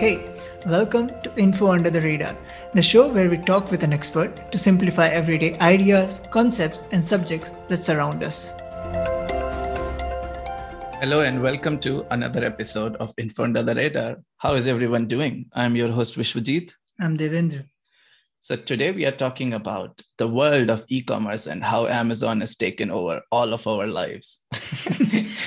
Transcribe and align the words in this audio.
Hey, 0.00 0.34
welcome 0.64 1.08
to 1.24 1.30
Info 1.36 1.72
Under 1.72 1.90
the 1.90 2.00
Radar, 2.00 2.34
the 2.72 2.80
show 2.80 3.06
where 3.06 3.28
we 3.28 3.36
talk 3.36 3.70
with 3.70 3.82
an 3.82 3.92
expert 3.92 4.50
to 4.50 4.56
simplify 4.56 5.08
everyday 5.08 5.58
ideas, 5.58 6.22
concepts, 6.30 6.86
and 6.90 7.04
subjects 7.04 7.50
that 7.68 7.84
surround 7.84 8.22
us. 8.22 8.54
Hello 11.02 11.20
and 11.20 11.42
welcome 11.42 11.78
to 11.80 12.06
another 12.12 12.42
episode 12.42 12.96
of 12.96 13.12
Info 13.18 13.44
Under 13.44 13.62
the 13.62 13.74
Radar. 13.74 14.16
How 14.38 14.54
is 14.54 14.66
everyone 14.66 15.06
doing? 15.06 15.50
I'm 15.52 15.76
your 15.76 15.90
host 15.90 16.16
Vishwajit. 16.16 16.72
I'm 16.98 17.18
Devendra. 17.18 17.66
So 18.42 18.56
today 18.56 18.90
we 18.90 19.04
are 19.04 19.12
talking 19.12 19.52
about 19.52 20.00
the 20.16 20.26
world 20.26 20.70
of 20.70 20.86
e-commerce 20.88 21.46
and 21.46 21.62
how 21.62 21.86
Amazon 21.86 22.40
has 22.40 22.56
taken 22.56 22.90
over 22.90 23.20
all 23.30 23.52
of 23.52 23.66
our 23.66 23.86
lives. 23.86 24.42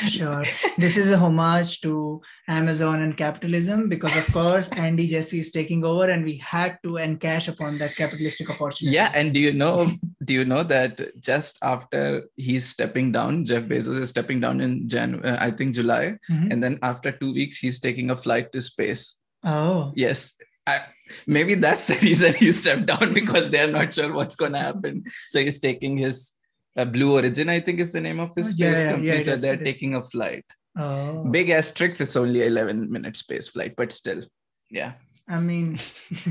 sure. 0.08 0.46
This 0.78 0.96
is 0.98 1.10
a 1.10 1.18
homage 1.18 1.82
to 1.82 2.22
Amazon 2.48 3.02
and 3.02 3.18
capitalism 3.18 3.90
because 3.90 4.16
of 4.16 4.32
course 4.32 4.70
Andy 4.74 5.08
Jassy 5.08 5.40
is 5.40 5.50
taking 5.50 5.84
over 5.84 6.08
and 6.08 6.24
we 6.24 6.38
had 6.38 6.78
to 6.84 7.02
encash 7.02 7.48
upon 7.48 7.80
that 7.80 7.96
capitalistic 7.96 8.52
opportunity. 8.52 8.96
Yeah, 8.96 9.12
and 9.16 9.34
do 9.34 9.40
you 9.40 9.54
know 9.54 9.90
do 10.24 10.34
you 10.34 10.46
know 10.46 10.62
that 10.62 11.20
just 11.20 11.58
after 11.64 12.30
he's 12.38 12.70
stepping 12.70 13.12
down, 13.12 13.44
Jeff 13.44 13.64
Bezos 13.64 13.98
is 13.98 14.10
stepping 14.10 14.40
down 14.40 14.62
in 14.62 14.88
Jan 14.88 15.20
uh, 15.26 15.38
I 15.40 15.50
think 15.50 15.74
July 15.74 16.20
mm-hmm. 16.30 16.52
and 16.52 16.62
then 16.62 16.78
after 16.84 17.12
2 17.12 17.34
weeks 17.34 17.58
he's 17.58 17.80
taking 17.80 18.12
a 18.12 18.16
flight 18.16 18.54
to 18.54 18.62
space. 18.62 19.18
Oh. 19.44 19.94
Yes. 19.96 20.34
I, 20.66 20.82
maybe 21.28 21.56
that's 21.56 21.88
the 21.88 21.96
reason 21.96 22.34
he 22.34 22.52
stepped 22.52 22.86
down 22.86 23.14
because 23.20 23.50
they're 23.50 23.72
not 23.72 23.94
sure 23.94 24.14
what's 24.14 24.36
going 24.36 24.54
to 24.54 24.60
happen. 24.60 25.04
So 25.30 25.40
he's 25.40 25.60
taking 25.60 25.98
his 25.98 26.32
uh, 26.78 26.86
Blue 26.86 27.14
Origin, 27.14 27.50
I 27.50 27.60
think 27.60 27.80
is 27.80 27.92
the 27.92 28.02
name 28.02 28.20
of 28.20 28.34
his 28.36 28.48
oh, 28.48 28.50
space 28.50 28.78
yeah, 28.78 28.92
company. 28.92 29.08
Yeah, 29.08 29.20
so 29.20 29.32
is, 29.34 29.42
they're 29.42 29.58
taking 29.58 29.96
a 29.96 30.04
flight. 30.04 30.46
Oh. 30.78 31.26
Big 31.30 31.50
asterisks, 31.50 32.02
it's 32.02 32.16
only 32.16 32.46
11 32.46 32.92
minute 32.92 33.16
space 33.18 33.48
flight, 33.48 33.76
but 33.78 33.92
still, 33.92 34.24
yeah. 34.72 34.94
I 35.28 35.40
mean, 35.40 35.78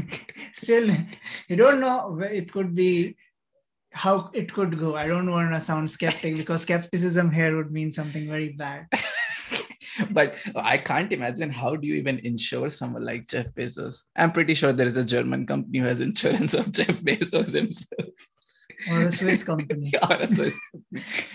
still, 0.53 0.91
you 1.49 1.57
don't 1.57 1.81
know. 1.81 2.19
It 2.21 2.53
could 2.53 2.75
be 2.75 3.17
how 3.93 4.31
it 4.33 4.53
could 4.53 4.79
go. 4.79 4.97
I 4.97 5.07
don't 5.07 5.31
want 5.31 5.53
to 5.53 5.61
sound 5.61 5.89
skeptic 5.91 6.37
because 6.37 6.63
skepticism 6.63 7.31
here 7.31 7.57
would 7.57 7.71
mean 7.71 7.91
something 7.91 8.27
very 8.27 8.51
bad. 8.51 8.87
but 10.11 10.35
I 10.55 10.79
can't 10.79 11.13
imagine 11.13 11.51
how 11.51 11.77
do 11.77 11.87
you 11.87 11.95
even 11.95 12.19
insure 12.21 12.71
someone 12.71 13.05
like 13.05 13.27
Jeff 13.27 13.49
Bezos? 13.55 14.03
I'm 14.17 14.33
pretty 14.33 14.55
sure 14.55 14.73
there 14.73 14.87
is 14.87 14.97
a 14.97 15.05
German 15.05 15.47
company 15.47 15.79
who 15.79 15.87
has 15.87 16.01
insurance 16.01 16.55
of 16.55 16.73
Jeff 16.79 17.01
Bezos 17.03 17.53
himself. 17.53 18.11
Or 18.91 19.03
a 19.03 19.13
Swiss 19.13 19.45
company. 19.51 19.93
or 20.09 20.17
a 20.17 20.27
Swiss. 20.27 20.59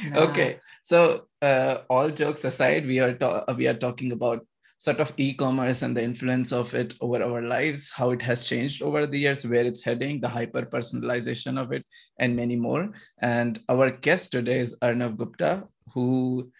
Nah. 0.10 0.22
Okay. 0.22 0.60
So 0.84 1.28
uh, 1.42 1.78
all 1.90 2.10
jokes 2.10 2.44
aside, 2.44 2.86
we 2.86 3.00
are 3.00 3.14
ta- 3.14 3.46
we 3.56 3.68
are 3.68 3.74
talking 3.74 4.12
about 4.12 4.46
sort 4.80 5.00
of 5.00 5.12
e-commerce 5.18 5.82
and 5.82 5.98
the 5.98 6.04
influence 6.04 6.52
of 6.52 6.74
it 6.76 6.94
over 7.02 7.24
our 7.24 7.42
lives, 7.42 7.92
how 7.96 8.12
it 8.12 8.22
has 8.22 8.44
changed 8.44 8.82
over 8.84 9.08
the 9.08 9.18
years, 9.20 9.46
where 9.46 9.66
it's 9.66 9.84
heading, 9.84 10.22
the 10.22 10.30
hyper 10.30 10.64
personalization 10.64 11.60
of 11.60 11.72
it, 11.72 11.84
and 12.20 12.36
many 12.36 12.56
more. 12.56 12.92
And 13.20 13.60
our 13.70 13.90
guest 13.90 14.32
today 14.32 14.60
is 14.60 14.78
Arnav 14.82 15.18
Gupta, 15.18 15.64
who 15.94 16.52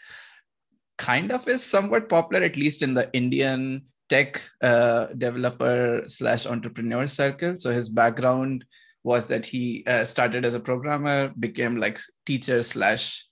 kind 0.98 1.32
of 1.32 1.48
is 1.48 1.64
somewhat 1.64 2.10
popular, 2.10 2.44
at 2.44 2.58
least 2.58 2.82
in 2.82 2.94
the 2.94 3.10
Indian 3.14 3.84
tech 4.10 4.42
uh, 4.62 5.08
developer 5.18 6.04
slash 6.08 6.46
entrepreneur 6.46 7.08
circle. 7.08 7.58
So 7.58 7.72
his 7.72 7.90
background 7.90 8.66
was 9.04 9.28
that 9.28 9.46
he 9.46 9.84
uh, 9.88 10.04
started 10.04 10.46
as 10.46 10.54
a 10.54 10.60
programmer, 10.60 11.32
became 11.40 11.78
like 11.78 12.00
teacher 12.26 12.64
slash 12.64 13.26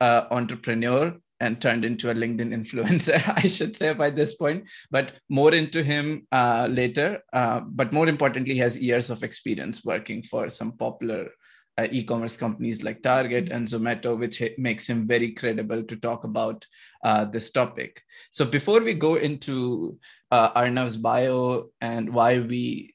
uh, 0.00 0.22
entrepreneur, 0.30 1.14
and 1.40 1.60
turned 1.60 1.84
into 1.84 2.10
a 2.10 2.14
LinkedIn 2.14 2.52
influencer, 2.54 3.22
I 3.36 3.46
should 3.46 3.76
say 3.76 3.92
by 3.92 4.10
this 4.10 4.34
point. 4.34 4.64
But 4.90 5.12
more 5.28 5.52
into 5.52 5.82
him 5.82 6.26
uh, 6.32 6.68
later. 6.70 7.22
Uh, 7.32 7.60
but 7.60 7.92
more 7.92 8.08
importantly, 8.08 8.56
has 8.58 8.78
years 8.78 9.10
of 9.10 9.22
experience 9.22 9.84
working 9.84 10.22
for 10.22 10.48
some 10.48 10.72
popular 10.72 11.28
uh, 11.76 11.88
e-commerce 11.90 12.36
companies 12.36 12.82
like 12.82 13.02
Target 13.02 13.50
and 13.50 13.66
Zomato, 13.66 14.18
which 14.18 14.42
makes 14.58 14.86
him 14.86 15.06
very 15.06 15.32
credible 15.32 15.82
to 15.82 15.96
talk 15.96 16.24
about 16.24 16.64
uh, 17.04 17.24
this 17.24 17.50
topic. 17.50 18.02
So 18.30 18.44
before 18.44 18.80
we 18.80 18.94
go 18.94 19.16
into 19.16 19.98
uh, 20.30 20.50
Arnav's 20.60 20.96
bio 20.96 21.70
and 21.80 22.12
why 22.12 22.40
we 22.40 22.94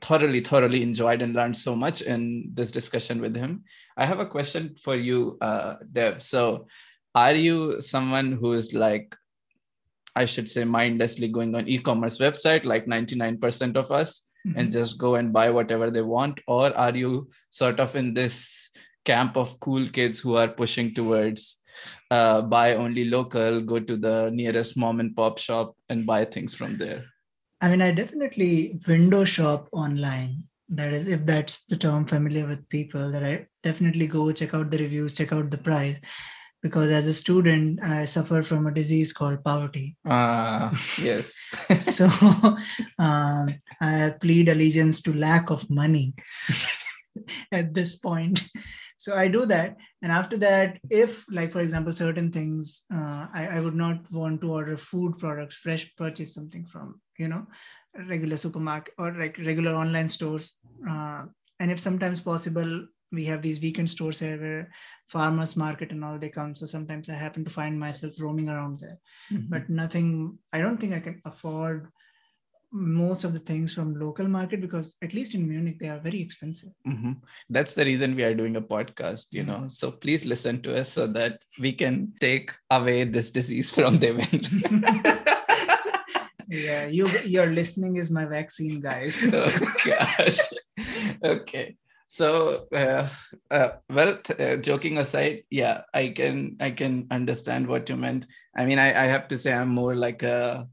thoroughly, 0.00 0.40
thoroughly 0.40 0.82
enjoyed 0.82 1.22
and 1.22 1.34
learned 1.34 1.56
so 1.56 1.76
much 1.76 2.02
in 2.02 2.50
this 2.54 2.70
discussion 2.70 3.20
with 3.20 3.36
him, 3.36 3.64
I 3.96 4.06
have 4.06 4.18
a 4.18 4.26
question 4.26 4.74
for 4.82 4.96
you, 4.96 5.38
uh, 5.40 5.76
Dev. 5.92 6.22
So 6.22 6.66
are 7.14 7.34
you 7.34 7.80
someone 7.80 8.32
who 8.32 8.54
is 8.54 8.72
like, 8.72 9.14
I 10.16 10.24
should 10.24 10.48
say, 10.48 10.64
mindlessly 10.64 11.28
going 11.28 11.54
on 11.54 11.68
e-commerce 11.68 12.18
website 12.18 12.64
like 12.64 12.86
99% 12.86 13.76
of 13.76 13.92
us? 13.92 14.28
mm-hmm. 14.46 14.58
and 14.58 14.72
just 14.72 14.98
go 14.98 15.14
and 15.14 15.32
buy 15.32 15.50
whatever 15.50 15.90
they 15.90 16.02
want 16.02 16.40
or 16.46 16.76
are 16.76 16.94
you 16.94 17.28
sort 17.50 17.80
of 17.80 17.94
in 17.96 18.14
this 18.14 18.70
camp 19.04 19.36
of 19.36 19.58
cool 19.60 19.88
kids 19.90 20.18
who 20.18 20.36
are 20.36 20.48
pushing 20.48 20.94
towards 20.94 21.60
uh, 22.10 22.42
buy 22.42 22.74
only 22.74 23.04
local 23.04 23.62
go 23.62 23.80
to 23.80 23.96
the 23.96 24.30
nearest 24.30 24.76
mom 24.76 25.00
and 25.00 25.16
pop 25.16 25.38
shop 25.38 25.76
and 25.88 26.06
buy 26.06 26.24
things 26.24 26.54
from 26.54 26.78
there. 26.78 27.04
I 27.60 27.70
mean 27.70 27.82
i 27.82 27.92
definitely 27.92 28.80
window 28.86 29.24
shop 29.24 29.68
online. 29.72 30.44
That 30.68 30.92
is 30.94 31.06
if 31.06 31.24
that's 31.26 31.64
the 31.66 31.76
term 31.76 32.06
familiar 32.06 32.46
with 32.46 32.68
people 32.68 33.10
that 33.12 33.24
i 33.24 33.46
definitely 33.62 34.06
go 34.06 34.32
check 34.32 34.54
out 34.54 34.70
the 34.70 34.78
reviews 34.78 35.16
check 35.16 35.32
out 35.32 35.50
the 35.50 35.58
price. 35.58 36.00
Because 36.62 36.90
as 36.90 37.08
a 37.08 37.14
student 37.14 37.82
i 37.82 38.04
suffer 38.04 38.42
from 38.42 38.66
a 38.66 38.74
disease 38.74 39.12
called 39.12 39.42
poverty. 39.44 39.96
Ah 40.06 40.70
uh, 40.70 40.76
yes. 41.00 41.34
So 41.80 42.06
uh, 42.98 43.46
i 43.80 44.14
plead 44.20 44.48
allegiance 44.48 45.02
to 45.02 45.14
lack 45.14 45.50
of 45.50 45.68
money 45.70 46.14
at 47.52 47.74
this 47.74 47.96
point 47.96 48.48
so 49.02 49.14
i 49.16 49.26
do 49.36 49.44
that. 49.46 49.76
And 50.02 50.12
after 50.12 50.36
that 50.38 50.78
if 50.90 51.24
like 51.38 51.52
for 51.52 51.60
example 51.60 51.92
certain 51.92 52.30
things 52.36 52.82
uh, 52.96 53.26
I, 53.40 53.42
I 53.56 53.60
would 53.60 53.74
not 53.74 54.10
want 54.12 54.40
to 54.42 54.52
order 54.58 54.76
food 54.76 55.18
products 55.18 55.56
fresh 55.56 55.84
purchase 55.96 56.34
something 56.34 56.66
from 56.72 57.00
you 57.18 57.28
know 57.28 57.46
regular 58.08 58.36
supermarket 58.36 58.94
or 58.98 59.12
like 59.22 59.38
regular 59.38 59.72
online 59.72 60.08
stores. 60.08 60.54
Uh, 60.88 61.24
and 61.60 61.70
if 61.70 61.80
sometimes 61.80 62.20
possible 62.20 62.86
we 63.12 63.24
have 63.24 63.42
these 63.42 63.60
weekend 63.60 63.90
stores 63.90 64.20
here 64.20 64.40
where 64.40 64.70
farmers 65.08 65.56
market 65.56 65.90
and 65.92 66.04
all 66.04 66.18
they 66.18 66.30
come. 66.38 66.54
So 66.56 66.66
sometimes 66.66 67.08
i 67.08 67.14
happen 67.14 67.44
to 67.44 67.56
find 67.58 67.78
myself 67.78 68.14
roaming 68.18 68.48
around 68.48 68.80
there. 68.80 68.98
Mm-hmm. 69.32 69.50
but 69.54 69.68
nothing 69.82 70.38
i 70.52 70.60
don't 70.60 70.78
think 70.80 70.94
i 70.94 71.00
can 71.00 71.20
afford 71.24 71.88
most 72.72 73.24
of 73.24 73.34
the 73.34 73.38
things 73.38 73.74
from 73.74 73.94
local 74.00 74.26
market 74.26 74.60
because 74.60 74.96
at 75.02 75.12
least 75.12 75.34
in 75.34 75.46
munich 75.46 75.78
they 75.78 75.88
are 75.88 76.00
very 76.00 76.20
expensive. 76.20 76.70
Mm-hmm. 76.88 77.12
that's 77.50 77.74
the 77.74 77.84
reason 77.84 78.16
we 78.16 78.24
are 78.24 78.34
doing 78.34 78.56
a 78.56 78.62
podcast 78.62 79.26
you 79.30 79.44
know. 79.44 79.68
So 79.68 79.90
please 79.90 80.24
listen 80.24 80.62
to 80.62 80.74
us 80.80 80.88
so 80.88 81.06
that 81.08 81.38
we 81.60 81.72
can 81.72 82.12
take 82.18 82.50
away 82.70 83.04
this 83.04 83.30
disease 83.30 83.70
from 83.76 83.98
the 83.98 84.12
them. 84.12 84.84
Yeah 86.48 86.86
you 86.86 87.08
your 87.24 87.46
listening 87.46 87.96
is 87.96 88.10
my 88.10 88.24
vaccine 88.24 88.80
guys. 88.80 89.22
Oh 89.32 89.52
gosh. 89.84 90.40
Okay. 91.24 91.76
So 92.08 92.66
uh, 92.74 93.08
uh, 93.50 93.68
well 93.88 94.18
uh, 94.38 94.56
joking 94.56 94.98
aside 94.98 95.44
yeah 95.48 95.82
i 95.94 96.08
can 96.08 96.56
i 96.60 96.70
can 96.70 97.06
understand 97.10 97.66
what 97.66 97.88
you 97.88 97.96
meant. 97.96 98.26
I 98.56 98.64
mean 98.64 98.78
I, 98.78 98.88
I 98.88 99.06
have 99.08 99.28
to 99.28 99.36
say 99.36 99.52
i'm 99.52 99.68
more 99.68 99.94
like 99.94 100.22
a 100.22 100.68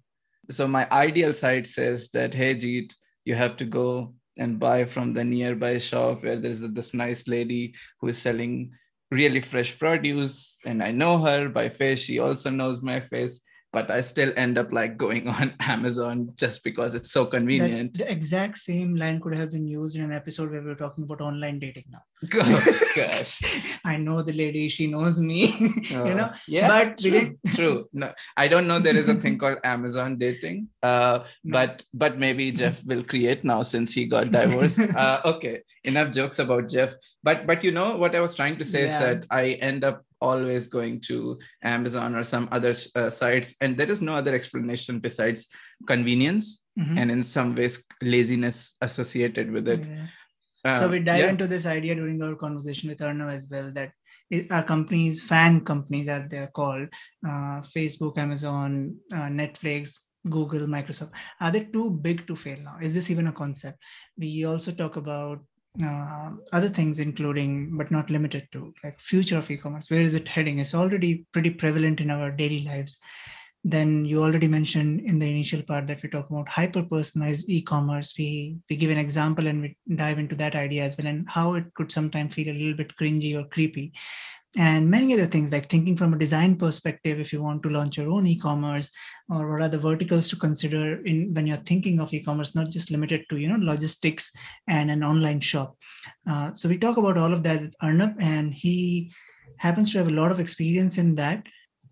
so 0.49 0.67
my 0.67 0.87
ideal 0.91 1.33
side 1.33 1.67
says 1.67 2.09
that 2.09 2.33
hey 2.33 2.55
jeet 2.55 2.93
you 3.25 3.35
have 3.35 3.55
to 3.57 3.65
go 3.65 4.13
and 4.37 4.59
buy 4.59 4.85
from 4.85 5.13
the 5.13 5.23
nearby 5.23 5.77
shop 5.77 6.23
where 6.23 6.39
there's 6.39 6.61
this 6.61 6.93
nice 6.93 7.27
lady 7.27 7.73
who 7.99 8.07
is 8.07 8.17
selling 8.17 8.71
really 9.11 9.41
fresh 9.41 9.77
produce 9.77 10.57
and 10.65 10.83
i 10.83 10.91
know 10.91 11.17
her 11.17 11.49
by 11.49 11.67
face. 11.67 11.99
She 11.99 12.19
also 12.19 12.49
knows 12.49 12.81
my 12.81 12.99
face 12.99 13.41
but 13.71 13.91
I 13.91 14.01
still 14.01 14.33
end 14.35 14.57
up 14.57 14.71
like 14.71 14.97
going 14.97 15.27
on 15.39 15.53
Amazon 15.59 16.31
just 16.35 16.63
because 16.63 16.95
it's 16.95 17.11
so 17.11 17.25
convenient. 17.25 17.97
That, 17.97 18.07
the 18.07 18.11
exact 18.11 18.57
same 18.57 18.95
line 18.95 19.21
could 19.21 19.35
have 19.35 19.51
been 19.51 19.67
used 19.67 19.95
in 19.95 20.03
an 20.03 20.13
episode 20.13 20.51
where 20.51 20.61
we 20.61 20.69
were 20.69 20.75
talking 20.75 21.03
about 21.03 21.21
online 21.21 21.59
dating 21.59 21.85
now. 21.91 22.01
Oh, 22.33 22.79
gosh. 22.95 23.41
I 23.85 23.95
know 23.97 24.21
the 24.21 24.33
lady, 24.33 24.67
she 24.69 24.87
knows 24.87 25.19
me. 25.19 25.53
Oh, 25.93 26.05
you 26.05 26.15
know? 26.15 26.31
Yeah. 26.47 26.67
But 26.67 26.97
true, 26.97 27.37
true. 27.53 27.87
No, 27.93 28.11
I 28.35 28.47
don't 28.47 28.67
know 28.67 28.79
there 28.79 28.95
is 28.95 29.07
a 29.07 29.15
thing 29.15 29.37
called 29.37 29.59
Amazon 29.63 30.17
dating. 30.17 30.67
Uh, 30.83 31.23
no. 31.43 31.53
but 31.53 31.83
but 31.93 32.17
maybe 32.17 32.51
Jeff 32.51 32.83
will 32.85 33.03
create 33.03 33.43
now 33.43 33.61
since 33.61 33.93
he 33.93 34.05
got 34.05 34.31
divorced. 34.31 34.79
uh, 34.79 35.21
okay. 35.25 35.61
Enough 35.83 36.11
jokes 36.11 36.39
about 36.39 36.67
Jeff. 36.69 36.93
But 37.23 37.47
but 37.47 37.63
you 37.63 37.71
know 37.71 37.95
what 37.97 38.15
I 38.15 38.19
was 38.19 38.33
trying 38.33 38.57
to 38.57 38.65
say 38.65 38.85
yeah. 38.85 38.93
is 38.93 38.99
that 39.01 39.25
I 39.31 39.51
end 39.53 39.83
up 39.83 40.03
always 40.21 40.67
going 40.67 41.01
to 41.01 41.39
Amazon 41.63 42.15
or 42.15 42.23
some 42.23 42.47
other 42.51 42.73
uh, 42.95 43.09
sites, 43.09 43.55
and 43.61 43.77
there 43.77 43.91
is 43.91 44.01
no 44.01 44.15
other 44.15 44.35
explanation 44.35 44.99
besides 44.99 45.47
convenience 45.87 46.65
mm-hmm. 46.77 46.97
and 46.97 47.11
in 47.11 47.23
some 47.23 47.55
ways 47.55 47.83
laziness 48.01 48.75
associated 48.81 49.51
with 49.51 49.67
it. 49.67 49.85
Yeah. 49.85 50.07
Uh, 50.65 50.79
so 50.79 50.89
we 50.89 50.99
dive 50.99 51.19
yeah. 51.19 51.29
into 51.29 51.47
this 51.47 51.65
idea 51.65 51.95
during 51.95 52.21
our 52.21 52.35
conversation 52.35 52.89
with 52.89 52.99
Arnav 52.99 53.33
as 53.33 53.47
well 53.49 53.71
that 53.73 53.91
our 54.51 54.63
companies, 54.63 55.23
FAANG 55.23 55.65
companies, 55.65 56.07
as 56.07 56.23
they're 56.29 56.51
called, 56.53 56.87
uh, 57.25 57.61
Facebook, 57.75 58.17
Amazon, 58.17 58.95
uh, 59.11 59.29
Netflix, 59.29 59.99
Google, 60.29 60.67
Microsoft, 60.67 61.11
are 61.39 61.51
they 61.51 61.63
too 61.63 61.89
big 61.89 62.27
to 62.27 62.35
fail 62.35 62.59
now? 62.59 62.77
Is 62.81 62.93
this 62.93 63.09
even 63.09 63.27
a 63.27 63.31
concept? 63.31 63.79
We 64.17 64.45
also 64.45 64.71
talk 64.71 64.97
about 64.97 65.39
uh, 65.83 66.31
other 66.51 66.69
things, 66.69 66.99
including 66.99 67.77
but 67.77 67.91
not 67.91 68.09
limited 68.09 68.47
to, 68.51 68.73
like 68.83 68.99
future 68.99 69.37
of 69.37 69.49
e-commerce. 69.49 69.89
Where 69.89 70.01
is 70.01 70.15
it 70.15 70.27
heading? 70.27 70.59
It's 70.59 70.75
already 70.75 71.25
pretty 71.31 71.51
prevalent 71.51 72.01
in 72.01 72.11
our 72.11 72.31
daily 72.31 72.61
lives. 72.61 72.99
Then 73.63 74.05
you 74.05 74.23
already 74.23 74.47
mentioned 74.47 75.01
in 75.01 75.19
the 75.19 75.29
initial 75.29 75.61
part 75.63 75.85
that 75.87 76.01
we 76.01 76.09
talk 76.09 76.29
about 76.29 76.47
hyper 76.47 76.83
personalized 76.83 77.49
e-commerce. 77.49 78.13
We 78.17 78.57
we 78.69 78.77
give 78.77 78.89
an 78.89 78.97
example 78.97 79.47
and 79.47 79.61
we 79.61 79.77
dive 79.95 80.17
into 80.17 80.35
that 80.35 80.55
idea 80.55 80.83
as 80.83 80.97
well 80.97 81.07
and 81.07 81.29
how 81.29 81.55
it 81.55 81.65
could 81.75 81.91
sometimes 81.91 82.33
feel 82.33 82.49
a 82.49 82.57
little 82.57 82.77
bit 82.77 82.95
cringy 82.95 83.37
or 83.37 83.45
creepy 83.49 83.91
and 84.57 84.89
many 84.89 85.13
other 85.13 85.27
things 85.27 85.51
like 85.51 85.69
thinking 85.69 85.95
from 85.95 86.13
a 86.13 86.17
design 86.17 86.55
perspective 86.55 87.19
if 87.19 87.31
you 87.31 87.41
want 87.41 87.61
to 87.61 87.69
launch 87.69 87.97
your 87.97 88.09
own 88.09 88.25
e-commerce 88.25 88.91
or 89.29 89.51
what 89.51 89.61
are 89.61 89.69
the 89.69 89.77
verticals 89.77 90.27
to 90.27 90.35
consider 90.35 91.03
in 91.05 91.31
when 91.35 91.45
you're 91.45 91.57
thinking 91.57 91.99
of 91.99 92.11
e-commerce 92.11 92.55
not 92.55 92.71
just 92.71 92.89
limited 92.89 93.23
to 93.29 93.37
you 93.37 93.47
know 93.47 93.63
logistics 93.63 94.31
and 94.67 94.89
an 94.89 95.03
online 95.03 95.39
shop. 95.39 95.75
Uh, 96.27 96.51
so 96.53 96.67
we 96.67 96.77
talk 96.77 96.97
about 96.97 97.17
all 97.17 97.31
of 97.31 97.43
that 97.43 97.61
with 97.61 97.73
Arnav 97.83 98.15
and 98.19 98.53
he 98.53 99.11
happens 99.57 99.91
to 99.91 99.99
have 99.99 100.07
a 100.07 100.11
lot 100.11 100.31
of 100.31 100.39
experience 100.39 100.97
in 100.97 101.15
that. 101.15 101.43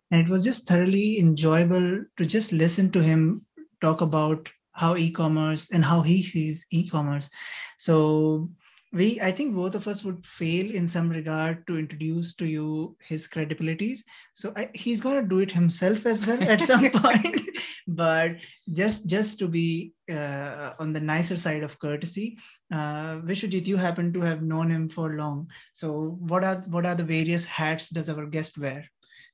And 0.09 0.21
it 0.21 0.29
was 0.29 0.43
just 0.43 0.67
thoroughly 0.67 1.19
enjoyable 1.19 2.05
to 2.17 2.25
just 2.25 2.51
listen 2.51 2.91
to 2.91 3.03
him 3.03 3.45
talk 3.81 4.01
about 4.01 4.49
how 4.71 4.95
e-commerce 4.95 5.71
and 5.71 5.83
how 5.83 6.01
he 6.01 6.23
sees 6.23 6.65
e-commerce. 6.71 7.29
So 7.77 8.49
we 8.97 9.07
i 9.21 9.31
think 9.31 9.55
both 9.55 9.75
of 9.75 9.87
us 9.91 10.03
would 10.03 10.25
fail 10.25 10.71
in 10.79 10.87
some 10.87 11.09
regard 11.09 11.65
to 11.67 11.77
introduce 11.77 12.33
to 12.35 12.47
you 12.47 12.95
his 12.99 13.27
credibilities. 13.27 13.99
So 14.33 14.53
I, 14.55 14.69
he's 14.73 15.01
going 15.01 15.21
to 15.21 15.27
do 15.27 15.39
it 15.39 15.51
himself 15.51 16.05
as 16.05 16.25
well 16.25 16.41
at 16.43 16.61
some 16.61 16.89
point. 17.01 17.41
But 17.87 18.37
just 18.73 19.07
just 19.07 19.39
to 19.39 19.47
be 19.47 19.93
uh, 20.11 20.73
on 20.79 20.93
the 20.93 20.99
nicer 20.99 21.37
side 21.37 21.63
of 21.63 21.79
courtesy 21.79 22.37
uh, 22.71 23.19
vishwajit 23.29 23.67
you 23.67 23.77
happen 23.77 24.13
to 24.13 24.21
have 24.21 24.41
known 24.41 24.69
him 24.69 24.89
for 24.89 25.15
long. 25.15 25.49
So 25.73 26.17
what 26.19 26.43
are 26.43 26.63
what 26.67 26.85
are 26.85 26.95
the 26.95 27.03
various 27.03 27.45
hats 27.45 27.89
does 27.89 28.09
our 28.09 28.25
guest 28.25 28.57
wear? 28.57 28.85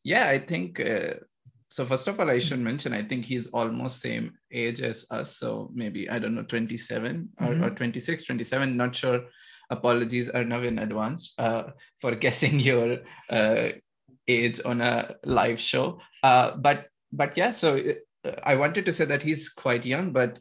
Yeah 0.03 0.27
i 0.27 0.39
think 0.39 0.79
uh, 0.79 1.13
so 1.69 1.85
first 1.85 2.07
of 2.07 2.19
all 2.19 2.29
i 2.29 2.39
should 2.39 2.59
mention 2.59 2.93
i 2.93 3.01
think 3.01 3.25
he's 3.25 3.47
almost 3.47 4.01
same 4.01 4.33
age 4.51 4.81
as 4.81 5.05
us. 5.11 5.37
So 5.37 5.71
maybe 5.73 6.09
i 6.09 6.19
don't 6.19 6.35
know 6.35 6.43
27 6.43 7.29
or, 7.39 7.47
mm-hmm. 7.47 7.63
or 7.63 7.69
26 7.69 8.25
27 8.25 8.77
not 8.77 8.95
sure 8.95 9.21
apologies 9.69 10.29
Arnav 10.29 10.65
in 10.65 10.79
advance 10.79 11.33
uh, 11.37 11.63
for 11.99 12.15
guessing 12.23 12.59
your 12.59 12.99
uh, 13.29 13.69
age 14.27 14.59
on 14.65 14.81
a 14.81 15.15
live 15.25 15.59
show. 15.59 15.99
Uh, 16.21 16.55
but 16.57 16.87
but 17.11 17.37
yeah, 17.37 17.51
so 17.51 17.77
uh, 18.25 18.31
I 18.43 18.55
wanted 18.55 18.85
to 18.85 18.93
say 18.93 19.05
that 19.05 19.23
he's 19.23 19.49
quite 19.49 19.85
young, 19.85 20.11
but 20.11 20.39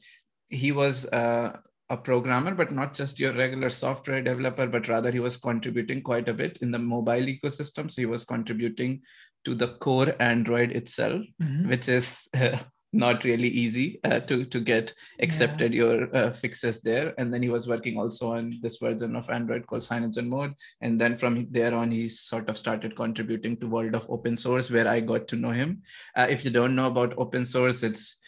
he 0.48 0.72
was 0.72 1.06
uh, 1.06 1.58
a 1.90 1.96
programmer, 1.96 2.54
but 2.54 2.72
not 2.72 2.94
just 2.94 3.20
your 3.20 3.32
regular 3.32 3.68
software 3.70 4.22
developer, 4.22 4.66
but 4.66 4.88
rather 4.88 5.10
he 5.10 5.20
was 5.20 5.36
contributing 5.36 6.02
quite 6.02 6.28
a 6.28 6.34
bit 6.34 6.58
in 6.62 6.70
the 6.70 6.78
mobile 6.78 7.26
ecosystem. 7.26 7.90
So 7.90 8.02
he 8.02 8.06
was 8.06 8.24
contributing 8.24 9.02
to 9.44 9.54
the 9.54 9.68
core 9.68 10.14
Android 10.20 10.72
itself, 10.72 11.22
mm-hmm. 11.42 11.68
which 11.68 11.88
is 11.88 12.28
not 12.92 13.24
really 13.24 13.48
easy 13.48 13.98
uh, 14.04 14.20
to 14.20 14.44
to 14.44 14.60
get 14.60 14.92
accepted 15.20 15.72
yeah. 15.72 15.82
your 15.82 16.16
uh, 16.16 16.30
fixes 16.30 16.80
there. 16.80 17.14
And 17.18 17.32
then 17.32 17.42
he 17.42 17.48
was 17.48 17.66
working 17.66 17.98
also 17.98 18.32
on 18.32 18.58
this 18.60 18.76
version 18.76 19.16
of 19.16 19.30
android 19.30 19.66
called 19.66 19.82
CyanogenMod. 19.82 20.54
And 20.80 21.00
then 21.00 21.16
from 21.16 21.46
there 21.50 21.74
on 21.74 21.90
he 21.90 22.08
sort 22.08 22.48
of 22.48 22.58
started 22.58 22.94
contributing 22.96 23.56
to 23.58 23.66
world 23.66 23.94
of 23.94 24.08
open 24.10 24.36
source 24.36 24.70
where 24.70 24.86
i 24.86 25.00
got 25.00 25.26
to 25.28 25.36
know 25.36 25.50
him. 25.50 25.82
Uh, 26.16 26.26
if 26.28 26.44
you 26.44 26.50
don't 26.50 26.74
know 26.74 26.86
about 26.86 27.14
open 27.16 27.44
source 27.44 27.82
it's 27.82 28.18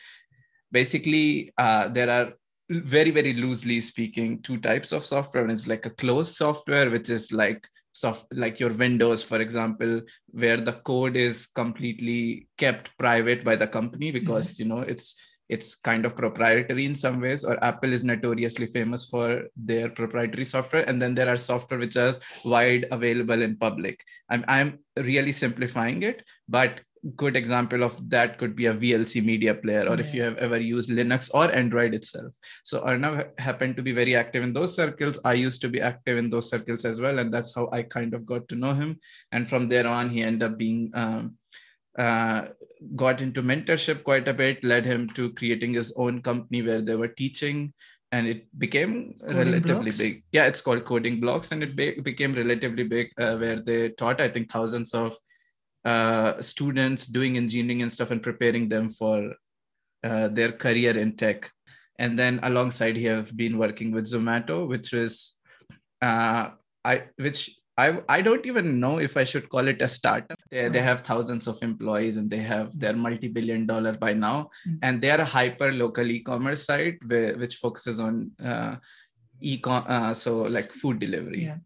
basically 0.72 1.52
uh, 1.58 1.88
there 1.88 2.10
are 2.10 2.32
very 2.70 3.10
very 3.10 3.34
loosely 3.34 3.80
speaking 3.80 4.40
two 4.40 4.56
types 4.58 4.92
of 4.92 5.04
software. 5.04 5.42
And 5.42 5.52
it's 5.52 5.66
like 5.66 5.84
a 5.84 5.90
closed 5.90 6.34
software 6.36 6.90
which 6.90 7.10
is 7.10 7.32
like 7.32 7.68
soft 7.94 8.26
like 8.32 8.58
your 8.58 8.72
windows 8.72 9.22
for 9.22 9.40
example 9.40 10.00
where 10.32 10.60
the 10.60 10.72
code 10.90 11.16
is 11.16 11.46
completely 11.46 12.48
kept 12.58 12.90
private 12.98 13.44
by 13.44 13.56
the 13.56 13.66
company 13.66 14.10
because 14.10 14.54
mm-hmm. 14.54 14.62
you 14.62 14.68
know 14.68 14.80
it's 14.80 15.14
it's 15.48 15.74
kind 15.74 16.06
of 16.06 16.16
proprietary 16.16 16.86
in 16.86 16.94
some 16.94 17.20
ways 17.20 17.44
or 17.44 17.62
apple 17.62 17.92
is 17.92 18.02
notoriously 18.02 18.66
famous 18.66 19.04
for 19.04 19.44
their 19.56 19.88
proprietary 19.90 20.44
software 20.44 20.88
and 20.88 21.00
then 21.00 21.14
there 21.14 21.28
are 21.28 21.36
software 21.36 21.78
which 21.78 21.96
are 21.96 22.14
wide 22.44 22.86
available 22.90 23.40
in 23.42 23.56
public 23.56 24.02
i'm 24.30 24.44
i'm 24.48 24.78
really 24.96 25.32
simplifying 25.32 26.02
it 26.02 26.24
but 26.48 26.80
good 27.16 27.36
example 27.36 27.82
of 27.82 28.08
that 28.10 28.38
could 28.38 28.56
be 28.56 28.66
a 28.66 28.74
VLC 28.74 29.24
media 29.24 29.54
player, 29.54 29.82
or 29.82 29.94
yeah. 29.94 30.00
if 30.00 30.14
you 30.14 30.22
have 30.22 30.36
ever 30.38 30.58
used 30.58 30.90
Linux 30.90 31.30
or 31.34 31.54
Android 31.54 31.94
itself. 31.94 32.34
So 32.64 32.80
Arnav 32.82 33.38
happened 33.38 33.76
to 33.76 33.82
be 33.82 33.92
very 33.92 34.16
active 34.16 34.42
in 34.42 34.52
those 34.52 34.74
circles. 34.74 35.18
I 35.24 35.34
used 35.34 35.60
to 35.62 35.68
be 35.68 35.80
active 35.80 36.18
in 36.18 36.30
those 36.30 36.48
circles 36.48 36.84
as 36.84 37.00
well, 37.00 37.18
and 37.18 37.32
that's 37.32 37.54
how 37.54 37.68
I 37.72 37.82
kind 37.82 38.14
of 38.14 38.26
got 38.26 38.48
to 38.48 38.56
know 38.56 38.74
him. 38.74 38.98
And 39.32 39.48
from 39.48 39.68
there 39.68 39.86
on, 39.86 40.10
he 40.10 40.22
ended 40.22 40.50
up 40.50 40.58
being 40.58 40.90
um, 40.94 41.36
uh, 41.98 42.46
got 42.96 43.20
into 43.20 43.42
mentorship 43.42 44.02
quite 44.02 44.28
a 44.28 44.34
bit, 44.34 44.64
led 44.64 44.84
him 44.86 45.08
to 45.10 45.32
creating 45.32 45.74
his 45.74 45.92
own 45.96 46.22
company 46.22 46.62
where 46.62 46.80
they 46.80 46.96
were 46.96 47.08
teaching 47.08 47.72
and 48.12 48.28
it 48.28 48.46
became 48.58 49.14
coding 49.20 49.36
relatively 49.36 49.82
blocks? 49.82 49.98
big. 49.98 50.24
Yeah, 50.30 50.46
it's 50.46 50.60
called 50.60 50.84
Coding 50.84 51.20
Blocks, 51.20 51.50
and 51.50 51.62
it 51.64 51.74
be- 51.74 52.00
became 52.00 52.32
relatively 52.34 52.84
big, 52.84 53.08
uh, 53.18 53.36
where 53.36 53.60
they 53.60 53.88
taught, 53.90 54.20
I 54.20 54.28
think, 54.28 54.52
thousands 54.52 54.94
of 54.94 55.16
uh, 55.84 56.40
students 56.40 57.06
doing 57.06 57.36
engineering 57.36 57.82
and 57.82 57.92
stuff 57.92 58.10
and 58.10 58.22
preparing 58.22 58.68
them 58.68 58.88
for 58.88 59.34
uh, 60.02 60.28
their 60.28 60.52
career 60.52 60.96
in 60.96 61.16
tech. 61.16 61.50
And 61.98 62.18
then 62.18 62.40
alongside, 62.42 62.96
he 62.96 63.04
have 63.04 63.36
been 63.36 63.58
working 63.58 63.92
with 63.92 64.06
Zomato, 64.06 64.66
which 64.66 64.92
was 64.92 65.36
uh, 66.02 66.50
I 66.84 67.02
which 67.16 67.56
I 67.78 68.00
I 68.08 68.20
don't 68.20 68.44
even 68.46 68.80
know 68.80 68.98
if 68.98 69.16
I 69.16 69.24
should 69.24 69.48
call 69.48 69.68
it 69.68 69.80
a 69.80 69.88
startup. 69.88 70.38
They, 70.50 70.68
they 70.68 70.80
have 70.80 71.02
thousands 71.02 71.46
of 71.46 71.62
employees 71.62 72.16
and 72.16 72.28
they 72.28 72.38
have 72.38 72.78
their 72.78 72.94
multi-billion 72.94 73.66
dollar 73.66 73.92
by 73.92 74.12
now, 74.12 74.50
mm-hmm. 74.66 74.78
and 74.82 75.00
they 75.00 75.10
are 75.10 75.20
a 75.20 75.24
hyper 75.24 75.70
local 75.72 76.10
e-commerce 76.10 76.64
site 76.64 76.98
where, 77.06 77.38
which 77.38 77.56
focuses 77.56 78.00
on 78.00 78.32
uh, 78.44 78.76
e-com 79.40 79.84
uh, 79.86 80.14
so 80.14 80.42
like 80.42 80.72
food 80.72 80.98
delivery. 80.98 81.44
Yeah 81.44 81.58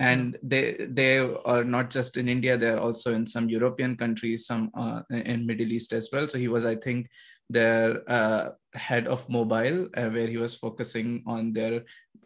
and 0.00 0.38
they 0.42 0.86
they 0.90 1.18
are 1.18 1.62
not 1.62 1.90
just 1.90 2.16
in 2.16 2.28
india 2.28 2.56
they're 2.56 2.80
also 2.80 3.14
in 3.14 3.26
some 3.26 3.48
european 3.48 3.96
countries 3.96 4.46
some 4.46 4.70
uh, 4.74 5.02
in 5.10 5.46
middle 5.46 5.72
east 5.72 5.92
as 5.92 6.08
well. 6.12 6.26
So 6.26 6.38
he 6.38 6.48
was 6.48 6.64
i 6.64 6.74
think 6.74 7.08
their 7.50 8.08
uh, 8.08 8.50
head 8.74 9.08
of 9.08 9.28
mobile 9.28 9.88
uh, 9.96 10.08
where 10.08 10.28
he 10.28 10.36
was 10.36 10.54
focusing 10.54 11.22
on 11.26 11.52
their 11.52 11.82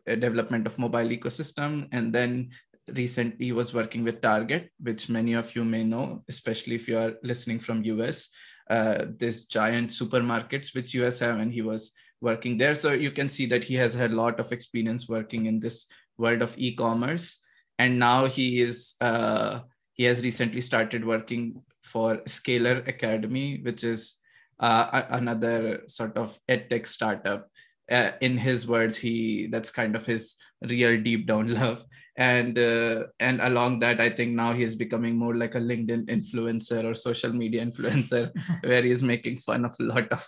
uh, 0.06 0.14
development 0.14 0.66
of 0.66 0.78
mobile 0.78 1.08
ecosystem. 1.08 1.88
And 1.92 2.12
then 2.12 2.50
recently 2.88 3.46
he 3.46 3.52
was 3.52 3.72
working 3.72 4.04
with 4.04 4.20
target 4.20 4.70
which 4.78 5.08
many 5.08 5.32
of 5.32 5.56
you 5.56 5.64
may 5.64 5.82
know 5.82 6.22
especially 6.28 6.74
if 6.74 6.86
you 6.86 6.98
are 6.98 7.14
listening 7.22 7.58
from 7.58 7.82
us 8.02 8.28
uh, 8.68 9.06
this 9.18 9.46
giant 9.46 9.90
supermarkets 9.90 10.74
which 10.74 10.94
us 10.94 11.18
have 11.18 11.38
and 11.38 11.52
he 11.52 11.62
was 11.62 11.92
working 12.20 12.58
there. 12.58 12.74
So 12.74 12.92
you 12.92 13.10
can 13.10 13.28
see 13.28 13.46
that 13.46 13.64
he 13.64 13.74
has 13.76 13.94
had 13.94 14.10
a 14.12 14.16
lot 14.16 14.38
of 14.38 14.52
experience 14.52 15.08
working 15.08 15.46
in 15.46 15.60
this 15.60 15.86
world 16.18 16.42
of 16.42 16.54
e-commerce 16.58 17.43
and 17.78 17.98
now 17.98 18.26
he 18.26 18.60
is 18.60 18.94
uh, 19.00 19.60
he 19.94 20.04
has 20.04 20.22
recently 20.22 20.60
started 20.60 21.04
working 21.04 21.62
for 21.82 22.20
Scaler 22.26 22.82
Academy, 22.86 23.60
which 23.62 23.84
is 23.84 24.16
uh, 24.60 25.02
another 25.10 25.82
sort 25.86 26.16
of 26.16 26.38
edtech 26.48 26.86
startup. 26.86 27.48
Uh, 27.90 28.12
in 28.20 28.38
his 28.38 28.66
words, 28.66 28.96
he 28.96 29.46
that's 29.48 29.70
kind 29.70 29.94
of 29.94 30.06
his 30.06 30.36
real 30.62 31.00
deep 31.00 31.26
down 31.26 31.52
love, 31.60 31.84
and 32.16 32.58
uh, 32.58 33.04
and 33.20 33.40
along 33.42 33.80
that, 33.80 34.00
I 34.00 34.08
think 34.08 34.32
now 34.32 34.52
he's 34.52 34.74
becoming 34.74 35.16
more 35.16 35.36
like 35.36 35.54
a 35.54 35.60
LinkedIn 35.60 36.06
influencer 36.06 36.84
or 36.84 36.94
social 36.94 37.32
media 37.32 37.64
influencer, 37.66 38.30
where 38.62 38.82
he's 38.82 39.02
making 39.02 39.38
fun 39.38 39.64
of 39.64 39.76
a 39.78 39.82
lot 39.82 40.10
of 40.12 40.24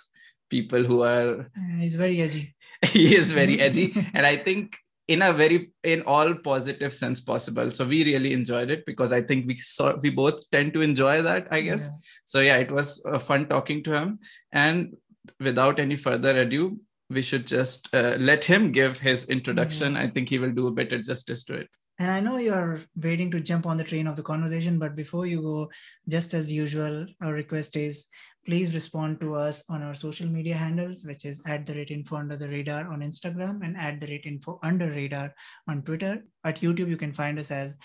people 0.51 0.85
who 0.85 1.03
are. 1.03 1.49
he's 1.79 1.95
very 1.95 2.21
edgy. 2.21 2.55
he 2.83 3.15
is 3.15 3.33
very 3.33 3.59
edgy, 3.59 3.95
and 4.13 4.27
I 4.27 4.37
think 4.37 4.77
in 5.09 5.23
a 5.23 5.33
very 5.33 5.71
in 5.85 6.03
all 6.03 6.35
positive 6.35 6.93
sense 6.93 7.21
possible. 7.21 7.71
So 7.71 7.85
we 7.85 8.05
really 8.05 8.33
enjoyed 8.33 8.71
it 8.71 8.85
because 8.87 9.13
i 9.13 9.23
think 9.23 9.47
we 9.47 9.57
saw 9.59 9.95
we 9.97 10.11
both 10.11 10.41
tend 10.51 10.75
to 10.75 10.83
enjoy 10.83 11.23
that 11.23 11.49
i 11.51 11.61
guess. 11.61 11.87
Yeah. 11.87 11.97
so 12.25 12.41
yeah 12.41 12.57
it 12.57 12.71
was 12.71 13.05
uh, 13.07 13.19
fun 13.19 13.49
talking 13.49 13.83
to 13.85 13.95
him. 13.95 14.19
And 14.53 14.97
without 15.41 15.79
any 15.79 15.97
further 15.97 16.37
ado 16.41 16.79
we 17.09 17.23
should 17.23 17.47
just 17.47 17.95
uh, 17.95 18.17
let 18.19 18.45
him 18.45 18.73
give 18.73 18.99
his 18.99 19.25
introduction. 19.27 19.95
Yeah. 19.95 20.03
i 20.03 20.09
think 20.09 20.29
he 20.29 20.39
will 20.39 20.53
do 20.53 20.67
a 20.67 20.73
better 20.73 21.01
justice 21.01 21.45
to 21.45 21.55
it. 21.55 21.69
And 21.99 22.11
i 22.11 22.21
know 22.21 22.37
you're 22.37 22.81
waiting 22.97 23.31
to 23.31 23.41
jump 23.41 23.67
on 23.67 23.77
the 23.77 23.85
train 23.85 24.07
of 24.07 24.17
the 24.17 24.23
conversation 24.23 24.79
but 24.79 24.97
before 24.97 25.27
you 25.27 25.41
go 25.41 25.71
just 26.09 26.35
as 26.35 26.51
usual 26.51 27.07
our 27.23 27.33
request 27.33 27.77
is 27.77 28.07
please 28.47 28.73
respond 28.75 29.21
to 29.21 29.35
us 29.35 29.65
on 29.69 29.83
our 29.83 29.95
social 29.95 30.27
media 30.27 30.55
handles, 30.55 31.05
which 31.05 31.25
is 31.25 31.43
at 31.47 31.67
the 31.67 31.75
rate 31.75 31.91
info 31.91 32.17
under 32.17 32.37
the 32.37 32.49
radar 32.49 32.91
on 32.93 33.01
Instagram 33.01 33.65
and 33.65 33.77
at 33.77 34.01
the 34.01 34.07
rate 34.07 34.25
info 34.25 34.59
under 34.63 34.89
radar 34.89 35.35
on 35.69 35.83
Twitter. 35.83 36.25
At 36.45 36.61
YouTube, 36.61 36.89
you 36.89 36.97
can 36.97 37.13
find 37.13 37.39
us 37.39 37.51
as 37.51 37.77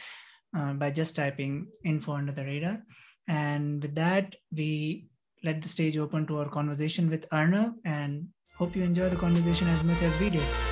uh, 0.55 0.73
by 0.73 0.91
just 0.91 1.15
typing 1.15 1.67
info 1.83 2.13
under 2.13 2.31
the 2.31 2.45
radar. 2.45 2.83
And 3.27 3.81
with 3.81 3.95
that, 3.95 4.35
we 4.55 5.07
let 5.43 5.61
the 5.61 5.69
stage 5.69 5.97
open 5.97 6.27
to 6.27 6.37
our 6.39 6.49
conversation 6.49 7.09
with 7.09 7.27
Arnav 7.29 7.73
and 7.83 8.27
hope 8.55 8.75
you 8.75 8.83
enjoy 8.83 9.09
the 9.09 9.15
conversation 9.15 9.67
as 9.69 9.83
much 9.83 10.03
as 10.03 10.17
we 10.19 10.29
did. 10.29 10.70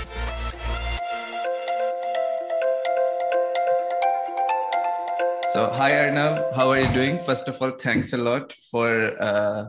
So, 5.53 5.65
hi 5.65 5.93
Arnav, 5.93 6.53
how 6.53 6.69
are 6.69 6.79
you 6.79 6.93
doing? 6.93 7.19
First 7.23 7.47
of 7.47 7.59
all, 7.59 7.71
thanks 7.71 8.13
a 8.13 8.17
lot 8.17 8.53
for 8.69 9.19
uh, 9.19 9.65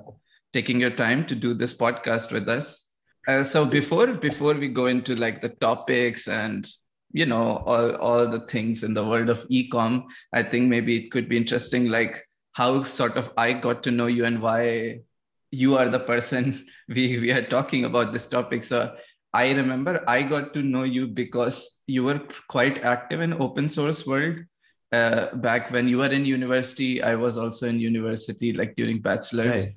taking 0.53 0.79
your 0.79 0.91
time 0.91 1.25
to 1.29 1.35
do 1.35 1.55
this 1.55 1.73
podcast 1.73 2.33
with 2.33 2.51
us. 2.51 2.93
Uh, 3.27 3.43
so, 3.43 3.65
before 3.65 4.09
before 4.09 4.53
we 4.53 4.69
go 4.69 4.87
into 4.87 5.17
like 5.17 5.41
the 5.41 5.49
topics 5.49 6.29
and 6.29 6.67
you 7.13 7.25
know 7.25 7.63
all 7.65 7.97
all 7.97 8.27
the 8.27 8.41
things 8.41 8.83
in 8.83 8.93
the 8.93 9.03
world 9.03 9.31
of 9.31 9.49
ecom, 9.49 10.05
I 10.35 10.43
think 10.43 10.69
maybe 10.69 10.99
it 10.99 11.11
could 11.11 11.31
be 11.31 11.39
interesting, 11.39 11.89
like 11.89 12.29
how 12.53 12.83
sort 12.83 13.17
of 13.17 13.33
I 13.39 13.55
got 13.55 13.83
to 13.85 13.91
know 13.91 14.07
you 14.07 14.27
and 14.27 14.43
why 14.43 15.01
you 15.51 15.79
are 15.79 15.89
the 15.89 16.01
person 16.01 16.67
we 16.89 17.19
we 17.19 17.33
are 17.33 17.47
talking 17.57 17.87
about 17.87 18.13
this 18.13 18.27
topic. 18.27 18.65
So, 18.65 18.95
I 19.33 19.53
remember 19.53 20.05
I 20.07 20.25
got 20.25 20.53
to 20.53 20.63
know 20.63 20.83
you 20.83 21.07
because 21.07 21.83
you 21.87 22.05
were 22.05 22.21
quite 22.49 22.85
active 22.85 23.23
in 23.23 23.33
open 23.33 23.67
source 23.71 24.07
world 24.07 24.41
uh, 24.93 25.35
back 25.37 25.71
when 25.71 25.89
you 25.89 25.99
were 25.99 26.13
in 26.19 26.25
university 26.25 27.03
i 27.03 27.15
was 27.15 27.39
also 27.39 27.67
in 27.67 27.79
university 27.79 28.53
like 28.53 28.75
during 28.77 29.01
bachelor's 29.01 29.67
right. 29.67 29.75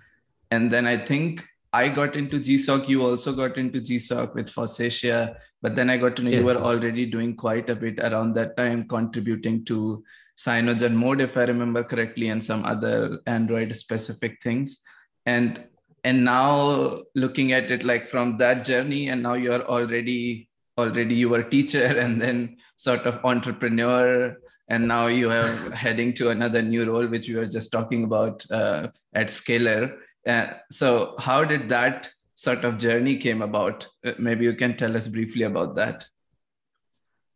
and 0.51 0.71
then 0.71 0.87
i 0.87 0.97
think 0.97 1.45
i 1.73 1.87
got 1.87 2.15
into 2.15 2.39
gsoc 2.39 2.87
you 2.87 3.05
also 3.05 3.33
got 3.33 3.57
into 3.57 3.79
gsoc 3.79 4.33
with 4.33 4.47
FOSSASIA 4.47 5.35
but 5.61 5.75
then 5.75 5.89
i 5.89 5.97
got 5.97 6.15
to 6.15 6.23
know 6.23 6.31
yes, 6.31 6.39
you 6.39 6.45
were 6.45 6.53
yes. 6.53 6.65
already 6.65 7.05
doing 7.05 7.35
quite 7.35 7.69
a 7.69 7.75
bit 7.75 7.99
around 7.99 8.33
that 8.33 8.57
time 8.57 8.87
contributing 8.87 9.63
to 9.65 10.03
CyanogenMod 10.37 11.21
if 11.21 11.37
i 11.37 11.43
remember 11.43 11.83
correctly 11.83 12.29
and 12.29 12.43
some 12.43 12.65
other 12.65 13.19
android 13.27 13.75
specific 13.75 14.41
things 14.41 14.83
and 15.25 15.63
and 16.03 16.25
now 16.25 17.01
looking 17.15 17.53
at 17.53 17.71
it 17.71 17.83
like 17.83 18.07
from 18.07 18.37
that 18.37 18.65
journey 18.65 19.09
and 19.09 19.23
now 19.23 19.33
you're 19.33 19.63
already 19.65 20.49
already 20.77 21.15
you 21.15 21.29
were 21.29 21.41
a 21.41 21.49
teacher 21.49 21.85
and 22.03 22.21
then 22.21 22.57
sort 22.75 23.01
of 23.01 23.23
entrepreneur 23.23 24.35
and 24.69 24.87
now 24.87 25.07
you 25.07 25.29
are 25.29 25.71
heading 25.71 26.13
to 26.13 26.29
another 26.29 26.61
new 26.61 26.85
role 26.91 27.07
which 27.07 27.27
we 27.27 27.35
were 27.35 27.45
just 27.45 27.71
talking 27.71 28.03
about 28.03 28.45
uh, 28.51 28.87
at 29.13 29.29
Scaler 29.29 29.97
uh, 30.27 30.47
so 30.71 31.15
how 31.19 31.43
did 31.43 31.69
that 31.69 32.09
sort 32.35 32.63
of 32.63 32.77
journey 32.77 33.17
came 33.17 33.41
about 33.41 33.87
uh, 34.05 34.13
maybe 34.19 34.43
you 34.45 34.55
can 34.55 34.75
tell 34.75 34.95
us 34.95 35.07
briefly 35.07 35.43
about 35.43 35.75
that 35.75 36.05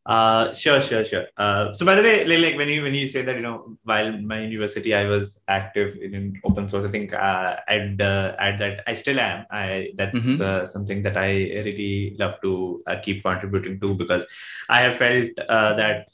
uh, 0.07 0.53
sure, 0.53 0.79
sure, 0.79 1.03
sure. 1.03 1.25
Uh, 1.35 1.73
so 1.73 1.85
by 1.85 1.93
the 1.93 2.01
way, 2.01 2.23
like, 2.23 2.39
like, 2.39 2.55
when 2.55 2.69
you 2.69 2.81
when 2.81 2.95
you 2.95 3.05
say 3.05 3.23
that, 3.23 3.35
you 3.35 3.41
know, 3.41 3.77
while 3.83 4.09
my 4.21 4.39
university 4.39 4.95
I 4.95 5.03
was 5.03 5.41
active 5.49 5.97
in, 6.01 6.15
in 6.15 6.39
open 6.45 6.69
source, 6.69 6.85
I 6.85 6.87
think 6.87 7.11
uh, 7.11 7.57
I'd 7.67 8.01
uh, 8.01 8.33
add 8.39 8.57
that 8.59 8.83
I 8.87 8.93
still 8.93 9.19
am. 9.19 9.45
I 9.51 9.89
that's 9.95 10.17
mm-hmm. 10.17 10.41
uh, 10.41 10.65
something 10.65 11.01
that 11.01 11.17
I 11.17 11.31
really 11.65 12.15
love 12.17 12.39
to 12.41 12.81
uh, 12.87 12.95
keep 13.03 13.21
contributing 13.21 13.81
to 13.81 13.95
because 13.95 14.25
I 14.69 14.81
have 14.83 14.95
felt 14.95 15.31
uh, 15.49 15.73
that. 15.73 16.07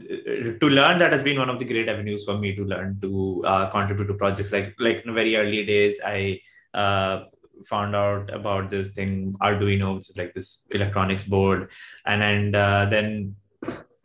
Uh, 0.00 0.58
to 0.60 0.68
learn 0.68 0.98
that 0.98 1.12
has 1.12 1.22
been 1.22 1.38
one 1.38 1.50
of 1.50 1.58
the 1.58 1.64
great 1.64 1.88
avenues 1.88 2.24
for 2.24 2.38
me 2.38 2.54
to 2.54 2.64
learn 2.64 2.98
to 3.00 3.42
uh, 3.46 3.70
contribute 3.70 4.06
to 4.06 4.14
projects. 4.14 4.52
Like 4.52 4.74
like 4.78 5.04
in 5.04 5.14
very 5.14 5.36
early 5.36 5.64
days 5.64 6.00
i 6.04 6.40
uh, 6.74 7.24
found 7.66 7.96
out 7.96 8.32
about 8.32 8.70
this 8.70 8.90
thing 8.90 9.34
arduino 9.40 9.96
which 9.96 10.10
is 10.10 10.16
like 10.16 10.32
this 10.32 10.66
electronics 10.70 11.24
board. 11.24 11.70
And 12.06 12.22
and 12.22 12.56
uh, 12.56 12.86
then 12.90 13.36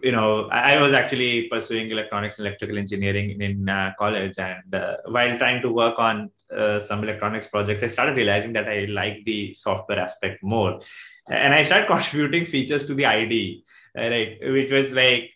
you 0.01 0.11
know 0.11 0.47
I, 0.49 0.75
I, 0.75 0.81
was 0.81 0.93
actually 0.93 1.47
pursuing 1.49 1.91
electronics 1.91 2.37
and 2.37 2.47
electrical 2.47 2.77
engineering 2.77 3.41
in, 3.41 3.69
uh, 3.69 3.91
college. 3.97 4.37
And 4.39 4.73
uh, 4.73 4.97
while 5.05 5.37
trying 5.37 5.61
to 5.61 5.71
work 5.71 5.99
on 5.99 6.31
some 6.81 7.03
electronics 7.03 7.47
projects 7.47 7.81
i 7.81 7.87
started 7.87 8.15
realizing 8.15 8.53
that 8.53 8.67
i 8.67 8.85
like 8.85 9.25
the 9.25 9.55
software 9.55 9.99
aspect 9.99 10.43
more. 10.43 10.81
And 11.27 11.53
i 11.53 11.63
started 11.63 11.87
contributing 11.87 12.45
features 12.45 12.85
to 12.85 12.93
the 12.93 13.07
ide 13.07 13.63
right? 13.95 14.37
Which 14.41 14.71
was 14.71 14.91
like 14.91 15.31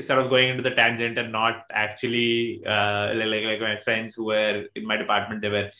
sort 0.00 0.20
of 0.20 0.30
going 0.30 0.48
into 0.48 0.62
the 0.62 0.70
tangent 0.70 1.18
and 1.18 1.32
not 1.32 1.64
actually 1.70 2.62
uh, 2.66 3.12
like, 3.14 3.44
like 3.44 3.60
my 3.60 3.76
friends 3.78 4.14
who 4.14 4.26
were 4.26 4.66
in 4.74 4.86
my 4.86 4.96
department 4.96 5.42
they 5.42 5.48
were 5.48 5.70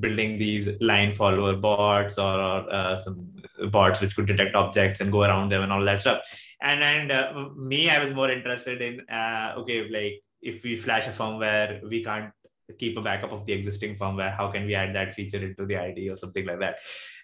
building 0.00 0.38
these 0.38 0.68
line 0.80 1.14
follower 1.14 1.56
bots 1.56 2.18
or, 2.18 2.38
uh, 2.70 2.96
some 2.96 3.26
bots 3.70 4.00
which 4.00 4.14
could 4.14 4.26
detect 4.26 4.54
objects 4.54 5.00
and 5.00 5.10
go 5.10 5.22
around 5.22 5.50
them 5.50 5.62
and 5.62 5.72
all 5.72 5.84
that 5.84 6.00
stuff. 6.00 6.20
And 6.60 6.82
and 6.82 7.12
uh, 7.12 7.48
me 7.56 7.88
i 7.88 7.98
was 8.00 8.12
more 8.12 8.30
interested 8.30 8.82
in 8.82 9.08
uh, 9.08 9.54
okay 9.58 9.88
like 9.88 10.22
if 10.42 10.62
we 10.62 10.76
flash 10.76 11.06
a 11.06 11.10
firmware 11.10 11.88
we 11.88 12.02
can't 12.04 12.32
keep 12.78 12.96
a 12.96 13.02
backup 13.02 13.32
of 13.32 13.46
the 13.46 13.52
existing 13.52 13.96
firmware. 13.96 14.34
How 14.36 14.50
can 14.50 14.66
we 14.66 14.74
add 14.74 14.94
that 14.94 15.14
feature 15.14 15.42
into 15.42 15.64
the 15.64 15.76
id 15.76 16.08
or 16.08 16.16
something 16.16 16.44
like 16.44 16.60
that? 16.60 16.76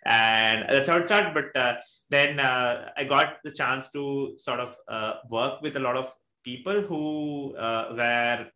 And 0.06 0.64
that's 0.68 0.88
how 0.88 0.98
it 0.98 1.06
started. 1.06 1.34
But 1.34 1.60
uh, 1.60 1.74
then 2.10 2.40
uh, 2.40 2.90
i 2.96 3.04
got 3.04 3.38
the 3.44 3.50
chance 3.50 3.90
to 3.90 4.34
sort 4.38 4.60
of 4.60 4.76
uh, 4.88 5.14
work 5.28 5.60
with 5.60 5.76
a 5.76 5.80
lot 5.80 5.96
of 5.96 6.12
people 6.44 6.82
who 6.82 7.54
uh, 7.56 7.94
were 7.96 8.46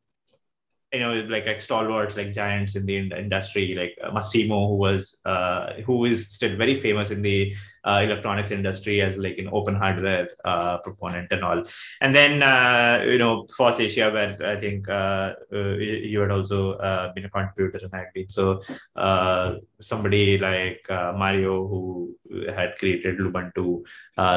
you 0.92 1.00
know 1.00 1.14
like, 1.28 1.45
like 1.47 1.61
stalwarts 1.61 2.16
like 2.16 2.33
giants 2.33 2.75
in 2.75 2.87
the 2.87 2.97
industry 2.97 3.75
like 3.75 3.99
uh, 4.02 4.11
massimo 4.11 4.68
who 4.68 4.76
was 4.76 5.21
uh, 5.26 5.75
who 5.85 6.04
is 6.07 6.28
still 6.28 6.57
very 6.57 6.75
famous 6.75 7.11
in 7.11 7.21
the 7.21 7.54
uh, 7.88 8.00
electronics 8.02 8.50
industry 8.50 9.00
as 9.00 9.16
like 9.16 9.38
an 9.38 9.49
open 9.52 9.75
hardware 9.75 10.28
uh, 10.45 10.76
proponent 10.78 11.28
and 11.30 11.42
all. 11.42 11.62
And 12.00 12.14
then 12.14 12.42
uh, 12.42 13.02
you 13.07 13.18
know 13.18 13.47
FOSSASIA 13.59 14.12
where 14.12 14.37
i 14.47 14.61
think 14.61 14.88
uh, 14.88 15.33
you 15.50 16.21
had 16.21 16.30
also 16.30 16.76
been 17.14 17.25
a 17.25 17.30
contributor 17.30 17.78
and 17.85 17.95
had 17.95 18.12
been 18.14 18.28
so 18.28 18.61
somebody 19.80 20.38
like 20.38 20.85
mario 20.88 21.66
who 21.66 22.14
had 22.54 22.76
created 22.78 23.18
lubuntu 23.18 23.83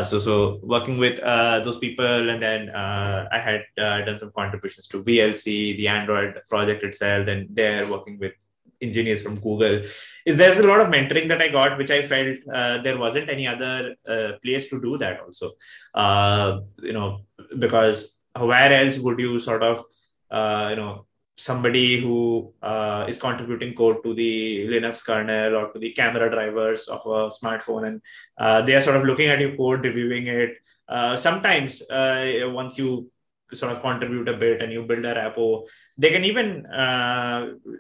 so 0.10 0.20
so 0.20 0.60
working 0.64 0.98
with 0.98 1.18
those 1.66 1.80
people 1.80 2.30
and 2.30 2.42
then 2.42 2.70
i 2.70 3.40
had 3.40 4.06
done 4.06 4.18
some 4.18 4.32
contributions 4.32 4.88
to 4.88 5.04
vlc 5.04 5.44
the 5.44 5.88
android 5.88 6.41
project 6.50 6.84
itself 6.84 7.28
and 7.28 7.48
they're 7.56 7.90
working 7.90 8.18
with 8.20 8.34
engineers 8.82 9.22
from 9.22 9.36
Google, 9.40 9.84
is 10.26 10.38
there's 10.38 10.60
a 10.60 10.68
lot 10.68 10.82
of 10.82 10.88
mentoring 10.88 11.28
that 11.30 11.42
I 11.42 11.50
got, 11.50 11.78
which 11.78 11.92
I 11.92 12.02
felt 12.02 12.38
uh, 12.54 12.82
there 12.82 12.98
wasn't 12.98 13.30
any 13.30 13.48
other 13.48 13.96
uh, 14.08 14.32
place 14.44 14.70
to 14.70 14.82
do 14.82 14.98
that 14.98 15.22
also. 15.22 15.52
Uh, 15.94 16.62
you 16.82 16.94
know, 16.94 17.22
because 17.60 18.18
where 18.38 18.74
else 18.74 18.98
would 18.98 19.20
you 19.20 19.40
sort 19.40 19.64
of, 19.64 19.84
uh, 20.32 20.68
you 20.72 20.76
know, 20.76 21.06
somebody 21.38 22.00
who 22.00 22.54
uh, 22.62 23.06
is 23.08 23.20
contributing 23.20 23.74
code 23.74 24.04
to 24.04 24.14
the 24.14 24.68
Linux 24.68 25.04
kernel 25.04 25.56
or 25.56 25.72
to 25.72 25.80
the 25.80 25.92
camera 25.92 26.30
drivers 26.30 26.88
of 26.88 27.02
a 27.06 27.30
smartphone, 27.30 27.88
and 27.88 28.02
uh, 28.38 28.62
they 28.62 28.76
are 28.76 28.82
sort 28.82 28.98
of 28.98 29.06
looking 29.06 29.30
at 29.30 29.40
your 29.40 29.56
code, 29.56 29.84
reviewing 29.84 30.28
it. 30.28 30.58
sometimes 31.18 31.82
once 31.90 32.78
you 32.78 33.10
sort 33.54 33.72
of 33.72 33.82
contribute 33.82 34.28
a 34.30 34.38
bit 34.38 34.62
and 34.62 34.72
you 34.72 34.84
build 34.84 35.06
a 35.06 35.16
repo, 35.16 35.68
they 35.98 36.12
can 36.12 36.26
even 36.26 36.66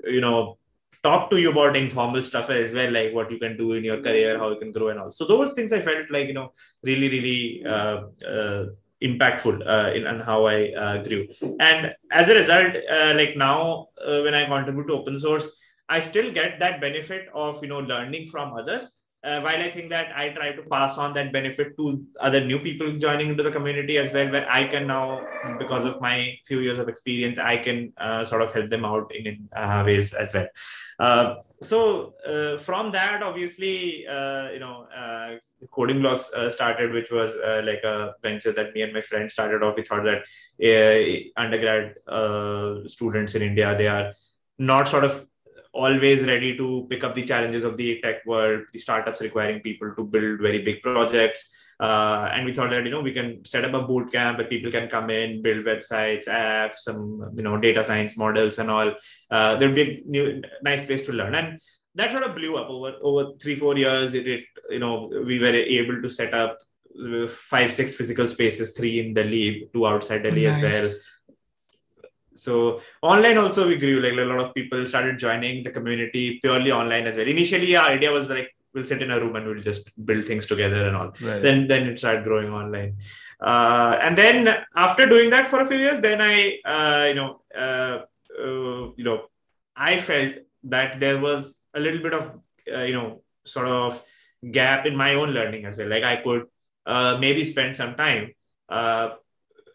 you 0.05 0.21
know 0.21 0.57
talk 1.03 1.29
to 1.31 1.37
you 1.37 1.51
about 1.51 1.75
informal 1.75 2.21
stuff 2.21 2.49
as 2.49 2.73
well, 2.73 2.91
like 2.91 3.13
what 3.13 3.31
you 3.31 3.39
can 3.39 3.57
do 3.57 3.73
in 3.73 3.83
your 3.83 4.01
career, 4.01 4.37
how 4.37 4.49
you 4.49 4.59
can 4.59 4.71
grow, 4.71 4.89
and 4.89 4.99
all. 4.99 5.11
So 5.11 5.25
those 5.25 5.53
things 5.53 5.73
I 5.73 5.81
felt 5.81 6.11
like 6.11 6.27
you 6.27 6.33
know 6.33 6.53
really, 6.83 7.09
really 7.09 7.63
uh, 7.65 8.01
uh, 8.27 8.65
impactful 9.01 9.67
uh, 9.67 9.93
in 9.93 10.05
and 10.05 10.21
how 10.21 10.45
I 10.45 10.71
uh, 10.73 11.03
grew. 11.03 11.27
And 11.59 11.93
as 12.11 12.29
a 12.29 12.35
result, 12.35 12.75
uh, 12.89 13.13
like 13.15 13.35
now 13.35 13.87
uh, 14.05 14.21
when 14.21 14.35
I 14.35 14.45
contribute 14.45 14.87
to 14.87 14.93
open 14.93 15.19
source, 15.19 15.49
I 15.89 15.99
still 15.99 16.31
get 16.31 16.59
that 16.59 16.79
benefit 16.79 17.27
of 17.33 17.61
you 17.63 17.69
know 17.69 17.79
learning 17.79 18.27
from 18.27 18.53
others 18.53 19.00
uh, 19.23 19.39
while 19.41 19.59
I 19.59 19.69
think 19.69 19.89
that 19.91 20.11
I 20.15 20.29
try 20.29 20.51
to 20.51 20.63
pass 20.63 20.97
on 20.97 21.13
that 21.13 21.31
benefit 21.31 21.77
to 21.77 22.03
other 22.19 22.43
new 22.43 22.57
people 22.59 22.91
joining 22.97 23.29
into 23.29 23.43
the 23.43 23.51
community 23.51 23.97
as 23.99 24.11
well, 24.11 24.31
where 24.31 24.51
I 24.51 24.65
can 24.65 24.87
now, 24.87 25.25
because 25.59 25.85
of 25.85 26.01
my 26.01 26.37
few 26.47 26.59
years 26.59 26.79
of 26.79 26.89
experience, 26.89 27.37
I 27.37 27.57
can 27.57 27.93
uh, 27.97 28.25
sort 28.25 28.41
of 28.41 28.51
help 28.51 28.71
them 28.71 28.83
out 28.83 29.13
in, 29.13 29.47
uh, 29.55 29.83
ways 29.85 30.13
as 30.13 30.33
well. 30.33 30.47
Uh, 30.99 31.35
so 31.61 32.15
uh, 32.25 32.57
from 32.57 32.91
that, 32.93 33.21
obviously, 33.21 34.07
uh, 34.07 34.49
you 34.49 34.59
know, 34.59 34.87
Coding 35.71 36.01
Blocks 36.01 36.31
started, 36.49 36.91
which 36.91 37.11
was 37.11 37.35
like 37.63 37.83
a 37.83 38.15
venture 38.23 38.51
that 38.51 38.73
me 38.73 38.81
and 38.81 38.93
my 38.93 39.01
friend 39.01 39.31
started 39.31 39.61
off. 39.61 39.75
We 39.75 39.83
thought 39.83 40.03
that 40.03 40.23
undergrad 41.37 41.95
students 42.89 43.35
in 43.35 43.43
India, 43.43 43.75
they 43.77 43.87
are 43.87 44.13
not 44.57 44.87
sort 44.87 45.03
of 45.03 45.27
always 45.73 46.25
ready 46.25 46.57
to 46.57 46.85
pick 46.89 47.03
up 47.03 47.15
the 47.15 47.23
challenges 47.23 47.63
of 47.63 47.77
the 47.77 47.99
tech 48.01 48.25
world, 48.25 48.63
the 48.73 48.79
startups 48.79 49.21
requiring 49.21 49.61
people 49.61 49.93
to 49.95 50.03
build 50.03 50.39
very 50.41 50.61
big 50.61 50.81
projects. 50.81 51.51
Uh, 51.79 52.29
and 52.33 52.45
we 52.45 52.53
thought 52.53 52.69
that 52.69 52.83
you 52.83 52.91
know 52.91 53.01
we 53.01 53.11
can 53.11 53.43
set 53.43 53.65
up 53.65 53.73
a 53.73 53.81
boot 53.87 54.11
camp 54.11 54.37
where 54.37 54.47
people 54.47 54.71
can 54.71 54.87
come 54.87 55.09
in, 55.09 55.41
build 55.41 55.65
websites, 55.65 56.27
apps, 56.27 56.77
some 56.79 57.31
you 57.35 57.41
know 57.41 57.57
data 57.57 57.83
science 57.83 58.15
models 58.15 58.59
and 58.59 58.69
all. 58.69 58.93
Uh, 59.31 59.55
there'd 59.55 59.73
be 59.73 59.81
a 59.81 60.03
new, 60.05 60.41
nice 60.61 60.85
place 60.85 61.03
to 61.07 61.11
learn, 61.11 61.33
and 61.33 61.59
that 61.95 62.11
sort 62.11 62.23
of 62.23 62.35
blew 62.35 62.55
up 62.55 62.69
over 62.69 62.93
over 63.01 63.31
three 63.41 63.55
four 63.55 63.75
years. 63.75 64.13
It, 64.13 64.27
it 64.27 64.43
you 64.69 64.77
know 64.77 65.09
we 65.25 65.39
were 65.39 65.47
able 65.47 66.03
to 66.03 66.09
set 66.09 66.35
up 66.35 66.59
five 67.49 67.73
six 67.73 67.95
physical 67.95 68.27
spaces, 68.27 68.73
three 68.77 68.99
in 68.99 69.15
Delhi, 69.15 69.67
two 69.73 69.87
outside 69.87 70.21
Delhi 70.21 70.45
nice. 70.45 70.63
as 70.63 70.71
well 70.71 70.91
so 72.41 72.81
online 73.03 73.38
also 73.38 73.67
we 73.67 73.77
grew 73.83 73.98
like 74.05 74.13
a 74.13 74.29
lot 74.31 74.39
of 74.43 74.53
people 74.55 74.79
started 74.91 75.19
joining 75.25 75.63
the 75.65 75.74
community 75.77 76.39
purely 76.41 76.71
online 76.71 77.05
as 77.05 77.17
well. 77.17 77.27
Initially 77.27 77.75
our 77.75 77.89
idea 77.89 78.12
was 78.12 78.27
like 78.29 78.50
we'll 78.74 78.86
sit 78.91 79.01
in 79.05 79.12
a 79.12 79.19
room 79.19 79.36
and 79.36 79.45
we'll 79.45 79.67
just 79.71 79.91
build 80.05 80.25
things 80.25 80.48
together 80.48 80.88
and 80.88 80.95
all. 80.98 81.12
Right. 81.21 81.41
then 81.45 81.67
then 81.67 81.88
it 81.89 82.00
started 82.00 82.24
growing 82.24 82.51
online. 82.62 82.98
Uh, 83.39 83.98
and 84.01 84.17
then 84.17 84.50
after 84.75 85.05
doing 85.13 85.29
that 85.29 85.48
for 85.51 85.60
a 85.62 85.67
few 85.69 85.77
years 85.77 86.00
then 86.07 86.19
i 86.21 86.36
uh, 86.74 87.05
you 87.10 87.15
know 87.19 87.29
uh, 87.65 87.95
uh 88.43 88.83
you 89.00 89.05
know 89.07 89.17
i 89.75 89.93
felt 90.10 90.36
that 90.75 91.00
there 91.00 91.19
was 91.27 91.55
a 91.74 91.79
little 91.79 92.01
bit 92.07 92.13
of 92.19 92.24
uh, 92.75 92.86
you 92.89 92.95
know 92.98 93.07
sort 93.55 93.67
of 93.67 94.03
gap 94.60 94.86
in 94.86 94.95
my 94.95 95.13
own 95.13 95.29
learning 95.38 95.65
as 95.65 95.77
well. 95.77 95.89
Like 95.95 96.03
i 96.03 96.15
could 96.25 96.43
uh, 96.86 97.17
maybe 97.19 97.45
spend 97.53 97.75
some 97.75 97.93
time 97.95 98.33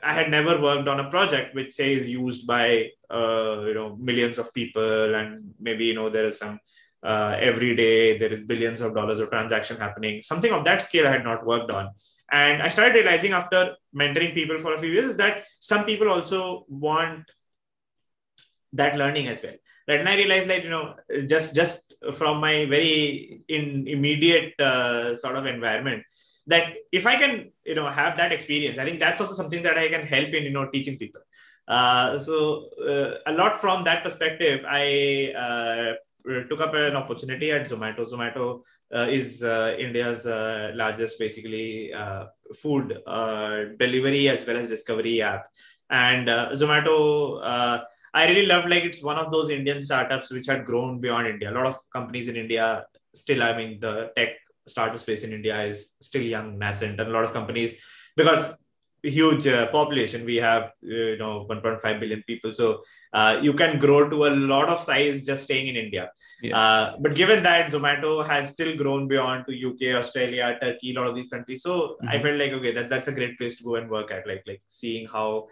I 0.06 0.12
had 0.12 0.30
never 0.30 0.60
worked 0.60 0.88
on 0.88 1.00
a 1.00 1.10
project 1.10 1.54
which 1.54 1.74
say 1.74 1.92
is 1.92 2.08
used 2.08 2.46
by 2.46 2.90
uh, 3.10 3.62
you 3.68 3.74
know 3.74 3.96
millions 3.96 4.38
of 4.38 4.54
people, 4.54 5.14
and 5.14 5.54
maybe 5.60 5.84
you 5.86 5.94
know 5.94 6.08
there 6.10 6.28
is 6.28 6.38
some 6.38 6.60
uh, 7.02 7.36
every 7.38 7.74
day 7.74 8.18
there 8.18 8.32
is 8.32 8.42
billions 8.44 8.80
of 8.80 8.94
dollars 8.94 9.18
of 9.18 9.30
transaction 9.30 9.76
happening. 9.78 10.22
Something 10.22 10.52
of 10.52 10.64
that 10.64 10.82
scale 10.82 11.08
I 11.08 11.12
had 11.12 11.24
not 11.24 11.44
worked 11.44 11.70
on, 11.70 11.90
and 12.30 12.62
I 12.62 12.68
started 12.68 12.94
realizing 12.94 13.32
after 13.32 13.74
mentoring 13.94 14.34
people 14.34 14.60
for 14.60 14.74
a 14.74 14.78
few 14.78 14.90
years 14.90 15.16
that 15.16 15.44
some 15.60 15.84
people 15.84 16.08
also 16.08 16.64
want 16.68 17.24
that 18.72 18.96
learning 18.96 19.28
as 19.28 19.42
well. 19.42 19.58
Right, 19.88 20.00
and 20.00 20.08
I 20.08 20.14
realized 20.14 20.48
that 20.50 20.62
you 20.62 20.70
know 20.70 20.94
just 21.26 21.54
just 21.54 21.94
from 22.14 22.40
my 22.40 22.64
very 22.66 23.42
in 23.48 23.88
immediate 23.88 24.54
uh, 24.60 25.16
sort 25.16 25.36
of 25.36 25.46
environment 25.46 26.04
that 26.46 26.74
if 26.92 27.06
I 27.06 27.16
can, 27.16 27.50
you 27.64 27.74
know, 27.74 27.90
have 27.90 28.16
that 28.16 28.32
experience, 28.32 28.78
I 28.78 28.84
think 28.84 29.00
that's 29.00 29.20
also 29.20 29.34
something 29.34 29.62
that 29.62 29.76
I 29.76 29.88
can 29.88 30.06
help 30.06 30.28
in, 30.28 30.44
you 30.44 30.50
know, 30.50 30.68
teaching 30.70 30.96
people. 30.96 31.20
Uh, 31.68 32.18
so 32.20 32.68
uh, 32.80 33.18
a 33.26 33.32
lot 33.32 33.58
from 33.58 33.84
that 33.84 34.02
perspective, 34.02 34.64
I 34.68 35.32
uh, 35.36 35.92
took 36.48 36.60
up 36.60 36.74
an 36.74 36.94
opportunity 36.94 37.50
at 37.50 37.68
Zomato. 37.68 38.08
Zomato 38.08 38.62
uh, 38.94 39.08
is 39.10 39.42
uh, 39.42 39.74
India's 39.78 40.26
uh, 40.26 40.70
largest, 40.74 41.18
basically, 41.18 41.92
food 42.60 42.96
delivery 43.78 44.28
as 44.28 44.46
well 44.46 44.56
as 44.58 44.68
discovery 44.70 45.22
app. 45.22 45.46
And 45.90 46.28
Zomato, 46.28 47.40
I 48.14 48.28
really 48.28 48.46
love 48.46 48.66
like 48.66 48.84
it's 48.84 49.02
one 49.02 49.18
of 49.18 49.30
those 49.30 49.50
Indian 49.50 49.82
startups 49.82 50.32
which 50.32 50.46
had 50.46 50.64
grown 50.64 51.00
beyond 51.00 51.26
India. 51.26 51.50
A 51.50 51.54
lot 51.54 51.66
of 51.66 51.76
companies 51.92 52.28
in 52.28 52.36
India 52.36 52.86
still, 53.14 53.42
I 53.42 53.56
mean, 53.56 53.80
the 53.80 54.10
tech 54.16 54.30
startup 54.66 55.00
space 55.00 55.24
in 55.24 55.32
India 55.32 55.62
is 55.64 55.94
still 56.00 56.22
young, 56.22 56.58
nascent, 56.58 57.00
and 57.00 57.08
a 57.08 57.12
lot 57.12 57.24
of 57.24 57.32
companies 57.32 57.78
because 58.16 58.54
huge 59.02 59.46
uh, 59.46 59.66
population 59.68 60.24
we 60.24 60.36
have 60.36 60.64
uh, 60.64 61.06
you 61.12 61.18
know 61.18 61.46
1.5 61.48 62.00
billion 62.00 62.22
people 62.26 62.52
so 62.52 62.82
uh, 63.12 63.38
you 63.40 63.52
can 63.52 63.78
grow 63.78 64.08
to 64.08 64.26
a 64.26 64.32
lot 64.52 64.68
of 64.68 64.80
size 64.80 65.24
just 65.24 65.44
staying 65.44 65.68
in 65.68 65.76
india 65.76 66.10
yeah. 66.42 66.58
Uh, 66.58 66.96
but 67.00 67.14
given 67.14 67.42
that 67.42 67.70
zomato 67.70 68.26
has 68.26 68.50
still 68.50 68.76
grown 68.76 69.06
beyond 69.06 69.44
to 69.46 69.52
uk 69.68 69.82
australia 70.02 70.56
turkey 70.60 70.90
a 70.92 70.98
lot 70.98 71.06
of 71.06 71.14
these 71.14 71.28
countries 71.28 71.62
so 71.62 71.72
mm-hmm. 71.74 72.08
i 72.08 72.20
felt 72.20 72.38
like 72.38 72.52
okay 72.52 72.72
that, 72.72 72.88
that's 72.88 73.08
a 73.08 73.12
great 73.12 73.38
place 73.38 73.56
to 73.56 73.64
go 73.64 73.76
and 73.76 73.88
work 73.90 74.10
at 74.10 74.26
like 74.26 74.42
like 74.46 74.62
seeing 74.66 75.06
how 75.06 75.46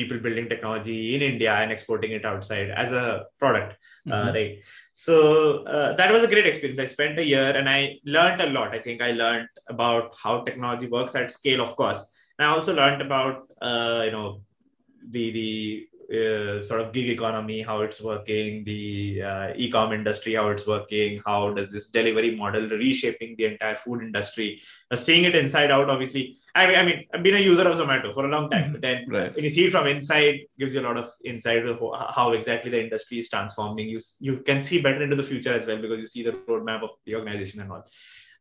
people 0.00 0.18
building 0.26 0.48
technology 0.48 1.14
in 1.14 1.22
India 1.22 1.52
and 1.54 1.72
exporting 1.72 2.12
it 2.18 2.24
outside 2.24 2.70
as 2.70 2.92
a 2.92 3.24
product, 3.38 3.76
uh, 4.08 4.12
mm-hmm. 4.12 4.28
uh, 4.28 4.32
right? 4.32 4.58
So 4.92 5.64
uh, 5.64 5.96
that 5.96 6.12
was 6.12 6.22
a 6.24 6.32
great 6.32 6.46
experience. 6.46 6.80
I 6.80 6.86
spent 6.86 7.18
a 7.18 7.24
year 7.24 7.50
and 7.58 7.68
I 7.68 7.98
learned 8.04 8.40
a 8.40 8.50
lot. 8.56 8.74
I 8.74 8.80
think 8.86 9.02
I 9.02 9.12
learned 9.12 9.48
about 9.68 10.14
how 10.22 10.34
technology 10.48 10.88
works 10.88 11.14
at 11.14 11.30
scale, 11.30 11.60
of 11.60 11.76
course. 11.76 12.02
And 12.38 12.46
I 12.46 12.50
also 12.50 12.74
learned 12.74 13.02
about 13.02 13.36
uh, 13.60 14.02
you 14.06 14.12
know 14.16 14.42
the 15.08 15.24
the 15.38 15.86
uh, 16.10 16.62
sort 16.62 16.80
of 16.80 16.92
gig 16.92 17.08
economy, 17.08 17.62
how 17.62 17.82
it's 17.82 18.00
working, 18.00 18.64
the 18.64 19.22
uh, 19.22 19.52
e-com 19.54 19.92
industry, 19.92 20.34
how 20.34 20.48
it's 20.48 20.66
working, 20.66 21.22
how 21.24 21.52
does 21.54 21.70
this 21.70 21.88
delivery 21.88 22.34
model 22.34 22.68
reshaping 22.68 23.36
the 23.36 23.44
entire 23.44 23.76
food 23.76 24.02
industry, 24.02 24.60
uh, 24.90 24.96
seeing 24.96 25.24
it 25.24 25.36
inside 25.36 25.70
out. 25.70 25.88
Obviously, 25.88 26.36
I, 26.54 26.74
I, 26.74 26.84
mean, 26.84 27.04
I've 27.14 27.22
been 27.22 27.36
a 27.36 27.38
user 27.38 27.68
of 27.68 27.76
Zomato 27.76 28.12
for 28.12 28.24
a 28.24 28.28
long 28.28 28.50
time, 28.50 28.72
but 28.72 28.80
then 28.80 29.06
right. 29.08 29.32
when 29.34 29.44
you 29.44 29.50
see 29.50 29.66
it 29.66 29.70
from 29.70 29.86
inside, 29.86 30.40
gives 30.58 30.74
you 30.74 30.80
a 30.80 30.88
lot 30.88 30.96
of 30.96 31.10
insight 31.24 31.64
of 31.64 31.78
how 32.14 32.32
exactly 32.32 32.70
the 32.70 32.82
industry 32.82 33.20
is 33.20 33.28
transforming. 33.28 33.88
You 33.88 34.00
you 34.18 34.38
can 34.38 34.60
see 34.60 34.82
better 34.82 35.02
into 35.02 35.16
the 35.16 35.22
future 35.22 35.54
as 35.54 35.66
well 35.66 35.80
because 35.80 36.00
you 36.00 36.06
see 36.06 36.24
the 36.24 36.32
roadmap 36.32 36.82
of 36.82 36.90
the 37.06 37.14
organization 37.14 37.60
and 37.60 37.70
all. 37.70 37.84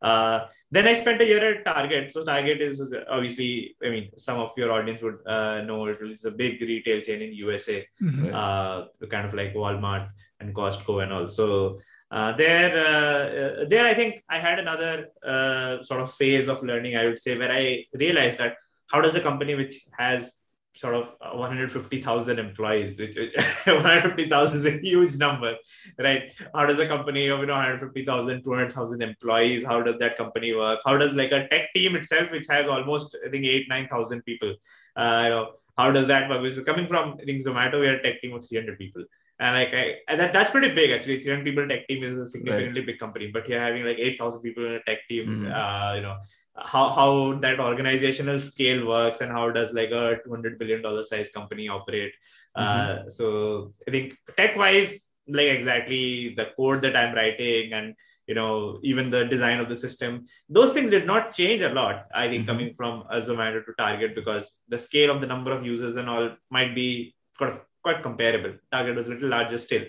Uh, 0.01 0.47
then 0.71 0.87
I 0.87 0.93
spent 0.93 1.21
a 1.21 1.25
year 1.25 1.55
at 1.55 1.65
Target. 1.65 2.11
So 2.11 2.23
Target 2.23 2.61
is 2.61 2.93
obviously, 3.09 3.75
I 3.83 3.89
mean, 3.89 4.09
some 4.17 4.39
of 4.39 4.51
your 4.55 4.71
audience 4.71 5.01
would 5.01 5.19
uh, 5.25 5.61
know 5.61 5.85
it 5.87 5.97
is 6.01 6.25
a 6.25 6.31
big 6.31 6.61
retail 6.61 7.01
chain 7.01 7.21
in 7.21 7.33
USA, 7.33 7.85
mm-hmm. 8.01 8.33
uh, 8.33 9.07
kind 9.07 9.27
of 9.27 9.33
like 9.33 9.53
Walmart 9.53 10.09
and 10.39 10.53
Costco 10.53 11.03
and 11.03 11.13
also. 11.13 11.79
Uh, 12.11 12.31
there, 12.31 12.71
uh, 12.75 13.65
there, 13.67 13.85
I 13.85 13.93
think 13.93 14.23
I 14.27 14.39
had 14.39 14.57
another 14.57 15.09
uh, 15.23 15.83
sort 15.83 16.01
of 16.01 16.11
phase 16.11 16.47
of 16.47 16.63
learning. 16.63 16.95
I 16.95 17.05
would 17.05 17.19
say 17.19 17.37
where 17.37 17.51
I 17.51 17.85
realized 17.93 18.39
that 18.39 18.55
how 18.87 19.01
does 19.01 19.15
a 19.15 19.21
company 19.21 19.53
which 19.53 19.85
has 19.97 20.38
sort 20.79 20.95
of 20.95 21.09
uh, 21.19 21.35
150,000 21.35 22.39
employees, 22.39 22.97
which, 22.99 23.17
which 23.17 23.35
150,000 23.65 24.57
is 24.57 24.65
a 24.65 24.79
huge 24.79 25.17
number, 25.17 25.55
right? 25.97 26.31
How 26.55 26.65
does 26.65 26.79
a 26.79 26.87
company 26.87 27.27
of 27.27 27.41
you 27.41 27.47
know 27.47 27.53
150,000, 27.53 28.43
200,000 28.43 29.01
employees? 29.01 29.65
How 29.65 29.81
does 29.81 29.97
that 29.99 30.17
company 30.17 30.55
work? 30.55 30.79
How 30.85 30.97
does 30.97 31.15
like 31.15 31.31
a 31.33 31.47
tech 31.49 31.73
team 31.75 31.97
itself, 31.97 32.31
which 32.31 32.47
has 32.49 32.67
almost 32.67 33.17
I 33.25 33.29
think 33.29 33.45
eight, 33.45 33.67
nine 33.67 33.87
thousand 33.89 34.23
people, 34.23 34.55
uh, 34.95 35.21
you 35.25 35.29
know, 35.31 35.51
how 35.77 35.91
does 35.91 36.07
that 36.07 36.29
work? 36.29 36.45
Is 36.45 36.59
coming 36.61 36.87
from 36.87 37.17
I 37.21 37.25
think 37.25 37.43
Zomato, 37.45 37.79
we 37.81 37.87
are 37.87 37.95
a 37.95 38.03
tech 38.03 38.21
team 38.21 38.33
of 38.33 38.47
300 38.47 38.77
people. 38.77 39.03
And 39.41 39.55
like 39.55 39.73
I, 39.73 40.15
that, 40.15 40.33
that's 40.33 40.51
pretty 40.51 40.73
big 40.73 40.91
actually. 40.91 41.19
300 41.19 41.43
people 41.43 41.67
tech 41.67 41.87
team 41.87 42.03
is 42.03 42.17
a 42.17 42.25
significantly 42.25 42.81
right. 42.81 42.87
big 42.87 42.99
company, 42.99 43.31
but 43.33 43.47
you're 43.49 43.59
having 43.59 43.83
like 43.85 43.97
8,000 43.97 44.41
people 44.41 44.65
in 44.65 44.73
a 44.73 44.83
tech 44.83 45.07
team. 45.09 45.27
Mm-hmm. 45.27 45.51
Uh, 45.51 45.93
you 45.95 46.01
know, 46.01 46.17
how 46.65 46.89
how 46.89 47.33
that 47.39 47.59
organizational 47.59 48.39
scale 48.39 48.85
works 48.85 49.21
and 49.21 49.31
how 49.31 49.49
does 49.49 49.73
like 49.73 49.91
a 49.91 50.17
200 50.23 50.57
billion 50.59 50.81
dollar 50.81 51.03
size 51.03 51.29
company 51.31 51.67
operate 51.67 52.13
mm-hmm. 52.57 53.07
uh, 53.07 53.09
so 53.09 53.73
i 53.87 53.91
think 53.91 54.15
tech 54.37 54.55
wise 54.55 55.09
like 55.27 55.47
exactly 55.47 56.33
the 56.35 56.47
code 56.57 56.81
that 56.81 56.95
i'm 56.95 57.15
writing 57.15 57.73
and 57.73 57.95
you 58.27 58.35
know 58.35 58.79
even 58.83 59.09
the 59.09 59.23
design 59.25 59.59
of 59.59 59.69
the 59.69 59.77
system 59.77 60.25
those 60.49 60.73
things 60.73 60.89
did 60.89 61.05
not 61.05 61.33
change 61.33 61.61
a 61.61 61.69
lot 61.69 62.05
i 62.13 62.27
think 62.27 62.41
mm-hmm. 62.41 62.51
coming 62.51 62.73
from 62.73 63.03
a 63.09 63.19
zomato 63.19 63.63
to 63.65 63.73
target 63.77 64.15
because 64.15 64.59
the 64.67 64.77
scale 64.77 65.11
of 65.11 65.21
the 65.21 65.27
number 65.27 65.51
of 65.51 65.65
users 65.65 65.95
and 65.95 66.09
all 66.09 66.29
might 66.49 66.73
be 66.75 67.15
quite, 67.37 67.59
quite 67.83 68.03
comparable 68.03 68.53
target 68.71 68.95
was 68.95 69.07
a 69.07 69.11
little 69.11 69.29
larger 69.29 69.57
still 69.57 69.83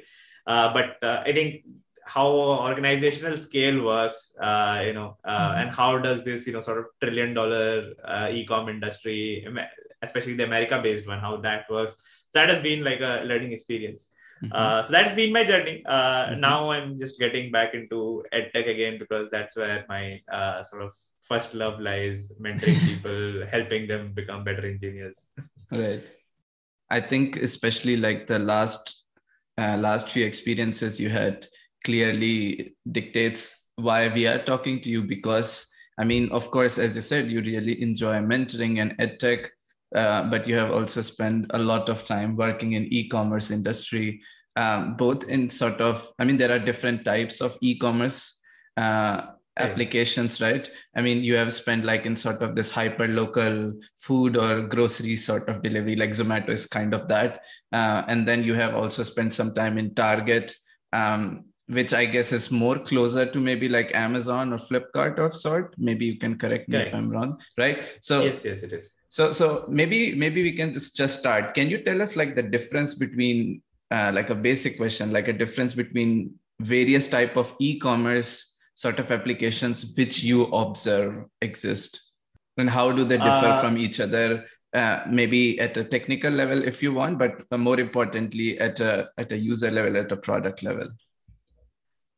uh, 0.46 0.72
but 0.72 1.02
uh, 1.02 1.22
i 1.24 1.32
think 1.32 1.64
how 2.14 2.28
organizational 2.68 3.36
scale 3.36 3.78
works 3.84 4.20
uh, 4.48 4.82
you 4.86 4.94
know 4.98 5.16
uh, 5.24 5.30
mm-hmm. 5.30 5.60
and 5.60 5.70
how 5.70 5.90
does 6.06 6.24
this 6.28 6.46
you 6.46 6.52
know 6.54 6.62
sort 6.68 6.78
of 6.78 6.86
trillion 7.02 7.32
dollar 7.34 7.92
uh, 8.04 8.28
e-com 8.38 8.68
industry 8.68 9.46
especially 10.02 10.34
the 10.40 10.46
america 10.50 10.80
based 10.86 11.06
one 11.06 11.20
how 11.26 11.36
that 11.36 11.70
works 11.70 11.94
that 12.34 12.48
has 12.52 12.60
been 12.68 12.82
like 12.88 13.00
a 13.10 13.12
learning 13.30 13.52
experience 13.58 14.02
mm-hmm. 14.42 14.52
Uh, 14.52 14.82
so 14.82 14.90
that's 14.96 15.14
been 15.20 15.32
my 15.38 15.44
journey 15.52 15.76
uh, 15.86 16.26
mm-hmm. 16.26 16.40
now 16.40 16.70
i'm 16.74 16.98
just 17.02 17.18
getting 17.24 17.52
back 17.56 17.74
into 17.74 18.24
edtech 18.38 18.68
again 18.74 18.98
because 19.02 19.30
that's 19.30 19.56
where 19.56 19.84
my 19.94 20.04
uh, 20.38 20.64
sort 20.64 20.82
of 20.86 20.90
first 21.30 21.54
love 21.62 21.78
lies 21.88 22.32
mentoring 22.46 22.80
people 22.90 23.46
helping 23.54 23.86
them 23.92 24.12
become 24.20 24.42
better 24.48 24.66
engineers 24.74 25.26
right 25.70 26.10
i 26.98 27.00
think 27.12 27.36
especially 27.50 27.96
like 28.08 28.26
the 28.34 28.40
last 28.52 28.96
last 29.86 30.08
few 30.08 30.24
experiences 30.24 30.98
you 30.98 31.10
had 31.10 31.46
clearly 31.84 32.74
dictates 32.90 33.70
why 33.76 34.08
we 34.08 34.26
are 34.26 34.42
talking 34.44 34.80
to 34.80 34.90
you 34.90 35.02
because 35.02 35.66
i 35.98 36.04
mean 36.04 36.30
of 36.32 36.50
course 36.50 36.78
as 36.78 36.94
you 36.94 37.00
said 37.00 37.30
you 37.30 37.40
really 37.40 37.80
enjoy 37.82 38.14
mentoring 38.14 38.80
and 38.80 38.96
edtech 38.98 39.48
uh, 39.96 40.22
but 40.30 40.46
you 40.46 40.54
have 40.54 40.70
also 40.70 41.00
spent 41.00 41.46
a 41.50 41.58
lot 41.58 41.88
of 41.88 42.04
time 42.04 42.36
working 42.36 42.72
in 42.72 42.84
e-commerce 42.92 43.50
industry 43.50 44.20
um, 44.56 44.96
both 44.96 45.24
in 45.24 45.48
sort 45.48 45.80
of 45.80 46.12
i 46.18 46.24
mean 46.24 46.36
there 46.36 46.52
are 46.52 46.58
different 46.58 47.04
types 47.04 47.40
of 47.40 47.56
e-commerce 47.60 48.40
uh, 48.76 49.22
applications 49.60 50.40
right? 50.40 50.70
I 50.96 51.02
mean 51.02 51.22
you 51.22 51.36
have 51.36 51.52
spent 51.52 51.84
like 51.84 52.06
in 52.06 52.16
sort 52.16 52.42
of 52.42 52.54
this 52.54 52.70
hyper 52.70 53.06
local 53.06 53.74
food 53.96 54.36
or 54.36 54.62
grocery 54.62 55.16
sort 55.16 55.48
of 55.48 55.62
delivery 55.62 55.96
like 55.96 56.10
zomato 56.10 56.50
is 56.50 56.66
kind 56.66 56.94
of 56.94 57.08
that 57.08 57.42
uh, 57.72 58.02
and 58.08 58.26
then 58.26 58.42
you 58.42 58.54
have 58.54 58.74
also 58.74 59.02
spent 59.02 59.32
some 59.34 59.54
time 59.54 59.78
in 59.78 59.94
target 59.94 60.54
um, 60.92 61.44
which 61.70 61.92
I 61.94 62.04
guess 62.04 62.32
is 62.32 62.50
more 62.50 62.78
closer 62.78 63.24
to 63.24 63.40
maybe 63.40 63.68
like 63.68 63.94
Amazon 63.94 64.52
or 64.52 64.58
Flipkart 64.58 65.18
of 65.18 65.36
sort. 65.36 65.74
Maybe 65.78 66.04
you 66.04 66.18
can 66.18 66.36
correct 66.36 66.68
me 66.68 66.78
if 66.78 66.94
I'm 66.94 67.08
wrong, 67.08 67.40
right? 67.56 67.86
So 68.00 68.22
yes, 68.22 68.44
yes, 68.44 68.62
it 68.62 68.72
is. 68.72 68.90
So 69.08 69.32
so 69.32 69.66
maybe 69.68 70.14
maybe 70.14 70.42
we 70.42 70.52
can 70.52 70.72
just 70.72 70.96
just 70.96 71.18
start. 71.18 71.54
Can 71.54 71.70
you 71.70 71.82
tell 71.82 72.02
us 72.02 72.16
like 72.16 72.34
the 72.34 72.42
difference 72.42 72.94
between 72.94 73.62
uh, 73.90 74.10
like 74.12 74.30
a 74.30 74.34
basic 74.34 74.76
question, 74.76 75.12
like 75.12 75.28
a 75.28 75.32
difference 75.32 75.74
between 75.74 76.34
various 76.60 77.06
type 77.06 77.36
of 77.36 77.54
e-commerce 77.60 78.58
sort 78.74 78.98
of 78.98 79.10
applications 79.10 79.94
which 79.96 80.22
you 80.22 80.44
observe 80.46 81.24
exist, 81.40 82.10
and 82.56 82.68
how 82.68 82.90
do 82.90 83.04
they 83.04 83.18
differ 83.18 83.54
uh, 83.54 83.60
from 83.60 83.78
each 83.78 84.00
other? 84.00 84.44
uh, 84.72 85.00
maybe 85.08 85.58
at 85.60 85.76
a 85.76 85.82
technical 85.82 86.30
level 86.30 86.62
if 86.62 86.82
you 86.82 86.92
want 86.92 87.18
but 87.18 87.44
more 87.58 87.80
importantly 87.80 88.58
at 88.60 88.78
a 88.78 89.08
at 89.18 89.32
a 89.32 89.36
user 89.36 89.68
level 89.68 89.96
at 89.96 90.12
a 90.12 90.16
product 90.16 90.62
level 90.62 90.88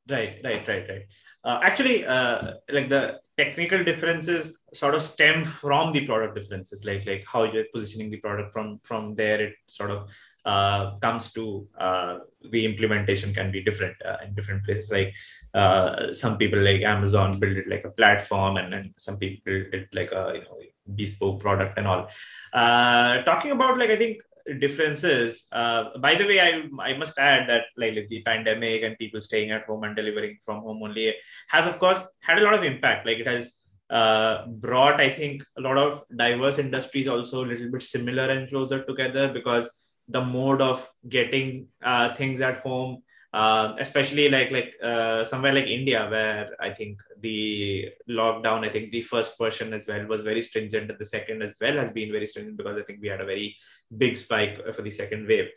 right 0.09 0.39
right 0.45 0.67
right 0.67 0.87
right 0.89 1.07
uh, 1.45 1.61
actually 1.63 2.05
uh, 2.05 2.55
like 2.71 2.89
the 2.89 3.21
technical 3.37 3.83
differences 3.83 4.59
sort 4.75 4.95
of 4.95 5.03
stem 5.03 5.45
from 5.45 5.93
the 5.93 6.05
product 6.07 6.35
differences 6.35 6.85
like 6.85 7.07
like 7.07 7.25
how 7.27 7.45
you're 7.45 7.65
positioning 7.75 8.11
the 8.11 8.19
product 8.19 8.53
from 8.53 8.79
from 8.83 9.15
there 9.15 9.41
it 9.41 9.55
sort 9.67 9.91
of 9.91 10.09
uh, 10.45 10.99
comes 10.99 11.33
to 11.33 11.69
uh, 11.79 12.19
the 12.51 12.65
implementation 12.65 13.33
can 13.33 13.53
be 13.53 13.63
different 13.63 13.97
uh, 14.05 14.17
in 14.25 14.35
different 14.35 14.65
places. 14.65 14.91
Like 14.91 15.15
uh, 15.55 16.13
some 16.13 16.37
people 16.37 16.61
like 16.61 16.83
Amazon 16.83 17.39
build 17.39 17.57
it 17.57 17.69
like 17.69 17.85
a 17.85 17.91
platform, 17.91 18.57
and 18.57 18.73
then 18.73 18.95
some 18.99 19.19
people 19.19 19.41
build 19.45 19.73
it 19.73 19.89
like 19.93 20.11
a 20.11 20.33
you 20.35 20.41
know 20.41 20.59
bespoke 20.97 21.41
product 21.41 21.79
and 21.79 21.87
all. 21.87 22.09
Uh, 22.53 23.23
talking 23.23 23.53
about 23.53 23.79
like 23.79 23.91
I 23.91 23.97
think 23.97 24.19
differences. 24.59 25.47
Uh, 25.53 25.97
by 25.99 26.15
the 26.15 26.27
way, 26.27 26.41
I 26.41 26.51
I 26.91 26.97
must 26.97 27.19
add 27.19 27.49
that 27.49 27.65
like, 27.77 27.95
like 27.95 28.09
the 28.09 28.23
pandemic 28.23 28.83
and 28.83 28.99
people 28.99 29.21
staying 29.21 29.51
at 29.51 29.65
home 29.65 29.85
and 29.85 29.97
delivering 29.97 30.39
from 30.45 30.63
home 30.63 30.83
only 30.83 31.15
has 31.49 31.67
of 31.67 31.79
course 31.79 32.01
had 32.21 32.39
a 32.39 32.43
lot 32.43 32.55
of 32.55 32.65
impact. 32.65 33.07
Like 33.07 33.19
it 33.19 33.27
has. 33.27 33.59
Uh, 33.91 34.47
brought 34.47 34.99
I 35.03 35.11
think 35.11 35.45
a 35.59 35.61
lot 35.61 35.77
of 35.77 36.03
diverse 36.17 36.59
industries 36.59 37.07
also 37.07 37.45
a 37.45 37.49
little 37.49 37.71
bit 37.71 37.83
similar 37.83 38.31
and 38.31 38.49
closer 38.49 38.83
together 38.83 39.31
because 39.31 39.71
the 40.09 40.25
mode 40.25 40.63
of 40.63 40.89
getting 41.07 41.67
uh, 41.83 42.15
things 42.15 42.41
at 42.41 42.61
home 42.61 43.03
uh, 43.33 43.75
especially 43.79 44.29
like 44.29 44.51
like 44.51 44.75
uh, 44.83 45.25
somewhere 45.25 45.55
like 45.55 45.67
India, 45.67 46.07
where 46.11 46.51
I 46.61 46.71
think 46.71 47.01
the 47.21 47.89
lockdown, 48.09 48.65
I 48.65 48.69
think 48.69 48.93
the 48.93 49.03
first 49.03 49.39
version 49.39 49.73
as 49.73 49.87
well 49.87 50.07
was 50.07 50.23
very 50.23 50.43
stringent, 50.43 50.91
and 50.91 50.99
the 50.99 51.05
second 51.05 51.43
as 51.43 51.57
well 51.61 51.77
has 51.77 51.93
been 51.93 52.13
very 52.13 52.27
stringent 52.27 52.59
because 52.59 52.77
I 52.77 52.83
think 52.83 53.01
we 53.01 53.09
had 53.09 53.23
a 53.23 53.27
very 53.27 53.57
big 53.97 54.17
spike 54.17 54.75
for 54.75 54.83
the 54.83 54.91
second 54.91 55.27
wave, 55.27 55.49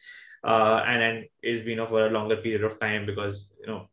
uh, 0.43 0.83
and 0.87 1.01
then 1.01 1.25
it's 1.41 1.61
been 1.61 1.85
for 1.87 2.07
a 2.07 2.09
longer 2.09 2.37
period 2.37 2.63
of 2.63 2.79
time 2.79 3.05
because 3.05 3.51
you 3.59 3.67
know 3.67 3.89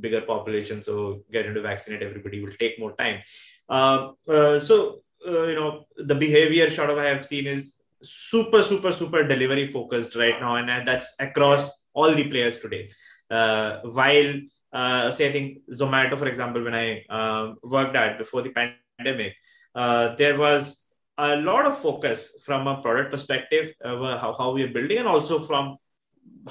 bigger 0.00 0.22
population, 0.22 0.82
so 0.82 1.22
getting 1.32 1.54
to 1.54 1.62
vaccinate 1.62 2.02
everybody 2.02 2.42
will 2.42 2.56
take 2.58 2.80
more 2.80 2.96
time. 2.96 3.20
Uh, 3.68 4.08
uh, 4.28 4.58
so 4.58 5.02
you 5.24 5.54
know 5.54 5.84
the 5.96 6.14
behavior 6.14 6.68
sort 6.70 6.90
of 6.90 6.98
I 6.98 7.06
have 7.06 7.24
seen 7.24 7.46
is 7.46 7.74
super 8.02 8.62
super 8.62 8.92
super 8.92 9.26
delivery 9.26 9.66
focused 9.66 10.14
right 10.16 10.40
now. 10.40 10.56
And 10.56 10.86
that's 10.86 11.14
across 11.18 11.84
all 11.98 12.14
the 12.20 12.26
players 12.32 12.58
today 12.64 12.82
uh, 13.38 13.70
while 13.98 14.30
uh, 14.78 15.10
say 15.16 15.28
i 15.28 15.32
think 15.36 15.46
zomato 15.80 16.18
for 16.22 16.28
example 16.32 16.62
when 16.66 16.76
i 16.84 16.88
uh, 17.18 17.44
worked 17.76 17.96
at 18.02 18.18
before 18.22 18.42
the 18.46 18.54
pandemic 18.58 19.34
uh, 19.74 20.04
there 20.20 20.36
was 20.44 20.84
a 21.18 21.36
lot 21.50 21.66
of 21.70 21.78
focus 21.86 22.20
from 22.46 22.66
a 22.72 22.80
product 22.82 23.10
perspective 23.14 23.72
how, 23.84 24.34
how 24.38 24.48
we 24.56 24.62
are 24.64 24.74
building 24.76 24.98
and 24.98 25.08
also 25.14 25.38
from 25.48 25.76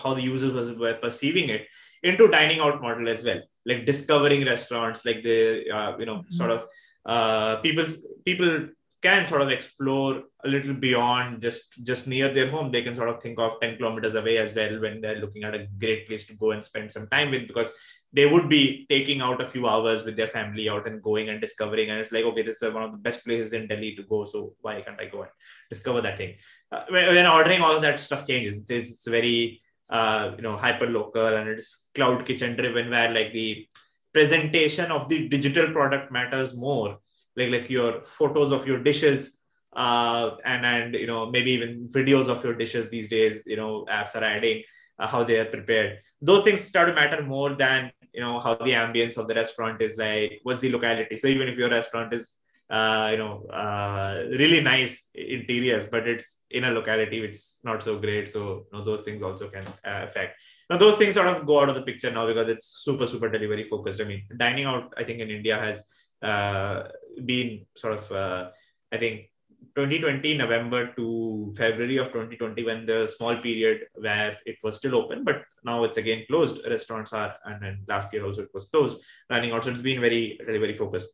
how 0.02 0.14
the 0.14 0.22
users 0.22 0.54
was, 0.54 0.72
were 0.84 0.96
perceiving 1.06 1.50
it 1.50 1.66
into 2.04 2.28
dining 2.28 2.60
out 2.60 2.82
model 2.82 3.08
as 3.10 3.24
well 3.24 3.42
like 3.66 3.86
discovering 3.86 4.46
restaurants 4.46 5.06
like 5.06 5.22
the 5.24 5.70
uh, 5.70 5.98
you 5.98 6.06
know 6.06 6.18
mm-hmm. 6.18 6.34
sort 6.40 6.52
of 6.52 6.66
uh, 7.06 7.56
people 7.58 7.86
people 8.26 8.68
can 9.02 9.28
sort 9.28 9.42
of 9.42 9.50
explore 9.50 10.24
a 10.44 10.48
little 10.48 10.74
beyond 10.74 11.42
just 11.42 11.84
just 11.84 12.08
near 12.08 12.34
their 12.34 12.50
home. 12.50 12.72
They 12.72 12.82
can 12.82 12.96
sort 12.96 13.10
of 13.10 13.22
think 13.22 13.40
of 13.40 13.60
10 13.62 13.78
kilometers 13.78 14.16
away 14.16 14.38
as 14.38 14.56
well 14.56 14.80
when 14.80 15.02
they're 15.02 15.20
looking 15.20 15.44
at 15.44 15.54
a 15.54 15.68
great 15.78 16.08
place 16.08 16.26
to 16.28 16.34
go 16.36 16.52
and 16.52 16.64
spend 16.64 16.92
some 16.92 17.08
time 17.08 17.32
with 17.32 17.48
because 17.48 17.72
they 18.12 18.26
would 18.26 18.50
be 18.50 18.88
taking 18.90 19.22
out 19.22 19.42
a 19.42 19.48
few 19.48 19.68
hours 19.68 20.04
with 20.04 20.16
their 20.16 20.28
family 20.28 20.68
out 20.70 20.88
and 20.88 21.04
going 21.04 21.30
and 21.30 21.40
discovering. 21.40 21.92
And 21.92 22.00
it's 22.00 22.12
like 22.12 22.26
okay 22.26 22.42
this 22.42 22.62
is 22.62 22.74
one 22.74 22.84
of 22.84 22.92
the 22.92 22.98
best 22.98 23.24
places 23.24 23.54
in 23.54 23.68
delhi 23.68 23.96
to 23.96 24.04
go 24.04 24.26
so 24.26 24.54
why 24.62 24.82
can't 24.82 25.00
i 25.00 25.06
go 25.06 25.22
and 25.22 25.32
discover 25.70 26.02
that 26.02 26.18
thing? 26.18 26.36
Uh, 26.72 26.84
when, 26.90 27.08
when, 27.14 27.28
ordering 27.28 27.62
all 27.62 27.80
that 27.80 28.00
stuff 28.00 28.26
changes. 28.28 28.60
It's, 28.60 28.72
it's 28.72 29.08
very 29.08 29.62
uh, 29.90 30.32
you 30.36 30.42
know 30.42 30.58
hyper 30.58 30.88
local 30.88 31.28
and 31.28 31.50
it's 31.50 31.86
cloud 31.94 32.26
kitchen 32.26 32.56
driven 32.56 32.90
where 32.90 33.14
like 33.14 33.32
the 33.32 33.68
presentation 34.12 34.92
of 34.92 35.08
the 35.08 35.28
digital 35.28 35.72
product 35.72 36.12
matters 36.12 36.56
more 36.56 36.98
like 37.38 37.52
like 37.52 37.70
your 37.70 38.04
photos 38.04 38.52
of 38.52 38.68
your 38.68 38.80
dishes 38.84 39.40
uh, 39.76 40.32
and 40.44 40.66
and 40.66 40.96
you 40.96 41.08
know 41.08 41.30
maybe 41.30 41.52
even 41.52 41.88
videos 41.90 42.28
of 42.28 42.44
your 42.44 42.56
dishes 42.56 42.90
these 42.90 43.08
days 43.08 43.44
you 43.46 43.56
know 43.56 43.86
apps 43.90 44.16
are 44.16 44.24
adding 44.24 44.64
uh, 45.00 45.08
how 45.08 45.24
they 45.24 45.38
are 45.38 45.46
prepared. 45.46 46.00
Those 46.22 46.44
things 46.44 46.62
start 46.62 46.90
to 46.90 46.96
matter 46.96 47.22
more 47.22 47.54
than 47.54 47.92
you 48.14 48.22
know 48.22 48.40
how 48.40 48.56
the 48.56 48.72
ambience 48.72 49.18
of 49.18 49.28
the 49.28 49.36
restaurant 49.36 49.82
is 49.82 49.98
like 49.98 50.40
what's 50.44 50.60
the 50.60 50.72
locality. 50.72 51.18
So 51.18 51.28
even 51.28 51.48
if 51.48 51.58
your 51.58 51.70
restaurant 51.70 52.14
is 52.14 52.34
uh, 52.70 53.10
you 53.12 53.18
know 53.18 53.46
uh, 53.48 54.24
really 54.32 54.60
nice 54.60 55.10
interiors 55.16 55.86
but 55.88 56.06
it's 56.08 56.40
in 56.50 56.66
a 56.66 56.72
locality 56.72 57.22
which 57.22 57.32
is 57.32 57.60
not 57.64 57.82
so 57.82 57.98
great 57.98 58.30
so 58.30 58.66
you 58.72 58.78
know, 58.78 58.84
those 58.84 59.04
things 59.04 59.22
also 59.22 59.48
can 59.50 59.66
uh, 59.68 60.06
affect. 60.08 60.38
Now 60.70 60.78
those 60.78 60.98
things 60.98 61.14
sort 61.14 61.28
of 61.28 61.46
go 61.46 61.62
out 61.62 61.70
of 61.70 61.76
the 61.76 61.82
picture 61.84 62.12
now 62.12 62.28
because 62.28 62.50
it's 62.50 62.68
super 62.84 63.08
super 63.08 63.30
delivery 63.30 63.64
focused. 63.64 64.02
I 64.02 64.06
mean 64.06 64.24
dining 64.36 64.66
out 64.66 64.94
i 64.98 65.04
think 65.04 65.20
in 65.20 65.30
india 65.30 65.58
has 65.58 65.84
been 66.22 67.66
sort 67.76 67.94
of, 67.94 68.12
uh, 68.12 68.50
I 68.92 68.98
think, 68.98 69.30
2020 69.76 70.38
November 70.38 70.94
to 70.96 71.54
February 71.56 71.98
of 71.98 72.08
2020 72.08 72.64
when 72.64 72.86
the 72.86 73.06
small 73.06 73.36
period 73.38 73.82
where 73.94 74.38
it 74.46 74.58
was 74.64 74.78
still 74.78 74.96
open, 74.96 75.24
but 75.24 75.44
now 75.64 75.84
it's 75.84 75.98
again 75.98 76.24
closed. 76.28 76.60
Restaurants 76.68 77.14
are, 77.14 77.36
and 77.46 77.62
then 77.62 77.86
last 77.88 78.12
year 78.12 78.26
also 78.26 78.42
it 78.42 78.54
was 78.54 78.66
closed, 78.66 78.98
running 79.30 79.52
out. 79.52 79.64
So 79.64 79.72
it's 79.72 79.82
been 79.82 80.02
very, 80.02 80.40
very, 80.44 80.58
very 80.58 80.76
focused. 80.76 81.08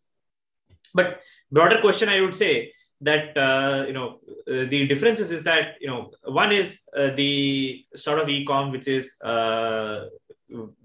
But 0.93 1.21
broader 1.51 1.81
question, 1.81 2.07
I 2.07 2.21
would 2.21 2.35
say 2.35 2.71
that 3.01 3.37
uh, 3.37 3.83
you 3.87 3.93
know 3.93 4.19
uh, 4.47 4.65
the 4.65 4.87
differences 4.87 5.29
is 5.29 5.43
that 5.43 5.75
you 5.81 5.87
know 5.87 6.11
one 6.23 6.51
is 6.51 6.81
uh, 6.95 7.09
the 7.09 7.83
sort 7.95 8.19
of 8.19 8.29
e-com 8.29 8.71
which 8.71 8.87
is 8.87 9.15
uh, 9.21 10.05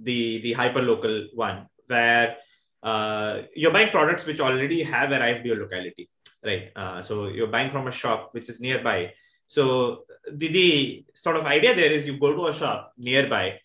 the 0.02 0.40
the 0.40 0.52
hyper 0.52 0.82
local 0.82 1.28
one 1.34 1.66
where 1.86 2.36
uh, 2.82 3.42
you're 3.54 3.72
buying 3.72 3.90
products 3.90 4.26
which 4.26 4.40
already 4.40 4.82
have 4.82 5.10
arrived 5.10 5.44
your 5.46 5.56
locality, 5.56 6.08
right? 6.44 6.70
Uh, 6.76 7.02
so 7.02 7.28
you're 7.28 7.48
buying 7.48 7.70
from 7.70 7.86
a 7.86 7.92
shop 7.92 8.30
which 8.32 8.48
is 8.48 8.60
nearby. 8.60 9.12
So 9.46 10.04
the, 10.30 10.48
the 10.48 11.04
sort 11.14 11.36
of 11.36 11.46
idea 11.46 11.74
there 11.74 11.90
is 11.90 12.06
you 12.06 12.18
go 12.18 12.34
to 12.34 12.46
a 12.46 12.54
shop 12.54 12.92
nearby 12.96 13.60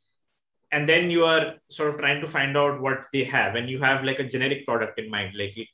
and 0.73 0.89
then 0.89 1.11
you 1.11 1.23
are 1.25 1.55
sort 1.69 1.89
of 1.91 1.99
trying 1.99 2.19
to 2.21 2.27
find 2.27 2.57
out 2.57 2.81
what 2.81 3.05
they 3.13 3.23
have 3.25 3.55
and 3.55 3.69
you 3.69 3.79
have 3.81 4.03
like 4.03 4.19
a 4.19 4.27
generic 4.27 4.65
product 4.65 4.99
in 4.99 5.09
mind 5.09 5.33
like 5.37 5.55
you, 5.55 5.65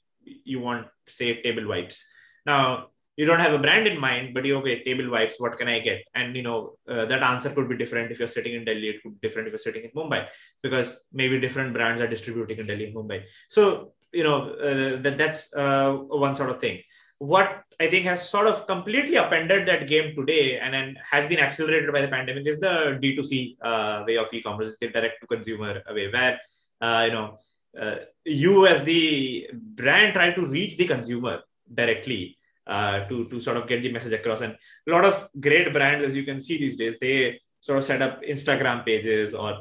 you 0.44 0.60
want 0.60 0.88
say 1.08 1.42
table 1.42 1.68
wipes 1.68 2.06
now 2.46 2.88
you 3.20 3.26
don't 3.26 3.42
have 3.46 3.54
a 3.54 3.64
brand 3.66 3.86
in 3.86 4.00
mind, 4.00 4.34
but 4.34 4.46
you 4.46 4.56
okay, 4.60 4.82
table 4.82 5.10
wipes, 5.14 5.42
what 5.42 5.58
can 5.58 5.68
I 5.68 5.80
get? 5.80 6.04
And 6.16 6.38
you 6.38 6.44
know 6.48 6.78
uh, 6.88 7.04
that 7.04 7.22
answer 7.22 7.50
could 7.50 7.68
be 7.68 7.76
different 7.76 8.14
if 8.14 8.20
you're 8.20 8.36
sitting 8.36 8.54
in 8.54 8.64
Delhi. 8.64 8.88
It 8.92 9.04
could 9.04 9.20
be 9.20 9.28
different 9.28 9.50
if 9.50 9.52
you're 9.52 9.68
sitting 9.68 9.84
in 9.84 9.92
Mumbai 9.92 10.28
because 10.64 11.02
maybe 11.12 11.38
different 11.46 11.74
brands 11.74 12.02
are 12.02 12.08
distributing 12.08 12.60
in 12.60 12.68
Delhi 12.68 12.86
and 12.86 12.96
Mumbai. 12.96 13.24
So 13.50 13.92
you 14.14 14.24
know 14.24 14.38
uh, 14.54 15.02
that 15.02 15.18
that's 15.18 15.54
uh, 15.54 15.92
one 16.28 16.38
sort 16.38 16.50
of 16.50 16.62
thing. 16.62 16.80
What 17.18 17.64
I 17.82 17.88
think 17.90 18.06
has 18.06 18.30
sort 18.30 18.48
of 18.48 18.66
completely 18.68 19.18
upended 19.18 19.68
that 19.68 19.90
game 19.90 20.16
today 20.16 20.58
and 20.58 20.74
then 20.74 20.96
has 21.12 21.28
been 21.28 21.40
accelerated 21.40 21.92
by 21.92 22.02
the 22.02 22.08
pandemic 22.08 22.48
is 22.48 22.60
the 22.62 22.98
D2C 23.04 23.58
uh, 23.62 24.04
way 24.08 24.16
of 24.16 24.34
e-commerce, 24.34 24.78
the 24.80 24.88
direct 24.88 25.20
to 25.20 25.28
consumer 25.28 25.84
way, 25.90 26.10
where 26.10 26.40
uh, 26.80 27.04
you 27.06 27.12
know 27.12 27.38
uh, 27.84 27.98
you 28.24 28.66
as 28.66 28.86
the 28.86 29.50
brand 29.54 30.14
try 30.14 30.32
to 30.32 30.46
reach 30.46 30.78
the 30.78 30.88
consumer 30.88 31.42
directly 31.82 32.38
uh, 32.70 33.08
to 33.10 33.28
to 33.30 33.42
sort 33.42 33.58
of 33.58 33.68
get 33.68 33.82
the 33.84 33.92
message 33.92 34.14
across. 34.14 34.42
And 34.42 34.56
a 34.88 34.92
lot 34.92 35.06
of 35.06 35.28
great 35.40 35.74
brands, 35.74 36.06
as 36.06 36.16
you 36.16 36.24
can 36.24 36.40
see 36.40 36.58
these 36.58 36.78
days, 36.78 36.98
they 37.02 37.42
sort 37.60 37.80
of 37.80 37.86
set 37.86 38.02
up 38.02 38.22
Instagram 38.22 38.86
pages 38.86 39.34
or 39.34 39.58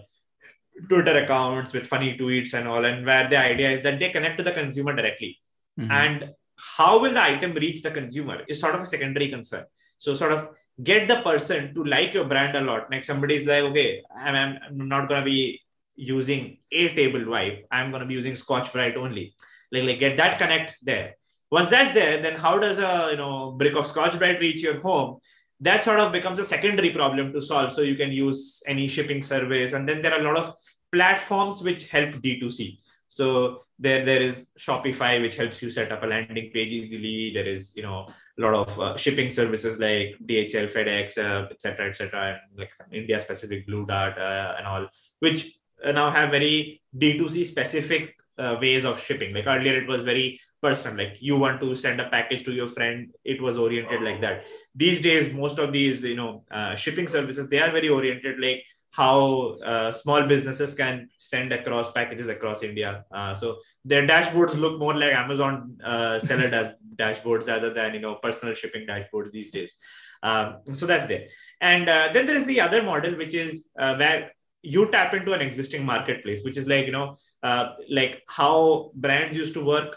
Twitter 0.88 1.16
accounts 1.24 1.72
with 1.72 1.86
funny 1.86 2.16
tweets 2.18 2.54
and 2.54 2.68
all, 2.68 2.84
and 2.84 3.04
where 3.04 3.28
the 3.28 3.38
idea 3.38 3.70
is 3.70 3.82
that 3.82 3.98
they 3.98 4.10
connect 4.10 4.38
to 4.38 4.44
the 4.44 4.52
consumer 4.52 4.94
directly. 4.94 5.38
Mm-hmm. 5.80 5.90
And 5.90 6.30
how 6.76 6.98
will 7.00 7.12
the 7.12 7.22
item 7.22 7.52
reach 7.54 7.82
the 7.82 7.90
consumer 7.90 8.42
is 8.46 8.60
sort 8.60 8.74
of 8.74 8.82
a 8.82 8.86
secondary 8.86 9.28
concern. 9.28 9.64
So 9.96 10.14
sort 10.14 10.32
of 10.32 10.48
get 10.82 11.08
the 11.08 11.20
person 11.22 11.74
to 11.74 11.84
like 11.84 12.14
your 12.14 12.24
brand 12.24 12.56
a 12.56 12.60
lot. 12.60 12.90
Like 12.90 13.04
somebody's 13.04 13.46
like, 13.46 13.64
okay, 13.70 14.02
I'm, 14.14 14.58
I'm 14.64 14.88
not 14.88 15.08
gonna 15.08 15.24
be 15.24 15.60
using 15.96 16.58
a 16.70 16.94
table 16.94 17.28
wipe. 17.28 17.66
I'm 17.70 17.90
gonna 17.90 18.06
be 18.06 18.14
using 18.14 18.36
Scotch 18.36 18.72
Brite 18.72 18.96
only. 18.96 19.34
Like, 19.72 19.84
like 19.84 19.98
get 19.98 20.16
that 20.18 20.38
connect 20.38 20.76
there 20.82 21.14
once 21.50 21.68
that's 21.70 21.94
there, 21.94 22.20
then 22.22 22.38
how 22.38 22.58
does 22.58 22.78
a 22.78 23.08
you 23.10 23.16
know 23.16 23.52
brick 23.52 23.74
of 23.74 23.86
Scotch 23.86 24.18
Brite 24.18 24.40
reach 24.40 24.62
your 24.62 24.80
home? 24.80 25.18
That 25.60 25.82
sort 25.82 25.98
of 25.98 26.12
becomes 26.12 26.38
a 26.38 26.44
secondary 26.44 26.90
problem 26.90 27.32
to 27.32 27.40
solve. 27.40 27.72
So 27.72 27.80
you 27.80 27.96
can 27.96 28.12
use 28.12 28.62
any 28.66 28.86
shipping 28.86 29.22
service, 29.22 29.72
and 29.72 29.88
then 29.88 30.02
there 30.02 30.12
are 30.12 30.20
a 30.20 30.24
lot 30.24 30.36
of 30.36 30.54
platforms 30.92 31.62
which 31.62 31.88
help 31.88 32.10
D2C. 32.16 32.78
So 33.08 33.62
there, 33.78 34.04
there 34.04 34.20
is 34.20 34.46
Shopify, 34.58 35.20
which 35.20 35.36
helps 35.36 35.62
you 35.62 35.70
set 35.70 35.90
up 35.90 36.02
a 36.02 36.06
landing 36.06 36.50
page 36.52 36.72
easily. 36.72 37.32
There 37.32 37.46
is, 37.46 37.74
you 37.74 37.82
know, 37.82 38.08
a 38.38 38.40
lot 38.40 38.54
of 38.54 38.80
uh, 38.80 38.96
shipping 38.96 39.30
services 39.30 39.78
like 39.78 40.16
DHL, 40.24 40.70
FedEx, 40.72 41.18
uh, 41.18 41.48
etc., 41.50 41.88
etc., 41.88 42.40
like 42.56 42.70
India 42.92 43.18
specific 43.18 43.66
Blue 43.66 43.86
Dart 43.86 44.18
uh, 44.18 44.54
and 44.58 44.66
all, 44.66 44.86
which 45.20 45.58
uh, 45.82 45.92
now 45.92 46.10
have 46.10 46.30
very 46.30 46.82
D2C 46.96 47.46
specific 47.46 48.17
uh, 48.38 48.56
ways 48.60 48.84
of 48.84 49.00
shipping. 49.00 49.34
Like 49.34 49.46
earlier, 49.46 49.76
it 49.76 49.88
was 49.88 50.02
very 50.02 50.40
personal. 50.62 51.04
Like 51.04 51.16
you 51.20 51.36
want 51.36 51.60
to 51.60 51.74
send 51.74 52.00
a 52.00 52.08
package 52.08 52.44
to 52.44 52.52
your 52.52 52.66
friend, 52.66 53.10
it 53.24 53.40
was 53.40 53.56
oriented 53.56 54.02
like 54.02 54.20
that. 54.20 54.44
These 54.74 55.00
days, 55.00 55.32
most 55.32 55.58
of 55.58 55.72
these, 55.72 56.02
you 56.02 56.16
know, 56.16 56.44
uh, 56.50 56.74
shipping 56.74 57.06
services 57.06 57.48
they 57.48 57.60
are 57.60 57.70
very 57.70 57.88
oriented 57.88 58.40
like 58.40 58.64
how 58.90 59.58
uh, 59.64 59.92
small 59.92 60.26
businesses 60.26 60.74
can 60.74 61.08
send 61.18 61.52
across 61.52 61.92
packages 61.92 62.28
across 62.28 62.62
India. 62.62 63.04
Uh, 63.12 63.34
so 63.34 63.58
their 63.84 64.06
dashboards 64.06 64.58
look 64.58 64.78
more 64.78 64.94
like 64.94 65.12
Amazon 65.12 65.78
uh, 65.84 66.18
seller 66.18 66.48
dash- 66.48 66.74
dashboards 66.96 67.46
rather 67.46 67.72
than 67.72 67.94
you 67.94 68.00
know 68.00 68.16
personal 68.16 68.54
shipping 68.54 68.86
dashboards 68.86 69.30
these 69.30 69.50
days. 69.50 69.76
Um, 70.22 70.56
so 70.72 70.86
that's 70.86 71.06
there. 71.06 71.28
And 71.60 71.88
uh, 71.88 72.10
then 72.12 72.26
there 72.26 72.36
is 72.36 72.46
the 72.46 72.60
other 72.60 72.82
model, 72.82 73.16
which 73.16 73.34
is 73.34 73.68
where 73.74 74.32
you 74.62 74.90
tap 74.90 75.14
into 75.14 75.32
an 75.32 75.40
existing 75.40 75.84
marketplace, 75.84 76.42
which 76.42 76.56
is 76.56 76.66
like 76.66 76.86
you 76.86 76.92
know 76.92 77.16
uh, 77.42 77.74
like 77.90 78.22
how 78.28 78.90
brands 78.94 79.36
used 79.36 79.54
to 79.54 79.64
work 79.64 79.96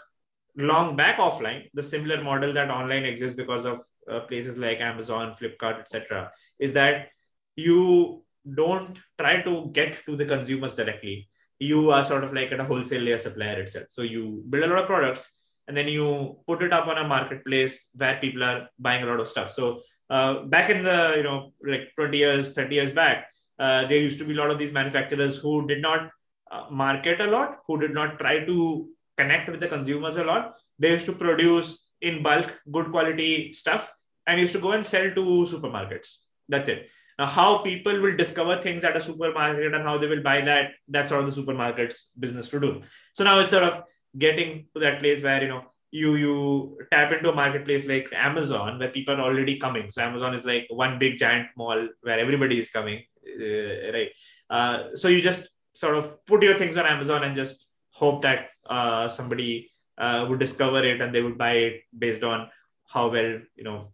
long 0.56 0.96
back 0.96 1.18
offline. 1.18 1.68
The 1.74 1.82
similar 1.82 2.22
model 2.22 2.52
that 2.54 2.70
online 2.70 3.04
exists 3.04 3.36
because 3.36 3.64
of 3.64 3.84
places 4.28 4.56
like 4.58 4.80
Amazon, 4.80 5.34
Flipkart, 5.40 5.80
etc. 5.80 6.30
Is 6.58 6.72
that 6.72 7.08
you 7.56 8.22
don't 8.54 8.98
try 9.18 9.42
to 9.42 9.70
get 9.72 10.04
to 10.06 10.16
the 10.16 10.24
consumers 10.24 10.74
directly. 10.74 11.28
You 11.58 11.90
are 11.90 12.04
sort 12.04 12.24
of 12.24 12.32
like 12.32 12.50
at 12.52 12.60
a 12.60 12.64
wholesale 12.64 13.02
layer 13.02 13.18
supplier 13.18 13.60
itself. 13.60 13.86
So 13.90 14.02
you 14.02 14.42
build 14.48 14.64
a 14.64 14.66
lot 14.66 14.80
of 14.80 14.86
products 14.86 15.32
and 15.68 15.76
then 15.76 15.86
you 15.88 16.38
put 16.46 16.62
it 16.62 16.72
up 16.72 16.88
on 16.88 16.98
a 16.98 17.06
marketplace 17.06 17.88
where 17.94 18.18
people 18.18 18.42
are 18.42 18.68
buying 18.78 19.04
a 19.04 19.06
lot 19.06 19.20
of 19.20 19.28
stuff. 19.28 19.52
So 19.52 19.80
uh, 20.10 20.42
back 20.42 20.70
in 20.70 20.82
the 20.82 21.14
you 21.16 21.22
know 21.22 21.52
like 21.64 21.92
20 21.96 22.18
years, 22.18 22.54
30 22.54 22.74
years 22.74 22.92
back, 22.92 23.28
uh, 23.58 23.86
there 23.86 23.98
used 23.98 24.18
to 24.18 24.24
be 24.24 24.34
a 24.34 24.36
lot 24.36 24.50
of 24.50 24.58
these 24.58 24.72
manufacturers 24.72 25.38
who 25.38 25.66
did 25.68 25.80
not 25.80 26.10
uh, 26.52 26.64
market 26.70 27.20
a 27.20 27.26
lot, 27.26 27.58
who 27.66 27.80
did 27.80 27.94
not 27.94 28.18
try 28.18 28.44
to 28.44 28.88
connect 29.18 29.50
with 29.50 29.60
the 29.60 29.68
consumers 29.68 30.16
a 30.16 30.24
lot. 30.24 30.54
They 30.78 30.90
used 30.90 31.06
to 31.06 31.12
produce 31.12 31.86
in 32.00 32.22
bulk 32.22 32.60
good 32.70 32.90
quality 32.90 33.52
stuff 33.52 33.92
and 34.26 34.40
used 34.40 34.52
to 34.52 34.60
go 34.60 34.72
and 34.72 34.84
sell 34.84 35.10
to 35.10 35.24
supermarkets. 35.52 36.08
That's 36.48 36.68
it. 36.68 36.88
Now, 37.18 37.26
how 37.26 37.58
people 37.58 38.00
will 38.00 38.16
discover 38.16 38.60
things 38.60 38.84
at 38.84 38.96
a 38.96 39.00
supermarket 39.00 39.74
and 39.74 39.84
how 39.84 39.98
they 39.98 40.06
will 40.06 40.22
buy 40.22 40.40
that, 40.42 40.70
that's 40.88 41.10
sort 41.10 41.22
of 41.24 41.34
the 41.34 41.40
supermarket's 41.40 42.12
business 42.18 42.48
to 42.50 42.60
do. 42.60 42.80
So 43.12 43.24
now 43.24 43.40
it's 43.40 43.52
sort 43.52 43.64
of 43.64 43.82
getting 44.18 44.66
to 44.74 44.80
that 44.80 44.98
place 45.00 45.22
where, 45.22 45.42
you 45.42 45.48
know, 45.48 45.64
you 45.94 46.14
you 46.14 46.78
tap 46.90 47.12
into 47.12 47.30
a 47.30 47.34
marketplace 47.34 47.86
like 47.86 48.08
Amazon 48.14 48.78
where 48.78 48.88
people 48.88 49.14
are 49.14 49.20
already 49.28 49.58
coming. 49.58 49.90
So 49.90 50.02
Amazon 50.02 50.34
is 50.34 50.44
like 50.46 50.66
one 50.70 50.98
big 50.98 51.18
giant 51.18 51.48
mall 51.54 51.86
where 52.00 52.18
everybody 52.18 52.58
is 52.58 52.70
coming, 52.70 53.04
uh, 53.26 53.92
right? 53.92 54.08
Uh, 54.48 54.78
so 54.94 55.08
you 55.08 55.20
just 55.20 55.48
sort 55.72 55.94
of 55.94 56.24
put 56.26 56.42
your 56.42 56.56
things 56.56 56.76
on 56.76 56.86
Amazon 56.86 57.24
and 57.24 57.36
just 57.36 57.66
hope 57.90 58.22
that 58.22 58.50
uh, 58.66 59.08
somebody 59.08 59.70
uh, 59.98 60.26
would 60.28 60.38
discover 60.38 60.84
it 60.84 61.00
and 61.00 61.14
they 61.14 61.22
would 61.22 61.38
buy 61.38 61.52
it 61.52 61.82
based 61.96 62.24
on 62.24 62.48
how 62.86 63.08
well 63.08 63.40
you 63.56 63.64
know 63.64 63.88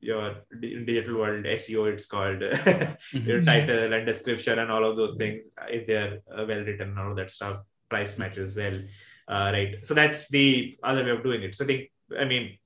your 0.00 0.36
digital 0.60 1.18
world 1.18 1.44
SEO, 1.44 1.92
it's 1.92 2.06
called 2.06 2.38
mm-hmm. 2.40 3.28
your 3.28 3.42
title 3.42 3.92
and 3.92 4.06
description 4.06 4.58
and 4.58 4.70
all 4.70 4.88
of 4.88 4.96
those 4.96 5.16
things. 5.16 5.50
If 5.68 5.86
they're 5.86 6.20
uh, 6.30 6.44
well 6.46 6.60
written, 6.60 6.96
all 6.98 7.10
of 7.10 7.16
that 7.16 7.30
stuff, 7.30 7.60
price 7.88 8.18
matches 8.18 8.54
well, 8.54 8.74
uh, 9.28 9.50
right? 9.52 9.84
So 9.84 9.94
that's 9.94 10.28
the 10.28 10.78
other 10.82 11.04
way 11.04 11.10
of 11.10 11.22
doing 11.22 11.42
it. 11.42 11.54
So 11.54 11.64
I 11.64 11.66
think, 11.66 11.90
I 12.18 12.24
mean, 12.24 12.58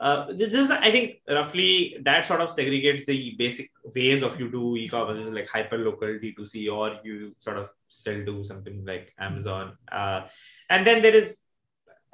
uh, 0.00 0.32
this 0.32 0.54
is, 0.54 0.70
I 0.70 0.90
think, 0.90 1.20
roughly 1.28 1.98
that 2.02 2.24
sort 2.24 2.40
of 2.40 2.48
segregates 2.48 3.04
the 3.04 3.34
basic 3.38 3.70
ways 3.94 4.22
of 4.22 4.40
you 4.40 4.50
do 4.50 4.76
e-commerce, 4.76 5.28
like 5.30 5.48
hyper 5.48 5.76
local 5.76 6.08
D2C, 6.08 6.72
or 6.74 6.98
you 7.04 7.36
sort 7.38 7.58
of 7.58 7.68
sell 7.88 8.24
to 8.24 8.42
something 8.42 8.84
like 8.86 9.12
Amazon. 9.18 9.76
Uh, 9.92 10.22
and 10.70 10.86
then 10.86 11.02
there 11.02 11.14
is, 11.14 11.38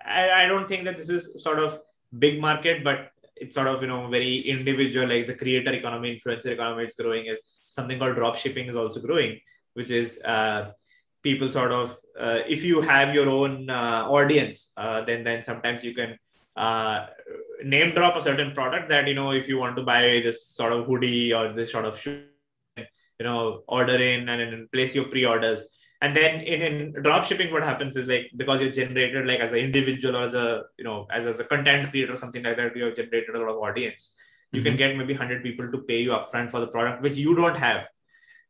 I, 0.04 0.44
I 0.44 0.46
don't 0.46 0.66
think 0.66 0.84
that 0.84 0.96
this 0.96 1.08
is 1.08 1.40
sort 1.42 1.60
of 1.60 1.78
big 2.18 2.40
market, 2.40 2.82
but 2.82 3.12
it's 3.36 3.54
sort 3.54 3.68
of 3.68 3.82
you 3.82 3.88
know 3.88 4.08
very 4.08 4.38
individual 4.38 5.06
like 5.06 5.26
the 5.26 5.34
creator 5.34 5.72
economy 5.72 6.18
influencer 6.18 6.46
economy 6.46 6.84
it's 6.84 6.96
growing 6.96 7.26
is 7.26 7.40
something 7.68 7.98
called 7.98 8.16
drop 8.16 8.34
shipping 8.34 8.66
is 8.66 8.76
also 8.76 9.00
growing 9.00 9.38
which 9.74 9.90
is 9.90 10.20
uh, 10.24 10.70
people 11.22 11.50
sort 11.50 11.70
of 11.70 11.96
uh, 12.18 12.40
if 12.48 12.64
you 12.64 12.80
have 12.80 13.14
your 13.14 13.28
own 13.28 13.68
uh, 13.68 14.06
audience 14.08 14.72
uh, 14.78 15.02
then 15.02 15.22
then 15.22 15.42
sometimes 15.42 15.84
you 15.84 15.94
can 15.94 16.18
name 17.74 17.92
drop 17.94 18.16
a 18.16 18.20
certain 18.20 18.52
product 18.52 18.88
that 18.88 19.08
you 19.08 19.14
know 19.14 19.30
if 19.32 19.48
you 19.48 19.58
want 19.58 19.76
to 19.76 19.82
buy 19.82 20.02
this 20.26 20.46
sort 20.46 20.72
of 20.72 20.86
hoodie 20.86 21.32
or 21.32 21.52
this 21.52 21.72
sort 21.72 21.84
of 21.84 22.00
shoe 22.00 22.24
you 22.76 23.24
know 23.26 23.62
order 23.66 23.96
in 23.96 24.28
and 24.28 24.40
then 24.40 24.68
place 24.72 24.94
your 24.94 25.04
pre-orders. 25.04 25.66
And 26.02 26.14
then 26.14 26.40
in, 26.40 26.60
in 26.62 27.02
drop 27.02 27.24
shipping 27.24 27.50
what 27.52 27.62
happens 27.62 27.96
is 27.96 28.06
like 28.06 28.30
because 28.36 28.60
you 28.60 28.70
generated 28.70 29.26
like 29.26 29.40
as 29.40 29.52
an 29.52 29.58
individual 29.58 30.16
or 30.16 30.24
as 30.24 30.34
a 30.34 30.64
you 30.78 30.84
know 30.84 31.06
as, 31.10 31.26
as 31.26 31.40
a 31.40 31.44
content 31.44 31.90
creator 31.90 32.12
or 32.12 32.16
something 32.16 32.42
like 32.42 32.56
that 32.58 32.76
you 32.76 32.84
have 32.84 32.96
generated 32.96 33.34
a 33.34 33.38
lot 33.38 33.48
of 33.48 33.56
audience. 33.56 34.14
You 34.52 34.60
mm-hmm. 34.60 34.68
can 34.68 34.76
get 34.76 34.96
maybe 34.96 35.14
100 35.14 35.42
people 35.42 35.70
to 35.72 35.78
pay 35.78 36.02
you 36.02 36.10
upfront 36.10 36.50
for 36.50 36.60
the 36.60 36.68
product 36.68 37.02
which 37.02 37.16
you 37.16 37.34
don't 37.34 37.56
have. 37.56 37.86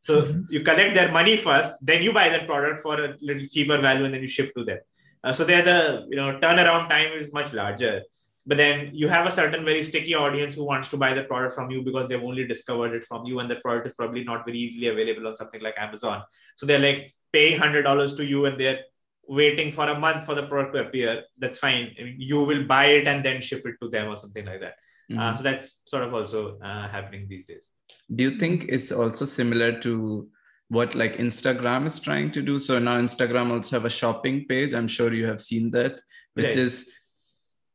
So 0.01 0.23
mm-hmm. 0.23 0.41
you 0.51 0.61
collect 0.63 0.95
their 0.95 1.11
money 1.11 1.37
first 1.37 1.73
then 1.81 2.03
you 2.03 2.13
buy 2.13 2.29
that 2.29 2.47
product 2.47 2.83
for 2.83 3.01
a 3.03 3.15
little 3.21 3.47
cheaper 3.47 3.79
value 3.79 4.05
and 4.05 4.15
then 4.15 4.23
you 4.23 4.29
ship 4.29 4.53
to 4.57 4.65
them. 4.65 4.79
Uh, 5.23 5.33
so 5.33 5.45
there 5.45 5.63
the 5.63 6.07
you 6.11 6.17
know 6.17 6.39
turnaround 6.41 6.89
time 6.89 7.13
is 7.13 7.33
much 7.33 7.53
larger 7.53 8.03
but 8.47 8.57
then 8.57 8.91
you 8.95 9.09
have 9.09 9.27
a 9.27 9.31
certain 9.31 9.65
very 9.65 9.83
sticky 9.83 10.15
audience 10.15 10.55
who 10.55 10.65
wants 10.65 10.89
to 10.89 10.97
buy 10.97 11.13
the 11.13 11.25
product 11.25 11.55
from 11.55 11.71
you 11.71 11.83
because 11.83 12.09
they've 12.09 12.23
only 12.23 12.47
discovered 12.47 12.95
it 12.95 13.05
from 13.05 13.25
you 13.25 13.41
and 13.41 13.51
the 13.51 13.57
product 13.57 13.87
is 13.87 13.95
probably 13.95 14.25
not 14.25 14.47
very 14.47 14.59
easily 14.59 14.89
available 14.89 15.27
on 15.27 15.37
something 15.37 15.63
like 15.63 15.75
amazon 15.79 16.23
so 16.57 16.67
they're 16.67 16.79
like 16.79 17.15
paying 17.33 17.59
hundred 17.59 17.83
dollars 17.83 18.15
to 18.15 18.25
you 18.25 18.47
and 18.47 18.59
they're 18.61 18.81
waiting 19.29 19.73
for 19.73 19.89
a 19.89 19.99
month 19.99 20.25
for 20.25 20.35
the 20.35 20.45
product 20.45 20.75
to 20.75 20.87
appear, 20.87 21.25
that's 21.39 21.59
fine. 21.59 21.95
I 21.99 22.05
mean, 22.05 22.17
you 22.19 22.43
will 22.43 22.65
buy 22.65 22.87
it 22.87 23.07
and 23.07 23.25
then 23.25 23.41
ship 23.41 23.67
it 23.67 23.75
to 23.83 23.89
them 23.89 24.09
or 24.09 24.17
something 24.17 24.45
like 24.45 24.61
that. 24.61 24.75
Uh, 25.11 25.13
mm-hmm. 25.13 25.21
Uh, 25.21 25.35
so 25.35 25.43
that's 25.43 25.81
sort 25.87 26.03
of 26.03 26.15
also 26.15 26.59
uh, 26.61 26.89
happening 26.89 27.27
these 27.29 27.47
days. 27.47 27.71
Do 28.15 28.25
you 28.25 28.39
think 28.39 28.67
it's 28.69 28.93
also 28.93 29.25
similar 29.25 29.79
to 29.81 30.29
what 30.69 30.95
like 30.95 31.17
Instagram 31.17 31.87
is 31.87 31.99
trying 31.99 32.31
to 32.33 32.43
do? 32.43 32.59
So 32.59 32.79
now 32.79 32.99
Instagram 32.99 33.51
also 33.51 33.77
have 33.77 33.85
a 33.85 33.91
shopping 33.91 34.47
page. 34.49 34.75
I'm 34.75 34.89
sure 34.89 35.13
you 35.13 35.27
have 35.27 35.41
seen 35.41 35.71
that, 35.73 36.01
which 36.35 36.45
right. 36.45 36.57
is, 36.57 36.93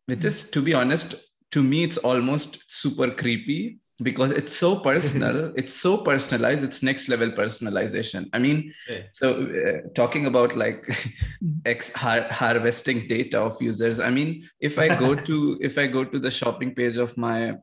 which 0.05 0.25
is 0.25 0.49
to 0.51 0.61
be 0.61 0.73
honest, 0.73 1.15
to 1.51 1.61
me 1.61 1.83
it's 1.83 1.97
almost 1.97 2.63
super 2.67 3.11
creepy 3.11 3.81
because 4.03 4.31
it's 4.31 4.55
so 4.55 4.79
personal 4.79 5.53
it's 5.55 5.73
so 5.73 5.97
personalized 5.97 6.63
it's 6.63 6.81
next 6.83 7.07
level 7.07 7.29
personalization 7.31 8.29
i 8.33 8.39
mean 8.39 8.73
yeah. 8.89 9.01
so 9.11 9.43
uh, 9.45 9.87
talking 9.95 10.25
about 10.25 10.55
like 10.55 10.83
ex- 11.65 11.93
har- 11.93 12.27
harvesting 12.31 13.07
data 13.07 13.39
of 13.39 13.61
users 13.61 13.99
i 13.99 14.09
mean 14.09 14.47
if 14.59 14.79
i 14.79 14.87
go 14.95 15.13
to 15.15 15.57
if 15.61 15.77
i 15.77 15.85
go 15.87 16.03
to 16.03 16.19
the 16.19 16.31
shopping 16.31 16.73
page 16.73 16.97
of 16.97 17.15
my 17.17 17.55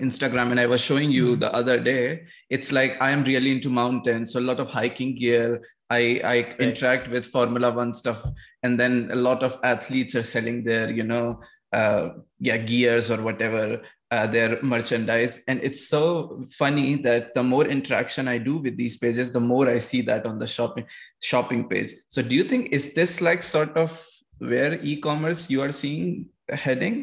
instagram 0.00 0.50
and 0.50 0.60
i 0.60 0.66
was 0.66 0.80
showing 0.80 1.10
you 1.10 1.30
mm-hmm. 1.30 1.40
the 1.40 1.54
other 1.54 1.78
day 1.78 2.24
it's 2.50 2.72
like 2.72 3.00
i 3.00 3.10
am 3.10 3.24
really 3.24 3.52
into 3.52 3.70
mountains 3.70 4.32
so 4.32 4.40
a 4.40 4.48
lot 4.48 4.58
of 4.58 4.68
hiking 4.68 5.14
gear 5.14 5.62
i 5.90 6.20
i 6.24 6.40
right. 6.40 6.60
interact 6.60 7.08
with 7.08 7.24
formula 7.24 7.70
1 7.70 7.94
stuff 7.94 8.24
and 8.64 8.80
then 8.80 9.08
a 9.12 9.14
lot 9.14 9.42
of 9.42 9.58
athletes 9.62 10.16
are 10.16 10.22
selling 10.22 10.64
their 10.64 10.90
you 10.90 11.04
know 11.04 11.40
uh, 11.74 12.10
yeah 12.38 12.56
gears 12.56 13.10
or 13.10 13.20
whatever 13.22 13.82
uh, 14.10 14.26
their 14.26 14.62
merchandise. 14.62 15.42
And 15.48 15.60
it's 15.62 15.88
so 15.88 16.44
funny 16.58 16.96
that 17.06 17.34
the 17.34 17.42
more 17.42 17.66
interaction 17.66 18.28
i 18.28 18.38
do 18.38 18.58
with 18.58 18.76
these 18.76 18.96
pages 18.96 19.32
the 19.32 19.40
more 19.40 19.68
i 19.68 19.78
see 19.78 20.02
that 20.10 20.26
on 20.26 20.38
the 20.38 20.46
shopping 20.46 20.86
shopping 21.20 21.68
page. 21.68 21.90
So 22.08 22.22
do 22.22 22.34
you 22.34 22.44
think 22.44 22.72
is 22.72 22.94
this 22.94 23.20
like 23.20 23.42
sort 23.42 23.76
of 23.76 23.90
where 24.38 24.80
e-commerce 24.82 25.50
you 25.50 25.62
are 25.62 25.72
seeing 25.72 26.28
heading? 26.48 26.96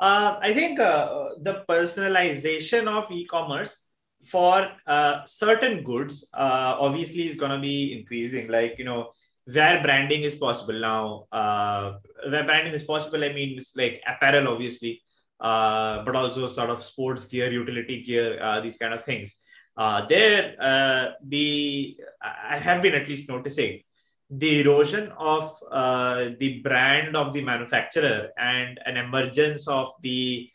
Uh, 0.00 0.38
i 0.48 0.54
think 0.54 0.78
uh, 0.78 1.30
the 1.42 1.64
personalization 1.68 2.88
of 2.96 3.10
e-commerce 3.10 3.88
for 4.24 4.68
uh, 4.86 5.24
certain 5.26 5.82
goods 5.82 6.28
uh, 6.34 6.76
obviously 6.78 7.28
is 7.28 7.36
going 7.36 7.52
to 7.52 7.58
be 7.58 7.98
increasing. 7.98 8.48
Like 8.48 8.78
you 8.78 8.84
know 8.84 9.12
where 9.52 9.82
branding 9.82 10.22
is 10.22 10.36
possible 10.36 10.78
now 10.78 11.26
uh, 11.32 11.98
where 12.28 12.44
branding 12.44 12.74
is 12.74 12.82
possible 12.82 13.22
i 13.24 13.32
mean 13.32 13.58
it's 13.58 13.74
like 13.76 14.02
apparel 14.06 14.48
obviously 14.48 15.02
uh, 15.40 16.02
but 16.04 16.16
also 16.16 16.48
sort 16.48 16.70
of 16.70 16.82
sports 16.82 17.26
gear, 17.26 17.50
utility 17.50 18.02
gear, 18.02 18.42
uh, 18.42 18.60
these 18.60 18.76
kind 18.76 18.92
of 18.92 19.04
things. 19.04 19.36
Uh, 19.76 20.04
there, 20.06 20.56
uh, 20.58 21.10
the 21.24 21.96
I 22.20 22.56
have 22.56 22.82
been 22.82 22.94
at 22.94 23.06
least 23.06 23.28
noticing 23.28 23.82
the 24.28 24.60
erosion 24.60 25.12
of 25.16 25.56
uh, 25.70 26.30
the 26.40 26.60
brand 26.60 27.16
of 27.16 27.32
the 27.32 27.44
manufacturer 27.44 28.30
and 28.36 28.80
an 28.84 28.96
emergence 28.96 29.68
of 29.68 29.92
the 30.02 30.50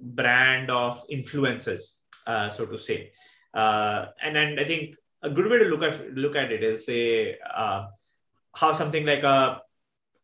brand 0.00 0.70
of 0.70 1.06
influencers, 1.08 1.92
so 2.26 2.64
to 2.64 2.78
say. 2.78 3.12
and 3.52 4.36
and 4.38 4.58
I 4.58 4.64
think 4.64 4.96
a 5.24 5.30
good 5.30 5.50
way 5.50 5.58
to 5.58 5.64
look 5.64 5.82
at 5.82 6.14
look 6.14 6.36
at 6.36 6.52
it 6.52 6.62
is 6.62 6.86
say 6.86 7.38
how 7.50 8.72
something 8.72 9.04
like 9.04 9.22
a 9.22 9.60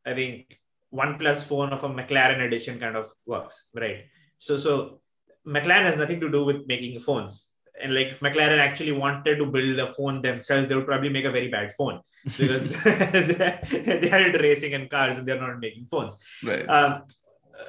I 0.06 0.14
think 0.14 0.60
OnePlus 0.92 1.44
phone 1.44 1.72
of 1.72 1.84
a 1.84 1.88
McLaren 1.88 2.40
edition 2.40 2.78
kind 2.80 2.96
of 2.96 3.10
works, 3.26 3.68
right? 3.74 4.06
So, 4.38 4.56
so 4.56 5.00
McLaren 5.46 5.84
has 5.84 5.96
nothing 5.96 6.20
to 6.20 6.30
do 6.30 6.44
with 6.44 6.66
making 6.66 7.00
phones. 7.00 7.52
and 7.82 7.94
like 7.94 8.08
if 8.14 8.20
McLaren 8.20 8.58
actually 8.58 8.92
wanted 8.92 9.36
to 9.36 9.46
build 9.46 9.78
a 9.78 9.86
phone 9.92 10.20
themselves, 10.22 10.68
they 10.68 10.74
would 10.74 10.86
probably 10.86 11.08
make 11.08 11.24
a 11.24 11.30
very 11.30 11.48
bad 11.48 11.72
phone 11.72 12.00
because 12.38 12.72
they 12.84 14.10
are 14.16 14.38
racing 14.46 14.74
and 14.74 14.90
cars 14.90 15.16
and 15.18 15.26
they're 15.26 15.40
not 15.40 15.60
making 15.60 15.86
phones. 15.90 16.16
Right. 16.42 16.66
Um, 16.68 17.04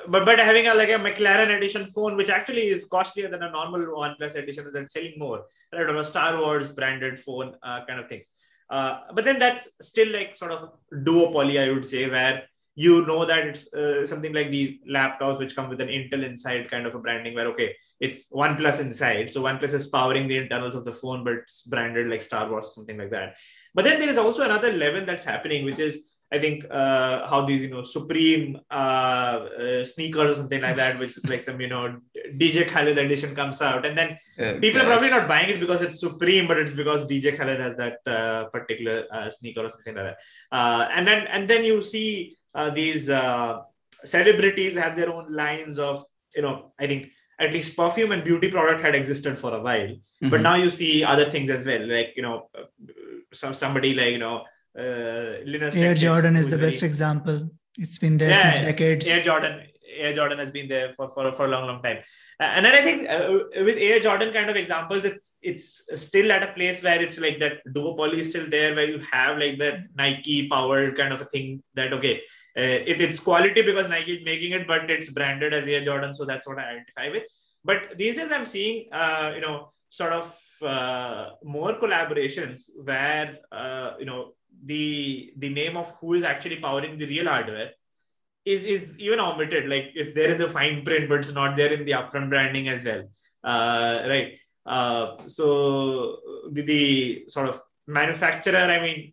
but 0.08 0.26
but 0.26 0.40
having 0.40 0.68
a 0.68 0.74
like 0.74 0.90
a 0.90 0.94
McLaren 0.94 1.56
edition 1.56 1.86
phone, 1.88 2.16
which 2.16 2.30
actually 2.30 2.68
is 2.68 2.86
costlier 2.86 3.30
than 3.30 3.44
a 3.44 3.52
normal 3.52 3.82
OnePlus 3.82 4.36
edition, 4.36 4.68
is 4.68 4.74
then 4.74 4.88
selling 4.88 5.16
more, 5.18 5.46
right? 5.74 5.82
Or 5.82 5.96
a 5.96 6.06
Star 6.06 6.40
Wars 6.40 6.72
branded 6.72 7.20
phone, 7.20 7.56
uh, 7.64 7.86
kind 7.86 8.00
of 8.00 8.08
things. 8.10 8.32
Uh, 8.70 9.00
but 9.14 9.26
then 9.26 9.38
that's 9.38 9.68
still 9.82 10.12
like 10.12 10.36
sort 10.36 10.52
of 10.52 10.70
duopoly, 10.94 11.60
I 11.60 11.72
would 11.72 11.86
say, 11.86 12.10
where 12.10 12.44
you 12.76 13.06
know 13.06 13.26
that 13.26 13.46
it's 13.48 13.74
uh, 13.74 14.06
something 14.06 14.34
like 14.34 14.50
these 14.50 14.80
laptops 14.90 15.40
which 15.40 15.56
come 15.56 15.70
with 15.70 15.82
an 15.82 15.90
Intel 15.90 16.24
inside 16.24 16.72
kind 16.72 16.86
of 16.86 16.96
a 16.96 17.00
branding 17.00 17.36
where 17.36 17.48
okay 17.48 17.76
it's 18.00 18.32
OnePlus 18.32 18.80
inside 18.80 19.30
so 19.30 19.42
OnePlus 19.42 19.74
is 19.74 19.88
powering 19.88 20.28
the 20.28 20.38
internals 20.38 20.74
of 20.74 20.86
the 20.86 20.94
phone 20.94 21.24
but 21.26 21.34
it's 21.34 21.64
branded 21.64 22.08
like 22.08 22.22
Star 22.22 22.50
Wars 22.50 22.66
or 22.66 22.70
something 22.70 22.98
like 22.98 23.12
that 23.12 23.38
but 23.74 23.84
then 23.84 24.00
there 24.00 24.10
is 24.10 24.18
also 24.18 24.44
another 24.44 24.72
level 24.72 25.06
that's 25.06 25.26
happening 25.26 25.66
which 25.66 25.80
is 25.80 26.11
I 26.34 26.39
think 26.39 26.63
uh, 26.72 27.28
how 27.28 27.46
these 27.46 27.62
you 27.63 27.70
know 27.70 27.82
Supreme 27.84 28.58
uh, 28.72 28.74
uh, 29.63 29.84
sneakers 29.84 30.32
or 30.32 30.36
something 30.36 30.62
like 30.62 30.78
that, 30.78 30.98
which 30.98 31.17
is 31.17 31.28
like 31.32 31.41
some 31.41 31.60
you 31.60 31.67
know 31.67 31.98
DJ 32.41 32.63
Khaled 32.70 32.98
edition 32.98 33.36
comes 33.36 33.62
out, 33.62 33.86
and 33.86 33.98
then 33.98 34.12
Uh, 34.39 34.60
people 34.63 34.82
are 34.82 34.86
probably 34.91 35.10
not 35.15 35.28
buying 35.32 35.50
it 35.54 35.60
because 35.63 35.82
it's 35.86 36.00
Supreme, 36.00 36.48
but 36.48 36.58
it's 36.62 36.72
because 36.82 37.06
DJ 37.12 37.34
Khaled 37.38 37.60
has 37.60 37.76
that 37.82 37.98
uh, 38.08 38.46
particular 38.56 38.96
uh, 39.15 39.30
sneaker 39.30 39.65
or 39.65 39.70
something 39.70 39.96
like 39.96 40.06
that. 40.10 40.17
Uh, 40.58 40.84
and 40.96 41.06
then 41.08 41.28
and 41.28 41.50
then 41.52 41.65
you 41.70 41.82
see 41.82 42.08
uh, 42.56 42.70
these 42.70 43.10
uh, 43.10 43.60
celebrities 44.06 44.78
have 44.84 44.96
their 44.96 45.12
own 45.15 45.28
lines 45.41 45.78
of 45.89 46.06
you 46.36 46.41
know 46.46 46.56
I 46.80 46.88
think 46.88 47.10
at 47.39 47.52
least 47.58 47.76
perfume 47.76 48.12
and 48.13 48.24
beauty 48.24 48.50
product 48.56 48.82
had 48.86 48.96
existed 48.96 49.38
for 49.44 49.52
a 49.60 49.62
while, 49.67 49.91
but 50.32 50.39
Mhm. 50.39 50.44
now 50.50 50.56
you 50.63 50.70
see 50.80 50.94
other 51.04 51.28
things 51.36 51.50
as 51.58 51.65
well, 51.70 51.84
like 51.98 52.12
you 52.15 52.24
know 52.28 52.50
some 53.34 53.54
somebody 53.65 53.94
like 54.02 54.13
you 54.17 54.24
know. 54.26 54.38
Uh, 54.78 55.44
Linus 55.46 55.76
Air 55.76 55.94
Tech 55.94 55.98
Jordan 55.98 56.36
is 56.36 56.50
the 56.50 56.58
very- 56.58 56.70
best 56.70 56.84
example. 56.84 57.50
It's 57.78 57.98
been 57.98 58.18
there 58.18 58.30
Yeah, 58.30 58.52
since 58.52 58.66
decades. 58.66 59.08
Air 59.08 59.24
Jordan, 59.24 59.62
Air 59.98 60.14
Jordan 60.14 60.40
has 60.40 60.52
been 60.52 60.68
there 60.68 60.94
for, 60.96 61.10
for, 61.10 61.32
for 61.32 61.46
a 61.46 61.48
long, 61.48 61.68
long 61.68 61.82
time. 61.82 61.98
Uh, 62.40 62.44
and 62.44 62.66
then 62.66 62.74
I 62.74 62.82
think 62.82 63.10
uh, 63.10 63.64
with 63.64 63.78
Air 63.78 64.00
Jordan 64.00 64.34
kind 64.34 64.50
of 64.50 64.56
examples, 64.56 65.06
it's 65.06 65.32
it's 65.42 66.02
still 66.08 66.32
at 66.32 66.44
a 66.44 66.52
place 66.54 66.84
where 66.84 67.02
it's 67.02 67.20
like 67.20 67.40
that 67.40 67.66
duopoly 67.68 68.18
is 68.20 68.30
still 68.30 68.50
there, 68.50 68.76
where 68.76 68.90
you 68.90 69.00
have 69.12 69.38
like 69.38 69.58
that 69.60 69.80
Nike 69.96 70.48
powered 70.50 70.98
kind 70.98 71.14
of 71.14 71.22
a 71.22 71.26
thing 71.26 71.64
that 71.76 71.94
okay, 71.94 72.18
uh, 72.58 72.80
it, 72.92 73.00
it's 73.02 73.20
quality 73.20 73.62
because 73.62 73.88
Nike 73.90 74.14
is 74.18 74.26
making 74.26 74.52
it, 74.52 74.68
but 74.68 74.90
it's 74.90 75.10
branded 75.10 75.54
as 75.54 75.68
Air 75.68 75.84
Jordan, 75.84 76.14
so 76.14 76.26
that's 76.26 76.48
what 76.48 76.60
I 76.60 76.72
identify 76.72 77.10
with. 77.10 77.24
But 77.64 77.98
these 77.98 78.16
days, 78.16 78.32
I'm 78.32 78.46
seeing 78.46 78.90
uh, 78.92 79.32
you 79.36 79.42
know 79.42 79.72
sort 79.90 80.14
of 80.14 80.38
uh, 80.62 81.30
more 81.44 81.74
collaborations 81.80 82.70
where 82.84 83.38
uh, 83.52 83.94
you 84.00 84.06
know 84.06 84.34
the 84.65 85.34
the 85.38 85.50
name 85.50 85.78
of 85.78 85.93
who 86.00 86.13
is 86.13 86.24
actually 86.24 86.58
powering 86.58 86.97
the 86.97 87.06
real 87.06 87.28
hardware 87.28 87.71
is 88.45 88.63
is 88.63 88.97
even 89.00 89.19
omitted. 89.19 89.67
Like 89.69 89.91
it's 89.95 90.13
there 90.13 90.32
in 90.32 90.38
the 90.38 90.50
fine 90.50 90.84
print 90.84 91.10
but 91.10 91.19
it's 91.19 91.32
not 91.34 91.56
there 91.56 91.71
in 91.74 91.86
the 91.86 91.91
upfront 91.93 92.30
branding 92.30 92.67
as 92.69 92.86
well. 92.86 93.04
Uh, 93.43 94.04
right. 94.08 94.38
Uh, 94.65 95.17
so 95.28 96.17
the, 96.52 96.62
the 96.62 97.26
sort 97.28 97.50
of 97.50 97.60
manufacturer 97.88 98.65
i 98.76 98.80
mean 98.80 99.12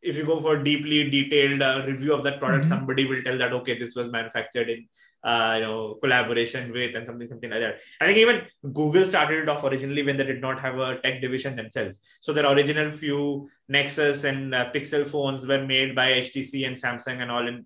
if 0.00 0.16
you 0.16 0.24
go 0.24 0.40
for 0.40 0.56
deeply 0.62 1.10
detailed 1.10 1.60
uh, 1.60 1.82
review 1.86 2.12
of 2.14 2.24
that 2.24 2.38
product 2.40 2.64
Mhm. 2.64 2.68
somebody 2.68 3.04
will 3.10 3.22
tell 3.22 3.36
that 3.36 3.52
okay 3.52 3.78
this 3.78 3.94
was 3.94 4.10
manufactured 4.10 4.70
in 4.70 4.88
uh, 5.24 5.54
you 5.56 5.62
know 5.62 5.94
collaboration 6.02 6.72
with 6.72 6.94
and 6.94 7.06
something 7.06 7.28
something 7.28 7.50
like 7.50 7.60
that. 7.60 7.80
I 8.00 8.06
think 8.06 8.18
even 8.18 8.42
google 8.72 9.04
started 9.04 9.42
it 9.42 9.48
off 9.48 9.64
originally 9.64 10.02
when 10.02 10.16
they 10.16 10.24
did 10.24 10.40
not 10.40 10.60
have 10.60 10.78
a 10.78 10.98
tech 10.98 11.20
division 11.20 11.56
themselves. 11.56 12.00
So 12.20 12.32
their 12.32 12.46
original 12.46 12.92
few 12.92 13.48
nexus 13.68 14.24
and 14.24 14.54
uh, 14.54 14.70
pixel 14.72 15.08
phones 15.08 15.46
were 15.46 15.64
made 15.66 15.94
by 15.94 16.12
htc 16.12 16.66
and 16.66 16.76
samsung 16.76 17.20
and 17.20 17.30
all 17.30 17.46
and 17.46 17.64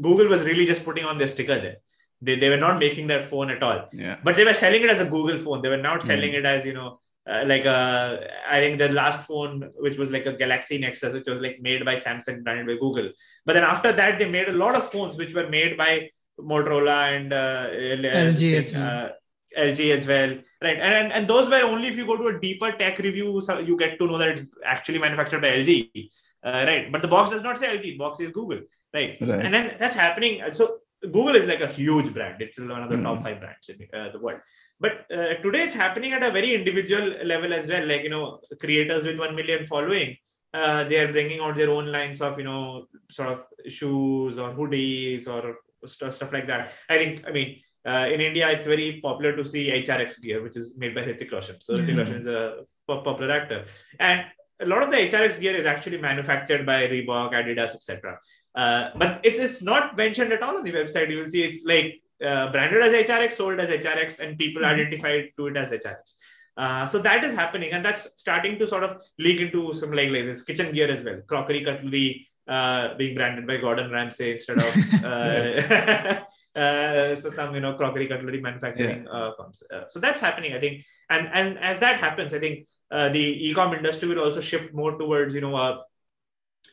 google 0.00 0.28
was 0.28 0.44
really 0.44 0.64
just 0.64 0.84
putting 0.84 1.04
on 1.04 1.18
their 1.18 1.28
sticker 1.28 1.58
there. 1.58 1.76
They, 2.22 2.36
they 2.36 2.50
were 2.50 2.58
not 2.58 2.78
making 2.78 3.06
their 3.06 3.22
phone 3.22 3.50
at 3.50 3.62
all. 3.62 3.88
Yeah. 3.92 4.18
but 4.22 4.36
they 4.36 4.44
were 4.44 4.54
selling 4.54 4.82
it 4.82 4.90
as 4.90 5.00
a 5.00 5.06
google 5.06 5.38
phone. 5.38 5.62
They 5.62 5.70
were 5.70 5.84
not 5.90 6.02
selling 6.02 6.34
it 6.34 6.44
as 6.44 6.64
you 6.64 6.74
know 6.74 7.00
uh, 7.28 7.44
like 7.46 7.64
a, 7.64 8.26
I 8.48 8.60
think 8.60 8.78
the 8.78 8.88
last 8.88 9.26
phone, 9.26 9.70
which 9.76 9.98
was 9.98 10.10
like 10.10 10.26
a 10.26 10.32
Galaxy 10.32 10.78
Nexus, 10.78 11.12
which 11.12 11.26
was 11.26 11.40
like 11.40 11.60
made 11.60 11.84
by 11.84 11.96
Samsung, 11.96 12.42
branded 12.42 12.66
by 12.66 12.74
Google. 12.74 13.10
But 13.44 13.54
then 13.54 13.64
after 13.64 13.92
that, 13.92 14.18
they 14.18 14.28
made 14.28 14.48
a 14.48 14.52
lot 14.52 14.74
of 14.74 14.90
phones 14.90 15.16
which 15.16 15.34
were 15.34 15.48
made 15.48 15.76
by 15.76 16.10
Motorola 16.42 17.16
and 17.16 17.32
uh, 17.32 17.68
LG 17.70 18.54
as 18.56 18.72
well. 18.72 18.82
uh, 18.82 19.08
LG 19.56 19.90
as 19.96 20.06
well, 20.06 20.30
right? 20.62 20.78
And, 20.78 20.94
and 20.94 21.12
and 21.12 21.28
those 21.28 21.48
were 21.48 21.62
only 21.62 21.88
if 21.88 21.96
you 21.96 22.06
go 22.06 22.16
to 22.16 22.28
a 22.28 22.40
deeper 22.40 22.72
tech 22.72 22.98
review, 22.98 23.40
so 23.40 23.58
you 23.58 23.76
get 23.76 23.98
to 23.98 24.06
know 24.06 24.18
that 24.18 24.28
it's 24.28 24.42
actually 24.64 24.98
manufactured 24.98 25.40
by 25.42 25.48
LG, 25.48 26.10
uh, 26.44 26.64
right? 26.68 26.90
But 26.92 27.02
the 27.02 27.08
box 27.08 27.30
does 27.30 27.42
not 27.42 27.58
say 27.58 27.66
LG; 27.76 27.82
the 27.82 27.96
box 27.98 28.18
says 28.18 28.30
Google, 28.30 28.60
right? 28.94 29.16
Right. 29.20 29.40
And 29.44 29.52
then 29.54 29.74
that's 29.78 29.96
happening. 29.96 30.40
So 30.50 30.78
Google 31.02 31.34
is 31.34 31.46
like 31.46 31.62
a 31.62 31.66
huge 31.66 32.12
brand; 32.14 32.40
it's 32.40 32.60
one 32.60 32.82
of 32.84 32.90
the 32.90 32.98
top 33.02 33.18
Mhm. 33.18 33.22
five 33.24 33.40
brands 33.40 33.68
in 33.70 33.78
uh, 33.98 34.10
the 34.12 34.20
world. 34.20 34.40
But 34.78 34.92
uh, 35.18 35.34
today 35.44 35.62
it's 35.64 35.74
happening 35.74 36.12
at 36.12 36.22
a 36.22 36.30
very 36.30 36.54
individual 36.54 37.08
level 37.24 37.52
as 37.52 37.66
well. 37.66 37.84
Like 37.92 38.04
you 38.04 38.10
know, 38.10 38.38
creators 38.60 39.04
with 39.04 39.18
one 39.18 39.34
million 39.34 39.66
following, 39.66 40.16
uh, 40.54 40.84
they 40.84 40.98
are 41.02 41.10
bringing 41.10 41.40
out 41.40 41.56
their 41.56 41.70
own 41.70 41.86
lines 41.96 42.20
of 42.22 42.38
you 42.38 42.44
know 42.44 42.86
sort 43.10 43.30
of 43.30 43.72
shoes 43.78 44.38
or 44.38 44.52
hoodies 44.54 45.26
or 45.26 45.56
stuff, 45.86 46.14
stuff 46.14 46.32
like 46.32 46.46
that. 46.46 46.72
I 46.88 46.98
think 46.98 47.24
I 47.26 47.32
mean 47.32 47.60
uh, 47.86 48.06
in 48.12 48.20
India 48.20 48.48
it's 48.50 48.66
very 48.66 49.00
popular 49.02 49.34
to 49.36 49.44
see 49.44 49.70
HRX 49.70 50.20
gear, 50.22 50.42
which 50.42 50.56
is 50.56 50.76
made 50.76 50.94
by 50.94 51.02
Hrithik 51.02 51.32
Roshan. 51.32 51.56
So 51.60 51.74
Hrithik 51.78 51.94
Mhm. 51.94 51.98
Roshan 51.98 52.16
is 52.18 52.26
a 52.26 52.58
popular 52.86 53.30
actor, 53.32 53.64
and 53.98 54.24
a 54.60 54.66
lot 54.66 54.82
of 54.82 54.90
the 54.90 54.98
HRX 54.98 55.40
gear 55.40 55.56
is 55.56 55.64
actually 55.64 55.98
manufactured 55.98 56.66
by 56.66 56.86
Reebok, 56.86 57.32
Adidas, 57.32 57.74
etc. 57.74 58.18
Uh, 58.54 58.90
but 58.96 59.20
it's 59.22 59.38
it's 59.38 59.62
not 59.62 59.96
mentioned 59.96 60.32
at 60.32 60.42
all 60.42 60.56
on 60.58 60.64
the 60.64 60.72
website. 60.72 61.10
You 61.10 61.18
will 61.20 61.28
see 61.28 61.42
it's 61.42 61.64
like 61.64 62.02
uh, 62.22 62.52
branded 62.52 62.82
as 62.82 62.92
HRX, 62.92 63.32
sold 63.32 63.58
as 63.60 63.68
HRX, 63.70 64.20
and 64.20 64.38
people 64.38 64.62
Mhm. 64.62 64.72
identified 64.74 65.30
to 65.38 65.46
it 65.46 65.56
as 65.56 65.70
HRX. 65.72 66.16
Uh, 66.56 66.86
so 66.86 66.98
that 66.98 67.24
is 67.24 67.34
happening, 67.34 67.70
and 67.72 67.82
that's 67.82 68.02
starting 68.20 68.58
to 68.58 68.66
sort 68.66 68.84
of 68.84 69.00
leak 69.18 69.40
into 69.40 69.72
some 69.72 69.92
like, 69.92 70.10
like 70.10 70.26
this 70.26 70.42
kitchen 70.42 70.70
gear 70.72 70.90
as 70.90 71.02
well, 71.02 71.18
crockery, 71.26 71.64
cutlery, 71.64 72.28
uh, 72.48 72.94
being 72.94 73.14
branded 73.14 73.46
by 73.46 73.58
Gordon 73.58 73.90
Ramsay 73.90 74.32
instead 74.32 74.58
of 74.58 75.04
uh, 75.04 76.20
uh, 76.60 77.14
so 77.14 77.30
some 77.30 77.54
you 77.54 77.60
know 77.60 77.74
crockery, 77.74 78.08
cutlery 78.08 78.40
manufacturing 78.40 79.06
uh, 79.08 79.32
firms. 79.36 79.62
Uh, 79.72 79.86
so 79.86 80.00
that's 80.00 80.20
happening, 80.20 80.54
I 80.54 80.60
think, 80.60 80.84
and 81.08 81.28
and 81.32 81.58
as 81.58 81.78
that 81.78 82.00
happens, 82.00 82.34
I 82.34 82.38
think 82.38 82.66
uh, 82.90 83.08
the 83.08 83.20
e-com 83.48 83.74
industry 83.74 84.08
will 84.08 84.20
also 84.20 84.40
shift 84.40 84.74
more 84.74 84.98
towards 84.98 85.34
you 85.34 85.40
know 85.40 85.54
uh, 85.54 85.78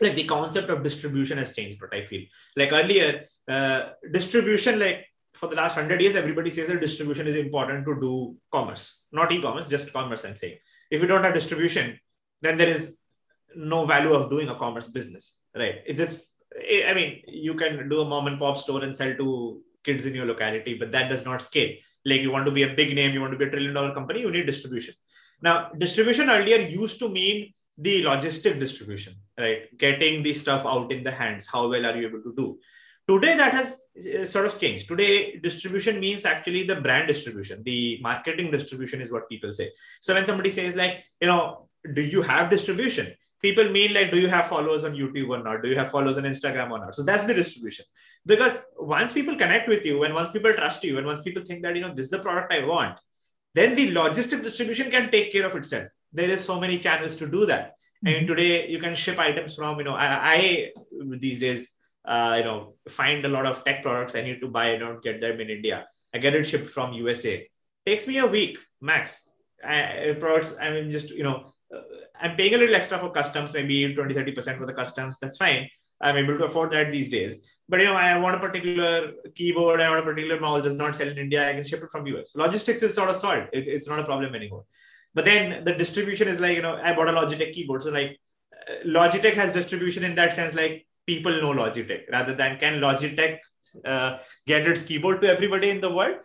like 0.02 0.16
the 0.16 0.26
concept 0.26 0.70
of 0.70 0.84
distribution 0.84 1.38
has 1.38 1.54
changed 1.54 1.80
but 1.80 1.94
i 1.94 2.04
feel 2.06 2.24
like 2.56 2.72
earlier 2.72 3.26
uh, 3.48 3.90
distribution 4.12 4.80
like 4.80 5.06
for 5.34 5.48
the 5.48 5.56
last 5.56 5.76
100 5.76 6.02
years 6.02 6.16
everybody 6.16 6.50
says 6.50 6.68
that 6.68 6.82
distribution 6.82 7.28
is 7.28 7.36
important 7.36 7.86
to 7.86 7.96
do 8.02 8.36
commerce 8.52 9.04
not 9.12 9.32
e-commerce 9.32 9.68
just 9.68 9.94
commerce 9.94 10.26
i'm 10.26 10.36
saying. 10.36 10.58
If 10.90 11.02
you 11.02 11.08
don't 11.08 11.24
have 11.24 11.34
distribution 11.34 12.00
then 12.42 12.58
there 12.58 12.70
is 12.70 12.96
no 13.58 13.86
value 13.86 14.14
of 14.14 14.30
doing 14.30 14.50
a 14.50 14.56
commerce 14.56 14.88
business 14.88 15.40
right 15.56 15.76
it's 15.86 16.00
just 16.00 16.34
i 16.90 16.94
mean 16.94 17.22
you 17.28 17.54
can 17.54 17.90
do 17.90 18.02
a 18.02 18.06
mom 18.06 18.28
and 18.28 18.40
pop 18.40 18.58
store 18.58 18.84
and 18.84 18.96
sell 18.96 19.14
to 19.16 19.62
kids 19.84 20.06
in 20.06 20.14
your 20.14 20.26
locality 20.26 20.76
but 20.76 20.92
that 20.92 21.10
does 21.10 21.26
not 21.26 21.42
scale 21.42 21.74
like 22.06 22.22
you 22.22 22.32
want 22.32 22.46
to 22.46 22.52
be 22.52 22.64
a 22.64 22.74
big 22.74 22.94
name 22.96 23.14
you 23.14 23.22
want 23.22 23.34
to 23.34 23.38
be 23.38 23.46
a 23.46 23.50
trillion 23.50 23.74
dollar 23.74 23.94
company 23.94 24.22
you 24.22 24.32
need 24.32 24.46
distribution 24.46 24.94
now 25.42 25.70
distribution 25.78 26.30
earlier 26.30 26.58
used 26.58 27.00
to 27.00 27.10
mean 27.10 27.54
the 27.78 28.04
logistic 28.04 28.60
distribution, 28.60 29.16
right? 29.38 29.78
Getting 29.78 30.24
the 30.24 30.34
stuff 30.34 30.66
out 30.66 30.92
in 30.92 31.04
the 31.04 31.12
hands. 31.12 31.48
How 31.48 31.68
well 31.68 31.86
are 31.86 31.96
you 31.96 32.08
able 32.08 32.22
to 32.24 32.34
do? 32.36 32.60
Today, 33.08 33.38
that 33.38 33.54
has 33.54 33.80
uh, 33.98 34.26
sort 34.26 34.48
of 34.48 34.60
changed. 34.60 34.88
Today, 34.88 35.38
distribution 35.38 36.00
means 36.00 36.26
actually 36.26 36.64
the 36.64 36.82
brand 36.82 37.08
distribution, 37.08 37.64
the 37.64 38.00
marketing 38.02 38.52
distribution 38.52 39.00
is 39.00 39.12
what 39.12 39.30
people 39.30 39.54
say. 39.54 39.72
So 40.02 40.14
when 40.14 40.26
somebody 40.26 40.50
says 40.50 40.76
like, 40.76 41.04
you 41.22 41.28
know, 41.28 41.70
do 41.94 42.02
you 42.02 42.22
have 42.22 42.50
distribution? 42.50 43.14
People 43.42 43.70
mean 43.70 43.94
like, 43.94 44.12
do 44.12 44.20
you 44.20 44.28
have 44.28 44.48
followers 44.48 44.84
on 44.84 44.94
YouTube 44.94 45.30
or 45.30 45.44
not? 45.44 45.62
Do 45.62 45.70
you 45.70 45.78
have 45.78 45.92
followers 45.92 46.18
on 46.18 46.24
Instagram 46.24 46.72
or 46.72 46.80
not? 46.80 46.96
So 46.96 47.04
that's 47.04 47.26
the 47.26 47.34
distribution. 47.34 47.86
Because 48.26 48.60
once 48.78 49.14
people 49.14 49.36
connect 49.36 49.68
with 49.70 49.86
you 49.86 50.04
and 50.04 50.14
once 50.14 50.32
people 50.32 50.54
trust 50.54 50.84
you 50.84 50.98
and 50.98 51.06
once 51.06 51.22
people 51.22 51.44
think 51.44 51.62
that, 51.62 51.76
you 51.76 51.82
know, 51.82 51.94
this 51.94 52.06
is 52.06 52.12
the 52.12 52.20
product 52.20 52.52
I 52.52 52.66
want, 52.66 53.00
then 53.54 53.76
the 53.76 53.92
logistic 53.92 54.44
distribution 54.44 54.90
can 54.92 55.12
take 55.12 55.32
care 55.32 55.46
of 55.46 55.56
itself 55.56 55.88
there 56.14 56.30
is 56.30 56.44
so 56.44 56.60
many 56.60 56.80
channels 56.80 57.16
to 57.18 57.28
do 57.28 57.46
that 57.46 57.74
I 58.06 58.12
mean, 58.12 58.28
today 58.28 58.68
you 58.68 58.80
can 58.80 58.94
ship 58.94 59.18
items 59.18 59.56
from, 59.56 59.80
you 59.80 59.84
know, 59.84 59.96
I, 59.96 60.36
I 60.36 60.72
these 61.18 61.40
days, 61.40 61.72
uh, 62.06 62.36
you 62.38 62.44
know, 62.44 62.76
find 62.88 63.26
a 63.26 63.30
lot 63.30 63.48
of 63.48 63.66
tech 63.66 63.82
products 63.82 64.14
I 64.14 64.22
need 64.22 64.40
to 64.42 64.48
buy. 64.48 64.74
I 64.74 64.78
don't 64.78 65.02
get 65.02 65.20
them 65.20 65.42
in 65.42 65.50
India. 65.50 65.88
I 66.14 66.20
get 66.20 66.36
it 66.36 66.44
shipped 66.44 66.70
from 66.70 66.94
USA. 66.94 67.50
Takes 67.88 68.06
me 68.06 68.20
a 68.20 68.28
week 68.28 68.60
max. 68.80 69.28
I, 69.64 70.16
products, 70.20 70.56
I 70.62 70.70
mean, 70.70 70.92
just, 70.92 71.10
you 71.10 71.24
know, 71.24 71.54
uh, 71.76 71.82
I'm 72.22 72.36
paying 72.36 72.54
a 72.54 72.58
little 72.58 72.76
extra 72.76 72.98
for 73.00 73.12
customs, 73.12 73.54
maybe 73.54 73.94
20, 73.94 74.14
30% 74.14 74.58
for 74.58 74.66
the 74.66 74.74
customs. 74.74 75.18
That's 75.20 75.38
fine. 75.38 75.70
I'm 76.02 76.18
able 76.18 76.38
to 76.38 76.46
afford 76.46 76.72
that 76.74 76.92
these 76.92 77.10
days. 77.10 77.42
But, 77.70 77.80
you 77.80 77.86
know, 77.86 77.96
I 77.96 78.18
want 78.18 78.36
a 78.36 78.40
particular 78.40 79.12
keyboard, 79.36 79.82
I 79.82 79.90
want 79.90 80.02
a 80.02 80.04
particular 80.04 80.40
mouse, 80.40 80.64
does 80.64 80.74
not 80.74 80.96
sell 80.96 81.08
in 81.08 81.18
India. 81.18 81.50
I 81.50 81.54
can 81.54 81.64
ship 81.64 81.84
it 81.84 81.90
from 81.92 82.08
US. 82.08 82.32
Logistics 82.36 82.84
is 82.84 82.94
sort 82.94 83.10
of 83.10 83.18
solved. 83.18 83.50
It, 83.52 83.68
it's 83.68 83.88
not 83.88 84.00
a 84.00 84.04
problem 84.04 84.36
anymore 84.36 84.66
but 85.18 85.26
then 85.26 85.64
the 85.64 85.74
distribution 85.74 86.28
is 86.34 86.40
like 86.40 86.56
you 86.56 86.62
know 86.66 86.76
i 86.88 86.94
bought 86.98 87.10
a 87.14 87.16
logitech 87.20 87.54
keyboard 87.54 87.84
so 87.84 87.92
like 87.98 88.12
uh, 88.58 88.76
logitech 88.98 89.34
has 89.42 89.54
distribution 89.60 90.04
in 90.10 90.16
that 90.20 90.34
sense 90.40 90.54
like 90.62 90.86
people 91.12 91.42
know 91.42 91.54
logitech 91.62 92.04
rather 92.16 92.36
than 92.42 92.58
can 92.64 92.80
logitech 92.86 93.38
uh, 93.86 94.18
get 94.46 94.68
its 94.74 94.84
keyboard 94.90 95.22
to 95.22 95.30
everybody 95.36 95.70
in 95.76 95.82
the 95.86 95.94
world 95.98 96.18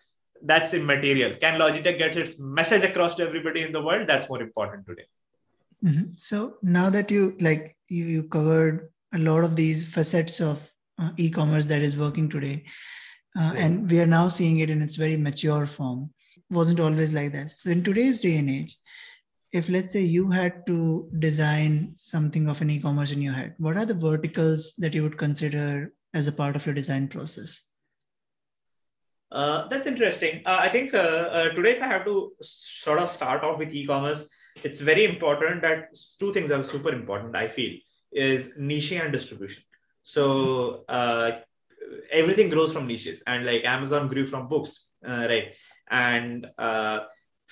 that's 0.50 0.74
immaterial 0.80 1.34
can 1.44 1.58
logitech 1.64 1.98
get 2.04 2.20
its 2.22 2.38
message 2.60 2.84
across 2.90 3.14
to 3.14 3.26
everybody 3.28 3.62
in 3.62 3.72
the 3.78 3.84
world 3.88 4.06
that's 4.12 4.28
more 4.28 4.42
important 4.48 4.86
today 4.86 5.08
mm-hmm. 5.84 6.04
so 6.16 6.54
now 6.62 6.88
that 6.90 7.10
you 7.10 7.36
like 7.40 7.76
you, 7.88 8.04
you 8.04 8.22
covered 8.24 8.90
a 9.14 9.18
lot 9.18 9.44
of 9.44 9.56
these 9.56 9.84
facets 9.84 10.40
of 10.40 10.70
uh, 10.98 11.10
e-commerce 11.16 11.66
that 11.66 11.82
is 11.82 11.96
working 11.96 12.28
today 12.28 12.64
uh, 13.38 13.52
yeah. 13.54 13.64
and 13.64 13.90
we 13.90 14.00
are 14.00 14.06
now 14.06 14.28
seeing 14.28 14.58
it 14.60 14.70
in 14.70 14.82
its 14.82 14.96
very 14.96 15.16
mature 15.16 15.66
form 15.66 16.10
wasn't 16.50 16.80
always 16.80 17.12
like 17.12 17.32
that 17.32 17.50
so 17.50 17.70
in 17.70 17.82
today's 17.82 18.20
day 18.20 18.36
and 18.36 18.50
age 18.50 18.76
if 19.52 19.68
let's 19.68 19.92
say 19.92 20.00
you 20.00 20.30
had 20.30 20.66
to 20.66 21.08
design 21.18 21.92
something 21.96 22.48
of 22.48 22.60
an 22.60 22.70
e-commerce 22.70 23.12
in 23.12 23.22
your 23.22 23.32
head 23.32 23.54
what 23.58 23.76
are 23.76 23.86
the 23.86 23.94
verticals 23.94 24.74
that 24.78 24.94
you 24.94 25.02
would 25.02 25.18
consider 25.18 25.92
as 26.14 26.26
a 26.26 26.32
part 26.32 26.56
of 26.56 26.64
your 26.66 26.74
design 26.74 27.08
process 27.08 27.68
uh, 29.30 29.66
that's 29.68 29.86
interesting 29.86 30.42
uh, 30.46 30.58
i 30.60 30.68
think 30.68 30.94
uh, 30.94 31.28
uh 31.38 31.48
today 31.50 31.72
if 31.72 31.82
i 31.82 31.86
have 31.86 32.04
to 32.04 32.32
sort 32.42 32.98
of 32.98 33.10
start 33.10 33.42
off 33.42 33.58
with 33.58 33.74
e-commerce 33.74 34.28
it's 34.62 34.80
very 34.80 35.04
important 35.04 35.62
that 35.62 35.96
two 36.18 36.32
things 36.32 36.50
are 36.50 36.62
super 36.64 36.92
important 36.92 37.36
i 37.36 37.48
feel 37.48 37.72
is 38.12 38.50
niche 38.56 38.92
and 38.92 39.12
distribution 39.12 39.62
so 40.02 40.84
uh, 40.88 41.30
everything 42.10 42.48
grows 42.48 42.72
from 42.72 42.86
niches 42.86 43.22
and 43.26 43.46
like 43.46 43.64
amazon 43.64 44.08
grew 44.08 44.26
from 44.26 44.48
books 44.48 44.90
uh, 45.06 45.26
right 45.28 45.54
and 45.90 46.46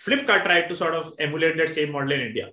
Flipkart 0.04 0.44
tried 0.44 0.68
to 0.68 0.76
sort 0.76 0.94
of 0.94 1.12
emulate 1.18 1.56
that 1.58 1.68
same 1.68 1.92
model 1.92 2.12
in 2.12 2.20
India. 2.20 2.50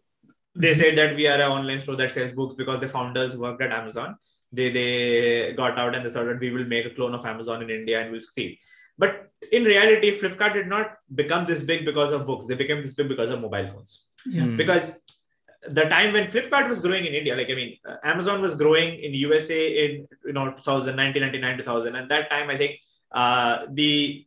They 0.56 0.72
mm-hmm. 0.72 0.80
said 0.80 0.98
that 0.98 1.16
we 1.16 1.28
are 1.28 1.36
an 1.36 1.52
online 1.52 1.80
store 1.80 1.95
that 1.95 2.12
sells 2.12 2.34
books 2.34 2.56
because 2.56 2.80
the 2.80 2.88
founders 2.88 3.38
worked 3.38 3.62
at 3.62 3.72
Amazon. 3.72 4.18
They 4.52 4.70
they 4.70 5.54
got 5.54 5.78
out 5.78 5.95
and 5.95 6.06
they 6.06 6.10
said 6.10 6.28
that 6.28 6.39
we 6.39 6.52
will 6.52 6.66
make 6.66 6.86
a 6.86 6.89
clone 6.89 7.14
of 7.14 7.26
Amazon 7.26 7.62
in 7.62 7.70
India 7.70 8.02
and 8.02 8.12
we'll 8.12 8.22
succeed. 8.22 8.58
But 8.98 9.30
in 9.52 9.64
reality, 9.64 10.12
Flipkart 10.20 10.54
did 10.54 10.68
not 10.68 10.98
become 11.14 11.45
this 11.45 11.62
big 11.62 11.86
because 11.86 12.12
of 12.12 12.26
books. 12.26 12.48
They 12.48 12.56
became 12.56 12.82
this 12.82 12.93
big 12.93 13.08
because 13.08 13.30
of 13.30 13.41
mobile 13.41 13.68
phones. 13.74 14.08
Yeah. 14.30 14.43
Mm. 14.43 14.57
Because 14.57 14.99
the 15.69 15.84
time 15.84 16.13
when 16.13 16.28
Flipkart 16.28 16.67
was 16.67 16.80
growing 16.80 17.05
in 17.05 17.13
India, 17.13 17.36
like 17.36 17.49
I 17.49 17.55
mean, 17.55 17.78
uh, 17.88 17.97
Amazon 18.03 18.41
was 18.41 18.55
growing 18.55 18.99
in 18.99 19.13
USA 19.13 19.86
in 19.86 20.07
you 20.25 20.34
know 20.34 20.51
2000, 20.51 20.95
1999, 20.95 21.57
2000, 21.57 21.95
and 21.95 22.09
that 22.11 22.30
time 22.30 22.49
I 22.49 22.57
think 22.57 22.80
uh, 23.11 23.65
the 23.71 24.25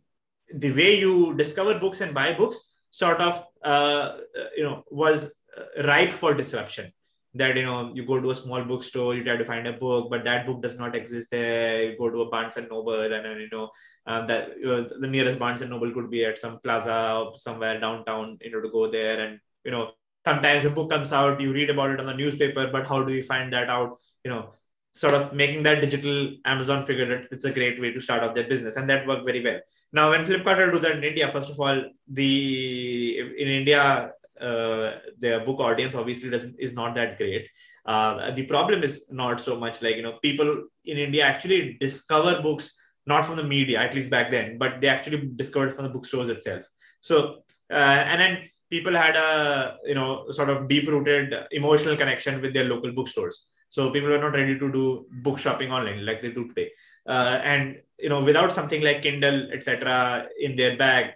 the 0.53 0.73
way 0.73 0.99
you 0.99 1.35
discover 1.35 1.79
books 1.79 2.01
and 2.01 2.15
buy 2.15 2.33
books 2.33 2.75
sort 2.91 3.21
of 3.21 3.45
uh, 3.65 4.17
you 4.57 4.65
know 4.65 4.85
was 4.91 5.33
uh, 5.57 5.83
ripe 5.85 6.13
for 6.13 6.35
disruption 6.35 6.93
that 7.35 7.57
you 7.57 7.63
know 7.63 7.93
you 7.95 8.05
go 8.05 8.21
to 8.21 8.31
a 8.31 8.35
small 8.35 8.65
bookstore 8.65 9.15
you 9.15 9.23
try 9.23 9.37
to 9.37 9.45
find 9.45 9.67
a 9.69 9.73
book 9.73 10.11
but 10.11 10.25
that 10.25 10.45
book 10.47 10.61
does 10.61 10.77
not 10.77 10.97
exist 10.97 11.31
there 11.31 11.85
you 11.85 11.97
go 11.97 12.11
to 12.11 12.23
a 12.23 12.31
barnes 12.31 12.57
and 12.57 12.69
noble 12.69 13.01
and 13.01 13.25
then 13.25 13.39
you 13.39 13.49
know 13.53 13.71
um, 14.07 14.27
that 14.27 14.59
you 14.59 14.67
know, 14.67 14.89
the 14.99 15.07
nearest 15.07 15.39
barnes 15.39 15.61
and 15.61 15.71
noble 15.71 15.93
could 15.93 16.11
be 16.11 16.25
at 16.25 16.39
some 16.39 16.59
plaza 16.59 17.31
somewhere 17.37 17.79
downtown 17.79 18.37
you 18.41 18.51
know 18.51 18.61
to 18.61 18.69
go 18.69 18.91
there 18.91 19.21
and 19.21 19.39
you 19.65 19.71
know 19.71 19.91
sometimes 20.27 20.65
a 20.65 20.71
book 20.71 20.91
comes 20.91 21.13
out 21.13 21.41
you 21.41 21.53
read 21.53 21.71
about 21.71 21.91
it 21.91 22.01
on 22.01 22.07
the 22.07 22.15
newspaper 22.15 22.69
but 22.73 22.87
how 22.87 23.03
do 23.03 23.13
we 23.13 23.23
find 23.23 23.53
that 23.53 23.69
out 23.69 23.99
you 24.25 24.31
know 24.31 24.51
sort 24.93 25.15
of 25.15 25.33
making 25.33 25.63
that 25.63 25.81
digital 25.81 26.35
Amazon 26.45 26.85
figure 26.85 27.07
that 27.07 27.29
it's 27.31 27.45
a 27.45 27.53
great 27.53 27.81
way 27.81 27.93
to 27.93 28.01
start 28.01 28.23
off 28.23 28.35
their 28.35 28.49
business, 28.49 28.77
and 28.77 28.89
that 28.91 29.07
worked 29.07 29.25
very 29.25 29.43
well. 29.43 29.61
Now, 29.93 30.11
when 30.11 30.25
Flipkart 30.25 30.73
do 30.73 30.79
that 30.81 30.97
in 30.97 31.05
India, 31.05 31.31
first 31.31 31.51
of 31.51 31.61
all, 31.61 31.83
the 32.09 33.19
in 33.19 33.49
India 33.49 34.13
uh, 34.41 34.93
their 35.19 35.45
book 35.45 35.61
audience 35.61 35.95
obviously 35.95 36.31
doesn't 36.31 36.57
is 36.59 36.75
not 36.75 36.95
that 36.95 37.19
great. 37.19 37.49
Uh, 37.87 38.31
the 38.33 38.45
problem 38.45 38.83
is 38.83 39.07
not 39.11 39.41
so 39.41 39.59
much 39.59 39.81
like 39.83 39.97
you 39.97 40.03
know 40.03 40.19
people 40.23 40.65
in 40.85 40.99
India 40.99 41.25
actually 41.25 41.77
discover 41.81 42.41
books 42.43 42.77
not 43.07 43.25
from 43.25 43.37
the 43.37 43.45
media, 43.45 43.79
at 43.79 43.95
least 43.95 44.11
back 44.11 44.31
then, 44.31 44.59
but 44.59 44.81
they 44.81 44.89
actually 44.89 45.31
discovered 45.37 45.75
from 45.75 45.85
the 45.85 45.91
bookstores 45.91 46.29
itself. 46.29 46.65
So 47.01 47.43
uh, 47.71 48.03
and 48.11 48.21
then 48.21 48.39
people 48.71 48.95
had 48.95 49.17
a 49.17 49.77
you 49.85 49.95
know 49.95 50.31
sort 50.31 50.51
of 50.51 50.69
deep 50.69 50.89
rooted 50.89 51.35
emotional 51.51 51.97
connection 51.97 52.41
with 52.41 52.55
their 52.55 52.65
local 52.65 52.93
bookstores 52.93 53.47
so 53.71 53.91
people 53.91 54.11
were 54.11 54.19
not 54.19 54.35
ready 54.35 54.59
to 54.59 54.71
do 54.71 55.07
book 55.11 55.39
shopping 55.39 55.71
online 55.73 56.05
like 56.05 56.21
they 56.21 56.33
do 56.33 56.49
today. 56.49 56.71
Uh, 57.09 57.41
and 57.43 57.81
you 57.99 58.09
know, 58.09 58.21
without 58.23 58.53
something 58.53 58.83
like 58.83 59.03
Kindle, 59.03 59.49
etc., 59.53 60.27
in 60.39 60.57
their 60.57 60.77
bag, 60.77 61.13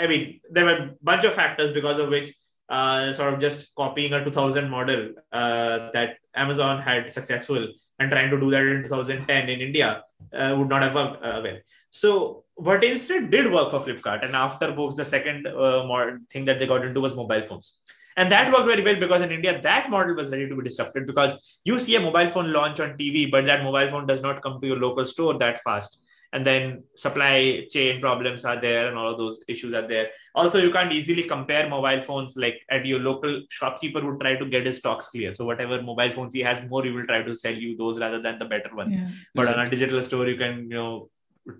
I 0.00 0.06
mean, 0.06 0.40
there 0.50 0.64
were 0.64 0.76
a 0.76 0.94
bunch 1.02 1.24
of 1.24 1.34
factors 1.34 1.72
because 1.72 1.98
of 1.98 2.08
which 2.08 2.34
uh, 2.68 3.12
sort 3.12 3.34
of 3.34 3.40
just 3.40 3.74
copying 3.74 4.12
a 4.12 4.24
2000 4.24 4.70
model 4.70 5.12
uh, 5.32 5.90
that 5.92 6.18
Amazon 6.34 6.80
had 6.80 7.10
successful 7.10 7.66
and 7.98 8.10
trying 8.10 8.30
to 8.30 8.38
do 8.38 8.50
that 8.50 8.62
in 8.62 8.82
2010 8.84 9.48
in 9.48 9.60
India 9.60 10.04
uh, 10.32 10.54
would 10.56 10.68
not 10.68 10.82
have 10.82 10.94
worked 10.94 11.24
uh, 11.24 11.40
well. 11.42 11.56
So 11.90 12.44
what 12.58 12.82
instead 12.82 13.30
did 13.30 13.52
work 13.52 13.70
for 13.70 13.80
Flipkart, 13.80 14.24
and 14.24 14.34
after 14.34 14.72
books, 14.72 14.96
the 14.96 15.04
second 15.04 15.46
uh, 15.46 15.86
thing 16.30 16.44
that 16.44 16.58
they 16.58 16.66
got 16.66 16.84
into 16.84 17.00
was 17.00 17.14
mobile 17.14 17.44
phones. 17.46 17.78
And 18.16 18.32
that 18.32 18.52
worked 18.52 18.66
very 18.66 18.82
well 18.82 18.96
because 18.96 19.22
in 19.22 19.30
India, 19.30 19.60
that 19.62 19.90
model 19.90 20.16
was 20.16 20.32
ready 20.32 20.48
to 20.48 20.56
be 20.56 20.64
disrupted 20.64 21.06
because 21.06 21.60
you 21.64 21.78
see 21.78 21.94
a 21.94 22.00
mobile 22.00 22.28
phone 22.30 22.52
launch 22.52 22.80
on 22.80 22.98
TV, 22.98 23.30
but 23.30 23.46
that 23.46 23.62
mobile 23.62 23.88
phone 23.90 24.06
does 24.06 24.20
not 24.20 24.42
come 24.42 24.60
to 24.60 24.66
your 24.66 24.76
local 24.76 25.04
store 25.04 25.38
that 25.38 25.62
fast. 25.62 26.02
And 26.32 26.44
then 26.44 26.82
supply 26.96 27.66
chain 27.70 28.00
problems 28.00 28.44
are 28.44 28.60
there 28.60 28.88
and 28.88 28.98
all 28.98 29.12
of 29.12 29.18
those 29.18 29.42
issues 29.46 29.72
are 29.72 29.86
there. 29.86 30.08
Also, 30.34 30.58
you 30.58 30.72
can't 30.72 30.92
easily 30.92 31.22
compare 31.22 31.70
mobile 31.70 32.02
phones 32.02 32.36
like 32.36 32.60
at 32.68 32.84
your 32.84 32.98
local 32.98 33.42
shopkeeper 33.50 34.04
would 34.04 34.20
try 34.20 34.34
to 34.34 34.46
get 34.46 34.66
his 34.66 34.78
stocks 34.78 35.08
clear. 35.10 35.32
So 35.32 35.44
whatever 35.44 35.80
mobile 35.80 36.12
phones 36.12 36.34
he 36.34 36.40
has 36.40 36.60
more, 36.68 36.84
he 36.84 36.90
will 36.90 37.06
try 37.06 37.22
to 37.22 37.34
sell 37.36 37.54
you 37.54 37.76
those 37.76 38.00
rather 38.00 38.20
than 38.20 38.40
the 38.40 38.46
better 38.46 38.74
ones. 38.74 38.96
Yeah. 38.96 39.08
But 39.32 39.46
on 39.46 39.64
a 39.66 39.70
digital 39.70 40.02
store, 40.02 40.26
you 40.26 40.36
can, 40.36 40.64
you 40.64 40.76
know, 40.76 41.08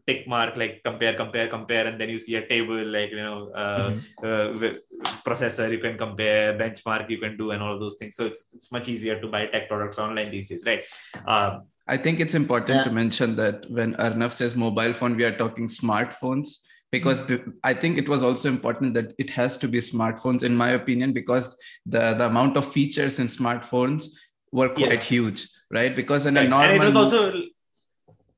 tick 0.06 0.26
mark 0.26 0.56
like 0.56 0.80
compare 0.84 1.14
compare 1.14 1.48
compare 1.48 1.86
and 1.86 2.00
then 2.00 2.08
you 2.08 2.18
see 2.18 2.36
a 2.36 2.46
table 2.46 2.84
like 2.96 3.10
you 3.10 3.16
know 3.16 3.50
uh, 3.50 3.90
mm-hmm. 3.90 4.64
uh, 4.64 5.08
processor 5.26 5.70
you 5.70 5.78
can 5.78 5.96
compare 5.96 6.56
benchmark 6.58 7.08
you 7.08 7.18
can 7.18 7.36
do 7.36 7.50
and 7.52 7.62
all 7.62 7.78
those 7.78 7.96
things 7.96 8.16
so 8.16 8.26
it's, 8.26 8.44
it's 8.54 8.70
much 8.72 8.88
easier 8.88 9.20
to 9.20 9.28
buy 9.28 9.46
tech 9.46 9.68
products 9.68 9.98
online 9.98 10.30
these 10.30 10.46
days 10.46 10.64
right 10.66 10.84
um, 11.26 11.62
i 11.86 11.96
think 11.96 12.20
it's 12.20 12.34
important 12.34 12.76
yeah. 12.76 12.84
to 12.84 12.90
mention 12.90 13.36
that 13.36 13.66
when 13.70 13.94
arnav 13.94 14.32
says 14.32 14.54
mobile 14.54 14.92
phone 14.92 15.16
we 15.16 15.24
are 15.24 15.36
talking 15.36 15.66
smartphones 15.66 16.66
because 16.90 17.20
mm-hmm. 17.22 17.50
i 17.64 17.74
think 17.74 17.98
it 17.98 18.08
was 18.08 18.22
also 18.22 18.48
important 18.48 18.94
that 18.94 19.14
it 19.18 19.30
has 19.30 19.56
to 19.56 19.68
be 19.68 19.78
smartphones 19.78 20.42
in 20.42 20.54
my 20.54 20.70
opinion 20.70 21.12
because 21.12 21.56
the 21.86 22.14
the 22.14 22.26
amount 22.26 22.56
of 22.56 22.70
features 22.78 23.18
in 23.18 23.26
smartphones 23.26 24.08
were 24.52 24.68
quite 24.68 24.92
yes. 24.92 25.08
huge 25.08 25.48
right 25.70 25.94
because 25.96 26.26
in 26.26 26.34
right. 26.34 26.46
a 26.46 26.48
normal 26.48 26.74
and 26.74 26.82
it 26.82 26.86
was 26.86 26.96
also 26.96 27.42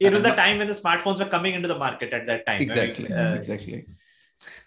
it 0.00 0.12
was 0.12 0.22
the 0.22 0.34
time 0.42 0.58
when 0.58 0.66
the 0.66 0.78
smartphones 0.82 1.18
were 1.18 1.32
coming 1.36 1.54
into 1.54 1.68
the 1.68 1.78
market 1.78 2.12
at 2.12 2.26
that 2.26 2.46
time 2.46 2.60
exactly 2.60 3.08
right? 3.08 3.32
uh, 3.32 3.34
exactly 3.34 3.86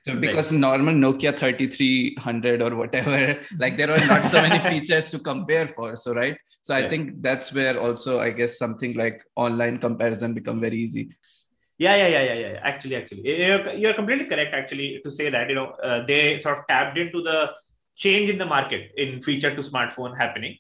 so 0.06 0.16
because 0.24 0.52
right. 0.52 0.60
normal 0.60 0.96
nokia 1.04 1.32
3300 1.38 2.62
or 2.62 2.76
whatever 2.76 3.40
like 3.64 3.76
there 3.78 3.88
were 3.88 4.06
not 4.14 4.24
so 4.34 4.42
many 4.42 4.60
features 4.72 5.10
to 5.10 5.20
compare 5.32 5.68
for 5.68 5.96
so 5.96 6.14
right 6.14 6.38
so 6.62 6.76
i 6.76 6.82
yeah. 6.82 6.90
think 6.90 7.22
that's 7.28 7.52
where 7.58 7.80
also 7.80 8.20
i 8.20 8.30
guess 8.30 8.58
something 8.64 8.94
like 9.04 9.24
online 9.36 9.78
comparison 9.88 10.34
become 10.40 10.62
very 10.68 10.78
easy 10.86 11.06
yeah 11.80 11.96
yeah 12.02 12.10
yeah 12.16 12.24
yeah 12.30 12.40
yeah 12.46 12.60
actually 12.64 12.96
actually 12.96 13.24
you're, 13.26 13.74
you're 13.74 13.98
completely 14.00 14.26
correct 14.26 14.54
actually 14.54 15.02
to 15.04 15.10
say 15.10 15.30
that 15.30 15.50
you 15.50 15.56
know 15.56 15.70
uh, 15.88 16.06
they 16.06 16.38
sort 16.38 16.60
of 16.60 16.68
tapped 16.68 16.98
into 16.98 17.22
the 17.22 17.52
change 17.96 18.30
in 18.30 18.38
the 18.38 18.46
market 18.46 18.92
in 18.98 19.22
feature 19.22 19.54
to 19.56 19.62
smartphone 19.62 20.16
happening 20.18 20.56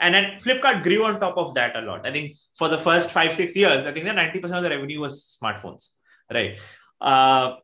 and 0.00 0.14
then 0.14 0.38
Flipkart 0.40 0.82
grew 0.82 1.04
on 1.04 1.18
top 1.18 1.36
of 1.36 1.54
that 1.54 1.76
a 1.76 1.80
lot. 1.80 2.06
I 2.06 2.12
think 2.12 2.36
for 2.56 2.68
the 2.68 2.78
first 2.78 3.10
five, 3.10 3.32
six 3.32 3.56
years, 3.56 3.84
I 3.84 3.92
think 3.92 4.06
the 4.06 4.12
90% 4.12 4.44
of 4.56 4.62
the 4.62 4.70
revenue 4.70 5.00
was 5.00 5.38
smartphones, 5.42 5.90
right? 6.32 6.58
Uh, 7.00 7.56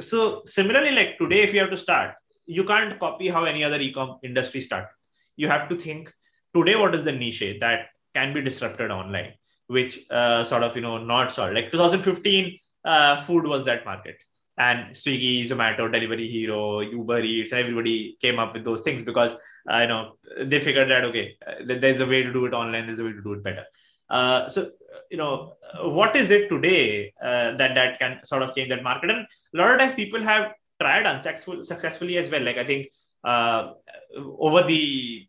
so 0.00 0.42
similarly, 0.46 0.92
like 0.92 1.18
today, 1.18 1.42
if 1.42 1.52
you 1.52 1.60
have 1.60 1.70
to 1.70 1.76
start, 1.76 2.14
you 2.46 2.64
can't 2.64 2.98
copy 2.98 3.28
how 3.28 3.44
any 3.44 3.62
other 3.64 3.78
e-com 3.78 4.18
industry 4.22 4.60
start. 4.60 4.88
You 5.36 5.48
have 5.48 5.68
to 5.68 5.76
think 5.76 6.12
today, 6.54 6.76
what 6.76 6.94
is 6.94 7.04
the 7.04 7.12
niche 7.12 7.58
that 7.60 7.86
can 8.14 8.34
be 8.34 8.42
disrupted 8.42 8.90
online, 8.90 9.34
which 9.66 9.98
uh, 10.10 10.44
sort 10.44 10.62
of, 10.62 10.74
you 10.76 10.82
know, 10.82 10.98
not 10.98 11.32
solved. 11.32 11.54
Like 11.54 11.70
2015, 11.72 12.58
uh, 12.84 13.16
food 13.16 13.46
was 13.46 13.64
that 13.64 13.84
market 13.84 14.16
and 14.58 14.94
Swiggy, 14.94 15.46
Zomato, 15.46 15.90
Delivery 15.90 16.28
Hero, 16.28 16.80
Uber 16.80 17.20
Eats, 17.20 17.52
everybody 17.52 18.16
came 18.20 18.38
up 18.38 18.52
with 18.52 18.64
those 18.64 18.82
things 18.82 19.02
because 19.02 19.34
uh, 19.70 19.78
you 19.78 19.88
know 19.88 20.16
they 20.42 20.60
figured 20.60 20.90
that 20.90 21.04
okay, 21.04 21.36
uh, 21.46 21.54
there's 21.64 22.00
a 22.00 22.06
way 22.06 22.22
to 22.22 22.32
do 22.32 22.44
it 22.46 22.52
online, 22.52 22.86
there's 22.86 22.98
a 22.98 23.04
way 23.04 23.12
to 23.12 23.22
do 23.22 23.32
it 23.32 23.42
better. 23.42 23.64
Uh, 24.10 24.48
so 24.48 24.70
you 25.10 25.16
know 25.16 25.54
what 25.80 26.14
is 26.16 26.30
it 26.30 26.48
today 26.48 27.12
uh, 27.22 27.56
that 27.56 27.74
that 27.74 27.98
can 27.98 28.20
sort 28.24 28.42
of 28.42 28.54
change 28.54 28.68
that 28.68 28.82
market? 28.82 29.10
And 29.10 29.20
a 29.20 29.56
lot 29.56 29.70
of 29.70 29.78
times 29.78 29.94
people 29.94 30.22
have 30.22 30.52
tried 30.80 31.06
unsuccessful 31.06 31.62
successfully 31.62 32.18
as 32.18 32.28
well. 32.30 32.42
Like 32.42 32.58
I 32.58 32.64
think 32.64 32.88
uh, 33.24 33.72
over 34.16 34.62
the 34.62 35.26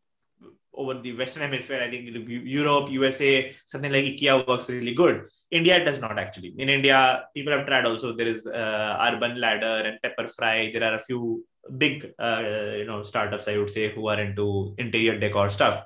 over 0.74 1.00
the 1.02 1.16
Western 1.16 1.44
Hemisphere, 1.44 1.82
I 1.84 1.90
think 1.90 2.10
Europe, 2.28 2.90
USA, 2.92 3.56
something 3.66 3.92
like 3.92 4.06
IKEA 4.06 4.48
works 4.48 4.70
really 4.70 4.94
good. 4.94 5.26
India 5.52 5.84
does 5.84 6.00
not 6.02 6.18
actually. 6.18 6.54
In 6.58 6.70
India, 6.70 7.26
people 7.34 7.54
have 7.54 7.68
tried 7.68 7.86
also. 7.86 8.16
There 8.16 8.28
is 8.28 8.48
uh, 8.48 8.98
Urban 9.12 9.40
Ladder 9.40 9.84
and 9.88 10.00
Pepperfry. 10.02 10.74
There 10.74 10.84
are 10.84 10.96
a 10.96 11.00
few 11.00 11.44
big 11.78 12.14
uh, 12.20 12.42
you 12.78 12.86
know 12.86 13.04
startups 13.04 13.48
i 13.48 13.58
would 13.58 13.70
say 13.70 13.94
who 13.94 14.08
are 14.08 14.20
into 14.20 14.76
interior 14.78 15.18
decor 15.18 15.50
stuff 15.50 15.84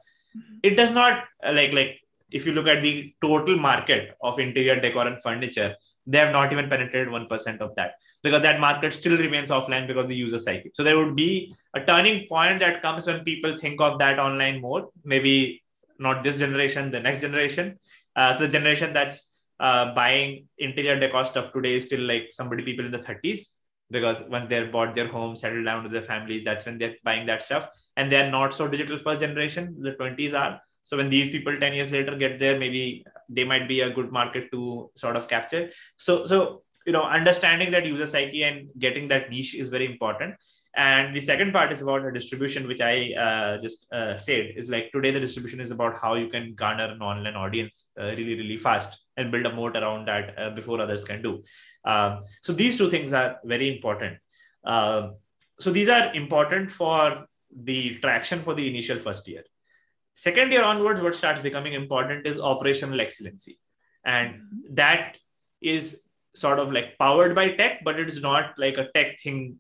it 0.64 0.76
does 0.76 0.92
not 0.92 1.24
uh, 1.46 1.52
like 1.54 1.72
like 1.74 2.00
if 2.32 2.46
you 2.46 2.54
look 2.54 2.68
at 2.68 2.82
the 2.82 3.14
total 3.22 3.58
market 3.58 4.16
of 4.22 4.40
interior 4.40 4.80
decor 4.80 5.08
and 5.08 5.22
furniture 5.22 5.76
they 6.10 6.18
have 6.18 6.32
not 6.32 6.52
even 6.54 6.70
penetrated 6.70 7.10
1% 7.10 7.60
of 7.60 7.76
that 7.76 7.96
because 8.24 8.42
that 8.42 8.60
market 8.60 8.94
still 8.94 9.18
remains 9.18 9.50
offline 9.50 9.88
because 9.88 10.08
the 10.08 10.16
user 10.16 10.40
cycle 10.40 10.72
so 10.74 10.84
there 10.84 10.98
would 10.98 11.16
be 11.16 11.54
a 11.76 11.82
turning 11.86 12.28
point 12.28 12.60
that 12.60 12.82
comes 12.82 13.08
when 13.08 13.24
people 13.24 13.58
think 13.58 13.82
of 13.82 14.00
that 14.00 14.20
online 14.20 14.62
more 14.62 14.90
maybe 15.04 15.64
not 16.00 16.24
this 16.24 16.38
generation 16.38 16.92
the 16.92 17.00
next 17.00 17.22
generation 17.22 17.78
uh, 18.16 18.34
so 18.34 18.46
the 18.46 18.52
generation 18.52 18.94
that's 18.94 19.32
uh, 19.60 19.94
buying 19.94 20.46
interior 20.58 21.00
decor 21.00 21.26
stuff 21.26 21.52
today 21.52 21.76
is 21.76 21.86
still 21.86 22.02
like 22.02 22.28
somebody 22.32 22.64
people 22.64 22.86
in 22.86 22.92
the 22.92 23.00
30s 23.00 23.48
because 23.90 24.22
once 24.30 24.46
they're 24.48 24.72
bought 24.72 24.94
their 24.94 25.08
home, 25.08 25.36
settled 25.36 25.66
down 25.66 25.84
with 25.84 25.92
their 25.92 26.02
families, 26.02 26.44
that's 26.44 26.66
when 26.66 26.78
they're 26.78 26.96
buying 27.04 27.26
that 27.28 27.42
stuff. 27.42 27.70
And 27.96 28.12
they're 28.12 28.30
not 28.30 28.54
so 28.54 28.68
digital 28.68 28.98
first 28.98 29.22
generation, 29.22 29.78
the 29.80 29.92
20s 29.92 30.38
are. 30.38 30.62
So 30.88 30.96
when 30.96 31.10
these 31.10 31.28
people 31.28 31.60
10 31.60 31.74
years 31.74 31.92
later 31.92 32.16
get 32.16 32.40
there, 32.40 32.58
maybe 32.58 33.06
they 33.28 33.44
might 33.44 33.68
be 33.68 33.82
a 33.82 33.90
good 33.90 34.10
market 34.10 34.50
to 34.54 34.90
sort 34.96 35.18
of 35.18 35.28
capture. 35.28 35.70
So, 35.98 36.26
so 36.28 36.62
you 36.86 36.94
know, 36.94 37.04
understanding 37.04 37.72
that 37.72 37.86
user 37.86 38.06
psyche 38.06 38.44
and 38.44 38.70
getting 38.80 39.10
that 39.10 39.30
niche 39.30 39.54
is 39.54 39.68
very 39.68 39.86
important. 39.86 40.36
And 40.76 41.14
the 41.14 41.20
second 41.20 41.52
part 41.52 41.74
is 41.74 41.82
about 41.82 42.04
the 42.04 42.12
distribution, 42.14 42.70
which 42.70 42.80
I 42.80 43.12
uh, 43.26 43.58
just 43.58 43.86
uh, 43.92 44.16
said 44.16 44.54
is 44.56 44.70
like 44.70 44.94
today 44.94 45.12
the 45.12 45.20
distribution 45.20 45.60
is 45.60 45.72
about 45.72 45.98
how 45.98 46.14
you 46.14 46.30
can 46.30 46.56
garner 46.56 46.86
an 46.86 47.02
online 47.02 47.36
audience 47.36 47.90
uh, 48.00 48.06
really, 48.06 48.36
really 48.36 48.58
fast 48.58 48.98
and 49.18 49.30
build 49.30 49.46
a 49.46 49.54
moat 49.54 49.76
around 49.76 50.08
that 50.08 50.40
uh, 50.40 50.52
before 50.52 50.80
others 50.80 51.04
can 51.04 51.22
do. 51.22 51.44
Um, 51.84 52.22
so 52.42 52.54
these 52.54 52.78
two 52.78 52.90
things 52.90 53.12
are 53.12 53.40
very 53.44 53.76
important. 53.76 54.20
Uh, 54.64 55.10
so 55.60 55.70
these 55.70 55.90
are 55.90 56.14
important 56.14 56.72
for 56.72 57.26
the 57.54 57.98
traction 58.00 58.42
for 58.42 58.54
the 58.54 58.70
initial 58.70 59.00
first 59.00 59.28
year. 59.28 59.44
Second 60.18 60.52
year 60.52 60.64
onwards, 60.64 61.00
what 61.00 61.14
starts 61.14 61.42
becoming 61.42 61.74
important 61.74 62.26
is 62.26 62.40
operational 62.40 63.00
excellency. 63.00 63.60
And 64.04 64.42
that 64.72 65.20
is 65.62 66.02
sort 66.34 66.58
of 66.58 66.72
like 66.72 66.98
powered 66.98 67.36
by 67.36 67.52
tech, 67.52 67.84
but 67.84 68.00
it 68.00 68.08
is 68.08 68.20
not 68.20 68.58
like 68.58 68.80
a 68.80 68.88
tech 68.96 69.20
thing 69.20 69.60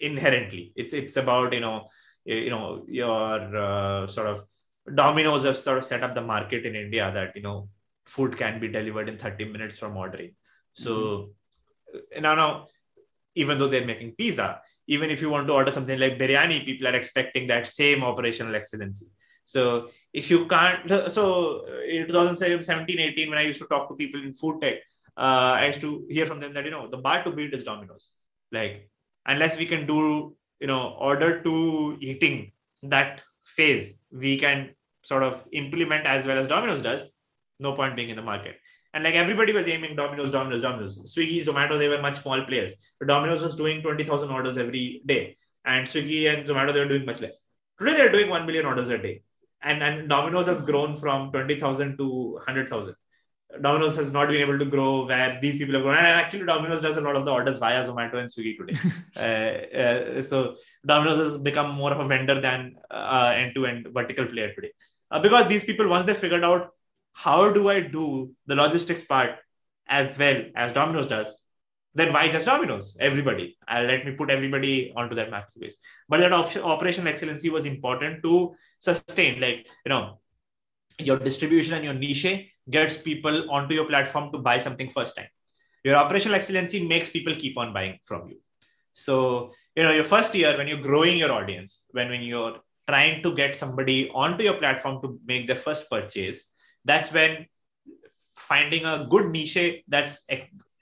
inherently. 0.00 0.72
It's 0.74 0.92
it's 0.92 1.16
about 1.16 1.52
you 1.52 1.60
know 1.60 1.90
you 2.24 2.50
know 2.50 2.84
your 2.88 3.56
uh, 3.56 4.08
sort 4.08 4.26
of 4.26 4.44
Domino's 4.92 5.44
have 5.44 5.56
sort 5.56 5.78
of 5.78 5.84
set 5.84 6.02
up 6.02 6.16
the 6.16 6.26
market 6.34 6.66
in 6.66 6.74
India 6.74 7.12
that 7.14 7.36
you 7.36 7.42
know 7.42 7.68
food 8.04 8.36
can 8.36 8.58
be 8.58 8.66
delivered 8.66 9.08
in 9.08 9.16
30 9.16 9.44
minutes 9.44 9.78
from 9.78 9.96
ordering. 9.96 10.34
So 10.72 10.94
mm-hmm. 11.94 12.22
now 12.22 12.34
now 12.34 12.66
even 13.36 13.58
though 13.58 13.68
they're 13.68 13.86
making 13.86 14.16
pizza, 14.18 14.60
even 14.88 15.10
if 15.12 15.22
you 15.22 15.30
want 15.30 15.46
to 15.46 15.52
order 15.52 15.70
something 15.70 16.00
like 16.00 16.18
biryani, 16.18 16.64
people 16.64 16.88
are 16.88 16.96
expecting 16.96 17.46
that 17.46 17.68
same 17.68 18.02
operational 18.02 18.56
excellency. 18.56 19.06
So 19.44 19.88
if 20.12 20.30
you 20.30 20.46
can't, 20.46 21.10
so 21.12 21.66
in 21.88 22.06
2017, 22.06 22.98
18, 22.98 23.28
when 23.28 23.38
I 23.38 23.42
used 23.42 23.60
to 23.60 23.66
talk 23.66 23.88
to 23.88 23.94
people 23.94 24.22
in 24.22 24.32
food 24.32 24.60
tech, 24.60 24.74
uh, 25.16 25.60
I 25.60 25.66
used 25.66 25.80
to 25.82 26.06
hear 26.08 26.26
from 26.26 26.40
them 26.40 26.54
that, 26.54 26.64
you 26.64 26.70
know, 26.70 26.88
the 26.90 26.96
bar 26.96 27.22
to 27.24 27.30
beat 27.30 27.54
is 27.54 27.64
Domino's. 27.64 28.10
Like 28.52 28.90
unless 29.26 29.56
we 29.56 29.66
can 29.66 29.86
do 29.86 30.36
you 30.60 30.66
know 30.66 30.96
order 31.10 31.42
to 31.42 31.96
eating 32.00 32.52
that 32.82 33.20
phase 33.44 33.98
we 34.10 34.38
can 34.38 34.70
sort 35.02 35.22
of 35.22 35.42
implement 35.52 36.06
as 36.06 36.26
well 36.26 36.38
as 36.38 36.46
domino's 36.46 36.82
does. 36.82 37.10
No 37.60 37.72
point 37.74 37.94
being 37.94 38.10
in 38.10 38.16
the 38.16 38.22
market. 38.22 38.56
And 38.92 39.04
like 39.04 39.14
everybody 39.14 39.52
was 39.52 39.66
aiming 39.68 39.96
domino's 39.96 40.30
domino's 40.30 40.62
domino's. 40.62 40.98
Swiggy 41.14 41.44
zomato 41.44 41.78
they 41.78 41.88
were 41.88 42.00
much 42.00 42.22
small 42.22 42.42
players. 42.44 42.72
But 42.98 43.08
domino's 43.08 43.42
was 43.42 43.54
doing 43.54 43.82
20000 43.82 44.30
orders 44.30 44.56
every 44.56 45.02
day. 45.04 45.36
And 45.64 45.86
swiggy 45.86 46.32
and 46.32 46.48
zomato 46.48 46.72
they 46.72 46.80
were 46.80 46.88
doing 46.88 47.04
much 47.04 47.20
less. 47.20 47.40
Today 47.78 47.96
they're 47.96 48.12
doing 48.12 48.30
1 48.30 48.46
million 48.46 48.66
orders 48.66 48.88
a 48.88 48.98
day 48.98 49.22
and 49.64 49.82
and 49.82 50.08
domino's 50.08 50.46
has 50.46 50.62
grown 50.62 50.96
from 50.96 51.32
20000 51.32 51.96
to 51.96 52.08
100000 52.46 52.94
Domino's 53.60 53.96
has 53.96 54.12
not 54.12 54.28
been 54.28 54.40
able 54.40 54.58
to 54.58 54.64
grow 54.64 55.06
where 55.06 55.38
these 55.40 55.56
people 55.56 55.74
have 55.74 55.82
grown. 55.82 55.96
And 55.96 56.06
actually, 56.06 56.44
Domino's 56.44 56.82
does 56.82 56.96
a 56.96 57.00
lot 57.00 57.16
of 57.16 57.24
the 57.24 57.32
orders 57.32 57.58
via 57.58 57.86
Zomato 57.86 58.14
and 58.14 58.30
Swiggy 58.30 58.56
today. 58.56 58.78
uh, 59.16 60.18
uh, 60.18 60.22
so 60.22 60.56
Domino's 60.84 61.32
has 61.32 61.40
become 61.40 61.74
more 61.74 61.92
of 61.92 62.00
a 62.00 62.06
vendor 62.06 62.40
than 62.40 62.76
uh, 62.90 63.32
end-to-end 63.34 63.88
vertical 63.92 64.26
player 64.26 64.52
today. 64.54 64.72
Uh, 65.10 65.20
because 65.20 65.46
these 65.46 65.62
people, 65.62 65.86
once 65.88 66.06
they 66.06 66.14
figured 66.14 66.44
out 66.44 66.70
how 67.12 67.50
do 67.50 67.68
I 67.68 67.80
do 67.80 68.32
the 68.46 68.56
logistics 68.56 69.04
part 69.04 69.36
as 69.86 70.18
well 70.18 70.44
as 70.56 70.72
Domino's 70.72 71.06
does, 71.06 71.43
then 71.94 72.12
why 72.12 72.28
just 72.28 72.46
Domino's? 72.46 72.96
Everybody. 72.98 73.56
Uh, 73.68 73.82
let 73.86 74.04
me 74.04 74.12
put 74.12 74.30
everybody 74.30 74.92
onto 74.96 75.14
that 75.14 75.30
marketplace. 75.30 75.76
But 76.08 76.20
that 76.20 76.32
op- 76.32 76.56
operational 76.56 77.08
excellency 77.08 77.50
was 77.50 77.64
important 77.64 78.22
to 78.24 78.54
sustain. 78.80 79.40
Like, 79.40 79.66
you 79.84 79.90
know, 79.90 80.18
your 80.98 81.18
distribution 81.18 81.74
and 81.74 81.84
your 81.84 81.94
niche 81.94 82.50
gets 82.68 82.96
people 82.96 83.50
onto 83.50 83.74
your 83.74 83.86
platform 83.86 84.32
to 84.32 84.38
buy 84.38 84.58
something 84.58 84.90
first 84.90 85.16
time. 85.16 85.28
Your 85.84 85.96
operational 85.96 86.36
excellency 86.36 86.86
makes 86.86 87.10
people 87.10 87.34
keep 87.34 87.58
on 87.58 87.72
buying 87.72 87.98
from 88.04 88.28
you. 88.28 88.38
So, 88.92 89.52
you 89.76 89.82
know, 89.82 89.92
your 89.92 90.04
first 90.04 90.34
year 90.34 90.56
when 90.56 90.68
you're 90.68 90.78
growing 90.78 91.18
your 91.18 91.32
audience, 91.32 91.84
when, 91.90 92.08
when 92.08 92.22
you're 92.22 92.58
trying 92.88 93.22
to 93.22 93.34
get 93.34 93.56
somebody 93.56 94.10
onto 94.10 94.44
your 94.44 94.54
platform 94.54 95.00
to 95.02 95.18
make 95.26 95.46
their 95.46 95.56
first 95.56 95.90
purchase, 95.90 96.44
that's 96.84 97.12
when 97.12 97.46
finding 98.36 98.84
a 98.84 99.06
good 99.08 99.30
niche 99.30 99.82
that's 99.88 100.22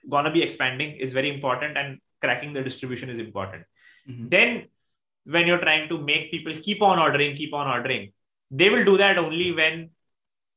going 0.09 0.25
to 0.25 0.31
be 0.31 0.43
expanding 0.43 0.97
is 0.97 1.13
very 1.13 1.33
important 1.33 1.77
and 1.77 1.99
cracking 2.21 2.53
the 2.53 2.63
distribution 2.63 3.09
is 3.09 3.19
important. 3.19 3.65
Mm-hmm. 4.09 4.29
Then, 4.29 4.69
when 5.25 5.47
you're 5.47 5.61
trying 5.61 5.89
to 5.89 5.99
make 5.99 6.31
people 6.31 6.53
keep 6.61 6.83
on 6.83 6.99
ordering, 6.99 7.37
keep 7.37 7.55
on 7.55 7.69
ordering, 7.69 8.13
they 8.51 8.69
will 8.71 8.85
do 8.85 8.97
that 8.97 9.19
only 9.19 9.53
when 9.53 9.91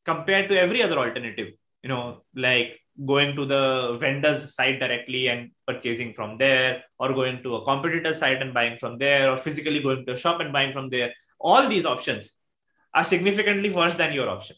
compared 0.05 0.49
to 0.49 0.59
every 0.59 0.81
other 0.81 0.97
alternative 0.97 1.49
you 1.85 1.89
know 1.89 2.03
like 2.47 2.69
going 3.11 3.35
to 3.37 3.45
the 3.53 3.63
vendor's 4.03 4.41
site 4.57 4.79
directly 4.83 5.23
and 5.31 5.51
purchasing 5.67 6.11
from 6.17 6.37
there 6.43 6.83
or 6.99 7.09
going 7.19 7.37
to 7.43 7.55
a 7.55 7.63
competitor 7.69 8.13
site 8.21 8.41
and 8.43 8.53
buying 8.57 8.77
from 8.81 8.97
there 9.03 9.23
or 9.31 9.37
physically 9.37 9.81
going 9.87 10.05
to 10.05 10.13
a 10.13 10.21
shop 10.23 10.39
and 10.43 10.53
buying 10.57 10.71
from 10.77 10.89
there 10.93 11.09
all 11.39 11.67
these 11.73 11.85
options 11.93 12.37
are 12.93 13.03
significantly 13.13 13.71
worse 13.79 13.95
than 14.01 14.13
your 14.17 14.29
option 14.35 14.55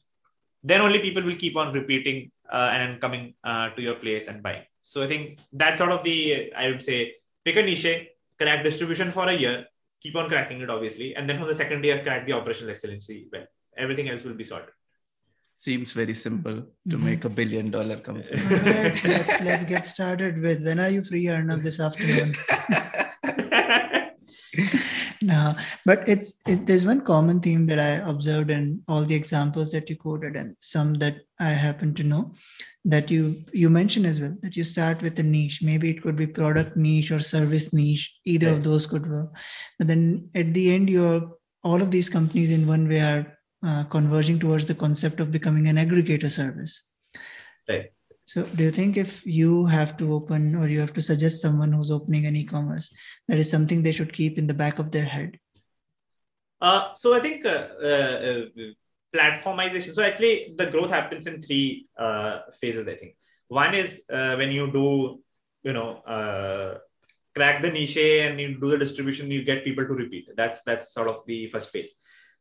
then 0.64 0.82
only 0.82 1.00
people 1.08 1.24
will 1.24 1.42
keep 1.44 1.58
on 1.62 1.74
repeating 1.80 2.20
uh, 2.52 2.70
and 2.74 3.02
coming 3.02 3.34
uh, 3.44 3.70
to 3.76 3.82
your 3.82 3.96
place 3.96 4.28
and 4.28 4.42
buying 4.42 4.64
so 4.82 5.04
i 5.04 5.08
think 5.08 5.40
that's 5.52 5.78
sort 5.78 5.92
of 5.92 6.04
the 6.04 6.54
i 6.54 6.68
would 6.70 6.82
say 6.82 7.14
pick 7.44 7.56
a 7.56 7.64
niche 7.64 8.08
crack 8.40 8.64
distribution 8.64 9.12
for 9.12 9.28
a 9.28 9.34
year 9.34 9.66
keep 10.02 10.16
on 10.16 10.30
cracking 10.30 10.62
it 10.62 10.70
obviously 10.70 11.16
and 11.16 11.30
then 11.30 11.38
from 11.38 11.48
the 11.48 11.60
second 11.62 11.84
year 11.84 12.02
crack 12.04 12.26
the 12.26 12.34
operational 12.34 12.72
excellency 12.72 13.28
well 13.32 13.46
everything 13.78 14.10
else 14.10 14.24
will 14.24 14.34
be 14.34 14.44
sorted 14.44 14.74
seems 15.54 15.92
very 15.92 16.14
simple 16.14 16.54
to 16.54 16.96
mm-hmm. 16.96 17.06
make 17.06 17.26
a 17.26 17.30
billion 17.30 17.72
dollar 17.72 17.98
company. 17.98 18.40
right, 18.40 19.04
let's 19.04 19.42
let's 19.42 19.64
get 19.66 19.84
started 19.84 20.40
with 20.40 20.64
when 20.64 20.80
are 20.80 20.92
you 20.92 21.04
free 21.04 21.24
Arnav 21.26 21.64
this 21.64 21.80
afternoon? 21.80 22.36
no, 25.22 25.56
but 25.86 26.08
it's 26.08 26.36
it, 26.48 26.68
there's 26.68 26.86
one 26.86 27.02
common 27.02 27.40
theme 27.40 27.66
that 27.68 27.80
I 27.80 28.10
observed 28.10 28.52
in 28.52 28.82
all 28.88 29.04
the 29.04 29.16
examples 29.16 29.72
that 29.72 29.90
you 29.90 29.96
quoted 29.96 30.36
and 30.36 30.56
some 30.60 30.96
that 30.96 31.22
I 31.40 31.50
happen 31.50 31.94
to 31.96 32.04
know 32.04 32.32
that 32.86 33.10
you 33.12 33.44
you 33.54 33.70
mentioned 33.70 34.06
as 34.06 34.20
well 34.20 34.36
that 34.42 34.56
you 34.56 34.64
start 34.64 35.02
with 35.02 35.20
a 35.20 35.24
niche. 35.24 35.62
Maybe 35.62 35.90
it 35.90 36.02
could 36.02 36.16
be 36.16 36.28
product 36.28 36.78
niche 36.78 37.12
or 37.12 37.20
service 37.20 37.74
niche. 37.74 38.16
Either 38.26 38.50
of 38.50 38.64
those 38.64 38.86
could 38.86 39.10
work. 39.10 39.36
But 39.78 39.88
then 39.88 40.30
at 40.36 40.54
the 40.54 40.74
end, 40.74 40.90
you're 40.90 41.32
all 41.64 41.82
of 41.82 41.92
these 41.92 42.10
companies 42.10 42.52
in 42.52 42.68
one 42.68 42.88
way 42.88 43.02
are 43.02 43.38
uh, 43.66 43.84
converging 43.86 44.40
towards 44.40 44.68
the 44.68 44.76
concept 44.76 45.20
of 45.20 45.32
becoming 45.32 45.68
an 45.68 45.78
aggregator 45.78 46.32
service. 46.32 46.90
Right. 47.68 47.92
So, 48.28 48.44
do 48.44 48.66
you 48.66 48.72
think 48.72 48.98
if 48.98 49.26
you 49.26 49.66
have 49.68 49.96
to 49.98 50.14
open 50.14 50.54
or 50.56 50.68
you 50.68 50.82
have 50.82 50.94
to 50.96 51.02
suggest 51.02 51.42
someone 51.42 51.72
who's 51.72 51.90
opening 51.90 52.26
an 52.26 52.36
e-commerce, 52.36 52.94
that 53.30 53.38
is 53.38 53.50
something 53.50 53.82
they 53.82 53.94
should 53.94 54.12
keep 54.12 54.38
in 54.38 54.48
the 54.48 54.54
back 54.54 54.80
of 54.80 54.92
their 54.92 55.06
head? 55.06 55.40
Uh, 56.60 56.94
so, 56.94 57.14
I 57.14 57.22
think 57.22 57.46
uh, 57.46 57.68
uh, 57.90 58.46
platformization. 59.16 59.94
So, 59.94 60.04
actually, 60.04 60.54
the 60.58 60.66
growth 60.66 60.90
happens 60.90 61.26
in 61.26 61.42
three 61.42 61.88
uh, 61.98 62.40
phases. 62.60 62.86
I 62.86 62.96
think 62.96 63.16
one 63.48 63.74
is 63.74 64.04
when 64.10 64.52
you 64.52 64.70
do, 64.74 65.24
you 65.64 65.72
know, 65.72 66.02
crack 67.34 67.62
the 67.62 67.72
niche 67.72 67.96
and 67.96 68.42
you 68.42 68.60
do 68.60 68.72
the 68.72 68.78
distribution, 68.78 69.32
you 69.32 69.46
get 69.46 69.64
people 69.64 69.88
to 69.88 69.94
repeat. 69.94 70.28
That's 70.36 70.64
that's 70.64 70.94
sort 70.94 71.08
of 71.08 71.22
the 71.26 71.48
first 71.48 71.70
phase 71.70 71.94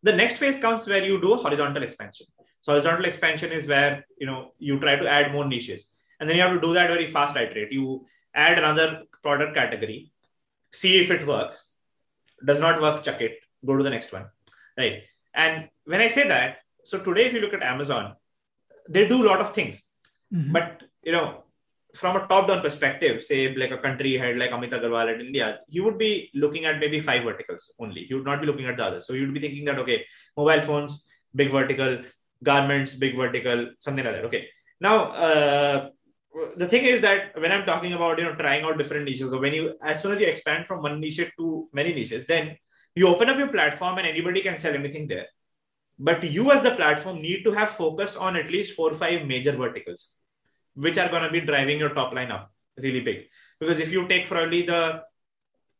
the 0.03 0.15
next 0.15 0.37
phase 0.39 0.59
comes 0.59 0.87
where 0.87 1.05
you 1.05 1.21
do 1.21 1.35
horizontal 1.35 1.83
expansion. 1.83 2.27
So 2.67 2.73
horizontal 2.73 3.05
expansion 3.05 3.53
is 3.53 3.69
where 3.69 4.05
you 4.19 4.27
know 4.27 4.51
you 4.59 4.81
try 4.81 4.97
to 4.97 5.09
add 5.09 5.31
more 5.33 5.45
niches, 5.47 5.87
and 6.19 6.29
then 6.29 6.37
you 6.37 6.43
have 6.43 6.55
to 6.55 6.61
do 6.61 6.73
that 6.75 6.89
very 6.89 7.07
fast 7.07 7.37
iterate. 7.37 7.71
You 7.71 8.07
add 8.35 8.59
another 8.59 9.03
product 9.23 9.55
category, 9.55 10.11
see 10.73 11.01
if 11.01 11.13
it 11.13 11.25
works. 11.29 11.71
Does 12.45 12.59
not 12.59 12.81
work, 12.81 13.05
chuck 13.05 13.21
it. 13.21 13.39
Go 13.65 13.77
to 13.77 13.85
the 13.85 13.91
next 13.91 14.13
one, 14.13 14.25
right? 14.77 15.05
And 15.33 15.69
when 15.85 16.01
I 16.01 16.09
say 16.09 16.27
that, 16.27 16.57
so 16.83 16.99
today 16.99 17.27
if 17.27 17.35
you 17.35 17.41
look 17.41 17.55
at 17.55 17.63
Amazon, 17.63 18.17
they 18.89 19.07
do 19.07 19.23
a 19.25 19.29
lot 19.29 19.41
of 19.41 19.55
things, 19.55 19.85
mm-hmm. 20.35 20.51
but 20.51 20.83
you 21.05 21.13
know 21.13 21.45
from 21.95 22.17
a 22.17 22.27
top-down 22.27 22.63
perspective, 22.63 23.23
say 23.23 23.55
like 23.55 23.71
a 23.71 23.79
country 23.79 24.19
head 24.19 24.39
like 24.39 24.51
Amit 24.51 24.71
Agarwal 24.71 25.15
at 25.15 25.21
India, 25.21 25.61
he 25.69 25.79
would 25.79 25.99
be 25.99 26.31
looking 26.35 26.65
at 26.65 26.81
maybe 26.81 26.99
five 26.99 27.23
verticals 27.23 27.73
only. 27.79 28.03
He 28.07 28.15
would 28.15 28.27
not 28.27 28.41
be 28.41 28.47
looking 28.49 28.67
at 28.67 28.77
the 28.77 28.85
others. 28.85 29.07
So 29.07 29.15
would 29.15 29.33
be 29.33 29.41
thinking 29.41 29.65
that 29.67 29.79
okay, 29.79 30.05
mobile 30.37 30.61
phones, 30.63 31.07
big 31.33 31.53
vertical, 31.53 31.99
garments, 32.43 32.95
big 32.95 33.17
vertical, 33.17 33.71
something 33.79 34.05
like 34.05 34.15
that. 34.15 34.25
Okay. 34.27 34.49
Now, 34.81 35.11
uh, 35.13 35.89
the 36.57 36.69
thing 36.69 36.85
is 36.85 37.01
that 37.03 37.41
when 37.41 37.51
I'm 37.51 37.65
talking 37.65 37.93
about 37.95 38.19
you 38.19 38.25
know 38.25 38.35
trying 38.35 38.65
out 38.65 38.79
different 38.79 39.05
niches, 39.05 39.31
so 39.31 39.41
when 39.41 39.55
you 39.55 39.77
as 39.83 40.03
soon 40.03 40.13
as 40.13 40.21
you 40.21 40.27
expand 40.27 40.67
from 40.67 40.83
one 40.83 41.01
niche 41.01 41.31
to 41.39 41.69
many 41.73 41.95
niches, 41.95 42.27
then 42.27 42.57
you 42.95 43.09
open 43.09 43.31
up 43.31 43.39
your 43.39 43.49
platform 43.49 43.99
and 43.99 44.07
anybody 44.07 44.41
can 44.41 44.59
sell 44.59 44.75
anything 44.75 45.07
there. 45.07 45.27
But 45.99 46.25
you 46.25 46.51
as 46.53 46.63
the 46.63 46.75
platform 46.75 47.23
need 47.23 47.43
to 47.45 47.53
have 47.53 47.71
focus 47.71 48.17
on 48.17 48.37
at 48.37 48.51
least 48.51 48.75
four 48.75 48.91
or 48.91 48.95
five 48.95 49.27
major 49.27 49.53
verticals, 49.53 50.15
which 50.75 50.99
are 50.99 51.09
going 51.09 51.23
to 51.23 51.31
be 51.31 51.41
driving 51.41 51.79
your 51.79 51.91
top 51.91 52.13
line 52.13 52.31
up 52.31 52.53
really 52.79 53.01
big. 53.01 53.29
Because 53.59 53.81
if 53.81 53.91
you 53.93 54.07
take 54.07 54.27
probably 54.27 54.63
the 54.63 55.03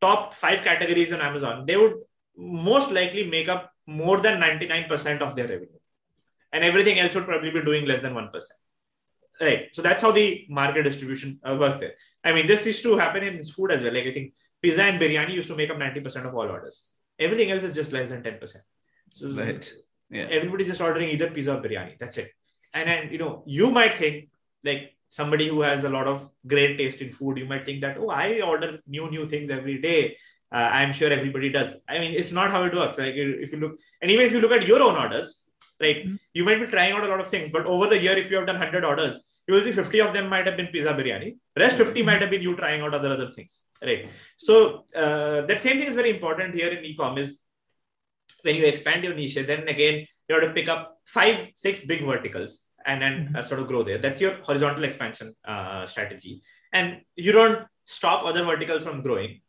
top 0.01 0.35
five 0.35 0.63
categories 0.63 1.13
on 1.13 1.21
Amazon, 1.21 1.67
they 1.67 1.77
would 1.77 1.95
most 2.37 2.91
likely 2.91 3.25
make 3.29 3.49
up 3.49 3.73
more 3.87 4.21
than 4.21 4.41
99% 4.41 5.21
of 5.21 5.37
their 5.37 5.49
revenue. 5.49 5.76
And 6.57 6.65
everything 6.65 6.99
else 6.99 7.15
would 7.15 7.27
probably 7.27 7.51
be 7.51 7.63
doing 7.63 7.85
less 7.85 8.01
than 8.01 8.15
1%. 8.15 8.31
Right. 9.39 9.69
So 9.73 9.83
that's 9.83 10.01
how 10.01 10.11
the 10.11 10.47
market 10.49 10.85
distribution 10.85 11.39
uh, 11.47 11.55
works 11.61 11.77
there. 11.77 11.93
I 12.25 12.33
mean, 12.33 12.47
this 12.47 12.65
used 12.65 12.83
to 12.85 12.97
happen 12.97 13.23
in 13.23 13.45
food 13.45 13.73
as 13.73 13.83
well. 13.83 13.93
Like 13.93 14.07
I 14.07 14.13
think 14.15 14.33
pizza 14.63 14.83
and 14.83 14.99
biryani 14.99 15.35
used 15.35 15.49
to 15.49 15.57
make 15.57 15.69
up 15.69 15.77
90% 15.77 16.27
of 16.27 16.35
all 16.35 16.49
orders. 16.49 16.89
Everything 17.19 17.51
else 17.51 17.63
is 17.63 17.75
just 17.75 17.93
less 17.93 18.09
than 18.09 18.23
10%. 18.23 18.57
So 19.11 19.29
right. 19.33 19.71
Yeah. 20.09 20.29
Everybody's 20.31 20.69
just 20.69 20.81
ordering 20.81 21.11
either 21.11 21.29
pizza 21.29 21.59
or 21.59 21.61
biryani. 21.61 21.99
That's 21.99 22.17
it. 22.17 22.31
And 22.73 22.89
then, 22.89 23.13
you 23.13 23.19
know, 23.19 23.43
you 23.47 23.71
might 23.71 23.99
think 23.99 24.31
like 24.65 24.97
somebody 25.11 25.49
who 25.49 25.61
has 25.61 25.85
a 25.85 25.91
lot 25.91 26.07
of 26.07 26.31
great 26.47 26.79
taste 26.79 27.03
in 27.03 27.13
food, 27.13 27.37
you 27.37 27.45
might 27.45 27.67
think 27.67 27.83
that, 27.83 27.99
oh, 27.99 28.09
I 28.09 28.41
order 28.41 28.79
new, 28.87 29.11
new 29.11 29.29
things 29.29 29.51
every 29.51 29.79
day. 29.83 30.17
Uh, 30.51 30.71
I'm 30.73 30.95
sure 30.95 31.11
everybody 31.11 31.51
does. 31.51 31.77
I 31.87 31.99
mean, 31.99 32.15
it's 32.15 32.33
not 32.33 32.51
how 32.51 32.65
it 32.65 32.75
works. 32.75 32.97
Like 32.97 33.15
if 33.17 33.53
you 33.53 33.59
look, 33.59 33.79
and 34.01 34.11
even 34.11 34.25
if 34.25 34.33
you 34.33 34.41
look 34.41 34.53
at 34.53 34.67
your 34.67 34.83
own 34.83 34.97
orders, 34.97 35.43
right, 35.81 36.05
mm-hmm. 36.05 36.15
you 36.33 36.45
might 36.45 36.61
be 36.61 36.67
trying 36.67 36.93
out 36.93 37.05
a 37.05 37.09
lot 37.09 37.21
of 37.21 37.29
things, 37.29 37.49
but 37.51 37.67
over 37.67 37.87
the 37.89 37.99
year, 37.99 38.17
if 38.17 38.31
you 38.31 38.37
have 38.37 38.47
done 38.47 38.59
100 38.59 38.85
orders, 38.85 39.21
you 39.47 39.55
will 39.55 39.63
see 39.63 39.73
50 39.73 40.01
of 40.01 40.13
them 40.13 40.29
might 40.29 40.47
have 40.47 40.57
been 40.57 40.67
pizza 40.67 40.93
biryani. 40.93 41.37
Rest 41.57 41.77
50 41.77 42.03
might 42.03 42.21
have 42.21 42.31
been 42.31 42.43
you 42.43 42.57
trying 42.57 42.81
out 42.83 42.95
other 42.95 43.11
other 43.11 43.29
things, 43.29 43.61
right? 43.83 44.09
So 44.37 44.87
uh, 44.95 45.43
that 45.47 45.63
same 45.63 45.79
thing 45.79 45.89
is 45.89 45.95
very 45.95 46.11
important 46.11 46.55
here 46.55 46.69
in 46.69 46.85
e-commerce 46.85 47.43
when 48.47 48.57
you 48.57 48.65
expand 48.65 49.05
your 49.05 49.15
niche, 49.15 49.35
then 49.35 49.69
again, 49.69 50.07
you 50.29 50.35
have 50.35 50.45
to 50.45 50.55
pick 50.55 50.69
up 50.69 50.99
five, 51.05 51.49
six 51.55 51.85
big 51.85 52.05
verticals 52.05 52.63
and 52.85 53.03
then 53.03 53.15
mm-hmm. 53.27 53.37
uh, 53.37 53.43
sort 53.43 53.61
of 53.61 53.67
grow 53.67 53.83
there. 53.83 53.99
That's 53.99 54.21
your 54.21 54.37
horizontal 54.43 54.85
expansion 54.85 55.35
uh, 55.47 55.87
strategy. 55.87 56.43
And 56.73 57.03
you 57.17 57.33
don't 57.33 57.67
stop 57.85 58.25
other 58.25 58.45
verticals 58.45 58.83
from 58.83 59.03
growing 59.03 59.41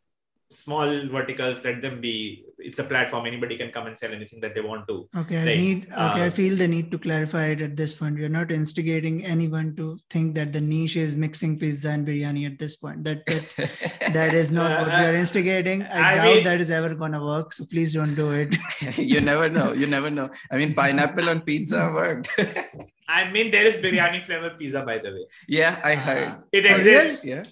small 0.50 1.06
verticals 1.08 1.62
let 1.64 1.82
them 1.82 2.00
be 2.00 2.44
it's 2.58 2.78
a 2.78 2.84
platform. 2.84 3.26
Anybody 3.26 3.56
can 3.56 3.70
come 3.70 3.86
and 3.86 3.96
sell 3.96 4.12
anything 4.12 4.40
that 4.40 4.54
they 4.54 4.60
want 4.60 4.88
to. 4.88 5.08
Okay 5.16 5.36
right? 5.36 5.48
i 5.48 5.56
need 5.56 5.84
okay 5.92 6.22
uh, 6.22 6.26
i 6.26 6.30
feel 6.30 6.56
the 6.56 6.66
need 6.66 6.90
to 6.90 6.98
clarify 6.98 7.46
it 7.46 7.60
at 7.60 7.76
this 7.76 7.94
point. 7.94 8.16
We're 8.16 8.28
not 8.28 8.50
instigating 8.50 9.24
anyone 9.24 9.76
to 9.76 9.98
think 10.10 10.34
that 10.34 10.52
the 10.52 10.60
niche 10.60 10.96
is 10.96 11.14
mixing 11.14 11.58
pizza 11.58 11.90
and 11.90 12.06
biryani 12.06 12.46
at 12.46 12.58
this 12.58 12.76
point. 12.76 13.04
That 13.04 13.24
that, 13.26 13.70
that 14.12 14.34
is 14.34 14.50
not 14.50 14.72
uh, 14.72 14.76
what 14.76 14.86
we 14.88 15.04
are 15.04 15.14
uh, 15.14 15.24
instigating. 15.24 15.82
I, 15.84 16.12
I 16.12 16.14
doubt 16.16 16.34
mean, 16.34 16.44
that 16.44 16.60
is 16.60 16.70
ever 16.70 16.94
going 16.94 17.12
to 17.12 17.20
work 17.20 17.52
so 17.52 17.64
please 17.64 17.94
don't 17.94 18.14
do 18.14 18.32
it. 18.32 18.56
You 18.96 19.20
never 19.20 19.48
know 19.48 19.72
you 19.72 19.86
never 19.86 20.10
know. 20.10 20.30
I 20.50 20.56
mean 20.56 20.74
pineapple 20.74 21.28
on 21.28 21.42
pizza 21.42 21.90
worked 21.94 22.30
I 23.08 23.30
mean, 23.30 23.50
there 23.50 23.64
is 23.64 23.76
biryani 23.76 24.22
flavor 24.22 24.50
pizza, 24.50 24.82
by 24.82 24.98
the 24.98 25.10
way. 25.10 25.24
Yeah, 25.48 25.80
I 25.82 25.94
ah. 25.94 25.96
heard. 25.96 26.42
It 26.52 26.66
exists. 26.66 27.24
yeah. 27.24 27.42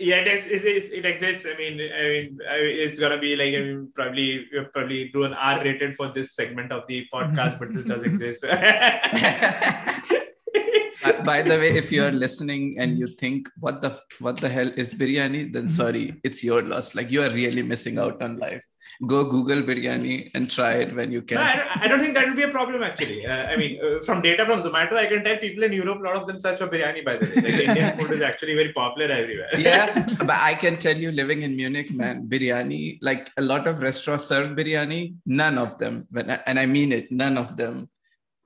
Yeah, 0.00 0.16
it, 0.16 0.26
is, 0.26 0.64
it, 0.64 0.98
it 0.98 1.06
exists. 1.06 1.46
I 1.46 1.56
mean, 1.56 1.74
I 1.74 2.08
mean, 2.08 2.38
it's 2.42 2.98
gonna 2.98 3.18
be 3.18 3.36
like 3.36 3.54
I 3.54 3.60
mean, 3.60 3.92
probably 3.94 4.46
probably 4.72 5.08
do 5.08 5.22
an 5.24 5.34
R 5.34 5.62
rated 5.62 5.94
for 5.94 6.12
this 6.12 6.34
segment 6.34 6.72
of 6.72 6.88
the 6.88 7.06
podcast, 7.12 7.60
but 7.60 7.72
this 7.72 7.84
does 7.84 8.02
exist. 8.02 8.44
by 11.24 11.42
the 11.42 11.58
way 11.58 11.76
if 11.76 11.92
you're 11.92 12.12
listening 12.12 12.76
and 12.78 12.98
you 12.98 13.06
think 13.06 13.48
what 13.58 13.82
the 13.82 13.98
what 14.18 14.36
the 14.36 14.48
hell 14.48 14.70
is 14.76 14.92
biryani 14.92 15.52
then 15.52 15.68
sorry 15.68 16.14
it's 16.24 16.44
your 16.44 16.62
loss 16.62 16.94
like 16.94 17.10
you 17.10 17.22
are 17.22 17.30
really 17.30 17.62
missing 17.62 17.98
out 17.98 18.20
on 18.22 18.38
life 18.38 18.64
go 19.06 19.24
Google 19.24 19.62
biryani 19.62 20.30
and 20.34 20.50
try 20.50 20.74
it 20.74 20.94
when 20.94 21.10
you 21.10 21.22
can. 21.22 21.36
No, 21.36 21.42
I, 21.42 21.56
don't, 21.56 21.82
I, 21.84 21.88
don't, 21.88 22.00
think 22.00 22.14
that 22.14 22.26
will 22.28 22.36
be 22.36 22.42
a 22.42 22.48
problem 22.48 22.82
actually. 22.82 23.26
Uh, 23.26 23.46
I 23.46 23.56
mean, 23.56 23.80
uh, 23.82 24.02
from 24.04 24.20
data 24.20 24.44
from 24.44 24.60
Zomato, 24.60 24.94
I 24.94 25.06
can 25.06 25.24
tell 25.24 25.36
people 25.38 25.62
in 25.64 25.72
Europe, 25.72 26.00
a 26.00 26.02
lot 26.02 26.16
of 26.16 26.26
them 26.26 26.38
search 26.38 26.58
for 26.58 26.68
biryani. 26.68 27.04
By 27.04 27.16
the 27.16 27.26
way, 27.26 27.34
like 27.34 27.68
Indian 27.68 27.98
food 27.98 28.10
is 28.12 28.22
actually 28.22 28.54
very 28.54 28.72
popular 28.72 29.12
everywhere. 29.12 29.48
yeah, 29.56 30.06
but 30.18 30.36
I 30.36 30.54
can 30.54 30.78
tell 30.78 30.96
you, 30.96 31.12
living 31.12 31.42
in 31.42 31.56
Munich, 31.56 31.90
man, 31.92 32.28
biryani. 32.28 32.98
Like 33.00 33.30
a 33.36 33.42
lot 33.42 33.66
of 33.66 33.82
restaurants 33.82 34.24
serve 34.24 34.56
biryani. 34.56 35.14
None 35.24 35.56
of 35.58 35.78
them, 35.78 36.06
and 36.14 36.58
I 36.58 36.66
mean 36.66 36.92
it, 36.92 37.10
none 37.10 37.38
of 37.38 37.56
them 37.56 37.88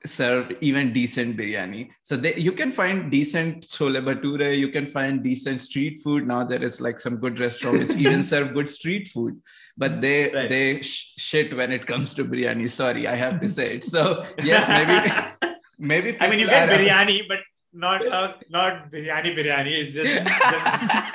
serve 0.06 0.52
even 0.60 0.92
decent 0.92 1.36
biryani. 1.36 1.90
So 2.02 2.16
they, 2.16 2.36
you 2.36 2.52
can 2.52 2.70
find 2.70 3.10
decent 3.10 3.66
chole 3.68 4.00
bhature, 4.02 4.56
you 4.56 4.68
can 4.68 4.86
find 4.86 5.22
decent 5.22 5.60
street 5.60 6.00
food. 6.00 6.26
Now 6.26 6.44
there 6.44 6.62
is 6.62 6.80
like 6.80 6.98
some 6.98 7.16
good 7.16 7.40
restaurant 7.40 7.78
which 7.78 7.96
even 7.96 8.22
serve 8.32 8.54
good 8.54 8.68
street 8.68 9.08
food, 9.08 9.40
but 9.76 10.00
they 10.00 10.30
right. 10.32 10.48
they 10.48 10.82
sh- 10.82 11.14
shit 11.16 11.56
when 11.56 11.72
it 11.72 11.86
comes 11.86 12.14
to 12.14 12.24
biryani. 12.24 12.68
Sorry, 12.68 13.08
I 13.08 13.16
have 13.16 13.40
to 13.40 13.48
say 13.48 13.76
it. 13.76 13.84
So 13.84 14.24
yes, 14.42 14.68
maybe 14.68 15.50
maybe. 15.78 16.16
I 16.20 16.28
mean, 16.28 16.38
you 16.38 16.46
get 16.46 16.68
biryani, 16.68 17.26
but 17.26 17.40
not 17.72 18.06
uh, 18.06 18.34
not 18.50 18.92
biryani 18.92 19.34
biryani. 19.36 19.72
It's 19.80 19.94
just, 19.94 20.12
just 20.14 20.66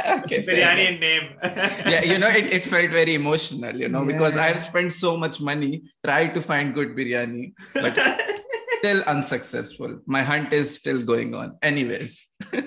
okay, 0.24 0.44
biryani 0.44 0.94
in 0.94 1.00
name. 1.00 1.30
yeah, 1.44 2.04
you 2.04 2.18
know, 2.18 2.28
it, 2.28 2.52
it 2.52 2.66
felt 2.66 2.90
very 2.90 3.14
emotional, 3.16 3.76
you 3.76 3.88
know, 3.88 4.02
yeah. 4.02 4.12
because 4.14 4.36
I've 4.36 4.60
spent 4.60 4.92
so 4.92 5.16
much 5.16 5.40
money 5.40 5.84
trying 6.04 6.34
to 6.34 6.42
find 6.42 6.74
good 6.74 6.96
biryani, 6.96 7.54
but 7.74 8.39
still 8.80 9.04
unsuccessful. 9.04 10.00
My 10.06 10.24
hunt 10.24 10.54
is 10.54 10.74
still 10.76 11.04
going 11.04 11.36
on. 11.36 11.58
Anyways. 11.62 12.28
you 12.54 12.64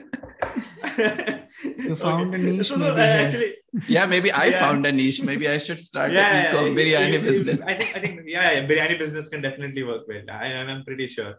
found 1.96 2.34
okay. 2.34 2.42
a 2.42 2.44
niche. 2.44 2.68
So, 2.68 2.76
maybe 2.76 3.00
uh, 3.00 3.04
actually, 3.04 3.54
yeah, 3.88 4.06
maybe 4.06 4.32
I 4.32 4.46
yeah. 4.46 4.60
found 4.60 4.86
a 4.86 4.92
niche. 4.92 5.22
Maybe 5.22 5.48
I 5.48 5.58
should 5.58 5.80
start 5.80 6.12
yeah, 6.12 6.52
yeah, 6.52 6.52
biryani 6.52 7.14
if, 7.14 7.22
business. 7.22 7.62
If, 7.62 7.68
I 7.68 7.74
think 7.74 7.96
I 7.96 8.00
think 8.00 8.20
yeah, 8.26 8.52
yeah, 8.52 8.66
biryani 8.66 8.98
business 8.98 9.28
can 9.28 9.42
definitely 9.42 9.82
work 9.82 10.06
well. 10.08 10.22
I 10.30 10.46
am 10.46 10.84
pretty 10.84 11.06
sure. 11.06 11.34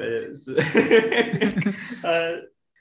Uh, 0.00 0.34
so 0.34 0.56
uh, 2.04 2.36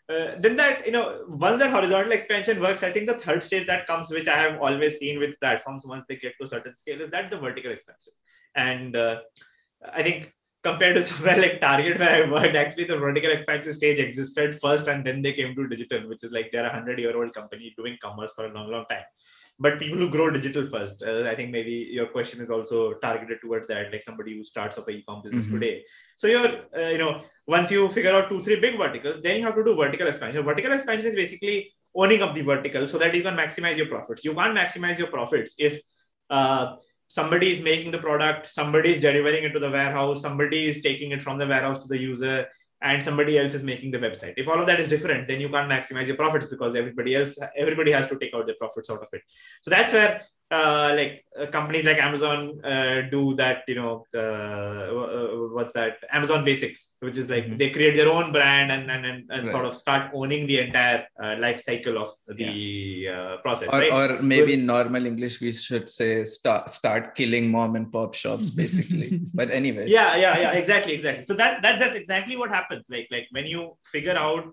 uh, 0.10 0.36
then 0.40 0.56
that 0.56 0.84
you 0.86 0.92
know 0.92 1.22
once 1.28 1.60
that 1.60 1.72
horizontal 1.72 2.12
expansion 2.12 2.60
works 2.60 2.82
i 2.82 2.92
think 2.92 3.08
the 3.08 3.14
third 3.14 3.44
stage 3.44 3.68
that 3.68 3.86
comes 3.86 4.10
which 4.10 4.28
i 4.28 4.36
have 4.36 4.60
always 4.60 4.98
seen 4.98 5.20
with 5.20 5.40
platforms 5.40 5.86
once 5.86 6.04
they 6.10 6.16
get 6.16 6.34
to 6.40 6.44
a 6.44 6.48
certain 6.48 6.76
scale 6.76 7.00
is 7.00 7.12
that 7.12 7.30
the 7.30 7.38
vertical 7.38 7.72
expansion 7.72 8.12
and 8.56 8.96
uh, 8.96 9.20
i 9.94 10.02
think 10.02 10.34
compared 10.64 10.96
to 10.96 11.04
somewhere 11.04 11.38
like 11.38 11.60
Target 11.60 12.00
where 12.00 12.24
I 12.24 12.30
worked, 12.30 12.56
actually 12.56 12.86
the 12.86 12.98
vertical 12.98 13.32
expansion 13.32 13.74
stage 13.74 14.00
existed 14.00 14.60
first 14.60 14.88
and 14.88 15.06
then 15.06 15.22
they 15.22 15.34
came 15.34 15.56
to 15.56 15.68
digital, 15.68 16.08
which 16.10 16.24
is 16.24 16.32
like 16.32 16.50
they're 16.52 16.66
a 16.66 16.74
hundred 16.74 17.00
year 17.00 17.16
old 17.16 17.34
company 17.34 17.74
doing 17.78 17.98
commerce 18.02 18.32
for 18.36 18.46
a 18.46 18.54
long, 18.54 18.72
long 18.72 18.86
time. 18.90 19.04
But 19.60 19.78
people 19.78 20.00
who 20.00 20.10
grow 20.10 20.32
digital 20.32 20.66
first, 20.66 21.04
uh, 21.04 21.30
I 21.30 21.36
think 21.36 21.52
maybe 21.52 21.88
your 21.92 22.08
question 22.08 22.42
is 22.42 22.50
also 22.50 22.94
targeted 22.94 23.38
towards 23.42 23.68
that, 23.68 23.92
like 23.92 24.02
somebody 24.02 24.36
who 24.36 24.44
starts 24.44 24.80
off 24.80 24.88
a 24.88 24.92
e-com 24.92 25.22
business 25.22 25.46
mm-hmm. 25.46 25.60
today. 25.60 25.84
So 26.16 26.28
you're, 26.28 26.62
uh, 26.76 26.90
you 26.90 26.98
know, 26.98 27.22
once 27.46 27.70
you 27.70 27.88
figure 27.90 28.16
out 28.16 28.30
two, 28.30 28.42
three 28.42 28.60
big 28.60 28.78
verticals, 28.78 29.22
then 29.22 29.38
you 29.38 29.46
have 29.46 29.56
to 29.56 29.64
do 29.64 29.76
vertical 29.76 30.08
expansion. 30.08 30.44
Vertical 30.44 30.74
expansion 30.74 31.06
is 31.06 31.16
basically 31.16 31.72
owning 31.96 32.24
up 32.24 32.34
the 32.34 32.42
vertical 32.42 32.88
so 32.88 32.98
that 32.98 33.14
you 33.14 33.22
can 33.22 33.36
maximize 33.36 33.78
your 33.78 33.86
profits. 33.86 34.26
You 34.26 34.34
can't 34.34 34.58
maximize 34.58 34.98
your 34.98 35.08
profits 35.08 35.54
if 35.60 35.80
uh, 36.32 36.78
somebody 37.08 37.52
is 37.52 37.62
making 37.62 37.92
the 37.92 37.98
product, 38.00 38.50
somebody 38.50 38.92
is 38.92 39.00
delivering 39.00 39.44
it 39.44 39.52
to 39.52 39.60
the 39.60 39.70
warehouse, 39.70 40.22
somebody 40.22 40.68
is 40.68 40.82
taking 40.82 41.12
it 41.12 41.22
from 41.22 41.38
the 41.38 41.48
warehouse 41.48 41.80
to 41.80 41.88
the 41.88 41.98
user, 41.98 42.48
and 42.82 43.02
somebody 43.02 43.38
else 43.40 43.54
is 43.54 43.64
making 43.64 43.92
the 43.92 43.98
website. 43.98 44.34
If 44.36 44.48
all 44.48 44.60
of 44.60 44.68
that 44.68 44.80
is 44.80 44.90
different, 44.90 45.28
then 45.28 45.40
you 45.40 45.50
can't 45.50 45.70
maximize 45.70 46.08
your 46.08 46.18
profits 46.18 46.48
because 46.48 46.76
everybody 46.76 47.16
else, 47.16 47.38
everybody 47.58 47.92
has 47.92 48.08
to 48.10 48.20
take 48.20 48.34
out 48.34 48.46
their 48.46 48.56
profits 48.60 48.90
out 48.90 49.02
of 49.02 49.08
it. 49.14 49.22
So 49.62 49.72
that's 49.72 49.94
where 49.94 50.22
uh, 50.54 50.94
like 51.00 51.26
uh, 51.40 51.48
companies 51.48 51.84
like 51.84 51.98
Amazon 51.98 52.64
uh, 52.64 53.02
do 53.10 53.34
that, 53.36 53.64
you 53.68 53.76
know, 53.76 54.06
uh, 54.14 55.50
what's 55.56 55.74
that? 55.74 55.98
Amazon 56.12 56.46
Basics, 56.46 56.96
which 57.00 57.18
is 57.18 57.28
like 57.30 57.46
mm-hmm. 57.46 57.58
they 57.58 57.70
create 57.72 57.96
their 57.96 58.10
own 58.10 58.32
brand 58.32 58.72
and 58.72 58.92
and, 58.92 59.06
and, 59.06 59.20
and 59.32 59.44
right. 59.44 59.52
sort 59.52 59.66
of 59.66 59.78
start 59.78 60.12
owning 60.14 60.46
the 60.46 60.60
entire 60.60 61.08
uh, 61.24 61.36
life 61.46 61.60
cycle 61.62 61.98
of 62.04 62.10
the 62.28 62.52
yeah. 63.06 63.20
Uh, 63.20 63.38
process. 63.38 63.70
Or, 63.74 63.80
right? 63.80 63.94
or 64.00 64.22
maybe 64.22 64.54
in 64.54 64.66
normal 64.66 65.06
English, 65.06 65.42
we 65.42 65.52
should 65.52 65.90
say 65.90 66.24
start 66.24 66.70
start 66.70 67.16
killing 67.16 67.50
mom 67.50 67.76
and 67.76 67.92
pop 67.92 68.14
shops, 68.14 68.50
basically. 68.50 69.22
but 69.34 69.50
anyway. 69.50 69.86
Yeah, 69.88 70.16
yeah, 70.16 70.38
yeah, 70.40 70.52
exactly, 70.52 70.94
exactly. 70.94 71.26
So 71.26 71.34
that 71.36 71.62
that's 71.64 71.80
that's 71.80 71.96
exactly 71.96 72.38
what 72.38 72.50
happens. 72.50 72.88
Like 72.90 73.08
like 73.12 73.28
when 73.32 73.48
you 73.48 73.78
figure 73.96 74.18
out 74.28 74.46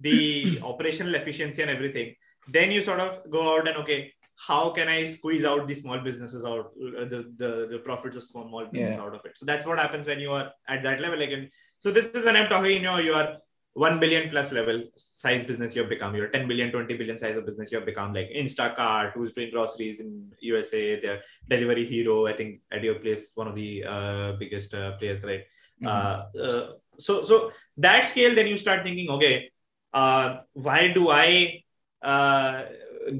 the 0.00 0.58
operational 0.70 1.14
efficiency 1.14 1.62
and 1.62 1.70
everything, 1.70 2.14
then 2.48 2.70
you 2.70 2.80
sort 2.80 3.00
of 3.00 3.30
go 3.30 3.54
out 3.54 3.66
and 3.68 3.76
okay 3.78 4.12
how 4.36 4.70
can 4.70 4.88
I 4.88 5.06
squeeze 5.06 5.44
out 5.44 5.66
the 5.66 5.74
small 5.74 5.98
businesses 6.00 6.44
out, 6.44 6.72
uh, 6.76 7.04
the, 7.04 7.32
the, 7.38 7.68
the 7.70 7.78
profits 7.84 8.16
of 8.16 8.22
small 8.22 8.66
business 8.70 8.96
yeah. 8.96 9.02
out 9.02 9.14
of 9.14 9.24
it. 9.24 9.32
So 9.36 9.46
that's 9.46 9.64
what 9.64 9.78
happens 9.78 10.06
when 10.06 10.20
you 10.20 10.32
are 10.32 10.50
at 10.68 10.82
that 10.82 11.00
level. 11.00 11.18
Like, 11.18 11.30
and 11.30 11.48
so 11.78 11.90
this 11.90 12.06
is 12.08 12.24
when 12.24 12.36
I'm 12.36 12.48
talking, 12.48 12.72
you 12.72 12.82
know, 12.82 12.98
you 12.98 13.14
are 13.14 13.38
1 13.76 14.00
billion 14.00 14.30
plus 14.30 14.52
level 14.52 14.82
size 14.96 15.44
business 15.44 15.74
you 15.74 15.82
have 15.82 15.90
become 15.90 16.14
you're 16.14 16.28
10 16.28 16.48
billion 16.48 16.70
20 16.72 16.96
billion 16.96 17.18
size 17.18 17.36
of 17.36 17.44
business 17.44 17.70
you 17.70 17.76
have 17.76 17.84
become 17.84 18.14
like 18.14 18.30
instacart 18.34 19.12
who's 19.12 19.34
doing 19.34 19.50
groceries 19.50 20.00
in 20.00 20.30
usa 20.40 20.98
they're 21.02 21.20
delivery 21.46 21.84
hero 21.86 22.26
i 22.26 22.32
think 22.32 22.62
at 22.72 22.82
your 22.82 22.94
place 22.94 23.32
one 23.34 23.46
of 23.46 23.54
the 23.54 23.84
uh, 23.84 24.32
biggest 24.38 24.72
uh, 24.72 24.96
players 24.96 25.22
right 25.24 25.44
mm-hmm. 25.82 25.88
Uh, 25.88 26.42
uh, 26.42 26.72
so 26.98 27.22
so 27.22 27.52
that 27.76 28.06
scale 28.06 28.34
then 28.34 28.46
you 28.46 28.56
start 28.56 28.82
thinking 28.82 29.10
okay 29.10 29.50
uh, 29.92 30.38
why 30.54 30.88
do 30.88 31.10
i 31.10 31.62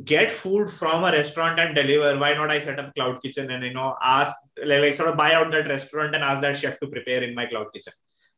get 0.05 0.33
food 0.33 0.71
from 0.71 1.05
a 1.05 1.13
restaurant 1.13 1.61
and 1.61 1.75
deliver 1.75 2.19
why 2.19 2.35
not 2.35 2.51
i 2.51 2.59
set 2.59 2.79
up 2.79 2.95
cloud 2.95 3.21
kitchen 3.23 3.51
and 3.51 3.65
you 3.65 3.73
know 3.73 3.95
ask 4.03 4.35
like, 4.65 4.81
like 4.81 4.95
sort 4.95 5.09
of 5.09 5.17
buy 5.17 5.33
out 5.35 5.51
that 5.51 5.69
restaurant 5.69 6.15
and 6.15 6.25
ask 6.25 6.41
that 6.41 6.57
chef 6.57 6.79
to 6.81 6.89
prepare 6.89 7.23
in 7.23 7.35
my 7.35 7.47
cloud 7.47 7.67
kitchen 7.73 7.93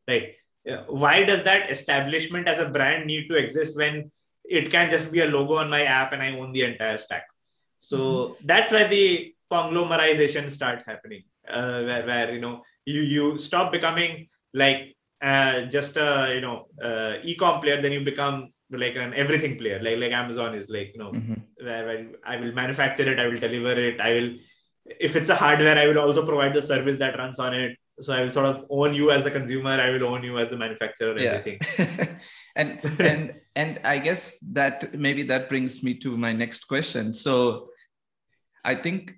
right 0.07 0.34
why 0.88 1.24
does 1.24 1.42
that 1.44 1.70
establishment 1.70 2.49
as 2.49 2.59
a 2.59 2.68
brand 2.68 3.07
need 3.07 3.28
to 3.28 3.36
exist 3.36 3.76
when 3.76 4.11
it 4.44 4.70
can 4.70 4.90
just 4.90 5.11
be 5.12 5.20
a 5.20 5.26
logo 5.26 5.55
on 5.55 5.70
my 5.70 5.84
app 5.84 6.12
and 6.12 6.22
I 6.22 6.32
own 6.32 6.53
the 6.53 6.62
entire 6.62 6.99
stack? 6.99 7.26
So 7.80 7.99
mm-hmm. 7.99 8.46
that's 8.46 8.72
where 8.72 8.88
the 8.88 9.34
conglomerization 9.51 10.51
starts 10.51 10.84
happening, 10.84 11.22
uh, 11.49 11.82
where, 11.82 12.07
where 12.07 12.34
you 12.34 12.40
know 12.40 12.62
you 12.84 13.01
you 13.03 13.38
stop 13.38 13.72
becoming 13.72 14.28
like 14.53 14.96
uh, 15.22 15.62
just 15.62 15.96
a 15.96 16.32
you 16.34 16.40
know 16.40 16.66
uh, 16.82 17.18
e-com 17.22 17.61
player, 17.61 17.80
then 17.80 17.92
you 17.92 18.05
become 18.05 18.53
like 18.70 18.96
an 18.96 19.14
everything 19.14 19.56
player, 19.58 19.80
like 19.82 19.98
like 19.98 20.12
Amazon 20.12 20.54
is 20.54 20.68
like 20.68 20.92
you 20.94 21.00
know 21.00 21.12
mm-hmm. 21.12 22.16
I 22.24 22.36
will 22.36 22.52
manufacture 22.52 23.10
it, 23.10 23.18
I 23.18 23.26
will 23.26 23.38
deliver 23.38 23.72
it, 23.72 24.00
I 24.00 24.12
will 24.12 24.30
if 25.00 25.16
it's 25.16 25.28
a 25.28 25.34
hardware, 25.34 25.76
I 25.76 25.86
will 25.86 25.98
also 25.98 26.24
provide 26.24 26.54
the 26.54 26.62
service 26.62 26.98
that 26.98 27.18
runs 27.18 27.38
on 27.38 27.54
it 27.54 27.76
so 28.00 28.12
i 28.12 28.22
will 28.22 28.30
sort 28.30 28.46
of 28.46 28.64
own 28.70 28.94
you 28.94 29.10
as 29.10 29.26
a 29.26 29.30
consumer 29.30 29.70
i 29.70 29.90
will 29.90 30.04
own 30.04 30.22
you 30.22 30.38
as 30.38 30.48
the 30.50 30.56
manufacturer 30.56 31.18
yeah. 31.18 31.30
everything 31.30 31.58
and 32.56 32.80
and 33.00 33.34
and 33.56 33.80
i 33.84 33.98
guess 33.98 34.38
that 34.52 34.94
maybe 34.94 35.22
that 35.22 35.48
brings 35.48 35.82
me 35.82 35.94
to 35.94 36.16
my 36.16 36.32
next 36.32 36.64
question 36.64 37.12
so 37.12 37.68
i 38.64 38.74
think 38.74 39.17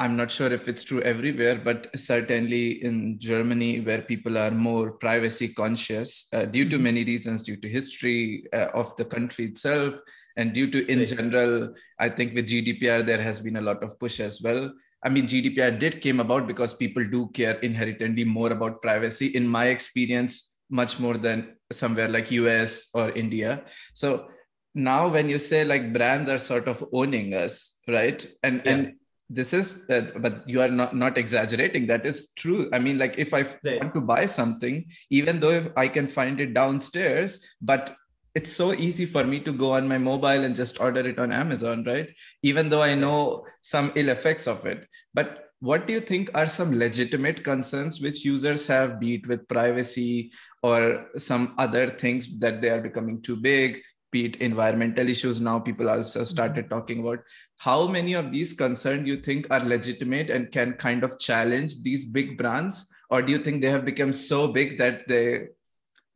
i'm 0.00 0.16
not 0.16 0.30
sure 0.30 0.52
if 0.52 0.66
it's 0.66 0.82
true 0.82 1.00
everywhere 1.02 1.60
but 1.64 1.86
certainly 1.94 2.82
in 2.84 3.18
germany 3.18 3.80
where 3.80 4.02
people 4.02 4.36
are 4.36 4.50
more 4.50 4.92
privacy 4.92 5.48
conscious 5.48 6.26
uh, 6.32 6.44
due 6.44 6.68
to 6.68 6.76
mm-hmm. 6.76 6.84
many 6.84 7.04
reasons 7.04 7.42
due 7.42 7.56
to 7.56 7.68
history 7.68 8.44
uh, 8.52 8.68
of 8.74 8.94
the 8.96 9.04
country 9.04 9.44
itself 9.44 9.94
and 10.36 10.52
due 10.52 10.70
to 10.70 10.86
in 10.90 11.04
general 11.04 11.72
i 11.98 12.08
think 12.08 12.34
with 12.34 12.46
gdpr 12.46 13.04
there 13.06 13.22
has 13.22 13.40
been 13.40 13.56
a 13.56 13.66
lot 13.70 13.82
of 13.82 13.98
push 13.98 14.20
as 14.20 14.40
well 14.42 14.70
I 15.02 15.08
mean, 15.08 15.26
GDPR 15.26 15.78
did 15.78 16.02
came 16.02 16.20
about 16.20 16.46
because 16.46 16.74
people 16.74 17.04
do 17.04 17.28
care 17.28 17.58
inherently 17.60 18.24
more 18.24 18.52
about 18.52 18.82
privacy. 18.82 19.28
In 19.28 19.48
my 19.48 19.68
experience, 19.68 20.58
much 20.68 20.98
more 20.98 21.16
than 21.16 21.56
somewhere 21.72 22.08
like 22.08 22.30
US 22.30 22.88
or 22.94 23.10
India. 23.12 23.64
So 23.94 24.28
now, 24.74 25.08
when 25.08 25.28
you 25.28 25.38
say 25.38 25.64
like 25.64 25.92
brands 25.92 26.28
are 26.28 26.38
sort 26.38 26.68
of 26.68 26.84
owning 26.92 27.34
us, 27.34 27.78
right? 27.88 28.24
And 28.42 28.62
yeah. 28.64 28.72
and 28.72 28.92
this 29.30 29.52
is, 29.52 29.88
uh, 29.88 30.10
but 30.18 30.46
you 30.48 30.60
are 30.60 30.68
not 30.68 30.94
not 30.94 31.16
exaggerating. 31.16 31.86
That 31.86 32.04
is 32.04 32.32
true. 32.34 32.68
I 32.72 32.80
mean, 32.80 32.98
like 32.98 33.14
if 33.16 33.32
I 33.32 33.42
right. 33.64 33.80
want 33.80 33.94
to 33.94 34.00
buy 34.00 34.26
something, 34.26 34.84
even 35.10 35.38
though 35.38 35.52
if 35.52 35.68
I 35.76 35.86
can 35.86 36.08
find 36.08 36.40
it 36.40 36.52
downstairs, 36.52 37.38
but 37.62 37.94
it's 38.34 38.52
so 38.52 38.72
easy 38.72 39.06
for 39.06 39.24
me 39.24 39.40
to 39.40 39.52
go 39.52 39.72
on 39.72 39.86
my 39.86 39.98
mobile 39.98 40.44
and 40.44 40.54
just 40.54 40.80
order 40.80 41.00
it 41.06 41.18
on 41.18 41.32
Amazon, 41.32 41.84
right? 41.84 42.10
Even 42.42 42.68
though 42.68 42.82
I 42.82 42.94
know 42.94 43.46
some 43.62 43.92
ill 43.94 44.08
effects 44.08 44.46
of 44.46 44.66
it. 44.66 44.86
But 45.14 45.46
what 45.60 45.86
do 45.86 45.92
you 45.92 46.00
think 46.00 46.30
are 46.34 46.48
some 46.48 46.78
legitimate 46.78 47.44
concerns 47.44 48.00
which 48.00 48.24
users 48.24 48.66
have, 48.66 48.98
be 48.98 49.16
it 49.16 49.26
with 49.26 49.46
privacy 49.46 50.32
or 50.62 51.06
some 51.18 51.54
other 51.58 51.90
things 51.90 52.38
that 52.38 52.62
they 52.62 52.70
are 52.70 52.80
becoming 52.80 53.20
too 53.20 53.36
big, 53.36 53.82
be 54.10 54.24
it 54.26 54.36
environmental 54.36 55.08
issues 55.08 55.40
now 55.40 55.58
people 55.58 55.88
also 55.88 56.24
started 56.24 56.66
mm-hmm. 56.66 56.74
talking 56.74 57.00
about 57.00 57.20
how 57.58 57.86
many 57.86 58.14
of 58.14 58.32
these 58.32 58.52
concerns 58.52 59.06
you 59.06 59.20
think 59.20 59.46
are 59.50 59.60
legitimate 59.60 60.30
and 60.30 60.50
can 60.50 60.72
kind 60.74 61.04
of 61.04 61.18
challenge 61.18 61.82
these 61.82 62.04
big 62.04 62.36
brands 62.36 62.92
or 63.10 63.22
do 63.22 63.32
you 63.32 63.42
think 63.42 63.60
they 63.60 63.70
have 63.70 63.84
become 63.84 64.12
so 64.12 64.48
big 64.48 64.78
that 64.78 65.06
they 65.08 65.48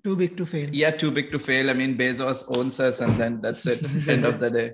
too 0.05 0.17
big 0.17 0.37
to 0.37 0.45
fail. 0.45 0.69
Yeah, 0.71 0.91
too 0.91 1.11
big 1.11 1.33
to 1.33 1.39
fail. 1.39 1.71
I 1.71 1.73
mean, 1.73 1.97
Bezos 1.97 2.45
owns 2.55 2.79
us, 2.79 3.01
and 3.01 3.19
then 3.19 3.41
that's 3.41 3.65
it. 3.67 3.83
End 4.09 4.27
of 4.27 4.39
the 4.39 4.51
day. 4.51 4.73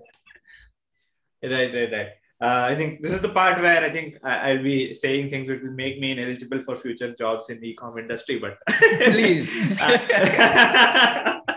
Right, 1.41 1.73
right, 1.73 1.93
right. 1.93 2.09
Uh, 2.43 2.65
I 2.67 2.75
think 2.75 3.03
this 3.03 3.13
is 3.13 3.21
the 3.21 3.29
part 3.29 3.61
where 3.61 3.85
I 3.85 3.91
think 3.91 4.17
I'll 4.25 4.63
be 4.63 4.95
saying 4.95 5.31
things 5.31 5.49
which 5.49 5.63
will 5.63 5.71
make 5.73 6.01
me 6.01 6.11
ineligible 6.13 6.63
for 6.65 6.75
future 6.75 7.15
jobs 7.15 7.49
in 7.51 7.61
the 7.61 7.71
e-com 7.71 7.99
industry. 7.99 8.41
But 8.41 8.59
please. 8.69 9.79
uh, 9.81 11.41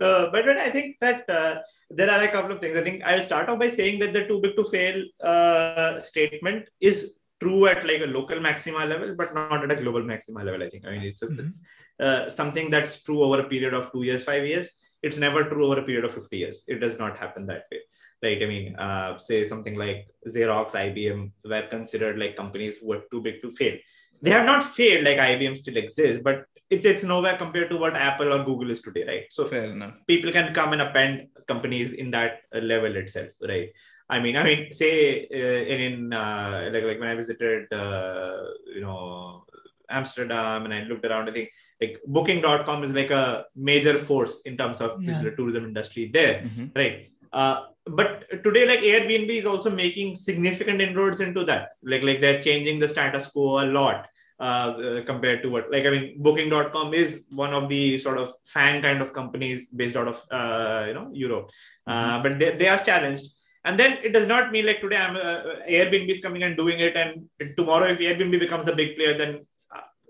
uh, 0.00 0.30
but, 0.30 0.48
I 0.48 0.70
think 0.70 0.96
that 1.00 1.28
uh, 1.28 1.56
there 1.90 2.10
are 2.10 2.22
a 2.22 2.28
couple 2.28 2.52
of 2.52 2.60
things. 2.60 2.76
I 2.76 2.82
think 2.82 3.02
I'll 3.04 3.22
start 3.22 3.48
off 3.48 3.58
by 3.58 3.68
saying 3.68 3.98
that 4.00 4.12
the 4.12 4.26
too 4.26 4.40
big 4.40 4.56
to 4.56 4.64
fail 4.64 5.02
uh, 5.22 6.00
statement 6.00 6.68
is 6.80 7.16
true 7.40 7.66
at 7.66 7.86
like 7.86 8.00
a 8.00 8.06
local 8.06 8.40
maxima 8.40 8.84
level, 8.84 9.14
but 9.16 9.34
not 9.34 9.64
at 9.64 9.70
a 9.70 9.82
global 9.82 10.02
maxima 10.02 10.42
level. 10.42 10.62
I 10.62 10.70
think. 10.70 10.86
I 10.86 10.90
mean, 10.92 11.02
it's 11.02 11.20
just 11.20 11.34
mm-hmm. 11.34 11.48
it's 11.48 11.60
uh, 12.00 12.30
something 12.30 12.70
that's 12.70 13.02
true 13.02 13.22
over 13.22 13.40
a 13.40 13.48
period 13.48 13.74
of 13.74 13.92
two 13.92 14.02
years, 14.02 14.24
five 14.24 14.46
years. 14.46 14.70
It's 15.02 15.18
never 15.18 15.44
true 15.44 15.66
over 15.66 15.80
a 15.80 15.84
period 15.84 16.04
of 16.04 16.14
50 16.14 16.36
years. 16.36 16.64
It 16.66 16.80
does 16.80 16.98
not 16.98 17.18
happen 17.18 17.46
that 17.46 17.64
way. 17.70 17.80
Right. 18.22 18.42
I 18.42 18.46
mean, 18.46 18.76
uh, 18.76 19.18
say 19.18 19.44
something 19.44 19.76
like 19.76 20.08
Xerox, 20.26 20.72
IBM 20.72 21.30
were 21.44 21.68
considered 21.68 22.18
like 22.18 22.34
companies 22.36 22.78
who 22.78 22.88
were 22.88 23.02
too 23.10 23.20
big 23.20 23.42
to 23.42 23.52
fail. 23.52 23.76
They 24.22 24.30
have 24.30 24.46
not 24.46 24.64
failed, 24.64 25.04
like 25.04 25.18
IBM 25.18 25.56
still 25.58 25.76
exists, 25.76 26.22
but 26.24 26.46
it's, 26.70 26.86
it's 26.86 27.04
nowhere 27.04 27.36
compared 27.36 27.70
to 27.70 27.76
what 27.76 27.94
Apple 27.94 28.32
or 28.32 28.44
Google 28.44 28.70
is 28.70 28.82
today, 28.82 29.04
right? 29.06 29.24
So 29.30 29.44
Fair 29.46 29.64
enough. 29.64 29.94
people 30.06 30.32
can 30.32 30.52
come 30.52 30.72
and 30.72 30.82
append 30.82 31.28
companies 31.46 31.92
in 31.92 32.10
that 32.10 32.40
level 32.52 32.94
itself, 32.96 33.30
right? 33.46 33.70
I 34.08 34.20
mean, 34.20 34.36
I 34.36 34.44
mean, 34.44 34.72
say 34.72 35.26
uh, 35.32 35.72
in, 35.72 35.80
in 35.80 36.12
uh, 36.12 36.70
like 36.72 36.84
like 36.84 37.00
when 37.00 37.08
I 37.08 37.14
visited, 37.14 37.72
uh, 37.72 38.36
you 38.72 38.80
know, 38.80 39.44
Amsterdam 39.90 40.64
and 40.64 40.74
I 40.74 40.82
looked 40.84 41.04
around, 41.04 41.28
I 41.28 41.32
think 41.32 41.50
like 41.80 42.00
booking.com 42.06 42.84
is 42.84 42.90
like 42.90 43.10
a 43.10 43.46
major 43.56 43.98
force 43.98 44.42
in 44.42 44.56
terms 44.56 44.80
of 44.80 45.02
yeah. 45.02 45.22
the 45.22 45.32
tourism 45.32 45.64
industry 45.64 46.10
there, 46.12 46.42
mm-hmm. 46.42 46.66
right? 46.76 47.10
Uh, 47.32 47.62
but 47.84 48.24
today, 48.44 48.66
like 48.66 48.80
Airbnb 48.80 49.28
is 49.28 49.46
also 49.46 49.70
making 49.70 50.16
significant 50.16 50.80
inroads 50.80 51.20
into 51.20 51.44
that. 51.44 51.70
Like, 51.82 52.02
like 52.02 52.20
they're 52.20 52.40
changing 52.40 52.78
the 52.78 52.88
status 52.88 53.26
quo 53.26 53.64
a 53.64 53.66
lot 53.66 54.06
uh, 54.38 54.42
uh, 54.42 55.04
compared 55.04 55.42
to 55.42 55.48
what, 55.50 55.70
like, 55.70 55.86
I 55.86 55.90
mean, 55.90 56.22
booking.com 56.22 56.94
is 56.94 57.24
one 57.32 57.54
of 57.54 57.68
the 57.68 57.98
sort 57.98 58.18
of 58.18 58.32
FAANG 58.54 58.82
kind 58.82 59.00
of 59.00 59.12
companies 59.12 59.68
based 59.68 59.96
out 59.96 60.08
of, 60.08 60.22
uh, 60.30 60.84
you 60.88 60.94
know, 60.94 61.10
Europe. 61.12 61.50
Uh, 61.86 61.92
mm-hmm. 61.92 62.22
but 62.22 62.38
they, 62.38 62.56
they 62.56 62.68
are 62.68 62.78
challenged 62.78 63.32
and 63.64 63.80
then 63.80 63.98
it 64.04 64.12
does 64.12 64.28
not 64.28 64.52
mean 64.52 64.64
like 64.64 64.80
today 64.80 64.96
I'm 64.96 65.16
uh, 65.16 65.42
Airbnb 65.68 66.08
is 66.08 66.20
coming 66.20 66.44
and 66.44 66.56
doing 66.56 66.78
it, 66.78 66.94
and 66.94 67.28
tomorrow 67.56 67.86
if 67.86 67.98
Airbnb 67.98 68.38
becomes 68.38 68.64
the 68.64 68.72
big 68.72 68.94
player, 68.96 69.18
then 69.18 69.40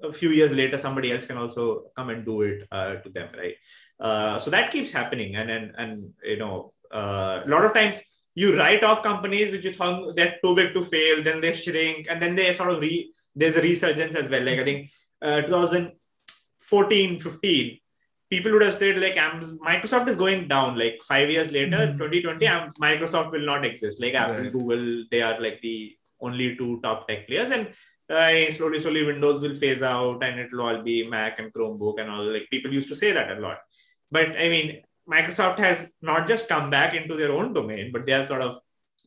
a 0.03 0.13
few 0.13 0.31
years 0.31 0.53
later 0.53 0.79
somebody 0.79 1.13
else 1.13 1.27
can 1.27 1.39
also 1.39 1.85
come 1.97 2.11
and 2.11 2.25
do 2.25 2.43
it 2.43 2.67
uh, 2.71 2.97
to 2.97 3.09
them 3.09 3.29
right 3.37 3.55
uh, 4.01 4.39
so 4.39 4.51
that 4.51 4.71
keeps 4.71 4.93
happening 4.93 5.37
and 5.37 5.51
and, 5.51 5.75
and 5.79 6.13
you 6.23 6.37
know 6.37 6.73
uh, 6.95 7.43
a 7.45 7.49
lot 7.49 7.65
of 7.65 7.73
times 7.73 8.01
you 8.35 8.59
write 8.59 8.85
off 8.85 9.03
companies 9.03 9.53
which 9.53 9.65
you 9.65 9.73
thought 9.73 10.15
they're 10.17 10.37
too 10.45 10.55
big 10.55 10.75
to 10.75 10.83
fail 10.83 11.23
then 11.23 11.41
they 11.41 11.53
shrink 11.53 12.07
and 12.11 12.21
then 12.21 12.35
they 12.35 12.53
sort 12.53 12.71
of 12.71 12.81
re 12.81 13.11
there's 13.37 13.57
a 13.57 13.63
resurgence 13.63 14.15
as 14.17 14.29
well 14.29 14.43
like 14.43 14.59
i 14.59 14.65
think 14.65 14.91
uh, 15.23 15.41
2014 15.43 17.21
15 17.21 17.79
people 18.29 18.53
would 18.53 18.63
have 18.63 18.75
said 18.75 18.99
like 18.99 19.17
microsoft 19.71 20.09
is 20.09 20.17
going 20.17 20.49
down 20.49 20.79
like 20.79 20.99
five 21.13 21.31
years 21.31 21.53
later 21.53 21.83
mm-hmm. 21.87 21.99
2020 21.99 22.47
microsoft 22.87 23.31
will 23.31 23.47
not 23.53 23.65
exist 23.65 24.01
like 24.01 24.15
apple 24.15 24.43
right. 24.43 24.53
google 24.53 25.05
they 25.11 25.23
are 25.23 25.41
like 25.41 25.61
the 25.63 25.77
only 26.21 26.57
two 26.57 26.81
top 26.83 27.07
tech 27.07 27.29
players 27.29 27.51
and 27.51 27.69
uh, 28.09 28.53
slowly, 28.53 28.81
slowly 28.81 29.05
Windows 29.05 29.41
will 29.41 29.55
phase 29.55 29.83
out 29.83 30.23
and 30.23 30.39
it'll 30.39 30.63
all 30.63 30.83
be 30.83 31.09
Mac 31.09 31.39
and 31.39 31.53
Chromebook 31.53 32.01
and 32.01 32.11
all. 32.11 32.25
Like 32.25 32.49
people 32.51 32.73
used 32.73 32.89
to 32.89 32.97
say 32.97 33.13
that 33.13 33.37
a 33.37 33.41
lot. 33.41 33.59
But 34.11 34.31
I 34.31 34.49
mean, 34.49 34.83
Microsoft 35.11 35.59
has 35.59 35.89
not 36.03 36.29
just 36.29 36.49
come 36.49 36.71
back 36.71 36.95
into 36.95 37.17
their 37.17 37.33
own 37.33 37.53
domain, 37.53 37.91
but 37.93 38.07
they 38.07 38.13
are 38.13 38.25
sort 38.25 38.43
of, 38.43 38.59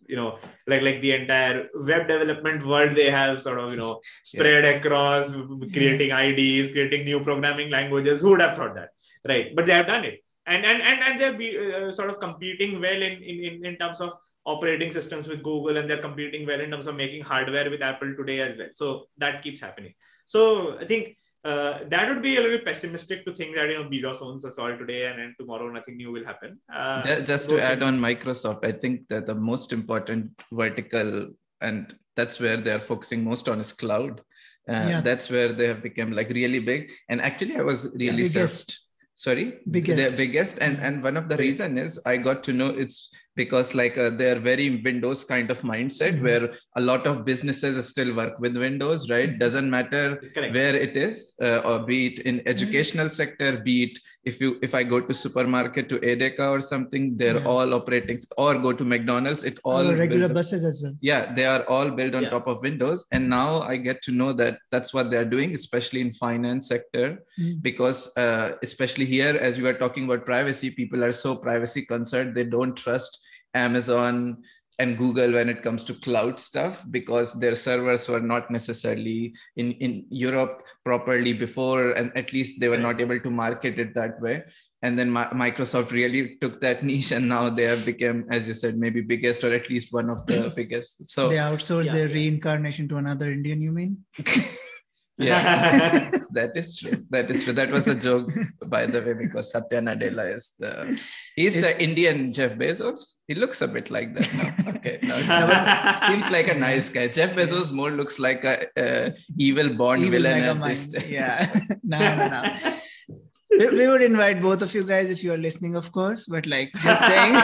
you 0.10 0.16
know, 0.16 0.39
like 0.68 0.82
like 0.82 1.01
the 1.01 1.12
entire 1.14 1.68
web 1.76 2.07
development 2.07 2.66
world. 2.66 2.95
They 2.95 3.10
have 3.10 3.41
sort 3.41 3.60
of, 3.60 3.72
you 3.72 3.78
know, 3.78 3.99
spread 4.24 4.64
yeah. 4.64 4.72
across, 4.72 5.32
creating 5.74 6.12
IDEs, 6.12 6.72
creating 6.72 7.05
new 7.05 7.24
programming 7.24 7.70
languages. 7.70 8.22
Who 8.22 8.32
would 8.32 8.41
have 8.41 8.57
thought 8.57 8.76
that, 8.76 8.89
right? 9.28 9.55
But 9.55 9.68
they 9.68 9.74
have 9.74 9.88
done 9.88 10.05
it, 10.05 10.24
and 10.45 10.66
and 10.66 10.82
and 10.82 10.99
and 11.01 11.22
they're 11.22 11.38
be, 11.43 11.49
uh, 11.57 11.91
sort 11.91 12.10
of 12.10 12.20
competing 12.20 12.82
well 12.82 13.01
in 13.10 13.24
in 13.24 13.66
in 13.66 13.78
terms 13.78 14.01
of 14.01 14.14
operating 14.45 14.91
systems 14.91 15.28
with 15.28 15.43
Google 15.43 15.78
and 15.78 15.89
they're 15.89 16.01
competing 16.01 16.47
well 16.47 16.60
in 16.60 16.72
terms 16.72 16.88
of 16.88 16.95
making 16.95 17.24
hardware 17.24 17.70
with 17.70 17.82
Apple 17.82 18.16
today 18.18 18.39
as 18.41 18.57
well. 18.57 18.70
So 18.74 19.07
that 19.18 19.43
keeps 19.43 19.60
happening. 19.60 19.93
So 20.26 20.78
I 20.80 20.86
think 20.86 21.18
uh, 21.46 21.80
that 21.88 22.10
would 22.10 22.22
be 22.22 22.36
a 22.38 22.42
little 22.42 22.60
pessimistic 22.60 23.26
to 23.26 23.34
think 23.34 23.56
that 23.56 23.70
you 23.70 23.78
know 23.78 23.90
Bezos 23.90 24.22
owns 24.22 24.44
us 24.44 24.58
all 24.58 24.78
today 24.78 25.06
and 25.08 25.20
then 25.20 25.36
tomorrow 25.40 25.70
nothing 25.70 25.98
new 25.98 26.12
will 26.12 26.26
happen. 26.26 26.60
Uh, 26.74 27.02
just, 27.02 27.26
just 27.26 27.50
to 27.50 27.64
add 27.64 27.82
on 27.82 27.98
Microsoft, 27.98 28.66
I 28.66 28.72
think 28.72 29.08
that 29.08 29.26
the 29.26 29.36
most 29.36 29.72
important 29.72 30.32
vertical 30.52 31.30
and 31.62 31.96
that's 32.16 32.40
where 32.40 32.58
they're 32.58 32.80
focusing 32.80 33.24
most 33.24 33.48
on 33.48 33.60
is 33.60 33.72
cloud. 33.72 34.20
Uh, 34.68 34.86
yeah. 34.88 35.02
That's 35.02 35.30
where 35.30 35.54
they 35.54 35.68
have 35.68 35.82
become 35.82 36.12
like 36.12 36.30
really 36.30 36.60
big. 36.60 36.92
And 37.08 37.22
actually, 37.22 37.56
I 37.56 37.62
was 37.62 37.90
really 37.96 38.24
biggest 38.24 38.80
sorry 39.20 39.60
biggest 39.70 40.12
the 40.12 40.18
biggest 40.18 40.60
and 40.60 40.78
and 40.78 41.04
one 41.04 41.18
of 41.18 41.28
the 41.28 41.36
reason 41.36 41.78
is 41.78 42.00
i 42.06 42.16
got 42.16 42.42
to 42.42 42.54
know 42.54 42.70
it's 42.70 43.10
because 43.36 43.74
like 43.74 43.98
uh, 43.98 44.10
they're 44.10 44.40
very 44.40 44.82
windows 44.84 45.24
kind 45.24 45.50
of 45.52 45.62
mindset 45.62 46.14
mm-hmm. 46.14 46.24
where 46.24 46.54
a 46.76 46.82
lot 46.82 47.06
of 47.08 47.26
businesses 47.26 47.88
still 47.88 48.14
work 48.16 48.40
with 48.40 48.58
windows 48.58 49.10
right 49.10 49.30
mm-hmm. 49.30 49.38
doesn't 49.38 49.70
matter 49.70 50.18
Correct. 50.34 50.54
where 50.54 50.76
it 50.76 50.98
is 50.98 51.36
uh, 51.42 51.60
or 51.60 51.80
be 51.80 52.08
it 52.08 52.20
in 52.20 52.40
mm-hmm. 52.40 52.48
educational 52.48 53.06
mm-hmm. 53.06 53.22
sector 53.22 53.58
be 53.58 53.84
it 53.84 54.00
if 54.24 54.42
you 54.42 54.58
if 54.62 54.76
i 54.80 54.84
go 54.84 55.00
to 55.00 55.14
supermarket 55.14 55.88
to 55.90 56.00
edeka 56.00 56.50
or 56.56 56.60
something 56.60 57.16
they're 57.16 57.40
yeah. 57.40 57.46
all 57.54 57.74
operating 57.74 58.20
or 58.38 58.56
go 58.56 58.74
to 58.74 58.84
mcdonald's 58.84 59.44
it 59.44 59.60
all 59.64 59.88
oh, 59.88 59.96
regular 59.96 60.30
buses 60.40 60.66
as 60.66 60.82
well 60.84 60.94
yeah 61.02 61.34
they 61.34 61.46
are 61.46 61.64
all 61.70 61.90
built 61.90 62.16
on 62.16 62.24
yeah. 62.24 62.30
top 62.30 62.48
of 62.48 62.62
windows 62.62 63.06
and 63.12 63.30
now 63.30 63.62
i 63.62 63.78
get 63.78 64.02
to 64.02 64.12
know 64.12 64.34
that 64.34 64.58
that's 64.72 64.94
what 64.94 65.10
they're 65.10 65.32
doing 65.38 65.54
especially 65.54 66.02
in 66.02 66.12
finance 66.12 66.68
sector 66.68 67.24
mm-hmm. 67.40 67.60
because 67.62 68.16
uh, 68.18 68.52
especially 68.64 69.06
here 69.06 69.38
as 69.50 69.58
we 69.58 69.64
were 69.64 69.80
talking 69.86 70.04
about 70.06 70.26
privacy 70.26 70.70
people 70.70 71.04
are 71.04 71.12
so 71.12 71.36
privacy 71.36 71.84
concerned 71.86 72.36
they 72.36 72.44
don't 72.44 72.76
trust 72.76 73.26
Amazon 73.54 74.38
and 74.80 74.97
Google 74.97 75.34
when 75.34 75.50
it 75.50 75.62
comes 75.62 75.84
to 75.86 75.93
cloud 75.93 76.39
stuff 76.39 76.86
because 76.89 77.34
their 77.34 77.54
servers 77.54 78.08
were 78.08 78.22
not 78.22 78.50
necessarily 78.50 79.36
in, 79.58 79.74
in 79.74 80.06
Europe 80.10 80.64
properly 80.86 81.34
before, 81.34 81.91
and 81.91 82.16
at 82.18 82.32
least 82.32 82.60
they 82.60 82.70
were 82.70 82.78
not 82.78 83.02
able 83.02 83.20
to 83.20 83.30
market 83.30 83.78
it 83.78 83.93
that 83.93 84.20
way. 84.22 84.43
And 84.82 84.97
then 84.97 85.12
Microsoft 85.12 85.91
really 85.91 86.38
took 86.39 86.62
that 86.62 86.84
niche, 86.89 87.12
and 87.12 87.28
now 87.28 87.50
they 87.50 87.64
have 87.64 87.86
become, 87.86 88.24
as 88.32 88.47
you 88.47 88.54
said, 88.54 88.78
maybe 88.78 89.02
biggest 89.02 89.43
or 89.43 89.54
at 89.54 89.70
least 89.70 89.91
one 89.91 90.10
of 90.10 90.26
the 90.26 90.50
biggest. 90.56 91.10
So 91.10 91.28
they 91.28 91.36
outsourced 91.36 91.88
yeah. 91.88 91.93
their 91.93 92.08
reincarnation 92.08 92.88
to 92.89 92.97
another 92.97 93.30
Indian. 93.30 93.62
You 93.62 93.74
mean? 93.74 94.06
yeah. 95.20 96.11
That 96.32 96.55
is 96.55 96.78
true. 96.78 97.03
That 97.09 97.30
is 97.32 97.43
true. 97.43 97.53
That 97.53 97.72
was 97.72 97.88
a 97.88 97.95
joke 97.95 98.32
by 98.67 98.86
the 98.86 99.01
way 99.01 99.13
because 99.13 99.51
satya 99.51 99.82
nadella 99.82 100.34
is 100.34 100.53
the 100.59 100.72
he's 101.36 101.55
is, 101.55 101.63
the 101.65 101.74
indian 101.84 102.32
jeff 102.32 102.53
bezos. 102.53 103.15
He 103.28 103.36
looks 103.36 103.61
a 103.61 103.67
bit 103.67 103.89
like 103.89 104.13
that 104.15 104.30
now. 104.39 104.76
Okay 104.76 104.99
no, 105.03 105.15
seems 106.07 106.30
like 106.30 106.47
a 106.47 106.53
nice 106.53 106.89
guy. 106.89 107.07
Jeff 107.07 107.36
bezos 107.36 107.72
more 107.72 107.91
looks 107.91 108.20
like 108.20 108.43
a, 108.45 109.13
evil 109.38 109.70
bond 109.76 110.01
evil 110.01 110.22
villain 110.22 110.43
at 110.43 110.63
this 110.67 110.93
yeah. 111.07 111.51
No 111.84 111.99
no 111.99 112.28
no. 112.36 112.43
We, 113.59 113.70
we 113.80 113.88
would 113.88 114.03
invite 114.03 114.41
both 114.41 114.61
of 114.61 114.74
you 114.74 114.84
guys 114.84 115.11
if 115.11 115.24
you 115.24 115.34
are 115.34 115.38
listening 115.49 115.76
of 115.76 115.91
course 115.91 116.26
but 116.26 116.45
like 116.45 116.72
just 116.84 117.05
saying. 117.05 117.36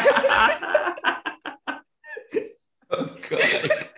Oh 2.92 3.10
god 3.30 3.90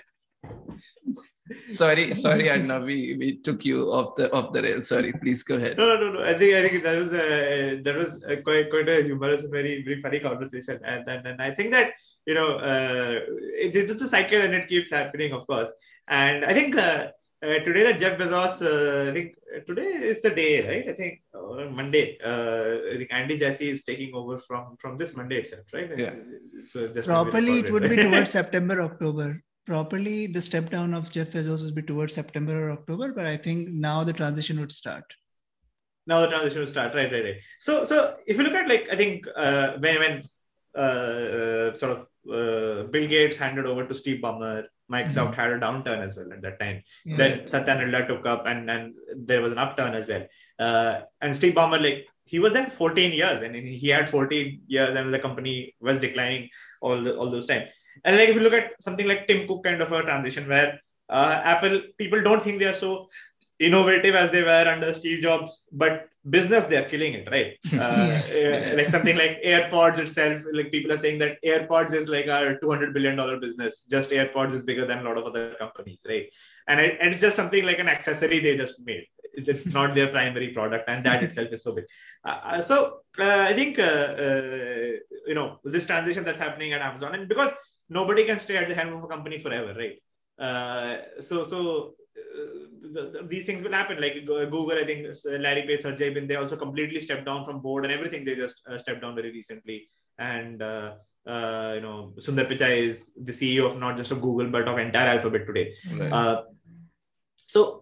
sorry, 1.70 2.16
sorry, 2.26 2.46
Arnav, 2.46 2.86
we, 2.86 3.16
we 3.18 3.38
took 3.38 3.66
you 3.66 3.92
off 3.92 4.16
the 4.16 4.32
off 4.32 4.54
the 4.54 4.62
rail. 4.62 4.82
Sorry, 4.82 5.12
please 5.14 5.44
go 5.44 5.56
ahead. 5.56 5.78
No, 5.78 5.98
no, 5.98 6.12
no. 6.12 6.24
I 6.24 6.34
think 6.38 6.56
I 6.56 6.68
think 6.68 6.84
that 6.84 6.98
was 6.98 7.14
a 7.14 7.82
that 7.82 7.96
was 7.96 8.24
a 8.24 8.38
quite 8.38 8.70
quite 8.70 8.90
a 8.90 9.04
humorous, 9.04 9.46
very 9.46 9.84
very 9.84 10.02
funny 10.02 10.20
conversation, 10.20 10.80
and 10.84 11.08
and, 11.08 11.28
and 11.28 11.42
I 11.42 11.52
think 11.52 11.72
that 11.72 11.94
you 12.26 12.34
know 12.34 12.58
uh, 12.58 13.20
it, 13.66 13.76
it's 13.76 14.02
a 14.02 14.08
cycle 14.08 14.42
and 14.42 14.54
it 14.54 14.68
keeps 14.68 14.92
happening, 14.92 15.34
of 15.34 15.48
course. 15.48 15.72
And 16.08 16.46
I 16.46 16.54
think 16.54 16.78
uh, 16.78 17.08
uh, 17.44 17.60
today 17.66 17.84
that 17.84 18.00
Jeff 18.00 18.18
Bezos, 18.18 18.62
uh, 18.62 19.10
I 19.10 19.14
think 19.14 19.36
today 19.68 19.90
is 20.12 20.22
the 20.22 20.32
day, 20.32 20.68
right? 20.68 20.90
I 20.90 20.94
think 20.94 21.22
uh, 21.34 21.70
Monday. 21.70 22.18
Uh, 22.24 22.94
I 22.94 22.98
think 22.98 23.10
Andy 23.12 23.38
Jassy 23.38 23.70
is 23.70 23.84
taking 23.84 24.14
over 24.14 24.40
from 24.40 24.78
from 24.80 24.98
this 24.98 25.16
Monday 25.16 25.38
itself, 25.38 25.66
right? 25.74 25.92
Yeah. 25.98 26.16
So 26.64 26.88
properly, 26.90 27.60
it 27.60 27.72
would 27.72 27.90
be 27.90 27.98
towards 27.98 28.32
September, 28.40 28.82
October 28.82 29.44
properly 29.68 30.28
the 30.28 30.42
step 30.42 30.70
down 30.70 30.94
of 30.94 31.12
Jeff 31.12 31.30
Bezos 31.32 31.64
would 31.64 31.76
be 31.76 31.82
towards 31.82 32.14
September 32.14 32.68
or 32.68 32.72
October, 32.72 33.12
but 33.12 33.26
I 33.26 33.38
think 33.38 33.68
now 33.70 34.04
the 34.04 34.14
transition 34.14 34.60
would 34.62 34.72
start. 34.72 35.04
Now 36.08 36.22
the 36.22 36.30
transition 36.30 36.60
would 36.60 36.70
start, 36.70 36.96
right, 36.96 37.12
right, 37.12 37.24
right. 37.24 37.42
So, 37.60 37.84
so 37.84 38.16
if 38.26 38.38
you 38.38 38.44
look 38.44 38.54
at 38.54 38.70
like 38.70 38.88
I 38.90 38.96
think 38.96 39.28
uh, 39.36 39.74
when 39.80 40.00
when 40.00 40.22
uh, 40.76 40.80
uh, 40.80 41.76
sort 41.76 41.92
of 41.92 42.00
uh, 42.38 42.88
Bill 42.94 43.08
Gates 43.08 43.38
handed 43.38 43.66
over 43.66 43.86
to 43.86 43.94
Steve 43.94 44.22
Ballmer, 44.22 44.64
Microsoft 44.92 45.34
mm-hmm. 45.34 45.42
had 45.42 45.52
a 45.52 45.60
downturn 45.60 46.00
as 46.00 46.16
well 46.16 46.32
at 46.32 46.42
that 46.42 46.60
time. 46.60 46.82
Yeah. 47.04 47.18
Then 47.18 47.48
Satya 47.48 47.76
Nadella 47.76 48.08
took 48.08 48.26
up, 48.26 48.46
and 48.48 48.70
and 48.70 48.94
there 49.16 49.42
was 49.42 49.52
an 49.52 49.58
upturn 49.58 49.96
as 49.96 50.08
well. 50.08 50.26
Uh, 50.58 51.02
and 51.20 51.36
Steve 51.36 51.56
Ballmer, 51.56 51.82
like 51.82 52.08
he 52.24 52.40
was 52.40 52.54
there 52.54 52.66
for 52.66 52.92
14 52.92 53.12
years, 53.12 53.42
and 53.42 53.56
he 53.56 53.90
had 53.90 54.10
14 54.10 54.62
years, 54.68 54.96
and 54.96 55.14
the 55.14 55.20
company 55.20 55.76
was 55.82 56.00
declining 56.00 56.50
all 56.80 57.02
the, 57.02 57.18
all 57.18 57.30
those 57.30 57.46
time. 57.46 57.68
And 58.04 58.18
like 58.18 58.30
if 58.30 58.36
you 58.36 58.42
look 58.42 58.54
at 58.54 58.82
something 58.82 59.08
like 59.08 59.28
Tim 59.28 59.48
Cook 59.48 59.64
kind 59.64 59.82
of 59.82 59.92
a 59.92 60.02
transition 60.04 60.48
where 60.48 60.80
uh, 61.10 61.42
Apple 61.44 61.82
people 61.98 62.22
don't 62.22 62.44
think 62.44 62.60
they 62.60 62.66
are 62.66 62.74
so 62.74 63.08
innovative 63.60 64.16
as 64.16 64.32
they 64.32 64.44
were 64.44 64.66
under 64.68 64.94
Steve 64.94 65.22
Jobs, 65.22 65.64
but 65.72 66.08
business 66.30 66.66
they're 66.66 66.90
killing 66.90 67.14
it, 67.14 67.28
right? 67.32 67.58
Uh, 67.88 68.20
yeah. 68.34 68.74
like 68.76 68.90
something 68.90 69.16
like 69.18 69.42
AirPods 69.44 69.98
itself, 70.00 70.42
like 70.52 70.72
people 70.72 70.92
are 70.92 70.98
saying 70.98 71.20
that 71.20 71.38
AirPods 71.44 71.94
is 71.94 72.08
like 72.10 72.28
our 72.28 72.58
200 72.58 72.94
billion 72.94 73.16
dollar 73.16 73.40
business. 73.40 73.86
Just 73.86 74.10
AirPods 74.10 74.54
is 74.54 74.64
bigger 74.64 74.86
than 74.86 75.00
a 75.00 75.04
lot 75.04 75.18
of 75.18 75.26
other 75.26 75.56
companies, 75.60 76.06
right? 76.08 76.26
And, 76.68 76.80
it, 76.80 76.98
and 77.00 77.12
it's 77.12 77.22
just 77.22 77.36
something 77.36 77.64
like 77.66 77.80
an 77.80 77.88
accessory 77.88 78.40
they 78.40 78.58
just 78.58 78.80
made. 78.84 79.06
It's 79.34 79.68
not 79.68 79.94
their 79.94 80.08
primary 80.08 80.50
product, 80.50 80.90
and 80.90 81.06
that 81.06 81.24
itself 81.28 81.50
is 81.52 81.64
so 81.64 81.74
big. 81.74 81.86
Uh, 82.26 82.40
uh 82.44 82.62
so 82.62 83.02
uh, 83.20 83.46
I 83.50 83.54
think 83.54 83.78
uh, 83.78 83.84
uh, 83.84 84.92
you 85.28 85.36
know 85.36 85.60
this 85.64 85.86
transition 85.86 86.24
that's 86.24 86.40
happening 86.40 86.74
at 86.74 86.82
Amazon, 86.82 87.14
and 87.14 87.30
because 87.30 87.52
nobody 87.90 88.26
can 88.26 88.40
stay 88.40 88.58
at 88.58 88.68
the 88.68 88.76
helm 88.76 88.94
of 88.94 89.04
a 89.04 89.08
company 89.08 89.40
forever, 89.40 89.74
right? 89.74 89.98
Uh, 90.40 90.98
so 91.20 91.44
so 91.44 91.96
uh, 92.18 92.68
the, 92.82 93.02
the, 93.14 93.28
these 93.28 93.46
things 93.46 93.64
will 93.64 93.72
happen. 93.72 94.00
Like 94.00 94.26
Google, 94.26 94.72
I 94.72 94.86
think 94.86 95.08
Larry 95.26 95.64
Page, 95.64 95.82
Sergey 95.82 96.10
Brin, 96.10 96.28
they 96.28 96.36
also 96.36 96.56
completely 96.56 97.00
stepped 97.00 97.26
down 97.26 97.46
from 97.46 97.60
board 97.60 97.86
and 97.86 97.94
everything. 97.94 98.26
They 98.26 98.36
just 98.36 98.62
uh, 98.70 98.78
stepped 98.78 99.02
down 99.02 99.16
very 99.16 99.32
recently. 99.32 99.90
And 100.18 100.62
uh, 100.62 100.96
uh, 101.26 101.74
you 101.76 101.82
know, 101.82 102.14
Sundar 102.20 102.48
Pichai 102.48 102.78
is 102.78 103.12
the 103.16 103.32
CEO 103.32 103.72
of 103.72 103.78
not 103.78 103.98
just 103.98 104.12
of 104.12 104.22
Google 104.22 104.50
but 104.50 104.68
of 104.68 104.78
entire 104.78 105.18
Alphabet 105.18 105.46
today. 105.46 105.74
Right. 105.92 106.12
Uh, 106.12 106.44
so 107.50 107.80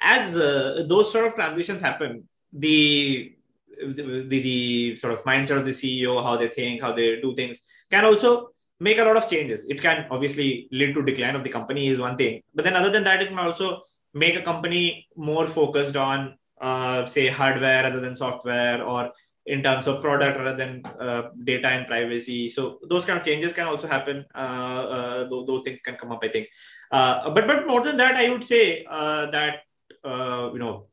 as 0.00 0.34
those 0.34 1.10
sort 1.10 1.26
of 1.26 1.34
transitions 1.34 1.80
happen, 1.80 2.28
the 2.52 3.34
the, 3.82 4.28
the 4.28 4.96
sort 4.98 5.14
of 5.14 5.24
mindset 5.24 5.56
of 5.56 5.64
the 5.64 5.70
CEO, 5.70 6.22
how 6.22 6.36
they 6.36 6.48
think, 6.48 6.82
how 6.82 6.92
they 6.92 7.20
do 7.20 7.34
things, 7.34 7.60
can 7.90 8.04
also 8.04 8.49
make 8.80 8.98
a 8.98 9.04
lot 9.04 9.16
of 9.16 9.28
changes. 9.28 9.66
It 9.68 9.80
can 9.80 10.06
obviously 10.10 10.68
lead 10.72 10.94
to 10.94 11.02
decline 11.02 11.36
of 11.36 11.44
the 11.44 11.50
company 11.50 11.88
is 11.88 11.98
one 11.98 12.16
thing, 12.16 12.42
but 12.54 12.64
then 12.64 12.74
other 12.74 12.90
than 12.90 13.04
that, 13.04 13.22
it 13.22 13.28
can 13.28 13.38
also 13.38 13.82
make 14.14 14.36
a 14.36 14.42
company 14.42 15.06
more 15.16 15.46
focused 15.46 15.96
on 15.96 16.34
uh, 16.60 17.06
say 17.06 17.26
hardware 17.28 17.84
rather 17.84 18.00
than 18.00 18.14
software 18.14 18.82
or 18.82 19.10
in 19.46 19.62
terms 19.62 19.86
of 19.86 20.00
product 20.02 20.38
rather 20.38 20.54
than 20.54 20.82
uh, 21.00 21.30
data 21.44 21.68
and 21.68 21.86
privacy. 21.86 22.48
So 22.48 22.78
those 22.88 23.04
kind 23.04 23.18
of 23.18 23.24
changes 23.24 23.52
can 23.52 23.66
also 23.66 23.88
happen. 23.88 24.26
Uh, 24.34 24.38
uh 24.38 25.28
those, 25.28 25.62
things 25.64 25.80
can 25.80 25.96
come 25.96 26.12
up, 26.12 26.20
I 26.22 26.28
think. 26.28 26.48
Uh, 26.90 27.30
but 27.30 27.46
but 27.46 27.66
more 27.66 27.82
than 27.82 27.96
that, 27.96 28.16
I 28.16 28.28
would 28.28 28.44
say 28.44 28.84
uh, 28.88 29.30
that 29.30 29.62
you 30.04 30.58
know 30.58 30.86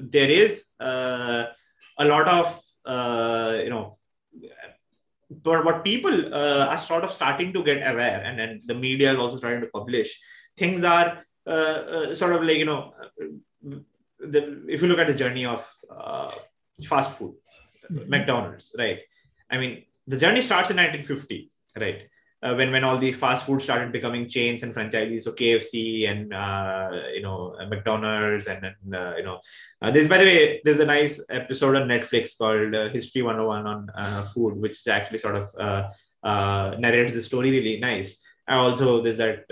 there 0.00 0.30
is 0.30 0.68
a 0.80 1.48
lot 2.00 2.28
of 2.28 2.62
you 3.64 3.70
know 3.70 3.98
but 5.30 5.64
what 5.64 5.84
people 5.84 6.34
uh, 6.34 6.66
are 6.66 6.78
sort 6.78 7.04
of 7.04 7.12
starting 7.12 7.52
to 7.52 7.62
get 7.62 7.78
aware 7.88 8.20
and 8.24 8.38
then 8.38 8.62
the 8.66 8.74
media 8.74 9.12
is 9.12 9.18
also 9.18 9.36
starting 9.36 9.60
to 9.60 9.68
publish 9.68 10.18
things 10.56 10.82
are 10.82 11.24
uh, 11.46 11.50
uh, 11.50 12.14
sort 12.14 12.32
of 12.32 12.42
like 12.42 12.58
you 12.58 12.64
know 12.64 12.92
the, 14.18 14.64
if 14.68 14.82
you 14.82 14.88
look 14.88 14.98
at 14.98 15.06
the 15.06 15.14
journey 15.14 15.46
of 15.46 15.66
uh, 15.90 16.30
fast 16.84 17.12
food 17.16 17.34
mm-hmm. 17.90 18.10
mcdonald's 18.10 18.74
right 18.76 19.00
i 19.50 19.56
mean 19.56 19.84
the 20.06 20.16
journey 20.16 20.42
starts 20.42 20.70
in 20.70 20.76
1950 20.76 21.50
right 21.78 22.09
uh, 22.42 22.54
when 22.54 22.70
when 22.72 22.84
all 22.84 22.98
the 22.98 23.12
fast 23.12 23.44
food 23.44 23.60
started 23.60 23.92
becoming 23.92 24.28
chains 24.28 24.62
and 24.62 24.72
franchises, 24.72 25.24
so 25.24 25.32
KFC 25.32 26.08
and 26.10 26.32
uh, 26.32 26.90
you 27.14 27.22
know 27.22 27.54
McDonald's 27.68 28.46
and, 28.46 28.64
and 28.64 28.94
uh, 28.94 29.14
you 29.16 29.24
know 29.24 29.40
uh, 29.82 29.90
this 29.90 30.08
by 30.08 30.18
the 30.18 30.24
way 30.24 30.60
there's 30.64 30.80
a 30.80 30.86
nice 30.86 31.20
episode 31.28 31.76
on 31.76 31.88
Netflix 31.88 32.36
called 32.38 32.74
uh, 32.74 32.88
History 32.88 33.22
101 33.22 33.66
on 33.66 33.90
uh, 33.94 34.22
food, 34.22 34.56
which 34.56 34.86
actually 34.88 35.18
sort 35.18 35.36
of 35.36 35.94
narrates 36.78 37.12
the 37.12 37.22
story 37.22 37.50
really 37.50 37.78
nice. 37.78 38.22
And 38.48 38.58
also 38.58 39.00
there's 39.00 39.18
that 39.18 39.44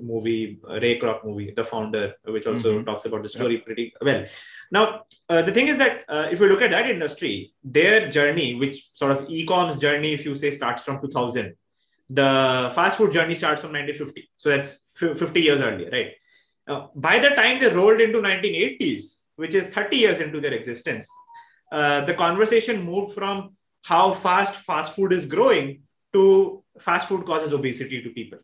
movie 0.00 0.60
Ray 0.62 1.00
Kroc 1.00 1.24
movie, 1.24 1.50
The 1.50 1.64
Founder, 1.64 2.14
which 2.26 2.46
also 2.46 2.74
mm-hmm. 2.74 2.84
talks 2.84 3.04
about 3.04 3.24
the 3.24 3.28
story 3.28 3.58
pretty 3.58 3.92
well. 4.00 4.26
Now 4.70 5.06
the 5.28 5.50
thing 5.50 5.68
is 5.68 5.78
that 5.78 6.04
if 6.30 6.38
you 6.38 6.48
look 6.48 6.62
at 6.62 6.70
that 6.70 6.88
industry, 6.88 7.52
their 7.64 8.08
journey, 8.10 8.54
which 8.54 8.90
sort 8.92 9.10
of 9.12 9.28
e-com's 9.28 9.78
journey, 9.78 10.12
if 10.12 10.24
you 10.24 10.36
say 10.36 10.52
starts 10.52 10.84
from 10.84 11.00
2000 11.00 11.56
the 12.08 12.70
fast 12.74 12.98
food 12.98 13.12
journey 13.12 13.34
starts 13.34 13.60
from 13.60 13.72
1950 13.72 14.30
so 14.36 14.50
that's 14.50 14.84
50 14.94 15.40
years 15.40 15.60
earlier 15.60 15.90
right 15.90 16.12
now, 16.66 16.90
by 16.94 17.18
the 17.18 17.30
time 17.30 17.58
they 17.60 17.68
rolled 17.68 18.00
into 18.00 18.20
1980s 18.20 19.22
which 19.36 19.54
is 19.54 19.66
30 19.68 19.96
years 19.96 20.20
into 20.20 20.40
their 20.40 20.52
existence 20.52 21.08
uh, 21.72 22.02
the 22.02 22.14
conversation 22.14 22.82
moved 22.84 23.14
from 23.14 23.56
how 23.82 24.12
fast 24.12 24.54
fast 24.54 24.94
food 24.94 25.12
is 25.12 25.26
growing 25.26 25.82
to 26.12 26.62
fast 26.78 27.08
food 27.08 27.24
causes 27.24 27.52
obesity 27.52 28.02
to 28.02 28.10
people 28.10 28.38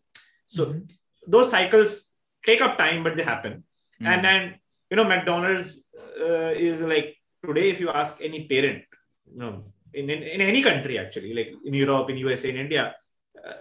so 0.47 0.67
mm-hmm. 0.67 0.81
those 1.27 1.51
cycles 1.51 2.11
take 2.45 2.61
up 2.61 2.79
time 2.79 3.05
but 3.05 3.15
they 3.17 3.23
happen 3.23 3.53
mm-hmm. 3.53 4.07
and 4.07 4.25
then 4.25 4.55
you 4.91 4.97
know 4.97 5.05
mcdonald's 5.05 5.87
uh, 6.21 6.53
is 6.69 6.81
like 6.81 7.17
today 7.45 7.71
if 7.71 7.79
you 7.79 7.91
ask 7.91 8.17
any 8.21 8.47
parent 8.49 8.85
you 9.33 9.39
know, 9.39 9.65
in, 9.93 10.09
in, 10.11 10.23
in 10.23 10.41
any 10.41 10.63
country 10.63 10.99
actually, 10.99 11.35
like 11.35 11.53
in 11.65 11.75
Europe, 11.75 12.11
in 12.11 12.17
USA, 12.19 12.51
in 12.51 12.57
India, 12.57 12.85
uh, 12.85 12.93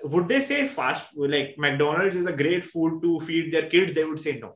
would 0.03 0.27
they 0.27 0.39
say 0.41 0.67
fast 0.67 1.07
like 1.15 1.55
McDonald's 1.57 2.15
is 2.15 2.25
a 2.25 2.33
great 2.33 2.65
food 2.65 3.01
to 3.01 3.19
feed 3.19 3.53
their 3.53 3.69
kids? 3.69 3.93
They 3.93 4.03
would 4.03 4.19
say 4.19 4.39
no, 4.39 4.49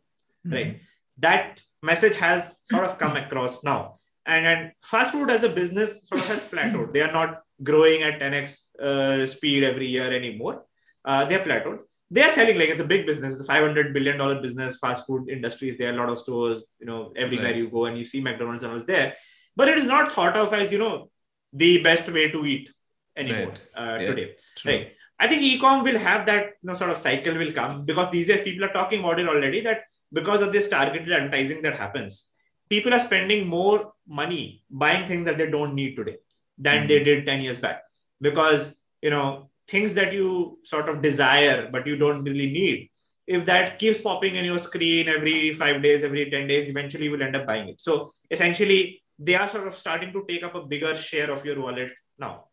mm-hmm. 0.45 0.53
right? 0.53 0.79
That 1.17 1.59
message 1.81 2.15
has 2.17 2.55
sort 2.63 2.85
of 2.85 2.97
come 2.97 3.15
across 3.15 3.63
now, 3.63 3.99
and 4.25 4.45
and 4.45 4.71
fast 4.81 5.11
food 5.13 5.29
as 5.29 5.43
a 5.43 5.49
business 5.49 6.07
sort 6.07 6.21
of 6.21 6.27
has 6.27 6.43
plateaued. 6.51 6.93
They 6.93 7.01
are 7.01 7.11
not 7.11 7.41
growing 7.61 8.03
at 8.03 8.19
10x 8.19 8.79
uh, 8.79 9.25
speed 9.25 9.63
every 9.63 9.87
year 9.87 10.11
anymore. 10.13 10.65
Uh, 11.05 11.25
they're 11.25 11.43
plateaued. 11.43 11.79
They 12.11 12.21
are 12.21 12.29
selling 12.29 12.57
like 12.59 12.69
it's 12.69 12.81
a 12.81 12.85
big 12.85 13.05
business. 13.05 13.33
It's 13.33 13.41
a 13.41 13.45
500 13.45 13.93
billion 13.93 14.17
dollar 14.17 14.41
business. 14.41 14.77
Fast 14.79 15.05
food 15.07 15.29
industries. 15.29 15.77
There 15.77 15.89
are 15.89 15.95
a 15.95 15.97
lot 15.97 16.09
of 16.09 16.19
stores. 16.19 16.63
You 16.79 16.87
know, 16.87 17.13
everywhere 17.15 17.47
right. 17.47 17.55
you 17.55 17.69
go 17.69 17.85
and 17.85 17.97
you 17.97 18.05
see 18.05 18.21
McDonald's 18.21 18.63
and 18.63 18.73
all 18.73 18.79
there, 18.79 19.15
but 19.55 19.67
it 19.67 19.77
is 19.79 19.85
not 19.85 20.11
thought 20.11 20.37
of 20.37 20.53
as 20.53 20.71
you 20.71 20.79
know 20.79 21.09
the 21.51 21.81
best 21.83 22.11
way 22.11 22.29
to 22.31 22.45
eat 22.45 22.69
anymore 23.15 23.49
right. 23.49 23.59
uh, 23.75 23.99
yeah, 23.99 24.07
today. 24.07 24.35
True. 24.57 24.71
Right. 24.71 24.91
I 25.19 25.27
think 25.27 25.41
ecom 25.41 25.83
will 25.83 25.97
have 25.97 26.25
that 26.25 26.45
you 26.61 26.67
know, 26.67 26.73
sort 26.73 26.89
of 26.89 26.97
cycle 26.97 27.35
will 27.35 27.51
come 27.51 27.85
because 27.85 28.11
these 28.11 28.27
days 28.27 28.41
people 28.41 28.65
are 28.65 28.73
talking 28.73 28.99
about 28.99 29.19
it 29.19 29.27
already 29.27 29.61
that 29.61 29.83
because 30.11 30.41
of 30.41 30.51
this 30.51 30.69
targeted 30.69 31.11
advertising 31.11 31.61
that 31.61 31.77
happens, 31.77 32.31
people 32.69 32.93
are 32.93 32.99
spending 32.99 33.47
more 33.47 33.93
money 34.07 34.63
buying 34.69 35.07
things 35.07 35.25
that 35.25 35.37
they 35.37 35.49
don't 35.49 35.75
need 35.75 35.95
today 35.95 36.17
than 36.57 36.79
mm-hmm. 36.79 36.87
they 36.87 37.03
did 37.03 37.25
10 37.25 37.41
years 37.41 37.59
back. 37.59 37.83
Because 38.19 38.75
you 39.01 39.09
know, 39.09 39.49
things 39.67 39.93
that 39.93 40.13
you 40.13 40.59
sort 40.63 40.89
of 40.89 41.01
desire 41.01 41.69
but 41.71 41.85
you 41.85 41.95
don't 41.97 42.23
really 42.23 42.51
need, 42.51 42.89
if 43.27 43.45
that 43.45 43.79
keeps 43.79 44.01
popping 44.01 44.35
in 44.35 44.45
your 44.45 44.59
screen 44.59 45.07
every 45.07 45.53
five 45.53 45.81
days, 45.81 46.03
every 46.03 46.29
10 46.29 46.47
days, 46.47 46.67
eventually 46.67 47.05
you 47.05 47.11
will 47.11 47.23
end 47.23 47.35
up 47.35 47.45
buying 47.45 47.69
it. 47.69 47.81
So 47.81 48.13
essentially 48.29 49.03
they 49.17 49.35
are 49.35 49.47
sort 49.47 49.67
of 49.67 49.77
starting 49.77 50.11
to 50.13 50.25
take 50.27 50.43
up 50.43 50.55
a 50.55 50.65
bigger 50.65 50.95
share 50.95 51.31
of 51.31 51.45
your 51.45 51.61
wallet 51.61 51.91
now. 52.17 52.45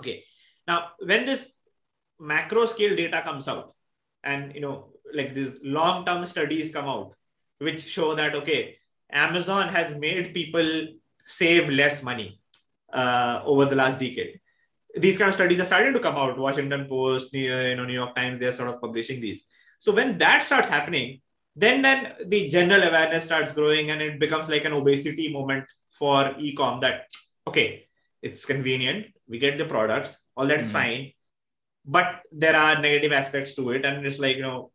Okay. 0.00 0.24
Now, 0.66 0.90
when 0.98 1.24
this 1.24 1.54
macro 2.18 2.66
scale 2.66 2.96
data 2.96 3.22
comes 3.22 3.48
out, 3.48 3.74
and 4.22 4.54
you 4.54 4.60
know, 4.60 4.92
like 5.14 5.34
these 5.34 5.56
long-term 5.62 6.24
studies 6.26 6.72
come 6.72 6.86
out, 6.86 7.14
which 7.58 7.84
show 7.84 8.14
that 8.14 8.34
okay, 8.34 8.76
Amazon 9.10 9.68
has 9.68 9.94
made 9.94 10.34
people 10.34 10.88
save 11.26 11.68
less 11.68 12.02
money 12.02 12.40
uh, 12.92 13.40
over 13.44 13.64
the 13.64 13.76
last 13.76 13.98
decade. 13.98 14.40
These 14.96 15.18
kind 15.18 15.28
of 15.28 15.34
studies 15.34 15.60
are 15.60 15.64
starting 15.64 15.92
to 15.92 16.00
come 16.00 16.16
out. 16.16 16.38
Washington 16.38 16.86
Post, 16.88 17.32
you 17.32 17.76
know, 17.76 17.84
New 17.84 17.92
York 17.92 18.16
Times, 18.16 18.40
they're 18.40 18.52
sort 18.52 18.70
of 18.70 18.80
publishing 18.80 19.20
these. 19.20 19.44
So 19.78 19.92
when 19.92 20.18
that 20.18 20.42
starts 20.42 20.68
happening, 20.68 21.20
then 21.58 21.82
then 21.82 22.12
the 22.26 22.48
general 22.48 22.82
awareness 22.82 23.24
starts 23.24 23.52
growing 23.52 23.90
and 23.90 24.00
it 24.00 24.18
becomes 24.20 24.48
like 24.48 24.64
an 24.64 24.72
obesity 24.72 25.32
moment 25.32 25.64
for 25.90 26.18
ecom 26.48 26.80
that 26.80 27.06
okay 27.46 27.86
it's 28.22 28.44
convenient 28.44 29.06
we 29.28 29.38
get 29.38 29.58
the 29.58 29.64
products 29.64 30.18
all 30.36 30.46
that's 30.46 30.68
mm-hmm. 30.68 30.80
fine 30.80 31.12
but 31.96 32.20
there 32.30 32.54
are 32.54 32.80
negative 32.80 33.12
aspects 33.12 33.54
to 33.54 33.70
it. 33.70 33.84
And 33.84 34.06
it's 34.06 34.18
like 34.18 34.36
you 34.36 34.42
know 34.42 34.70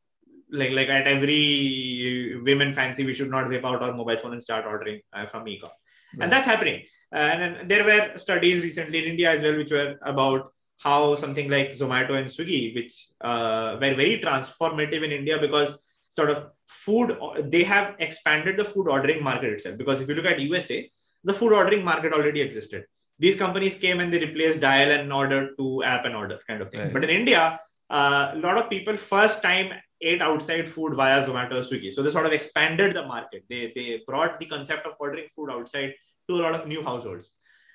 like 0.49 0.71
like 0.71 0.89
at 0.89 1.07
every 1.07 2.39
women 2.43 2.73
fancy 2.73 3.05
we 3.05 3.13
should 3.13 3.29
not 3.29 3.47
whip 3.49 3.65
out 3.65 3.83
our 3.83 3.93
mobile 3.93 4.17
phone 4.17 4.33
and 4.33 4.43
start 4.43 4.65
ordering 4.65 4.99
uh, 5.13 5.25
from 5.25 5.45
ecom. 5.45 5.69
Right. 6.15 6.23
and 6.23 6.31
that's 6.31 6.47
happening. 6.47 6.83
Uh, 7.11 7.31
and 7.43 7.69
there 7.69 7.83
were 7.83 8.17
studies 8.17 8.63
recently 8.63 8.99
in 9.03 9.11
india 9.11 9.31
as 9.31 9.41
well 9.41 9.55
which 9.61 9.71
were 9.71 9.95
about 10.01 10.51
how 10.85 11.15
something 11.23 11.49
like 11.55 11.69
zomato 11.79 12.13
and 12.19 12.27
swiggy 12.35 12.73
which 12.77 12.93
uh, 13.21 13.77
were 13.81 13.95
very 14.01 14.15
transformative 14.23 15.03
in 15.07 15.11
india 15.19 15.37
because 15.45 15.77
sort 16.17 16.31
of 16.33 16.39
food 16.67 17.15
they 17.53 17.63
have 17.73 17.95
expanded 18.07 18.57
the 18.57 18.65
food 18.71 18.87
ordering 18.87 19.23
market 19.23 19.53
itself. 19.53 19.77
Because 19.77 20.01
if 20.01 20.07
you 20.09 20.15
look 20.15 20.31
at 20.33 20.39
usa 20.39 20.91
the 21.23 21.33
food 21.33 21.53
ordering 21.53 21.83
market 21.83 22.13
already 22.13 22.41
existed 22.41 22.83
these 23.23 23.37
companies 23.43 23.75
came 23.83 23.99
and 24.01 24.13
they 24.13 24.21
replaced 24.27 24.59
dial 24.67 24.91
and 24.97 25.13
order 25.21 25.41
to 25.59 25.65
app 25.91 26.05
and 26.07 26.15
order 26.21 26.39
kind 26.47 26.61
of 26.61 26.69
thing. 26.71 26.81
Right. 26.81 26.93
but 26.95 27.03
in 27.07 27.11
india 27.21 27.41
uh, 27.97 28.31
a 28.37 28.39
lot 28.45 28.57
of 28.59 28.69
people 28.73 28.95
first 28.97 29.41
time 29.47 29.69
ate 30.09 30.21
outside 30.21 30.67
food 30.69 30.95
via 30.95 31.25
zomato 31.25 31.53
or 31.59 31.63
swiggy. 31.69 31.91
So 31.91 32.03
they 32.03 32.11
sort 32.11 32.25
of 32.25 32.33
expanded 32.33 32.95
the 32.95 33.05
market. 33.05 33.43
They, 33.49 33.71
they 33.75 34.01
brought 34.05 34.39
the 34.39 34.45
concept 34.45 34.85
of 34.85 34.93
ordering 34.99 35.27
food 35.35 35.49
outside 35.49 35.93
to 36.29 36.35
a 36.35 36.41
lot 36.45 36.55
of 36.55 36.67
new 36.67 36.83
households. 36.83 37.29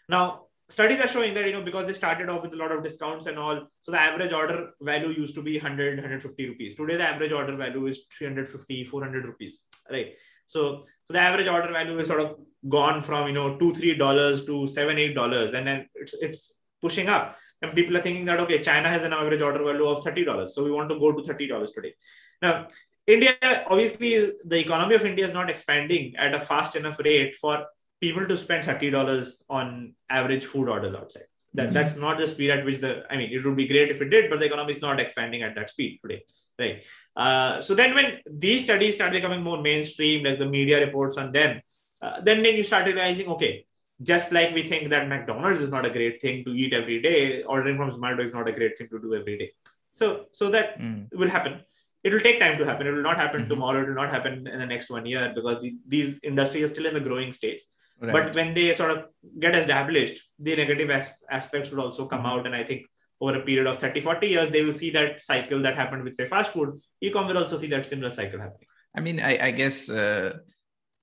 Now 0.08 0.24
studies 0.68 1.00
are 1.00 1.08
showing 1.08 1.32
that 1.34 1.46
you 1.46 1.52
know 1.52 1.62
because 1.62 1.86
they 1.86 1.94
started 1.94 2.28
off 2.28 2.42
with 2.42 2.52
a 2.52 2.56
lot 2.56 2.72
of 2.72 2.82
discounts 2.82 3.26
and 3.26 3.38
all 3.38 3.60
so 3.82 3.92
the 3.92 4.00
average 4.00 4.32
order 4.32 4.70
value 4.82 5.08
used 5.08 5.34
to 5.34 5.42
be 5.42 5.54
100 5.54 5.96
150 5.96 6.48
rupees. 6.48 6.76
Today 6.76 6.96
the 6.96 7.08
average 7.08 7.32
order 7.32 7.56
value 7.56 7.86
is 7.86 8.00
350 8.18 8.84
400 8.84 9.24
rupees 9.24 9.62
right 9.90 10.14
so 10.48 10.84
so 11.06 11.14
the 11.14 11.20
average 11.20 11.46
order 11.46 11.72
value 11.72 11.98
is 11.98 12.08
sort 12.08 12.20
of 12.20 12.36
gone 12.68 13.02
from 13.02 13.28
you 13.28 13.34
know 13.34 13.56
two 13.58 13.72
three 13.72 13.94
dollars 13.96 14.44
to 14.46 14.66
seven 14.66 14.98
eight 14.98 15.14
dollars. 15.14 15.54
And 15.54 15.66
then 15.66 15.88
it's 15.94 16.14
it's 16.14 16.52
pushing 16.82 17.08
up. 17.08 17.36
And 17.62 17.74
people 17.74 17.96
are 17.96 18.02
thinking 18.02 18.24
that 18.26 18.40
okay 18.40 18.60
china 18.62 18.88
has 18.88 19.04
an 19.04 19.12
average 19.12 19.42
order 19.42 19.62
value 19.64 19.86
of 19.86 20.04
30 20.04 20.24
dollars. 20.24 20.54
So 20.54 20.64
we 20.64 20.70
want 20.70 20.90
to 20.90 20.98
go 20.98 21.12
to 21.12 21.22
30 21.22 21.48
dollars 21.48 21.72
today. 21.72 21.94
Now 22.42 22.68
india 23.06 23.34
obviously 23.70 24.32
the 24.44 24.58
economy 24.58 24.94
of 24.94 25.04
india 25.10 25.24
is 25.26 25.32
not 25.32 25.48
expanding 25.48 26.14
at 26.16 26.34
a 26.34 26.40
fast 26.48 26.76
enough 26.76 26.98
rate 26.98 27.34
for 27.36 27.54
people 28.02 28.26
to 28.26 28.36
spend 28.36 28.66
$30 28.66 29.32
on 29.48 29.94
average 30.08 30.44
food 30.44 30.68
orders 30.68 30.94
outside. 30.94 31.24
That, 31.54 31.66
mm-hmm. 31.66 31.74
That's 31.74 31.96
not 31.96 32.18
the 32.18 32.26
speed 32.26 32.50
at 32.50 32.64
which 32.64 32.80
the, 32.80 33.04
I 33.10 33.16
mean, 33.16 33.30
it 33.32 33.44
would 33.44 33.56
be 33.56 33.66
great 33.66 33.90
if 33.90 34.02
it 34.02 34.10
did, 34.10 34.28
but 34.30 34.38
the 34.38 34.46
economy 34.46 34.72
is 34.72 34.82
not 34.82 35.00
expanding 35.00 35.42
at 35.42 35.54
that 35.54 35.70
speed 35.70 35.98
today. 36.02 36.24
Right. 36.58 36.84
Uh, 37.16 37.62
so 37.62 37.74
then 37.74 37.94
when 37.94 38.18
these 38.30 38.64
studies 38.64 38.94
start 38.96 39.12
becoming 39.12 39.42
more 39.42 39.60
mainstream, 39.60 40.24
like 40.24 40.38
the 40.38 40.46
media 40.46 40.84
reports 40.84 41.16
on 41.16 41.32
them, 41.32 41.60
uh, 42.02 42.20
then, 42.20 42.42
then 42.42 42.54
you 42.56 42.64
start 42.64 42.86
realizing, 42.86 43.28
okay, 43.28 43.66
just 44.00 44.30
like 44.30 44.54
we 44.54 44.62
think 44.62 44.90
that 44.90 45.08
McDonald's 45.08 45.60
is 45.60 45.70
not 45.70 45.86
a 45.86 45.90
great 45.90 46.20
thing 46.20 46.44
to 46.44 46.52
eat 46.52 46.72
every 46.72 47.02
day, 47.02 47.42
ordering 47.42 47.76
from 47.76 47.90
Zomato 47.90 48.22
is 48.22 48.32
not 48.32 48.48
a 48.48 48.52
great 48.52 48.78
thing 48.78 48.88
to 48.90 49.00
do 49.00 49.14
every 49.14 49.38
day. 49.38 49.52
So, 49.90 50.26
so 50.32 50.50
that 50.50 50.78
mm. 50.78 51.08
will 51.12 51.28
happen. 51.28 51.60
It 52.04 52.12
will 52.12 52.20
take 52.20 52.38
time 52.38 52.58
to 52.58 52.64
happen. 52.64 52.86
It 52.86 52.92
will 52.92 53.02
not 53.02 53.16
happen 53.16 53.40
mm-hmm. 53.40 53.48
tomorrow. 53.48 53.82
It 53.82 53.88
will 53.88 53.94
not 53.94 54.10
happen 54.10 54.46
in 54.46 54.58
the 54.58 54.66
next 54.66 54.88
one 54.88 55.04
year 55.04 55.32
because 55.34 55.60
the, 55.60 55.76
these 55.86 56.20
industries 56.22 56.64
are 56.64 56.68
still 56.68 56.86
in 56.86 56.94
the 56.94 57.00
growing 57.00 57.32
stage. 57.32 57.60
Right. 58.00 58.12
But 58.12 58.34
when 58.34 58.54
they 58.54 58.74
sort 58.74 58.92
of 58.92 59.06
get 59.40 59.56
established, 59.56 60.22
the 60.38 60.56
negative 60.56 60.90
as- 60.90 61.10
aspects 61.30 61.70
would 61.70 61.80
also 61.80 62.06
come 62.06 62.20
mm-hmm. 62.20 62.26
out. 62.26 62.46
And 62.46 62.54
I 62.54 62.64
think 62.64 62.86
over 63.20 63.36
a 63.36 63.44
period 63.44 63.66
of 63.66 63.78
30, 63.78 64.00
40 64.00 64.26
years, 64.26 64.50
they 64.50 64.62
will 64.62 64.72
see 64.72 64.90
that 64.90 65.20
cycle 65.20 65.60
that 65.62 65.74
happened 65.74 66.04
with, 66.04 66.14
say, 66.14 66.26
fast 66.26 66.52
food. 66.52 66.80
Ecom 67.02 67.26
will 67.26 67.38
also 67.38 67.56
see 67.56 67.66
that 67.68 67.86
similar 67.86 68.10
cycle 68.10 68.38
happening. 68.38 68.68
I 68.96 69.00
mean, 69.00 69.20
I, 69.20 69.46
I 69.46 69.50
guess. 69.50 69.90
Uh, 69.90 70.38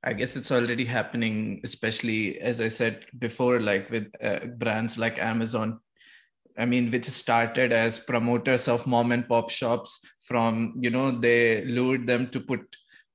I 0.07 0.13
guess 0.13 0.35
it's 0.35 0.51
already 0.51 0.85
happening, 0.85 1.61
especially 1.63 2.39
as 2.39 2.61
I 2.61 2.67
said 2.67 3.05
before, 3.17 3.59
like 3.59 3.89
with 3.89 4.11
uh, 4.21 4.45
brands 4.57 4.99
like 4.99 5.17
Amazon. 5.17 5.79
I 6.59 6.67
mean, 6.67 6.91
which 6.91 7.05
started 7.05 7.73
as 7.73 7.97
promoters 7.97 8.67
of 8.67 8.85
mom 8.85 9.11
and 9.11 9.27
pop 9.27 9.49
shops. 9.49 10.05
From 10.21 10.75
you 10.79 10.91
know, 10.91 11.09
they 11.09 11.65
lured 11.65 12.05
them 12.05 12.29
to 12.29 12.39
put 12.39 12.61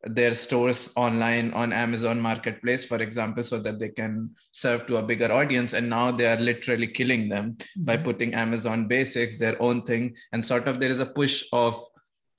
their 0.04 0.34
stores 0.34 0.92
online 0.96 1.52
on 1.52 1.72
Amazon 1.72 2.20
Marketplace, 2.20 2.84
for 2.84 2.98
example, 2.98 3.44
so 3.44 3.58
that 3.58 3.78
they 3.78 3.90
can 3.90 4.30
serve 4.52 4.86
to 4.86 4.96
a 4.96 5.02
bigger 5.02 5.30
audience. 5.30 5.74
And 5.74 5.90
now 5.90 6.10
they 6.10 6.26
are 6.26 6.40
literally 6.40 6.86
killing 6.86 7.28
them 7.28 7.52
mm-hmm. 7.52 7.84
by 7.84 7.96
putting 7.96 8.34
Amazon 8.34 8.86
Basics, 8.86 9.38
their 9.38 9.60
own 9.60 9.82
thing, 9.82 10.14
and 10.32 10.44
sort 10.44 10.68
of 10.68 10.80
there 10.80 10.90
is 10.90 11.00
a 11.00 11.06
push 11.06 11.44
of 11.52 11.80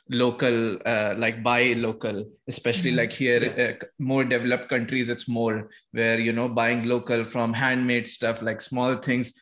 local 0.09 0.78
uh, 0.86 1.14
like 1.18 1.41
buy 1.41 1.74
local 1.78 2.26
especially 2.49 2.89
mm-hmm. 2.89 2.97
like 2.97 3.14
here 3.14 3.43
yeah. 3.55 3.64
uh, 3.64 3.86
more 3.97 4.26
developed 4.26 4.68
countries 4.68 5.07
it's 5.07 5.30
more 5.30 5.70
where 5.91 6.20
you 6.20 6.34
know 6.34 6.49
buying 6.49 6.84
local 6.84 7.24
from 7.24 7.53
handmade 7.53 8.05
stuff 8.05 8.41
like 8.41 8.59
small 8.59 8.97
things 8.97 9.34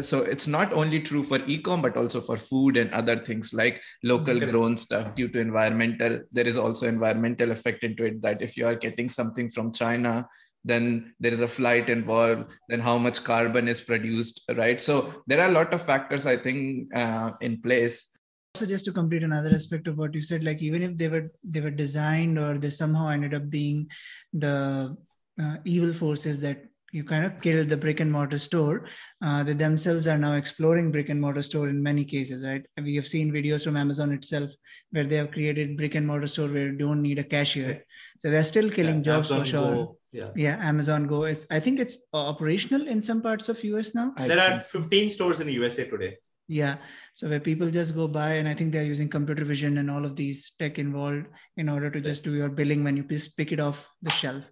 so 0.00 0.18
it's 0.22 0.46
not 0.46 0.72
only 0.72 1.00
true 1.00 1.22
for 1.22 1.38
ecom 1.40 1.80
but 1.80 1.96
also 1.96 2.20
for 2.20 2.36
food 2.36 2.76
and 2.76 2.90
other 2.92 3.16
things 3.16 3.54
like 3.54 3.80
local 4.02 4.40
grown 4.40 4.76
stuff 4.76 5.14
due 5.14 5.28
to 5.28 5.38
environmental 5.38 6.20
there 6.32 6.46
is 6.46 6.58
also 6.58 6.88
environmental 6.88 7.52
effect 7.52 7.84
into 7.84 8.04
it 8.04 8.20
that 8.20 8.42
if 8.42 8.56
you 8.56 8.66
are 8.66 8.74
getting 8.74 9.08
something 9.08 9.48
from 9.48 9.72
china 9.72 10.26
then 10.64 11.14
there 11.20 11.32
is 11.32 11.40
a 11.40 11.48
flight 11.48 11.90
involved 11.90 12.50
then 12.68 12.80
how 12.80 12.96
much 12.96 13.22
carbon 13.22 13.68
is 13.68 13.80
produced 13.80 14.42
right? 14.56 14.80
So 14.80 15.22
there 15.26 15.40
are 15.40 15.48
a 15.48 15.52
lot 15.52 15.74
of 15.74 15.82
factors 15.82 16.26
i 16.26 16.36
think 16.36 16.94
uh, 16.94 17.32
in 17.40 17.60
place. 17.60 18.10
Also 18.54 18.66
just 18.66 18.84
to 18.86 18.92
complete 18.92 19.22
another 19.22 19.50
aspect 19.50 19.88
of 19.88 19.98
what 19.98 20.14
you 20.14 20.22
said 20.22 20.44
like 20.44 20.62
even 20.62 20.82
if 20.82 20.96
they 20.96 21.08
were 21.08 21.30
they 21.42 21.60
were 21.60 21.70
designed 21.70 22.38
or 22.38 22.56
they 22.56 22.70
somehow 22.70 23.08
ended 23.08 23.34
up 23.34 23.50
being 23.50 23.88
the 24.32 24.96
uh, 25.42 25.56
evil 25.64 25.92
forces 25.92 26.40
that 26.40 26.64
you 26.94 27.02
kind 27.02 27.26
of 27.26 27.40
killed 27.40 27.68
the 27.68 27.76
brick 27.76 27.98
and 27.98 28.10
mortar 28.10 28.38
store. 28.38 28.86
Uh, 29.20 29.42
they 29.42 29.52
themselves 29.52 30.06
are 30.06 30.16
now 30.16 30.34
exploring 30.34 30.92
brick 30.92 31.08
and 31.08 31.20
mortar 31.20 31.42
store 31.42 31.68
in 31.68 31.82
many 31.82 32.04
cases, 32.04 32.46
right? 32.46 32.64
We 32.80 32.94
have 32.94 33.08
seen 33.08 33.32
videos 33.32 33.64
from 33.64 33.76
Amazon 33.76 34.12
itself 34.12 34.50
where 34.92 35.02
they 35.02 35.16
have 35.16 35.32
created 35.32 35.76
brick 35.76 35.96
and 35.96 36.06
mortar 36.06 36.28
store 36.28 36.46
where 36.46 36.68
you 36.68 36.78
don't 36.78 37.02
need 37.02 37.18
a 37.18 37.24
cashier. 37.24 37.84
So 38.20 38.30
they're 38.30 38.44
still 38.44 38.70
killing 38.70 38.98
yeah, 38.98 39.10
jobs 39.10 39.32
Amazon 39.32 39.40
for 39.40 39.50
sure. 39.50 39.74
Go. 39.74 39.98
Yeah. 40.12 40.30
yeah, 40.36 40.56
Amazon 40.62 41.08
Go. 41.08 41.24
It's 41.24 41.48
I 41.50 41.58
think 41.58 41.80
it's 41.80 41.96
operational 42.12 42.86
in 42.86 43.02
some 43.02 43.20
parts 43.20 43.48
of 43.48 43.64
US 43.64 43.92
now. 43.96 44.14
There 44.16 44.38
are 44.38 44.62
15 44.62 45.10
stores 45.10 45.40
in 45.40 45.48
the 45.48 45.54
USA 45.54 45.88
today. 45.88 46.18
Yeah. 46.46 46.76
So 47.14 47.28
where 47.28 47.40
people 47.40 47.70
just 47.70 47.96
go 47.96 48.06
by, 48.06 48.34
and 48.34 48.46
I 48.46 48.54
think 48.54 48.72
they're 48.72 48.84
using 48.84 49.08
computer 49.08 49.44
vision 49.44 49.78
and 49.78 49.90
all 49.90 50.04
of 50.04 50.14
these 50.14 50.52
tech 50.60 50.78
involved 50.78 51.26
in 51.56 51.68
order 51.68 51.90
to 51.90 52.00
just 52.00 52.22
do 52.22 52.34
your 52.34 52.50
billing 52.50 52.84
when 52.84 52.96
you 52.96 53.02
pick 53.02 53.50
it 53.50 53.58
off 53.58 53.88
the 54.02 54.10
shelf. 54.10 54.48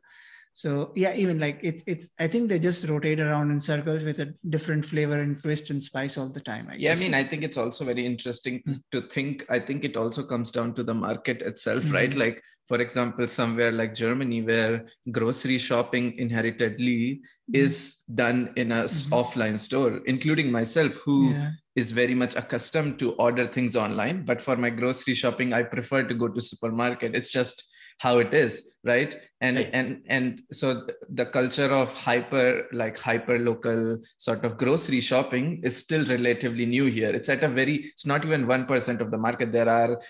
So 0.54 0.92
yeah 0.94 1.14
even 1.14 1.38
like 1.38 1.58
it's 1.62 1.82
it's 1.86 2.10
i 2.18 2.26
think 2.26 2.48
they 2.48 2.58
just 2.58 2.86
rotate 2.86 3.20
around 3.20 3.50
in 3.50 3.58
circles 3.58 4.04
with 4.04 4.20
a 4.20 4.34
different 4.50 4.84
flavor 4.84 5.20
and 5.20 5.40
twist 5.42 5.70
and 5.70 5.82
spice 5.82 6.18
all 6.18 6.28
the 6.28 6.40
time 6.40 6.68
I 6.70 6.74
yeah 6.74 6.92
i 6.92 6.96
mean 6.96 7.14
i 7.14 7.24
think 7.24 7.42
it's 7.42 7.56
also 7.56 7.84
very 7.84 8.04
interesting 8.04 8.58
mm-hmm. 8.60 8.80
to 8.92 9.08
think 9.08 9.46
i 9.48 9.58
think 9.58 9.84
it 9.84 9.96
also 9.96 10.22
comes 10.22 10.50
down 10.50 10.74
to 10.74 10.82
the 10.82 10.94
market 10.94 11.40
itself 11.40 11.84
mm-hmm. 11.84 11.94
right 11.94 12.14
like 12.14 12.42
for 12.68 12.80
example 12.80 13.26
somewhere 13.28 13.72
like 13.72 13.94
germany 13.94 14.42
where 14.42 14.84
grocery 15.10 15.56
shopping 15.56 16.18
inheritedly 16.18 17.14
mm-hmm. 17.14 17.54
is 17.54 17.98
done 18.14 18.52
in 18.56 18.72
a 18.72 18.84
mm-hmm. 18.84 19.14
offline 19.14 19.58
store 19.58 20.00
including 20.04 20.52
myself 20.52 20.92
who 20.96 21.30
yeah. 21.30 21.50
is 21.76 21.92
very 21.92 22.14
much 22.14 22.36
accustomed 22.36 22.98
to 22.98 23.12
order 23.12 23.46
things 23.46 23.74
online 23.74 24.22
but 24.22 24.42
for 24.42 24.56
my 24.56 24.68
grocery 24.68 25.14
shopping 25.14 25.54
i 25.54 25.62
prefer 25.62 26.02
to 26.02 26.14
go 26.14 26.28
to 26.28 26.42
supermarket 26.42 27.16
it's 27.16 27.30
just 27.30 27.71
how 27.98 28.18
it 28.18 28.32
is 28.34 28.72
right? 28.84 29.14
And 29.40 29.56
right. 29.56 29.70
and 29.72 30.02
and 30.06 30.42
so 30.50 30.86
the 31.08 31.26
culture 31.26 31.70
of 31.70 31.92
hyper 31.92 32.66
like 32.72 32.98
hyper 32.98 33.38
local 33.38 33.98
sort 34.18 34.44
of 34.44 34.58
grocery 34.58 35.00
shopping 35.00 35.60
is 35.62 35.76
still 35.76 36.04
relatively 36.06 36.66
new 36.66 36.86
here. 36.86 37.10
It's 37.10 37.28
at 37.28 37.44
a 37.44 37.48
very 37.48 37.74
it's 37.74 38.06
not 38.06 38.24
even 38.24 38.46
1% 38.46 39.00
of 39.00 39.10
the 39.10 39.18
market. 39.18 39.52
There 39.52 39.68
are 39.68 40.00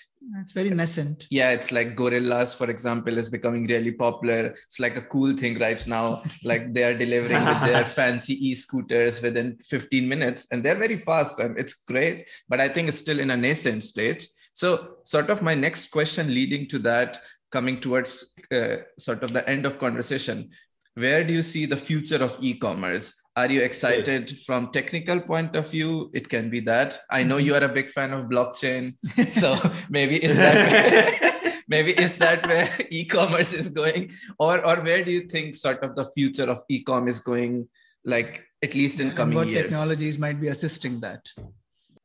it's 0.40 0.52
very 0.52 0.70
nascent. 0.70 1.26
Yeah 1.30 1.50
it's 1.50 1.72
like 1.72 1.96
gorillas 1.96 2.54
for 2.54 2.70
example 2.70 3.18
is 3.18 3.28
becoming 3.28 3.66
really 3.66 3.92
popular. 3.92 4.46
It's 4.46 4.80
like 4.80 4.96
a 4.96 5.02
cool 5.02 5.36
thing 5.36 5.58
right 5.58 5.84
now. 5.86 6.22
Like 6.44 6.72
they 6.74 6.84
are 6.84 6.96
delivering 6.96 7.44
with 7.44 7.60
their 7.62 7.84
fancy 7.98 8.34
e-scooters 8.48 9.22
within 9.22 9.58
15 9.62 10.08
minutes 10.08 10.46
and 10.50 10.62
they're 10.62 10.78
very 10.78 10.96
fast 10.96 11.38
and 11.38 11.58
it's 11.58 11.74
great 11.84 12.28
but 12.48 12.60
i 12.60 12.68
think 12.68 12.88
it's 12.88 12.98
still 12.98 13.20
in 13.20 13.30
a 13.30 13.36
nascent 13.36 13.82
stage. 13.82 14.26
So 14.54 14.96
sort 15.04 15.30
of 15.30 15.40
my 15.40 15.54
next 15.54 15.90
question 15.90 16.34
leading 16.34 16.68
to 16.68 16.78
that 16.80 17.18
coming 17.52 17.80
towards 17.80 18.34
uh, 18.50 18.76
sort 18.98 19.22
of 19.22 19.32
the 19.32 19.48
end 19.48 19.66
of 19.66 19.78
conversation 19.78 20.50
where 20.94 21.24
do 21.24 21.32
you 21.32 21.42
see 21.42 21.66
the 21.66 21.76
future 21.76 22.22
of 22.22 22.36
e-commerce? 22.40 23.14
Are 23.34 23.50
you 23.50 23.62
excited 23.62 24.30
yeah. 24.30 24.36
from 24.44 24.70
technical 24.72 25.20
point 25.20 25.56
of 25.56 25.70
view? 25.70 26.10
It 26.12 26.28
can 26.28 26.50
be 26.50 26.60
that. 26.60 26.98
I 27.10 27.22
know 27.22 27.38
you 27.38 27.54
are 27.54 27.64
a 27.64 27.68
big 27.68 27.88
fan 27.90 28.12
of 28.12 28.26
blockchain 28.26 28.94
so 29.30 29.56
maybe 29.88 30.22
is 30.22 30.36
that 30.36 31.62
maybe 31.68 31.92
is 31.92 32.18
that 32.18 32.46
where 32.46 32.70
e-commerce 32.90 33.52
is 33.52 33.68
going? 33.68 34.12
Or 34.38 34.64
or 34.66 34.82
where 34.82 35.02
do 35.04 35.10
you 35.10 35.22
think 35.28 35.56
sort 35.56 35.82
of 35.82 35.96
the 35.96 36.04
future 36.12 36.50
of 36.50 36.62
e-com 36.68 37.08
is 37.08 37.20
going 37.20 37.68
like 38.04 38.44
at 38.62 38.74
least 38.74 39.00
in 39.00 39.12
coming 39.12 39.36
what 39.36 39.48
years? 39.48 39.62
technologies 39.62 40.18
might 40.18 40.40
be 40.40 40.48
assisting 40.48 41.00
that 41.00 41.26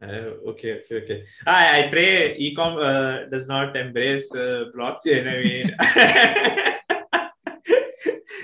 uh, 0.02 0.06
okay, 0.52 0.80
okay, 0.80 0.96
okay. 1.04 1.24
I, 1.46 1.84
I 1.84 1.88
pray 1.88 2.38
ecom 2.40 2.78
uh, 2.78 3.30
does 3.30 3.48
not 3.48 3.76
embrace 3.76 4.34
uh, 4.34 4.66
blockchain. 4.76 5.26
I 5.26 5.42
mean, 5.44 5.76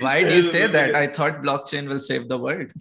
why 0.00 0.24
do 0.24 0.34
you 0.34 0.42
say 0.42 0.66
that? 0.66 0.96
I 0.96 1.06
thought 1.06 1.42
blockchain 1.42 1.88
will 1.88 2.00
save 2.00 2.28
the 2.28 2.38
world. 2.38 2.72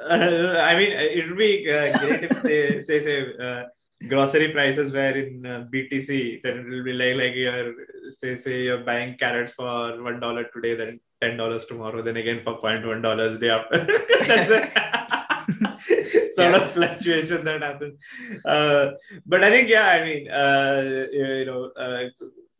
Uh, 0.00 0.56
I 0.60 0.76
mean, 0.78 0.92
it 0.92 1.28
would 1.28 1.36
be 1.36 1.70
uh, 1.70 1.98
great 1.98 2.24
if 2.24 2.40
say 2.40 2.80
say 2.80 3.04
say 3.04 3.34
uh, 3.42 3.64
grocery 4.08 4.52
prices 4.52 4.90
were 4.90 5.10
in 5.10 5.42
BTC. 5.42 6.42
Then 6.42 6.58
it 6.60 6.68
will 6.68 6.84
be 6.84 6.94
like 6.94 7.16
like 7.16 7.34
you're 7.34 7.74
say 8.10 8.36
say 8.36 8.62
you're 8.62 8.84
buying 8.84 9.18
carrots 9.18 9.52
for 9.52 10.02
one 10.02 10.18
dollar 10.18 10.44
today, 10.44 10.76
then 10.76 11.00
ten 11.20 11.36
dollars 11.36 11.66
tomorrow, 11.66 12.00
then 12.00 12.16
again 12.16 12.40
for 12.42 12.56
point 12.56 12.86
one 12.86 13.02
dollars 13.02 13.38
day 13.38 13.50
after. 13.50 13.86
sort 16.36 16.52
yeah. 16.52 16.62
of 16.62 16.70
fluctuation 16.76 17.44
that 17.44 17.62
happens. 17.62 17.98
Uh, 18.44 18.92
but 19.24 19.42
I 19.42 19.50
think, 19.50 19.68
yeah, 19.68 19.88
I 19.88 20.04
mean, 20.04 20.30
uh, 20.30 21.06
you 21.12 21.46
know, 21.46 21.70
uh, 21.84 22.04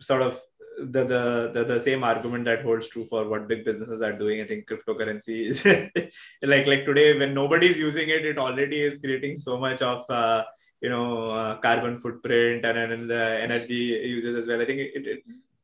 sort 0.00 0.22
of 0.22 0.40
the, 0.78 1.04
the, 1.04 1.50
the 1.54 1.64
the 1.64 1.80
same 1.80 2.04
argument 2.04 2.44
that 2.44 2.62
holds 2.62 2.88
true 2.88 3.06
for 3.06 3.26
what 3.28 3.48
big 3.48 3.64
businesses 3.64 4.02
are 4.02 4.12
doing. 4.12 4.42
I 4.42 4.46
think 4.46 4.68
cryptocurrency 4.68 5.46
is 5.50 5.64
like 6.42 6.66
like 6.66 6.84
today 6.84 7.18
when 7.18 7.32
nobody's 7.32 7.78
using 7.78 8.08
it, 8.10 8.26
it 8.26 8.38
already 8.38 8.82
is 8.82 8.98
creating 8.98 9.36
so 9.36 9.56
much 9.58 9.80
of 9.80 10.04
uh, 10.10 10.44
you 10.80 10.90
know 10.90 11.24
uh, 11.30 11.56
carbon 11.60 11.98
footprint 11.98 12.66
and, 12.66 12.78
and 12.78 13.10
the 13.10 13.24
energy 13.46 13.84
uses 14.16 14.36
as 14.40 14.46
well. 14.46 14.60
I 14.60 14.66
think 14.66 14.80
it, 14.80 15.06
it 15.06 15.22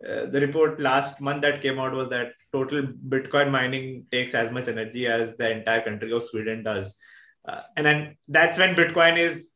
uh, 0.08 0.26
the 0.26 0.40
report 0.40 0.80
last 0.80 1.20
month 1.20 1.42
that 1.42 1.62
came 1.62 1.78
out 1.78 1.92
was 1.92 2.08
that 2.08 2.32
total 2.52 2.82
Bitcoin 2.82 3.50
mining 3.50 4.06
takes 4.10 4.34
as 4.34 4.50
much 4.50 4.66
energy 4.66 5.06
as 5.06 5.36
the 5.36 5.50
entire 5.50 5.82
country 5.82 6.12
of 6.12 6.22
Sweden 6.22 6.62
does 6.62 6.96
uh, 7.48 7.62
and 7.76 7.86
then 7.86 8.16
that's 8.28 8.58
when 8.58 8.74
bitcoin 8.74 9.18
is 9.18 9.50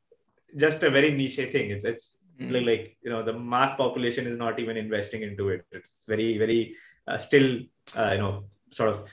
just 0.57 0.83
a 0.83 0.91
very 0.91 1.11
niche 1.13 1.37
thing 1.37 1.71
it's 1.71 1.85
it's 1.85 2.19
mm. 2.41 2.67
like, 2.67 2.97
you 3.03 3.11
know 3.11 3.23
the 3.23 3.33
mass 3.33 3.77
population 3.77 4.27
is 4.27 4.39
not 4.39 4.59
even 4.59 4.77
investing 4.77 5.23
into 5.23 5.49
it 5.49 5.65
it's 5.73 6.07
very 6.07 6.39
very 6.39 6.75
uh, 7.09 7.19
still 7.19 7.61
uh, 7.97 8.13
you 8.13 8.19
know 8.19 8.45
sort 8.73 8.91
of 8.91 9.05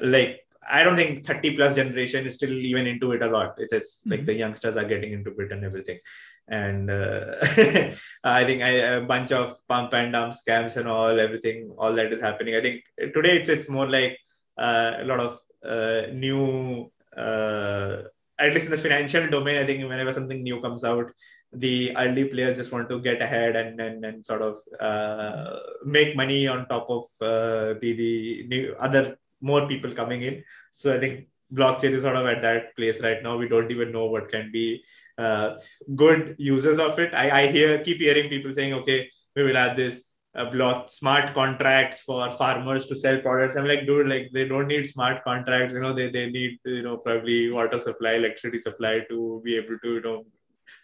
like 0.00 0.46
I 0.68 0.82
don't 0.82 0.96
think 0.96 1.24
30 1.24 1.56
plus 1.56 1.76
generation 1.76 2.26
is 2.26 2.34
still 2.34 2.52
even 2.52 2.86
into 2.86 3.12
it 3.12 3.22
a 3.22 3.28
lot. 3.28 3.54
It's, 3.58 3.72
it's 3.72 4.00
mm-hmm. 4.00 4.10
like 4.10 4.26
the 4.26 4.34
youngsters 4.34 4.76
are 4.76 4.84
getting 4.84 5.12
into 5.12 5.30
it 5.38 5.52
and 5.52 5.64
everything. 5.64 6.00
And 6.48 6.90
uh, 6.90 7.36
I 8.24 8.44
think 8.44 8.62
I, 8.62 8.70
a 8.70 9.00
bunch 9.00 9.32
of 9.32 9.56
pump 9.68 9.94
and 9.94 10.12
dump 10.12 10.34
scams 10.34 10.76
and 10.76 10.88
all, 10.88 11.18
everything, 11.18 11.74
all 11.78 11.94
that 11.94 12.12
is 12.12 12.20
happening. 12.20 12.56
I 12.56 12.60
think 12.60 12.82
today 12.98 13.36
it's, 13.38 13.48
it's 13.48 13.68
more 13.68 13.88
like 13.88 14.18
uh, 14.58 14.94
a 14.98 15.04
lot 15.04 15.20
of 15.20 15.38
uh, 15.64 16.12
new 16.12 16.90
uh, 17.16 18.02
at 18.38 18.52
least 18.52 18.66
in 18.66 18.72
the 18.72 18.78
financial 18.78 19.28
domain, 19.28 19.56
I 19.56 19.66
think 19.66 19.88
whenever 19.88 20.12
something 20.12 20.42
new 20.42 20.60
comes 20.60 20.84
out, 20.84 21.10
the 21.52 21.96
early 21.96 22.24
players 22.24 22.58
just 22.58 22.72
want 22.72 22.88
to 22.88 23.00
get 23.00 23.22
ahead 23.22 23.56
and 23.56 23.80
and, 23.80 24.04
and 24.04 24.24
sort 24.24 24.42
of 24.42 24.56
uh, 24.80 25.58
make 25.84 26.16
money 26.16 26.46
on 26.46 26.66
top 26.68 26.86
of 26.90 27.04
uh, 27.20 27.78
the 27.80 27.92
the 28.02 28.46
new 28.48 28.76
other 28.78 29.16
more 29.40 29.66
people 29.66 29.92
coming 29.92 30.22
in. 30.22 30.42
So 30.72 30.94
I 30.94 31.00
think 31.00 31.28
blockchain 31.52 31.92
is 31.92 32.02
sort 32.02 32.16
of 32.16 32.26
at 32.26 32.42
that 32.42 32.76
place 32.76 33.00
right 33.00 33.22
now. 33.22 33.36
We 33.36 33.48
don't 33.48 33.70
even 33.70 33.92
know 33.92 34.06
what 34.06 34.30
can 34.30 34.50
be 34.52 34.84
uh, 35.18 35.56
good 35.94 36.34
users 36.38 36.78
of 36.78 36.98
it. 36.98 37.14
I, 37.14 37.42
I 37.42 37.46
hear 37.46 37.82
keep 37.82 37.98
hearing 37.98 38.28
people 38.28 38.52
saying, 38.52 38.74
okay, 38.74 39.08
we 39.34 39.44
will 39.44 39.56
add 39.56 39.76
this 39.76 40.04
uh, 40.36 40.50
block 40.50 40.90
smart 40.90 41.34
contracts 41.34 42.00
for 42.00 42.30
farmers 42.30 42.86
to 42.86 42.96
sell 42.96 43.18
products. 43.20 43.56
I'm 43.56 43.66
like, 43.66 43.86
dude, 43.86 44.08
like 44.08 44.30
they 44.32 44.46
don't 44.46 44.68
need 44.68 44.86
smart 44.86 45.24
contracts. 45.24 45.72
You 45.74 45.80
know, 45.80 45.92
they, 45.92 46.10
they 46.10 46.30
need 46.30 46.58
you 46.64 46.82
know 46.82 46.98
probably 46.98 47.50
water 47.50 47.78
supply, 47.78 48.14
electricity 48.14 48.58
supply 48.58 49.00
to 49.08 49.40
be 49.44 49.56
able 49.56 49.78
to 49.82 49.94
you 49.94 50.00
know 50.00 50.26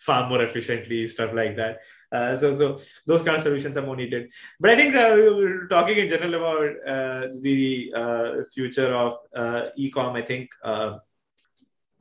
farm 0.00 0.28
more 0.28 0.42
efficiently, 0.42 1.06
stuff 1.06 1.32
like 1.34 1.56
that. 1.56 1.80
Uh, 2.10 2.34
so 2.36 2.54
so 2.54 2.80
those 3.06 3.22
kind 3.22 3.36
of 3.36 3.42
solutions 3.42 3.76
are 3.76 3.86
more 3.86 3.96
needed. 3.96 4.30
But 4.58 4.70
I 4.70 4.76
think 4.76 4.94
uh, 4.94 5.68
talking 5.68 5.98
in 5.98 6.08
general 6.08 6.34
about 6.34 6.70
uh, 6.86 7.28
the 7.40 7.92
uh, 7.94 8.30
future 8.52 8.94
of 8.94 9.18
uh, 9.34 9.68
e-com, 9.76 10.16
I 10.16 10.22
think. 10.22 10.50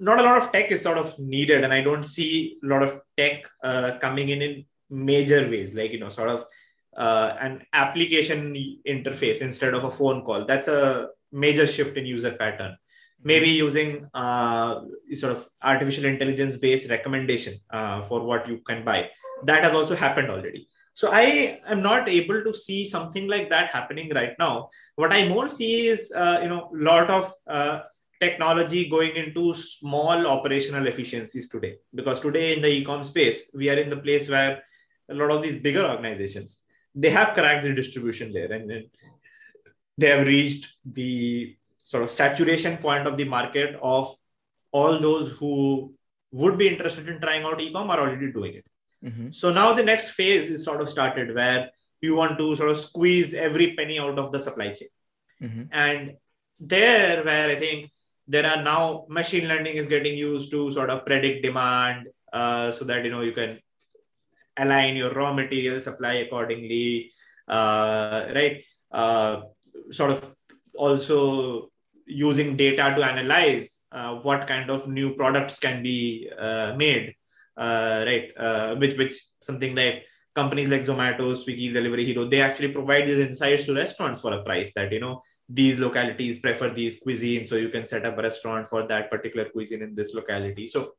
not 0.07 0.19
a 0.19 0.23
lot 0.23 0.37
of 0.41 0.51
tech 0.51 0.71
is 0.71 0.81
sort 0.81 0.97
of 0.97 1.09
needed, 1.19 1.63
and 1.63 1.71
I 1.71 1.81
don't 1.87 2.03
see 2.03 2.57
a 2.63 2.67
lot 2.67 2.81
of 2.85 3.01
tech 3.15 3.47
coming 4.01 4.29
in 4.29 4.41
in 4.41 4.65
major 4.89 5.41
ways, 5.49 5.75
like 5.75 5.91
you 5.91 5.99
know, 5.99 6.09
sort 6.09 6.29
of 6.29 6.45
uh, 6.95 7.35
an 7.39 7.63
application 7.73 8.55
interface 8.87 9.41
instead 9.41 9.73
of 9.73 9.83
a 9.83 9.91
phone 9.91 10.23
call. 10.23 10.45
That's 10.45 10.67
a 10.67 11.09
major 11.31 11.65
shift 11.65 11.97
in 11.97 12.05
user 12.05 12.31
pattern. 12.31 12.77
Maybe 13.23 13.49
using 13.49 14.07
uh, 14.13 14.81
sort 15.13 15.33
of 15.33 15.47
artificial 15.61 16.05
intelligence 16.05 16.57
based 16.57 16.89
recommendation 16.89 17.59
uh, 17.69 18.01
for 18.01 18.23
what 18.23 18.47
you 18.47 18.59
can 18.67 18.83
buy. 18.83 19.09
That 19.43 19.63
has 19.63 19.73
also 19.73 19.95
happened 19.95 20.29
already. 20.29 20.67
So 20.93 21.11
I 21.11 21.61
am 21.67 21.81
not 21.81 22.09
able 22.09 22.43
to 22.43 22.53
see 22.53 22.85
something 22.85 23.27
like 23.27 23.49
that 23.49 23.69
happening 23.69 24.11
right 24.13 24.33
now. 24.37 24.69
What 24.95 25.13
I 25.13 25.27
more 25.27 25.47
see 25.47 25.87
is, 25.87 26.11
uh, 26.11 26.39
you 26.41 26.49
know, 26.49 26.71
a 26.73 26.83
lot 26.83 27.09
of 27.09 27.33
uh, 27.47 27.81
technology 28.19 28.89
going 28.89 29.15
into 29.15 29.53
small 29.53 30.27
operational 30.27 30.87
efficiencies 30.87 31.47
today. 31.47 31.77
Because 31.93 32.19
today 32.19 32.55
in 32.55 32.61
the 32.61 32.67
e-com 32.67 33.03
space, 33.03 33.43
we 33.53 33.69
are 33.69 33.77
in 33.77 33.89
the 33.89 33.97
place 33.97 34.29
where 34.29 34.63
a 35.09 35.13
lot 35.13 35.31
of 35.31 35.41
these 35.41 35.59
bigger 35.59 35.85
organizations 35.85 36.63
they 36.95 37.09
have 37.09 37.33
cracked 37.33 37.63
the 37.63 37.73
distribution 37.73 38.33
layer 38.33 38.51
and, 38.51 38.71
and 38.71 38.85
they 39.97 40.07
have 40.07 40.27
reached 40.27 40.67
the 40.85 41.55
sort 41.83 42.03
of 42.03 42.11
saturation 42.11 42.77
point 42.77 43.07
of 43.07 43.17
the 43.17 43.25
market 43.25 43.75
of 43.81 44.15
all 44.71 44.99
those 44.99 45.31
who 45.33 45.93
would 46.31 46.57
be 46.57 46.67
interested 46.67 47.07
in 47.07 47.19
trying 47.19 47.43
out 47.43 47.59
ecom 47.59 47.89
are 47.89 47.99
already 47.99 48.31
doing 48.31 48.53
it 48.55 48.65
mm-hmm. 49.03 49.31
so 49.31 49.51
now 49.51 49.73
the 49.73 49.83
next 49.83 50.11
phase 50.11 50.49
is 50.49 50.63
sort 50.63 50.81
of 50.81 50.89
started 50.89 51.35
where 51.35 51.69
you 52.01 52.15
want 52.15 52.37
to 52.37 52.55
sort 52.55 52.69
of 52.69 52.77
squeeze 52.77 53.33
every 53.33 53.73
penny 53.75 53.99
out 53.99 54.17
of 54.17 54.31
the 54.31 54.39
supply 54.39 54.73
chain 54.73 54.87
mm-hmm. 55.41 55.63
and 55.71 56.13
there 56.59 57.23
where 57.23 57.49
i 57.49 57.55
think 57.55 57.91
there 58.27 58.45
are 58.45 58.61
now 58.63 59.05
machine 59.09 59.47
learning 59.47 59.75
is 59.75 59.87
getting 59.87 60.15
used 60.15 60.51
to 60.51 60.71
sort 60.71 60.89
of 60.89 61.05
predict 61.05 61.43
demand 61.43 62.07
uh, 62.31 62.71
so 62.71 62.85
that 62.85 63.03
you 63.03 63.11
know 63.11 63.21
you 63.21 63.33
can 63.33 63.59
align 64.57 64.95
your 64.95 65.11
raw 65.11 65.33
material 65.33 65.81
supply 65.81 66.13
accordingly, 66.13 67.11
uh, 67.47 68.25
right? 68.35 68.63
Uh, 68.91 69.41
sort 69.91 70.11
of 70.11 70.35
also 70.75 71.71
using 72.05 72.57
data 72.57 72.93
to 72.95 73.03
analyze 73.03 73.79
uh, 73.91 74.15
what 74.15 74.47
kind 74.47 74.69
of 74.69 74.87
new 74.87 75.15
products 75.15 75.59
can 75.59 75.81
be 75.83 76.29
uh, 76.37 76.73
made, 76.75 77.15
uh, 77.57 78.03
right? 78.05 78.31
Uh, 78.37 78.75
which 78.75 78.97
which 78.97 79.15
something 79.41 79.75
like 79.75 80.03
companies 80.33 80.69
like 80.69 80.83
Zomato, 80.83 81.35
Swiggy, 81.35 81.73
Delivery 81.73 82.05
Hero, 82.05 82.25
they 82.25 82.41
actually 82.41 82.71
provide 82.71 83.07
these 83.07 83.19
insights 83.19 83.65
to 83.65 83.75
restaurants 83.75 84.21
for 84.21 84.33
a 84.33 84.43
price 84.43 84.73
that, 84.73 84.91
you 84.91 84.99
know, 84.99 85.21
these 85.49 85.79
localities 85.79 86.39
prefer 86.39 86.69
these 86.69 87.03
cuisines. 87.03 87.49
So 87.49 87.55
you 87.55 87.69
can 87.69 87.85
set 87.85 88.05
up 88.05 88.17
a 88.17 88.21
restaurant 88.21 88.67
for 88.67 88.87
that 88.87 89.11
particular 89.11 89.49
cuisine 89.49 89.81
in 89.81 89.93
this 89.93 90.13
locality. 90.13 90.67
So 90.67 90.93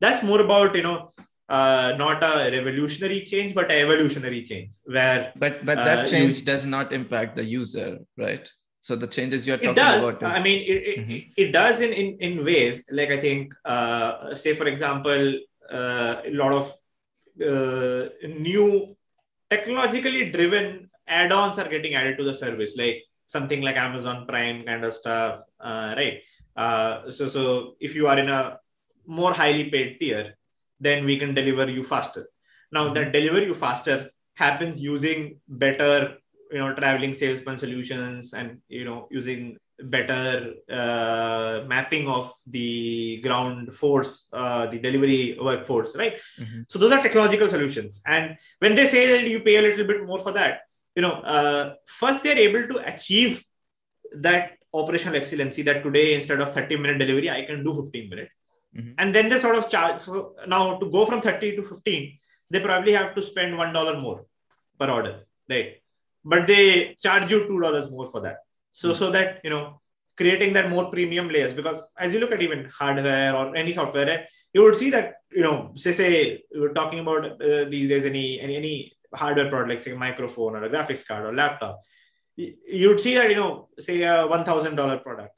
that's 0.00 0.22
more 0.22 0.40
about, 0.40 0.76
you 0.76 0.82
know, 0.82 1.10
uh, 1.48 1.94
not 1.96 2.22
a 2.22 2.50
revolutionary 2.50 3.20
change, 3.24 3.54
but 3.54 3.70
an 3.70 3.78
evolutionary 3.78 4.42
change 4.42 4.74
where. 4.84 5.32
But 5.36 5.64
but 5.64 5.76
that 5.76 5.98
uh, 6.00 6.06
change 6.06 6.40
you, 6.40 6.46
does 6.46 6.66
not 6.66 6.92
impact 6.92 7.36
the 7.36 7.44
user, 7.44 7.98
right? 8.16 8.50
So 8.80 8.96
the 8.96 9.06
changes 9.06 9.46
you're 9.46 9.58
talking 9.58 9.70
it 9.70 9.76
does. 9.76 10.16
about. 10.16 10.30
Is... 10.30 10.38
I 10.38 10.42
mean, 10.42 10.60
it, 10.60 10.82
it, 10.90 10.98
mm-hmm. 10.98 11.32
it, 11.36 11.52
does 11.52 11.80
in, 11.80 11.92
in, 11.92 12.16
in 12.18 12.44
ways 12.44 12.84
like 12.90 13.10
I 13.10 13.20
think, 13.20 13.54
uh, 13.64 14.34
say, 14.34 14.56
for 14.56 14.66
example, 14.66 15.38
uh, 15.70 16.16
a 16.24 16.32
lot 16.32 16.52
of 16.52 16.66
uh, 17.40 18.08
new 18.26 18.96
technologically 19.48 20.30
driven 20.30 20.90
add-ons 21.06 21.58
are 21.58 21.68
getting 21.68 21.94
added 21.94 22.18
to 22.18 22.24
the 22.24 22.34
service, 22.34 22.76
like 22.76 23.04
something 23.26 23.62
like 23.62 23.76
Amazon 23.76 24.26
Prime 24.26 24.64
kind 24.64 24.84
of 24.84 24.94
stuff, 24.94 25.42
uh, 25.60 25.94
right? 25.96 26.22
Uh, 26.56 27.10
so, 27.10 27.28
so 27.28 27.76
if 27.80 27.94
you 27.94 28.08
are 28.08 28.18
in 28.18 28.28
a 28.28 28.58
more 29.06 29.32
highly 29.32 29.70
paid 29.70 29.98
tier, 30.00 30.36
then 30.82 31.04
we 31.04 31.16
can 31.18 31.34
deliver 31.34 31.70
you 31.70 31.84
faster. 31.84 32.28
Now, 32.70 32.84
mm-hmm. 32.84 32.94
that 32.94 33.12
deliver 33.12 33.42
you 33.42 33.54
faster 33.54 34.10
happens 34.34 34.80
using 34.80 35.40
better, 35.48 36.16
you 36.50 36.58
know, 36.58 36.74
traveling 36.74 37.12
salesman 37.12 37.58
solutions 37.58 38.32
and 38.32 38.58
you 38.68 38.84
know 38.84 39.08
using 39.10 39.58
better 39.82 40.54
uh, 40.70 41.64
mapping 41.66 42.08
of 42.08 42.32
the 42.46 43.20
ground 43.22 43.74
force, 43.74 44.28
uh, 44.32 44.66
the 44.66 44.78
delivery 44.78 45.36
workforce, 45.40 45.96
right? 45.96 46.20
Mm-hmm. 46.40 46.62
So 46.68 46.78
those 46.78 46.92
are 46.92 47.02
technological 47.02 47.48
solutions. 47.48 48.02
And 48.06 48.36
when 48.58 48.74
they 48.74 48.86
say 48.86 49.06
that 49.12 49.28
you 49.28 49.40
pay 49.40 49.56
a 49.56 49.62
little 49.62 49.86
bit 49.86 50.04
more 50.06 50.20
for 50.20 50.32
that, 50.32 50.60
you 50.94 51.02
know, 51.02 51.12
uh, 51.12 51.74
first 51.86 52.22
they're 52.22 52.38
able 52.38 52.68
to 52.74 52.86
achieve 52.86 53.44
that 54.14 54.52
operational 54.74 55.16
excellency 55.16 55.62
that 55.62 55.82
today 55.82 56.14
instead 56.14 56.40
of 56.40 56.54
30 56.54 56.76
minute 56.76 56.98
delivery, 56.98 57.30
I 57.30 57.42
can 57.44 57.64
do 57.64 57.74
15 57.74 58.10
minute. 58.10 58.28
Mm-hmm. 58.76 58.92
And 58.98 59.14
then 59.14 59.28
they 59.28 59.38
sort 59.38 59.56
of 59.56 59.68
charge. 59.68 60.00
So 60.00 60.34
now 60.46 60.78
to 60.78 60.90
go 60.90 61.04
from 61.06 61.20
30 61.20 61.56
to 61.56 61.62
15, 61.62 62.18
they 62.50 62.60
probably 62.60 62.92
have 62.92 63.14
to 63.14 63.22
spend 63.22 63.54
$1 63.54 64.00
more 64.00 64.24
per 64.78 64.90
order, 64.90 65.24
right? 65.48 65.82
But 66.24 66.46
they 66.46 66.96
charge 67.00 67.30
you 67.30 67.40
$2 67.40 67.90
more 67.90 68.08
for 68.08 68.20
that 68.20 68.38
so 68.72 68.88
mm-hmm. 68.88 68.98
so 68.98 69.10
that 69.10 69.40
you 69.44 69.50
know 69.50 69.80
creating 70.16 70.52
that 70.52 70.70
more 70.70 70.90
premium 70.90 71.28
layers 71.28 71.52
because 71.52 71.84
as 71.98 72.12
you 72.12 72.20
look 72.20 72.32
at 72.32 72.42
even 72.42 72.64
hardware 72.66 73.34
or 73.34 73.54
any 73.56 73.72
software 73.72 74.08
eh, 74.08 74.24
you 74.52 74.62
would 74.62 74.76
see 74.76 74.90
that 74.90 75.14
you 75.30 75.42
know 75.42 75.72
say 75.76 75.92
say 75.92 76.42
we're 76.54 76.72
talking 76.72 77.00
about 77.00 77.24
uh, 77.24 77.64
these 77.64 77.88
days 77.88 78.04
any 78.04 78.40
any 78.40 78.56
any 78.56 78.92
hardware 79.14 79.48
product 79.48 79.70
like 79.70 79.78
say 79.78 79.92
a 79.92 79.96
microphone 79.96 80.56
or 80.56 80.64
a 80.64 80.70
graphics 80.70 81.06
card 81.06 81.24
or 81.24 81.34
laptop 81.34 81.80
you 82.36 82.88
would 82.88 83.00
see 83.00 83.14
that 83.14 83.28
you 83.28 83.36
know 83.36 83.68
say 83.78 84.02
a 84.02 84.26
$1000 84.26 85.02
product 85.02 85.34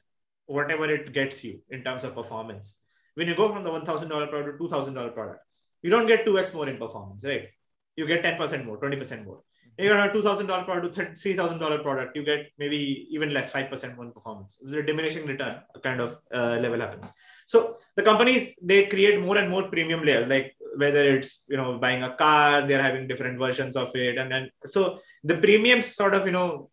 whatever 0.47 0.89
it 0.89 1.12
gets 1.12 1.43
you 1.43 1.61
in 1.70 1.82
terms 1.82 2.05
of 2.05 2.15
performance 2.15 2.77
when 3.15 3.28
you 3.28 3.35
go 3.35 3.53
from 3.53 3.62
the 3.62 3.70
$1000 3.70 4.31
product 4.31 4.59
to 4.59 4.69
$2000 4.69 5.15
product 5.15 5.41
you 5.82 5.91
don't 5.91 6.07
get 6.07 6.27
2x 6.27 6.55
more 6.55 6.69
in 6.69 6.77
performance 6.77 7.24
right 7.24 7.49
you 7.97 8.07
get 8.07 8.23
10% 8.23 8.65
more 8.65 8.78
20% 8.78 9.24
more 9.24 9.41
If 9.77 9.85
you 9.85 9.91
got 9.91 10.09
a 10.09 10.12
two 10.12 10.23
thousand 10.23 10.47
dollar 10.47 10.65
product 10.65 10.95
to 10.95 11.15
three 11.16 11.35
thousand 11.35 11.59
dollar 11.59 11.78
product, 11.82 12.16
you 12.16 12.24
get 12.24 12.53
maybe 12.59 13.09
even 13.11 13.32
less, 13.35 13.51
five 13.51 13.69
percent 13.69 13.99
one 13.99 14.12
performance. 14.12 14.57
It's 14.62 14.73
a 14.73 14.82
diminishing 14.82 15.27
return 15.27 15.62
kind 15.82 16.01
of 16.01 16.19
uh, 16.32 16.59
level 16.65 16.78
happens. 16.78 17.11
So 17.47 17.78
the 17.97 18.05
companies 18.05 18.55
they 18.62 18.86
create 18.86 19.20
more 19.20 19.36
and 19.36 19.51
more 19.51 19.65
premium 19.69 20.05
layers, 20.05 20.28
like 20.28 20.55
whether 20.77 21.16
it's 21.16 21.43
you 21.49 21.57
know 21.57 21.78
buying 21.78 22.05
a 22.05 22.15
car, 22.15 22.66
they're 22.69 22.82
having 22.82 23.09
different 23.09 23.36
versions 23.39 23.77
of 23.77 23.95
it, 23.97 24.16
and 24.16 24.31
then 24.31 24.51
so 24.66 25.01
the 25.24 25.39
premiums 25.39 25.86
sort 25.86 26.15
of 26.15 26.24
you 26.27 26.32
know 26.32 26.70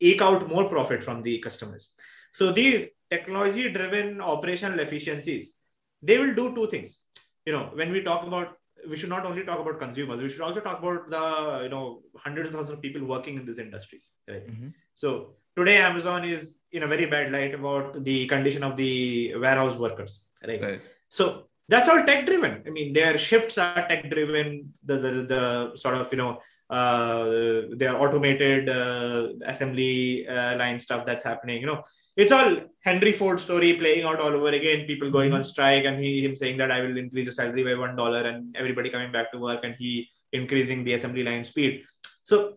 eke 0.00 0.22
out 0.22 0.48
more 0.48 0.66
profit 0.66 1.04
from 1.04 1.22
the 1.22 1.38
customers. 1.40 1.92
So 2.32 2.52
these 2.52 2.88
technology-driven 3.10 4.20
operational 4.22 4.80
efficiencies, 4.80 5.56
they 6.02 6.18
will 6.18 6.34
do 6.34 6.54
two 6.54 6.66
things. 6.68 7.00
You 7.46 7.52
know, 7.52 7.70
when 7.74 7.92
we 7.92 8.02
talk 8.02 8.26
about 8.26 8.56
we 8.88 8.96
should 8.96 9.08
not 9.08 9.26
only 9.26 9.42
talk 9.44 9.58
about 9.58 9.78
consumers 9.78 10.20
we 10.20 10.28
should 10.28 10.40
also 10.40 10.60
talk 10.60 10.78
about 10.78 11.10
the 11.10 11.64
you 11.64 11.68
know 11.68 12.02
hundreds 12.16 12.48
of 12.48 12.54
thousands 12.54 12.72
of 12.72 12.82
people 12.82 13.04
working 13.04 13.36
in 13.36 13.44
these 13.44 13.58
industries 13.58 14.12
right 14.28 14.46
mm-hmm. 14.46 14.68
so 14.94 15.34
today 15.56 15.76
amazon 15.78 16.24
is 16.24 16.56
in 16.72 16.82
a 16.82 16.86
very 16.86 17.06
bad 17.06 17.32
light 17.32 17.54
about 17.54 18.02
the 18.04 18.26
condition 18.26 18.62
of 18.62 18.76
the 18.76 19.34
warehouse 19.36 19.76
workers 19.76 20.26
right, 20.46 20.62
right. 20.62 20.80
so 21.08 21.48
that's 21.68 21.88
all 21.88 22.02
tech 22.04 22.26
driven 22.26 22.62
i 22.66 22.70
mean 22.70 22.92
their 22.92 23.18
shifts 23.18 23.58
are 23.58 23.86
tech 23.88 24.08
driven 24.10 24.72
the, 24.84 24.98
the 24.98 25.10
the 25.34 25.76
sort 25.76 25.96
of 25.96 26.10
you 26.12 26.18
know 26.18 26.38
their 26.70 27.96
automated 28.00 28.68
uh, 28.68 29.28
assembly 29.46 30.26
uh, 30.28 30.56
line 30.56 30.78
stuff 30.78 31.04
that's 31.04 31.24
happening 31.24 31.60
you 31.60 31.66
know 31.66 31.82
it's 32.16 32.32
all 32.32 32.56
Henry 32.80 33.12
Ford 33.12 33.38
story 33.40 33.74
playing 33.74 34.04
out 34.04 34.20
all 34.20 34.34
over 34.34 34.48
again. 34.48 34.86
People 34.86 35.10
going 35.10 35.28
mm-hmm. 35.30 35.36
on 35.36 35.44
strike 35.44 35.84
and 35.84 36.02
he 36.02 36.24
him 36.24 36.34
saying 36.36 36.58
that 36.58 36.70
I 36.70 36.80
will 36.80 36.96
increase 36.96 37.24
your 37.24 37.32
salary 37.32 37.64
by 37.64 37.74
one 37.74 37.96
dollar 37.96 38.22
and 38.22 38.54
everybody 38.56 38.90
coming 38.90 39.12
back 39.12 39.32
to 39.32 39.38
work 39.38 39.60
and 39.64 39.74
he 39.78 40.10
increasing 40.32 40.84
the 40.84 40.94
assembly 40.94 41.22
line 41.22 41.44
speed. 41.44 41.84
So 42.24 42.54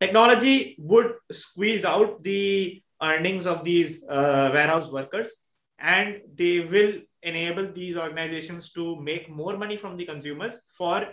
technology 0.00 0.76
would 0.78 1.14
squeeze 1.32 1.84
out 1.84 2.22
the 2.22 2.82
earnings 3.02 3.46
of 3.46 3.64
these 3.64 4.04
uh, 4.04 4.50
warehouse 4.52 4.90
workers 4.90 5.34
and 5.78 6.20
they 6.34 6.60
will 6.60 6.94
enable 7.22 7.72
these 7.72 7.96
organizations 7.96 8.70
to 8.72 9.00
make 9.00 9.28
more 9.28 9.56
money 9.56 9.76
from 9.76 9.96
the 9.96 10.04
consumers 10.04 10.60
for 10.76 11.06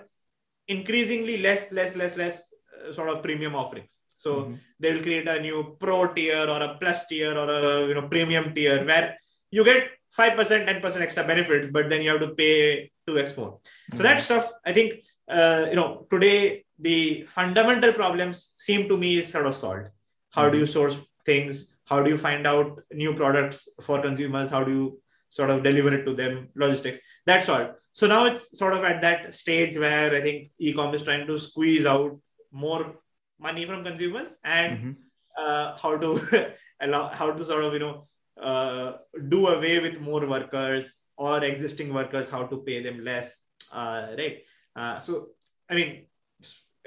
increasingly 0.68 1.38
less 1.38 1.72
less 1.72 1.96
less 1.96 2.16
less 2.18 2.48
uh, 2.74 2.94
sort 2.94 3.10
of 3.10 3.22
premium 3.22 3.56
offerings 3.56 4.00
so 4.18 4.32
mm-hmm. 4.36 4.54
they'll 4.80 5.02
create 5.02 5.28
a 5.28 5.40
new 5.40 5.76
pro 5.80 6.08
tier 6.14 6.46
or 6.54 6.62
a 6.62 6.78
plus 6.80 7.08
tier 7.08 7.38
or 7.38 7.50
a 7.50 7.88
you 7.88 7.94
know 7.94 8.08
premium 8.08 8.54
tier 8.54 8.86
where 8.86 9.18
you 9.52 9.64
get 9.64 9.90
5%, 10.18 10.82
10% 10.82 11.02
extra 11.02 11.24
benefits, 11.24 11.68
but 11.68 11.90
then 11.90 12.02
you 12.02 12.12
have 12.12 12.22
to 12.22 12.30
pay 12.30 12.92
2x 13.08 13.38
more. 13.38 13.52
Mm-hmm. 13.52 13.98
So 13.98 14.04
that 14.04 14.22
stuff, 14.22 14.52
I 14.66 14.74
think, 14.74 14.94
uh, 15.28 15.66
you 15.70 15.76
know, 15.76 16.06
today 16.12 16.66
the 16.78 17.26
fundamental 17.28 17.94
problems 17.94 18.54
seem 18.58 18.88
to 18.90 18.98
me 18.98 19.18
is 19.18 19.32
sort 19.32 19.48
of 19.48 19.56
solved. 19.56 19.88
How 20.30 20.50
do 20.50 20.58
you 20.58 20.66
mm-hmm. 20.66 20.72
source 20.72 20.98
things? 21.26 21.72
How 21.86 22.02
do 22.02 22.10
you 22.10 22.18
find 22.18 22.46
out 22.46 22.82
new 22.92 23.14
products 23.14 23.68
for 23.82 24.02
consumers? 24.02 24.50
How 24.50 24.64
do 24.64 24.72
you 24.72 25.02
sort 25.30 25.50
of 25.50 25.64
deliver 25.64 25.94
it 25.94 26.06
to 26.06 26.16
them? 26.16 26.50
Logistics. 26.56 27.00
That's 27.26 27.50
all. 27.50 27.76
So 27.94 28.08
now 28.08 28.26
it's 28.26 28.58
sort 28.58 28.74
of 28.74 28.84
at 28.84 29.02
that 29.02 29.34
stage 29.36 29.78
where 29.78 30.16
I 30.16 30.22
think 30.22 30.52
e-com 30.58 30.94
is 30.96 31.04
trying 31.04 31.28
to 31.28 31.38
squeeze 31.38 31.86
out 31.86 32.20
more 32.52 32.96
money 33.40 33.66
from 33.66 33.84
consumers 33.84 34.36
and 34.44 34.78
mm-hmm. 34.78 34.92
uh, 35.38 35.78
how 35.78 35.98
to 35.98 36.54
allow 36.82 37.10
how 37.10 37.32
to 37.32 37.46
sort 37.46 37.64
of 37.64 37.74
you 37.74 37.80
know 37.80 38.08
uh, 38.42 38.94
do 39.28 39.48
away 39.48 39.80
with 39.80 40.02
more 40.02 40.26
workers 40.26 40.96
or 41.18 41.44
existing 41.44 41.94
workers 41.94 42.30
how 42.30 42.44
to 42.52 42.58
pay 42.68 42.82
them 42.82 43.04
less 43.04 43.42
uh, 43.72 44.08
right 44.18 44.38
uh, 44.76 44.98
so 45.00 45.28
i 45.70 45.76
mean 45.76 46.06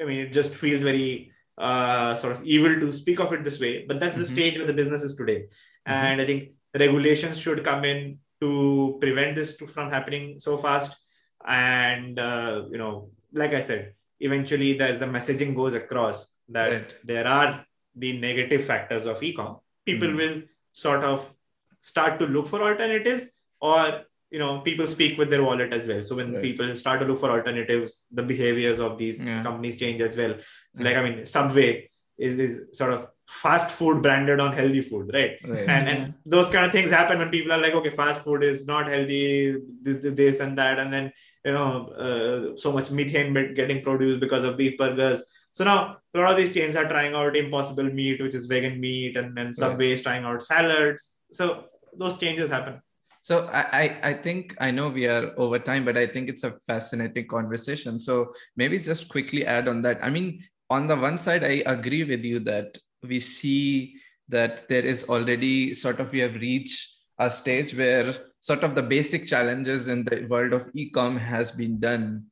i 0.01 0.05
mean 0.05 0.21
it 0.27 0.33
just 0.33 0.55
feels 0.55 0.83
very 0.83 1.33
uh, 1.59 2.15
sort 2.15 2.33
of 2.33 2.45
evil 2.45 2.75
to 2.81 2.93
speak 2.93 3.21
of 3.21 3.33
it 3.33 3.45
this 3.45 3.61
way 3.61 3.85
but 3.89 4.01
that's 4.01 4.15
mm-hmm. 4.15 4.23
the 4.23 4.35
stage 4.37 4.57
where 4.59 4.67
the 4.67 4.81
business 4.83 5.03
is 5.03 5.17
today 5.17 5.41
mm-hmm. 5.43 5.93
and 5.93 6.21
i 6.21 6.27
think 6.27 6.51
regulations 6.75 7.39
should 7.39 7.65
come 7.65 7.85
in 7.85 8.19
to 8.41 8.99
prevent 9.01 9.35
this 9.35 9.57
to, 9.57 9.67
from 9.67 9.91
happening 9.91 10.39
so 10.39 10.57
fast 10.57 10.97
and 11.47 12.19
uh, 12.19 12.63
you 12.71 12.79
know 12.79 13.11
like 13.33 13.53
i 13.53 13.61
said 13.61 13.93
eventually 14.21 14.79
as 14.81 14.99
the 14.99 15.07
messaging 15.07 15.55
goes 15.55 15.75
across 15.75 16.33
that 16.49 16.73
right. 16.73 16.99
there 17.05 17.27
are 17.27 17.65
the 17.95 18.19
negative 18.19 18.65
factors 18.65 19.07
of 19.07 19.21
ecom 19.21 19.61
people 19.85 20.09
mm. 20.09 20.17
will 20.17 20.43
sort 20.73 21.05
of 21.05 21.31
start 21.81 22.19
to 22.19 22.27
look 22.27 22.47
for 22.47 22.63
alternatives 22.63 23.27
or 23.61 24.03
you 24.31 24.39
know 24.39 24.61
people 24.61 24.87
speak 24.87 25.17
with 25.19 25.31
their 25.31 25.43
wallet 25.43 25.73
as 25.73 25.87
well 25.87 26.03
so 26.03 26.17
when 26.17 26.33
right. 26.33 26.43
people 26.43 26.77
start 26.77 27.01
to 27.01 27.07
look 27.07 27.21
for 27.21 27.31
alternatives 27.31 28.05
the 28.11 28.23
behaviors 28.23 28.79
of 28.79 28.99
these 28.99 29.23
yeah. 29.23 29.43
companies 29.43 29.79
change 29.79 30.01
as 30.03 30.17
well 30.17 30.35
yeah. 30.35 30.85
like 30.87 30.97
i 30.97 31.03
mean 31.03 31.25
subway 31.25 31.89
is, 32.19 32.39
is 32.39 32.77
sort 32.77 32.93
of 32.93 33.07
fast 33.27 33.71
food 33.73 34.03
branded 34.03 34.39
on 34.39 34.53
healthy 34.53 34.81
food 34.81 35.11
right, 35.13 35.33
right. 35.45 35.69
And, 35.69 35.89
and 35.89 36.15
those 36.25 36.49
kind 36.49 36.65
of 36.65 36.71
things 36.71 36.91
happen 36.91 37.19
when 37.19 37.29
people 37.29 37.53
are 37.53 37.61
like 37.61 37.75
okay 37.75 37.91
fast 37.91 38.21
food 38.23 38.45
is 38.45 38.67
not 38.67 38.89
healthy 38.89 39.57
this 39.83 39.99
this 40.03 40.41
and 40.41 40.57
that. 40.59 40.79
And 40.79 40.93
then 40.93 41.13
you 41.45 41.53
know 41.53 41.89
uh, 41.89 42.57
so 42.57 42.73
much 42.73 42.91
methane 42.91 43.55
getting 43.55 43.83
produced 43.83 44.21
because 44.21 44.45
of 44.45 44.57
beef 44.57 44.79
burgers. 44.79 45.25
So 45.53 45.65
now 45.65 45.97
a 46.15 46.19
lot 46.19 46.31
of 46.31 46.37
these 46.37 46.55
chains 46.55 46.77
are 46.77 46.89
trying 46.89 47.15
out 47.15 47.37
impossible 47.37 47.85
meat 47.85 48.23
which 48.23 48.35
is 48.35 48.47
vegan 48.47 48.79
meat 48.81 49.17
and 49.17 49.37
then 49.37 49.53
subway 49.53 49.93
is 49.93 50.03
trying 50.03 50.25
out 50.25 50.43
salads. 50.43 51.17
So 51.33 51.65
those 51.99 52.19
changes 52.19 52.51
happen. 52.51 52.81
So 53.21 53.51
I, 53.53 53.99
I 54.05 54.13
think 54.13 54.55
I 54.61 54.71
know 54.71 54.89
we 54.89 55.07
are 55.09 55.33
over 55.37 55.59
time, 55.59 55.85
but 55.85 55.99
I 55.99 56.07
think 56.07 56.29
it's 56.29 56.45
a 56.45 56.53
fascinating 56.61 57.27
conversation. 57.27 57.99
So 57.99 58.33
maybe 58.57 58.79
just 58.79 59.09
quickly 59.09 59.45
add 59.45 59.67
on 59.67 59.83
that. 59.83 59.99
I 60.01 60.11
mean, 60.11 60.45
on 60.71 60.87
the 60.87 60.95
one 60.95 61.19
side, 61.19 61.43
I 61.43 61.63
agree 61.67 62.05
with 62.05 62.25
you 62.25 62.39
that 62.41 62.79
we 63.07 63.21
see 63.21 63.97
that 64.29 64.69
there 64.69 64.85
is 64.85 65.09
already 65.09 65.73
sort 65.73 66.01
of 66.01 66.13
we 66.13 66.19
have 66.21 66.35
reached 66.35 66.97
a 67.19 67.31
stage 67.31 67.75
where 67.75 68.15
sort 68.41 68.63
of 68.63 68.75
the 68.75 68.83
basic 68.83 69.27
challenges 69.27 69.89
in 69.89 70.05
the 70.05 70.27
world 70.29 70.53
of 70.53 70.69
e-com 70.75 71.17
has 71.17 71.51
been 71.51 71.79
done. 71.81 72.25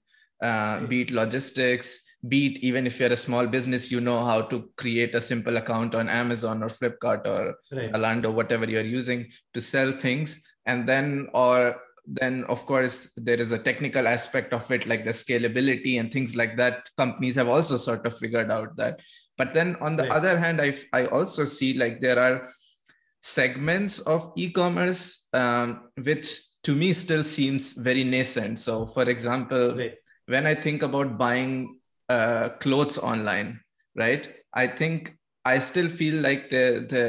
Uh, 0.43 0.81
be 0.81 1.03
it 1.03 1.11
logistics 1.11 2.01
beat 2.29 2.59
even 2.59 2.87
if 2.87 2.99
you're 2.99 3.13
a 3.13 3.17
small 3.17 3.47
business 3.47 3.91
you 3.91 4.01
know 4.01 4.25
how 4.25 4.41
to 4.41 4.71
create 4.77 5.15
a 5.15 5.21
simple 5.21 5.57
account 5.59 5.95
on 5.95 6.09
amazon 6.09 6.63
or 6.63 6.69
flipkart 6.69 7.27
or 7.27 7.55
right. 7.71 7.91
zalando 7.91 8.33
whatever 8.33 8.65
you're 8.65 8.83
using 8.83 9.31
to 9.53 9.61
sell 9.61 9.93
things. 9.93 10.43
And 10.67 10.89
then 10.89 11.29
or 11.35 11.77
then 12.07 12.45
of 12.45 12.67
course 12.67 13.13
there 13.17 13.41
is 13.41 13.53
a 13.53 13.59
technical 13.59 14.07
aspect 14.07 14.53
of 14.53 14.71
it 14.71 14.87
like 14.87 15.05
the 15.05 15.11
scalability 15.11 16.01
and 16.01 16.11
things 16.13 16.37
like 16.37 16.57
that. 16.57 16.89
Companies 16.97 17.35
have 17.37 17.49
also 17.49 17.77
sort 17.77 18.07
of 18.07 18.17
figured 18.17 18.51
out 18.51 18.77
that 18.77 19.01
but 19.37 19.53
then 19.53 19.77
on 19.81 19.97
the 19.97 20.07
other 20.13 20.39
hand 20.39 20.61
i 20.61 20.75
i 20.93 21.07
also 21.07 21.45
see 21.45 21.75
like 21.75 22.01
there 22.01 22.19
are 22.19 22.49
segments 23.21 24.01
of 24.01 24.33
e-commerce 24.37 25.29
um, 25.33 25.89
which 26.03 26.41
to 26.63 26.75
me 26.75 26.93
still 26.93 27.23
seems 27.25 27.73
very 27.73 28.05
nascent. 28.05 28.59
So 28.59 28.87
for 28.87 29.05
example 29.09 29.77
when 30.27 30.47
i 30.47 30.55
think 30.55 30.83
about 30.83 31.19
buying 31.19 31.81
uh, 32.09 32.51
clothes 32.61 32.99
online 32.99 33.61
right 33.95 34.29
i 34.55 34.67
think 34.67 35.15
I 35.47 35.59
still 35.59 35.91
feel 35.91 36.23
like 36.23 36.49
the 36.49 36.87
the 36.89 37.05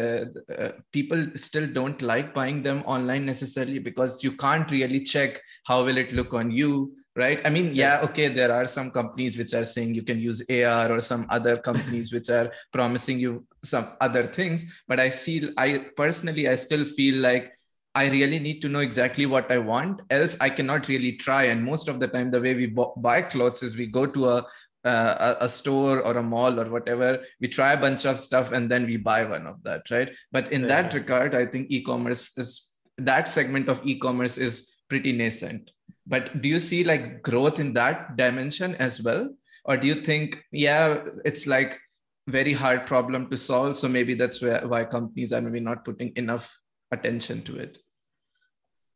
uh, 0.63 0.71
people 0.91 1.25
still 1.35 1.67
don't 1.67 2.01
like 2.01 2.33
buying 2.33 2.61
them 2.63 2.83
online 2.85 3.25
necessarily 3.25 3.79
because 3.79 4.25
you 4.25 4.33
can't 4.33 4.69
really 4.69 4.99
check 4.99 5.41
how 5.63 5.85
will 5.85 5.97
it 5.97 6.11
look 6.11 6.33
on 6.33 6.51
you, 6.51 6.95
right? 7.15 7.39
I 7.45 7.49
mean, 7.49 7.73
yeah, 7.73 8.01
okay, 8.03 8.27
there 8.27 8.51
are 8.51 8.67
some 8.67 8.91
companies 8.91 9.37
which 9.37 9.53
are 9.53 9.65
saying 9.65 9.95
you 9.95 10.03
can 10.03 10.19
use 10.19 10.43
AR 10.49 10.91
or 10.91 10.99
some 10.99 11.25
other 11.29 11.57
companies 11.57 12.11
which 12.11 12.29
are 12.29 12.51
promising 12.73 13.19
you 13.19 13.45
some 13.63 13.91
other 14.01 14.27
things, 14.27 14.65
but 14.87 14.99
I 14.99 15.09
see, 15.09 15.51
I 15.57 15.85
personally, 15.95 16.47
I 16.47 16.55
still 16.55 16.85
feel 16.85 17.21
like 17.21 17.51
I 17.95 18.09
really 18.09 18.39
need 18.39 18.61
to 18.61 18.69
know 18.69 18.79
exactly 18.79 19.25
what 19.25 19.49
I 19.49 19.57
want, 19.57 20.01
else 20.09 20.35
I 20.41 20.49
cannot 20.49 20.89
really 20.89 21.13
try. 21.13 21.43
And 21.43 21.63
most 21.63 21.87
of 21.87 21.99
the 22.01 22.07
time, 22.09 22.29
the 22.29 22.41
way 22.41 22.53
we 22.53 22.75
buy 22.97 23.21
clothes 23.21 23.63
is 23.63 23.77
we 23.77 23.87
go 23.87 24.05
to 24.05 24.29
a 24.29 24.45
uh, 24.85 25.35
a, 25.39 25.45
a, 25.45 25.49
store 25.49 26.01
or 26.01 26.15
a 26.17 26.21
mall 26.21 26.59
or 26.59 26.69
whatever. 26.69 27.23
We 27.41 27.47
try 27.47 27.73
a 27.73 27.77
bunch 27.77 28.05
of 28.05 28.19
stuff 28.19 28.51
and 28.51 28.69
then 28.69 28.85
we 28.85 28.97
buy 28.97 29.23
one 29.23 29.47
of 29.47 29.63
that 29.63 29.89
right? 29.89 30.11
But 30.31 30.51
in 30.51 30.67
that 30.67 30.93
regard 30.93 31.33
i 31.33 31.45
think 31.45 31.71
e-commerce 31.71 32.37
is 32.37 32.75
that 32.97 33.27
segment 33.27 33.67
of 33.67 33.81
e-commerce 33.83 34.37
is 34.37 34.69
pretty 34.89 35.11
nascent 35.11 35.71
but 36.07 36.41
do 36.41 36.49
you 36.49 36.59
see 36.59 36.83
like 36.83 37.21
growth 37.21 37.59
in 37.59 37.73
that 37.73 38.15
dimension 38.17 38.75
as 38.75 39.01
well 39.01 39.29
or 39.65 39.77
do 39.77 39.87
you 39.87 40.01
think 40.01 40.43
yeah 40.51 41.03
it's 41.23 41.47
like 41.47 41.79
very 42.27 42.53
hard 42.53 42.85
problem 42.87 43.29
to 43.29 43.37
solve 43.37 43.77
so 43.77 43.87
maybe 43.87 44.13
that's 44.13 44.41
where, 44.41 44.67
why 44.67 44.83
companies 44.83 45.31
are 45.31 45.41
maybe 45.41 45.59
not 45.59 45.85
putting 45.85 46.11
enough 46.15 46.59
attention 46.91 47.41
to 47.43 47.57
it 47.57 47.77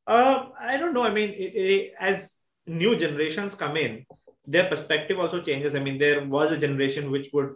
uh, 0.07 0.45
i 0.59 0.77
don't 0.77 0.93
know 0.93 1.03
i 1.03 1.13
mean 1.13 1.29
it, 1.29 1.55
it, 1.55 1.93
as 1.99 2.35
new 2.65 2.95
generations 2.95 3.55
come 3.55 3.77
in 3.77 4.05
their 4.49 4.67
perspective 4.67 5.19
also 5.19 5.41
changes. 5.41 5.75
I 5.75 5.79
mean, 5.79 5.99
there 5.99 6.25
was 6.25 6.51
a 6.51 6.57
generation 6.57 7.11
which 7.11 7.29
would 7.33 7.53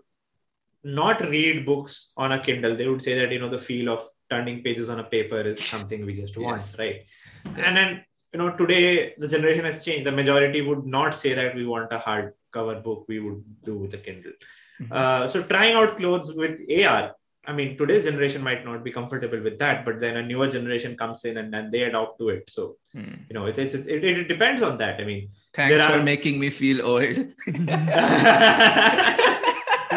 not 0.84 1.22
read 1.22 1.66
books 1.66 2.12
on 2.16 2.32
a 2.32 2.40
Kindle. 2.40 2.76
They 2.76 2.88
would 2.88 3.02
say 3.02 3.20
that, 3.20 3.32
you 3.32 3.40
know, 3.40 3.50
the 3.50 3.58
feel 3.58 3.90
of 3.90 4.08
turning 4.30 4.62
pages 4.62 4.90
on 4.90 5.00
a 5.00 5.04
paper 5.04 5.42
is 5.42 5.64
something 5.64 6.06
we 6.06 6.14
just 6.14 6.38
want, 6.38 6.62
yes. 6.62 6.78
right? 6.78 7.02
And 7.46 7.76
then, 7.76 8.06
you 8.34 8.40
know, 8.40 8.52
today 8.56 9.14
the 9.18 9.28
generation 9.28 9.66
has 9.66 9.84
changed. 9.84 10.06
The 10.06 10.12
majority 10.12 10.62
would 10.62 10.86
not 10.86 11.16
say 11.16 11.34
that 11.34 11.56
we 11.56 11.66
want 11.66 11.94
a 11.94 12.00
hardcover 12.00 12.84
book. 12.84 13.06
We 13.08 13.20
would 13.20 13.44
do 13.64 13.78
with 13.78 13.94
a 13.94 13.98
Kindle. 13.98 14.34
Mm-hmm. 14.82 14.92
Uh, 14.92 15.28
so 15.28 15.44
trying 15.44 15.76
out 15.76 15.98
clothes 15.98 16.34
with 16.34 16.60
AR 16.70 17.16
I 17.46 17.52
mean, 17.52 17.78
today's 17.78 18.06
generation 18.06 18.42
might 18.42 18.64
not 18.64 18.86
be 18.86 18.92
comfortable 18.92 19.42
with 19.42 19.60
that, 19.60 19.84
but 19.84 20.00
then 20.00 20.16
a 20.16 20.24
newer 20.24 20.50
generation 20.50 20.96
comes 20.96 21.26
in 21.26 21.36
and 21.38 21.54
then 21.54 21.72
they 21.72 21.84
adopt 21.84 22.18
to 22.20 22.30
it. 22.30 22.50
So, 22.50 22.78
hmm. 22.94 23.16
you 23.30 23.34
know, 23.34 23.48
it, 23.48 23.58
it, 23.58 23.76
it, 23.76 24.04
it, 24.04 24.28
depends 24.30 24.62
on 24.62 24.78
that. 24.78 25.02
I 25.02 25.04
mean, 25.04 25.30
thanks 25.54 25.84
for 25.84 25.94
are... 25.94 26.04
making 26.04 26.40
me 26.40 26.50
feel 26.50 26.86
old. 26.86 27.18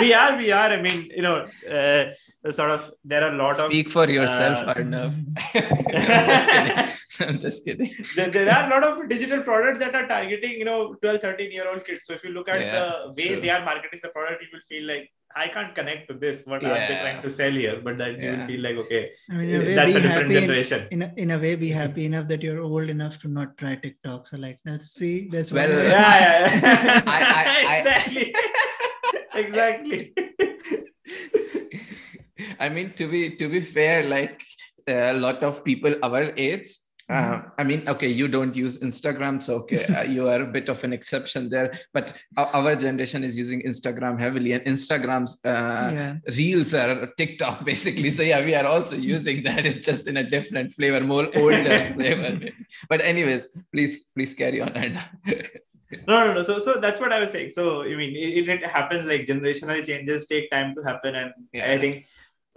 we 0.01 0.15
are, 0.15 0.37
we 0.37 0.53
are. 0.53 0.71
I 0.71 0.81
mean, 0.81 1.11
you 1.15 1.23
know, 1.23 1.47
uh, 1.71 2.53
sort 2.53 2.71
of, 2.71 2.93
there 3.05 3.23
are 3.25 3.33
a 3.33 3.37
lot 3.37 3.55
Speak 3.55 3.65
of. 3.65 3.71
Speak 3.73 3.91
for 3.91 4.09
yourself, 4.11 4.59
uh, 4.69 4.75
Arnav. 4.75 5.13
I'm 5.55 6.27
just 6.27 6.49
kidding. 6.51 7.29
I'm 7.29 7.39
just 7.39 7.65
kidding. 7.65 7.91
There, 8.17 8.31
there, 8.31 8.51
are 8.51 8.67
a 8.67 8.71
lot 8.71 8.85
of 8.85 9.09
digital 9.09 9.43
products 9.43 9.79
that 9.81 9.95
are 9.95 10.07
targeting, 10.07 10.53
you 10.53 10.65
know, 10.65 10.95
12, 10.95 11.21
13 11.21 11.53
year 11.53 11.69
old 11.71 11.85
kids. 11.85 12.01
So 12.05 12.15
if 12.15 12.25
you 12.25 12.31
look 12.31 12.49
at 12.49 12.61
yeah, 12.61 12.73
the 12.73 13.15
way 13.17 13.29
true. 13.29 13.41
they 13.41 13.51
are 13.51 13.65
marketing 13.65 14.01
the 14.03 14.09
product, 14.11 14.43
you 14.43 14.49
will 14.53 14.67
feel 14.69 14.87
like, 14.87 15.11
I 15.37 15.49
can't 15.49 15.75
connect 15.75 16.09
to 16.09 16.15
this. 16.15 16.47
What 16.47 16.63
yeah. 16.63 16.71
are 16.71 16.89
they 16.89 16.99
trying 16.99 17.23
to 17.23 17.29
sell 17.29 17.51
here? 17.51 17.79
But 17.85 17.99
then 17.99 18.19
yeah. 18.19 18.41
you 18.41 18.47
feel 18.47 18.61
like, 18.63 18.77
okay, 18.85 19.11
I 19.31 19.35
mean, 19.35 19.55
a 19.55 19.75
that's 19.75 19.95
a 19.95 20.01
different 20.01 20.31
generation. 20.31 20.89
In, 20.91 21.03
in, 21.03 21.11
a, 21.11 21.15
in 21.23 21.31
a 21.33 21.39
way, 21.39 21.57
be 21.57 21.69
happy 21.69 22.07
enough 22.07 22.27
that 22.29 22.43
you're 22.43 22.61
old 22.61 22.89
enough 22.89 23.19
to 23.19 23.29
not 23.29 23.59
try 23.59 23.75
TikTok. 23.75 24.27
So 24.27 24.39
like, 24.39 24.61
let's 24.65 24.93
see. 24.93 25.29
That's 25.29 25.53
well, 25.53 25.69
yeah, 25.69 25.91
yeah, 25.91 26.61
yeah. 26.61 27.03
I, 27.07 27.19
I, 27.69 27.77
exactly, 27.77 28.35
exactly. 29.37 30.13
I 32.59 32.69
mean, 32.69 32.93
to 32.95 33.07
be 33.07 33.37
to 33.37 33.49
be 33.49 33.61
fair, 33.61 34.03
like 34.05 34.43
a 34.89 35.13
lot 35.15 35.43
of 35.43 35.65
people 35.65 35.95
our 36.03 36.33
age 36.37 36.69
uh, 37.09 37.41
I 37.57 37.63
mean, 37.63 37.89
okay, 37.89 38.09
you 38.09 38.27
don't 38.27 38.55
use 38.57 38.79
Instagram, 38.81 39.41
so 39.41 39.57
okay, 39.59 39.85
uh, 39.85 40.03
you 40.03 40.29
are 40.29 40.43
a 40.43 40.47
bit 40.47 40.69
of 40.69 40.83
an 40.83 40.93
exception 40.93 41.49
there. 41.49 41.73
But 41.93 42.13
our, 42.37 42.75
generation 42.75 43.23
is 43.23 43.39
using 43.39 43.63
Instagram 43.63 44.19
heavily, 44.19 44.53
and 44.53 44.65
Instagram's 44.65 45.39
uh, 45.45 45.91
yeah. 45.93 46.15
reels 46.37 46.75
are 46.75 47.07
TikTok 47.17 47.65
basically. 47.65 48.11
So 48.11 48.23
yeah, 48.23 48.45
we 48.45 48.57
are 48.57 48.67
also 48.67 48.97
using 48.97 49.45
that. 49.45 49.65
It's 49.65 49.87
just 49.87 50.09
in 50.09 50.17
a 50.17 50.29
different 50.29 50.73
flavor, 50.73 51.01
more 51.01 51.29
older 51.37 51.93
flavor. 51.95 52.41
But 52.89 53.03
anyways, 53.03 53.67
please 53.73 54.07
please 54.13 54.35
carry 54.35 54.61
on. 54.61 54.99
no, 56.07 56.27
no, 56.27 56.35
no. 56.35 56.43
So, 56.43 56.59
so 56.59 56.75
that's 56.81 57.01
what 57.01 57.13
I 57.13 57.21
was 57.21 57.31
saying. 57.31 57.51
So, 57.51 57.83
I 57.83 57.95
mean, 57.95 58.15
it, 58.17 58.49
it 58.49 58.65
happens 58.65 59.07
like 59.07 59.27
generational 59.27 59.85
changes 59.85 60.27
take 60.27 60.51
time 60.51 60.75
to 60.75 60.83
happen, 60.83 61.15
and 61.15 61.33
yeah. 61.53 61.71
I 61.71 61.79
think, 61.79 62.07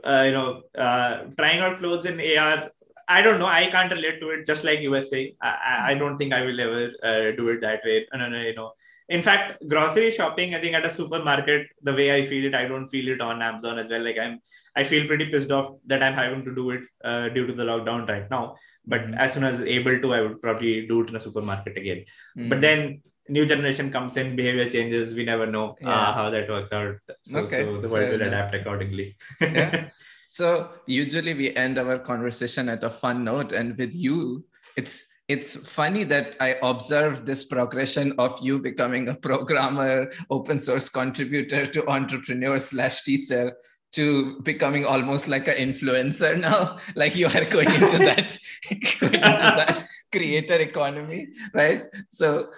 uh, 0.03 0.23
you 0.25 0.31
know, 0.31 0.61
uh, 0.77 1.25
trying 1.37 1.59
out 1.59 1.79
clothes 1.79 2.05
in 2.05 2.19
AR 2.19 2.71
I 3.09 3.23
don't 3.23 3.39
know. 3.39 3.47
I 3.47 3.65
can't 3.71 3.91
relate 3.91 4.19
to 4.21 4.29
it. 4.29 4.45
Just 4.45 4.63
like 4.63 4.81
you 4.81 4.91
USA, 4.91 5.35
I, 5.41 5.91
I 5.91 5.93
don't 5.95 6.17
think 6.19 6.31
I 6.31 6.41
will 6.45 6.61
ever 6.61 6.91
uh, 7.03 7.35
do 7.35 7.49
it 7.49 7.61
that 7.61 7.81
way. 7.83 8.05
No, 8.13 8.29
no, 8.29 8.39
you 8.39 8.53
know. 8.53 8.73
In 9.09 9.23
fact, 9.23 9.67
grocery 9.67 10.11
shopping, 10.11 10.53
I 10.53 10.61
think 10.61 10.75
at 10.75 10.85
a 10.85 10.91
supermarket, 10.91 11.65
the 11.81 11.93
way 11.93 12.15
I 12.15 12.21
feel 12.23 12.45
it, 12.45 12.53
I 12.53 12.67
don't 12.67 12.87
feel 12.87 13.07
it 13.07 13.19
on 13.19 13.41
Amazon 13.41 13.79
as 13.79 13.89
well. 13.89 14.03
Like 14.03 14.19
I'm, 14.19 14.39
I 14.75 14.83
feel 14.83 15.07
pretty 15.07 15.25
pissed 15.31 15.49
off 15.49 15.71
that 15.87 16.03
I'm 16.03 16.13
having 16.13 16.45
to 16.45 16.53
do 16.53 16.69
it 16.69 16.81
uh, 17.03 17.29
due 17.29 17.47
to 17.47 17.53
the 17.53 17.63
lockdown 17.63 18.07
right 18.07 18.29
now. 18.29 18.55
But 18.85 19.01
mm-hmm. 19.01 19.15
as 19.15 19.33
soon 19.33 19.43
as 19.43 19.61
able 19.61 19.99
to, 19.99 20.13
I 20.13 20.21
would 20.21 20.39
probably 20.39 20.85
do 20.85 21.01
it 21.01 21.09
in 21.09 21.15
a 21.15 21.19
supermarket 21.19 21.75
again. 21.75 22.05
Mm-hmm. 22.37 22.49
But 22.49 22.61
then 22.61 23.01
new 23.29 23.45
generation 23.45 23.91
comes 23.91 24.17
in, 24.17 24.35
behavior 24.35 24.69
changes. 24.69 25.13
We 25.13 25.23
never 25.23 25.45
know 25.45 25.71
uh, 25.71 25.75
yeah. 25.81 25.89
uh, 25.89 26.13
how 26.13 26.29
that 26.29 26.49
works 26.49 26.71
out. 26.73 26.95
So, 27.21 27.39
okay. 27.39 27.63
so 27.63 27.81
the 27.81 27.87
world 27.87 28.11
will 28.11 28.21
adapt 28.21 28.55
accordingly. 28.55 29.15
yeah. 29.41 29.89
So 30.31 30.69
usually 30.85 31.33
we 31.33 31.55
end 31.55 31.79
our 31.79 31.97
conversation 31.97 32.69
at 32.69 32.83
a 32.83 32.89
fun 32.89 33.23
note, 33.23 33.51
and 33.51 33.75
with 33.75 33.95
you, 33.95 34.45
it's 34.77 35.03
it's 35.27 35.55
funny 35.55 36.03
that 36.05 36.35
I 36.39 36.57
observed 36.63 37.25
this 37.25 37.43
progression 37.43 38.13
of 38.17 38.39
you 38.41 38.59
becoming 38.59 39.09
a 39.09 39.15
programmer, 39.15 40.11
open 40.29 40.59
source 40.59 40.89
contributor 40.89 41.67
to 41.67 41.87
entrepreneur 41.87 42.59
slash 42.59 43.03
teacher 43.03 43.53
to 43.91 44.39
becoming 44.41 44.85
almost 44.85 45.27
like 45.27 45.47
an 45.47 45.55
influencer 45.55 46.39
now. 46.49 46.77
like 46.95 47.15
you 47.15 47.27
are 47.27 47.45
going 47.45 47.69
into 47.69 47.97
that, 47.99 48.37
going 48.99 49.13
into 49.15 49.49
that 49.57 49.85
creator 50.11 50.55
economy, 50.55 51.27
right? 51.53 51.83
So 52.09 52.49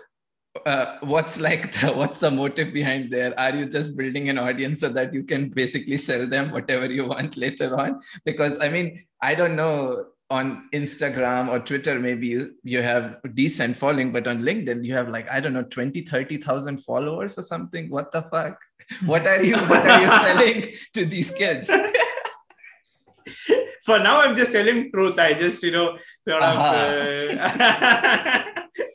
uh, 0.65 0.97
what's 1.01 1.39
like 1.39 1.71
the, 1.73 1.91
what's 1.95 2.19
the 2.19 2.29
motive 2.31 2.73
behind 2.73 3.11
there? 3.11 3.37
Are 3.39 3.55
you 3.55 3.65
just 3.67 3.95
building 3.97 4.29
an 4.29 4.37
audience 4.37 4.79
so 4.81 4.89
that 4.89 5.13
you 5.13 5.23
can 5.23 5.49
basically 5.49 5.97
sell 5.97 6.27
them 6.27 6.51
whatever 6.51 6.85
you 6.85 7.07
want 7.07 7.37
later 7.45 7.77
on? 7.79 7.99
Because 8.25 8.59
i 8.59 8.69
mean 8.69 9.03
i 9.21 9.33
don't 9.35 9.55
know 9.55 10.05
on 10.29 10.69
instagram 10.73 11.49
or 11.49 11.59
twitter 11.59 11.99
maybe 11.99 12.27
you, 12.27 12.55
you 12.63 12.81
have 12.81 13.17
decent 13.33 13.75
following 13.75 14.13
but 14.13 14.27
on 14.27 14.41
linkedin 14.41 14.83
you 14.83 14.93
have 14.93 15.09
like 15.09 15.29
i 15.29 15.41
don't 15.41 15.51
know 15.51 15.63
20 15.63 16.01
30000 16.03 16.77
followers 16.77 17.37
or 17.37 17.43
something? 17.43 17.89
What 17.89 18.11
the 18.11 18.21
fuck? 18.23 18.59
What 19.05 19.25
are 19.27 19.41
you 19.43 19.57
what 19.57 19.85
are 19.85 20.01
you 20.01 20.07
selling 20.07 20.73
to 20.93 21.05
these 21.05 21.31
kids? 21.31 21.69
For 23.85 23.99
now 23.99 24.21
i'm 24.21 24.35
just 24.35 24.51
selling 24.51 24.91
truth. 24.91 25.17
I 25.17 25.33
just 25.33 25.63
you 25.63 25.71
know 25.71 25.97
sort 26.27 26.43
uh-huh. 26.43 27.27
of 27.31 27.39
uh, 27.39 28.87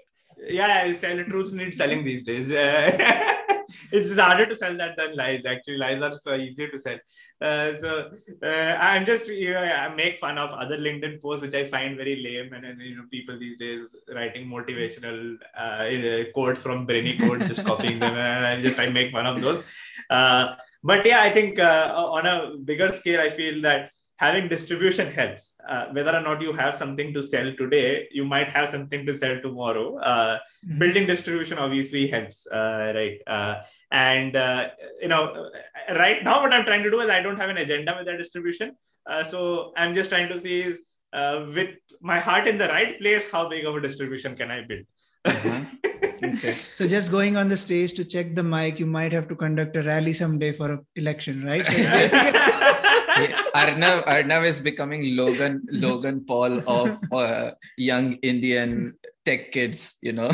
yeah, 0.49 0.93
sell 0.95 1.23
truths 1.25 1.53
need 1.53 1.75
selling 1.75 2.05
these 2.05 2.23
days. 2.23 2.51
it's 3.93 4.09
just 4.11 4.21
harder 4.21 4.47
to 4.47 4.57
sell 4.57 4.77
that 4.77 4.97
than 4.97 5.17
lies. 5.17 5.45
Actually, 5.45 5.79
lies 5.79 6.03
are 6.03 6.17
so 6.17 6.35
easier 6.35 6.69
to 6.69 6.79
sell. 6.79 6.99
Uh, 7.41 7.75
so 7.75 8.11
uh, 8.43 8.77
I'm 8.81 9.05
just 9.05 9.29
you 9.29 9.53
know 9.53 9.61
I 9.61 9.95
make 9.95 10.19
fun 10.19 10.39
of 10.39 10.51
other 10.51 10.79
LinkedIn 10.79 11.21
posts 11.21 11.43
which 11.43 11.55
I 11.55 11.67
find 11.67 11.97
very 11.97 12.17
lame, 12.23 12.53
and 12.53 12.65
then 12.65 12.81
you 12.81 12.97
know 12.97 13.05
people 13.11 13.39
these 13.39 13.59
days 13.59 13.95
writing 14.15 14.49
motivational 14.49 15.37
uh, 15.57 16.31
quotes 16.33 16.63
from 16.63 16.87
BrainyQuote, 16.87 17.47
just 17.49 17.65
copying 17.65 17.99
them, 17.99 18.15
and 18.15 18.47
I 18.47 18.63
just 18.63 18.79
I 18.79 18.89
make 18.89 19.13
fun 19.13 19.27
of 19.27 19.41
those. 19.41 19.63
Uh, 20.09 20.55
but 20.83 21.05
yeah, 21.05 21.21
I 21.21 21.31
think 21.31 21.59
uh, 21.59 21.93
on 21.95 22.27
a 22.27 22.57
bigger 22.57 22.93
scale, 22.93 23.21
I 23.21 23.29
feel 23.29 23.61
that 23.63 23.91
having 24.17 24.49
distribution 24.49 25.13
helps. 25.13 25.55
Uh, 25.69 25.87
whether 25.93 26.15
or 26.15 26.21
not 26.21 26.41
you 26.41 26.53
have 26.53 26.75
something 26.75 27.13
to 27.13 27.23
sell 27.23 27.53
today, 27.57 28.09
you 28.11 28.25
might 28.25 28.49
have 28.49 28.69
something 28.69 29.05
to 29.07 29.15
sell 29.15 29.41
tomorrow. 29.41 29.99
Uh, 29.99 30.39
mm-hmm. 30.39 30.79
Building 30.79 31.07
distribution 31.07 31.59
obviously 31.59 32.07
helps, 32.07 32.47
uh, 32.47 32.93
right? 32.95 33.19
Uh, 33.27 33.57
and 33.91 34.37
uh, 34.37 34.69
you 35.01 35.09
know 35.09 35.51
right 35.91 36.25
now 36.25 36.43
what 36.43 36.53
i'm 36.53 36.65
trying 36.65 36.83
to 36.83 36.91
do 36.91 37.01
is 37.01 37.09
i 37.09 37.21
don't 37.21 37.39
have 37.39 37.51
an 37.51 37.59
agenda 37.59 37.95
with 37.97 38.07
that 38.07 38.17
distribution 38.17 38.75
uh, 39.07 39.23
so 39.23 39.73
i'm 39.77 39.95
just 39.95 40.11
trying 40.11 40.29
to 40.29 40.39
see 40.41 40.63
is 40.63 40.83
uh, 41.13 41.47
with 41.55 41.75
my 42.01 42.19
heart 42.19 42.49
in 42.49 42.59
the 42.59 42.69
right 42.69 42.99
place 42.99 43.31
how 43.31 43.49
big 43.49 43.65
of 43.65 43.77
a 43.77 43.81
distribution 43.81 44.37
can 44.37 44.51
i 44.51 44.63
build 44.63 44.85
uh-huh. 45.25 45.65
okay. 46.23 46.57
So 46.77 46.87
just 46.87 47.11
going 47.11 47.37
on 47.37 47.49
the 47.49 47.57
stage 47.57 47.95
to 47.95 48.05
check 48.05 48.37
the 48.37 48.45
mic, 48.45 48.79
you 48.79 48.87
might 48.87 49.11
have 49.11 49.27
to 49.27 49.35
conduct 49.35 49.75
a 49.75 49.83
rally 49.83 50.13
someday 50.13 50.53
for 50.53 50.71
an 50.71 50.87
election, 50.95 51.45
right? 51.45 51.67
Arnav, 53.55 54.07
Arnav 54.07 54.45
is 54.45 54.61
becoming 54.61 55.17
Logan 55.17 55.67
Logan 55.71 56.25
Paul 56.27 56.61
of 56.69 56.99
uh, 57.13 57.53
young 57.77 58.15
Indian 58.23 58.95
tech 59.25 59.53
kids, 59.53 59.95
you 60.03 60.13
know. 60.13 60.29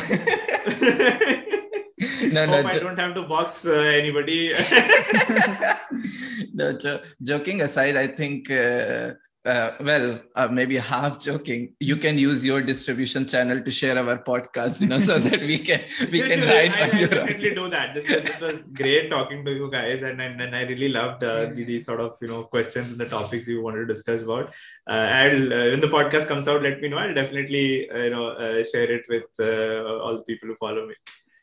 no, 2.33 2.47
no, 2.47 2.67
I 2.67 2.79
don't 2.79 2.99
have 2.99 3.15
to 3.15 3.23
box 3.23 3.67
uh, 3.67 3.75
anybody. 3.75 4.53
no, 6.55 6.73
jo- 6.73 7.01
joking 7.23 7.63
aside, 7.63 7.97
I 7.97 8.09
think 8.09 8.51
uh, 8.51 9.13
uh, 9.45 9.73
well, 9.81 10.21
uh, 10.37 10.47
maybe 10.49 10.77
half 10.77 11.21
joking, 11.21 11.75
you 11.81 11.97
can 11.97 12.17
use 12.17 12.45
your 12.45 12.63
distribution 12.63 13.27
channel 13.27 13.61
to 13.61 13.71
share 13.71 13.99
our 13.99 14.19
podcast, 14.19 14.81
you 14.81 14.87
know, 14.87 14.99
so 14.99 15.19
that 15.27 15.41
we 15.41 15.59
can 15.59 15.81
we 16.13 16.21
can 16.23 16.41
write. 16.47 16.71
I, 16.77 16.83
I, 16.83 16.85
I 16.85 17.07
definitely 17.07 17.55
do 17.55 17.69
that. 17.69 17.95
This, 17.95 18.07
this 18.07 18.41
was 18.41 18.63
great 18.63 19.11
talking 19.11 19.45
to 19.45 19.53
you 19.53 19.69
guys, 19.71 20.03
and 20.03 20.21
and, 20.21 20.41
and 20.41 20.55
I 20.55 20.63
really 20.63 20.89
loved 20.89 21.25
uh, 21.25 21.47
the, 21.47 21.65
the 21.65 21.81
sort 21.81 22.01
of 22.01 22.17
you 22.21 22.29
know 22.29 22.45
questions 22.45 22.91
and 22.91 22.99
the 22.99 23.07
topics 23.07 23.49
you 23.49 23.63
wanted 23.63 23.81
to 23.81 23.87
discuss 23.87 24.23
about. 24.23 24.55
Uh, 24.89 24.93
and 24.93 25.53
uh, 25.53 25.57
when 25.73 25.81
the 25.81 25.89
podcast 25.89 26.29
comes 26.29 26.47
out, 26.47 26.63
let 26.63 26.81
me 26.81 26.89
know. 26.89 26.99
I'll 26.99 27.15
definitely 27.15 27.91
uh, 27.91 27.99
you 27.99 28.11
know 28.11 28.37
share 28.63 28.91
it 28.93 29.05
with 29.09 29.25
all 29.41 30.19
the 30.19 30.25
people 30.25 30.49
who 30.49 30.57
follow 30.57 30.87
me. 30.87 30.95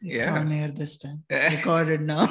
It's 0.02 0.16
yeah. 0.16 0.40
on 0.40 0.52
air 0.52 0.70
this 0.70 0.98
time. 0.98 1.24
It's 1.30 1.56
recorded 1.58 2.02
now. 2.02 2.26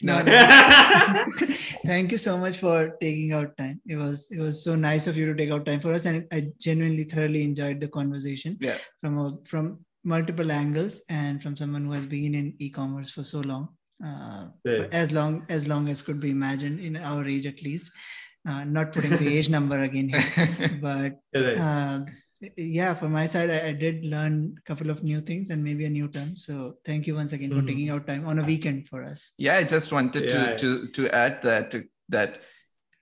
no, 0.00 0.22
no. 0.22 1.24
Thank 1.86 2.12
you 2.12 2.18
so 2.18 2.38
much 2.38 2.58
for 2.58 2.96
taking 3.00 3.32
out 3.32 3.56
time. 3.56 3.80
It 3.86 3.96
was 3.96 4.28
it 4.30 4.38
was 4.38 4.62
so 4.62 4.76
nice 4.76 5.06
of 5.08 5.16
you 5.16 5.26
to 5.26 5.34
take 5.34 5.50
out 5.50 5.66
time 5.66 5.80
for 5.80 5.92
us, 5.92 6.06
and 6.06 6.26
I 6.32 6.52
genuinely 6.60 7.04
thoroughly 7.04 7.42
enjoyed 7.42 7.80
the 7.80 7.88
conversation. 7.88 8.58
Yeah. 8.60 8.78
From 9.00 9.18
a, 9.18 9.30
from 9.44 9.84
multiple 10.04 10.52
angles 10.52 11.02
and 11.08 11.42
from 11.42 11.56
someone 11.56 11.84
who 11.84 11.92
has 11.92 12.06
been 12.06 12.34
in 12.34 12.54
e-commerce 12.58 13.10
for 13.10 13.24
so 13.24 13.40
long, 13.40 13.68
uh, 14.04 14.46
yeah. 14.64 14.86
as 14.92 15.10
long 15.10 15.44
as 15.48 15.66
long 15.66 15.88
as 15.88 16.02
could 16.02 16.20
be 16.20 16.30
imagined 16.30 16.78
in 16.80 16.96
our 16.96 17.26
age 17.26 17.46
at 17.46 17.62
least. 17.62 17.90
Uh, 18.48 18.64
not 18.64 18.90
putting 18.92 19.10
the 19.18 19.36
age 19.36 19.50
number 19.50 19.82
again 19.82 20.08
here, 20.08 20.78
but. 20.80 21.20
Uh, 21.38 22.04
yeah 22.56 22.94
for 22.94 23.08
my 23.08 23.26
side 23.26 23.50
I, 23.50 23.68
I, 23.68 23.72
did 23.72 24.04
learn 24.04 24.54
a 24.58 24.62
couple 24.62 24.90
of 24.90 25.02
new 25.02 25.20
things 25.20 25.50
and 25.50 25.62
maybe 25.62 25.84
a 25.84 25.90
new 25.90 26.08
term 26.08 26.36
so 26.36 26.76
thank 26.84 27.06
you 27.06 27.14
once 27.14 27.32
again 27.32 27.50
mm-hmm. 27.50 27.60
for 27.60 27.66
taking 27.66 27.90
out 27.90 28.06
time 28.06 28.26
on 28.26 28.38
a 28.38 28.44
weekend 28.44 28.88
for 28.88 29.02
us 29.02 29.32
yeah 29.36 29.56
i 29.56 29.64
just 29.64 29.92
wanted 29.92 30.24
yeah, 30.24 30.30
to 30.30 30.38
yeah. 30.38 30.56
to 30.56 30.88
to 30.88 31.10
add 31.10 31.42
that 31.42 31.74
that 32.08 32.38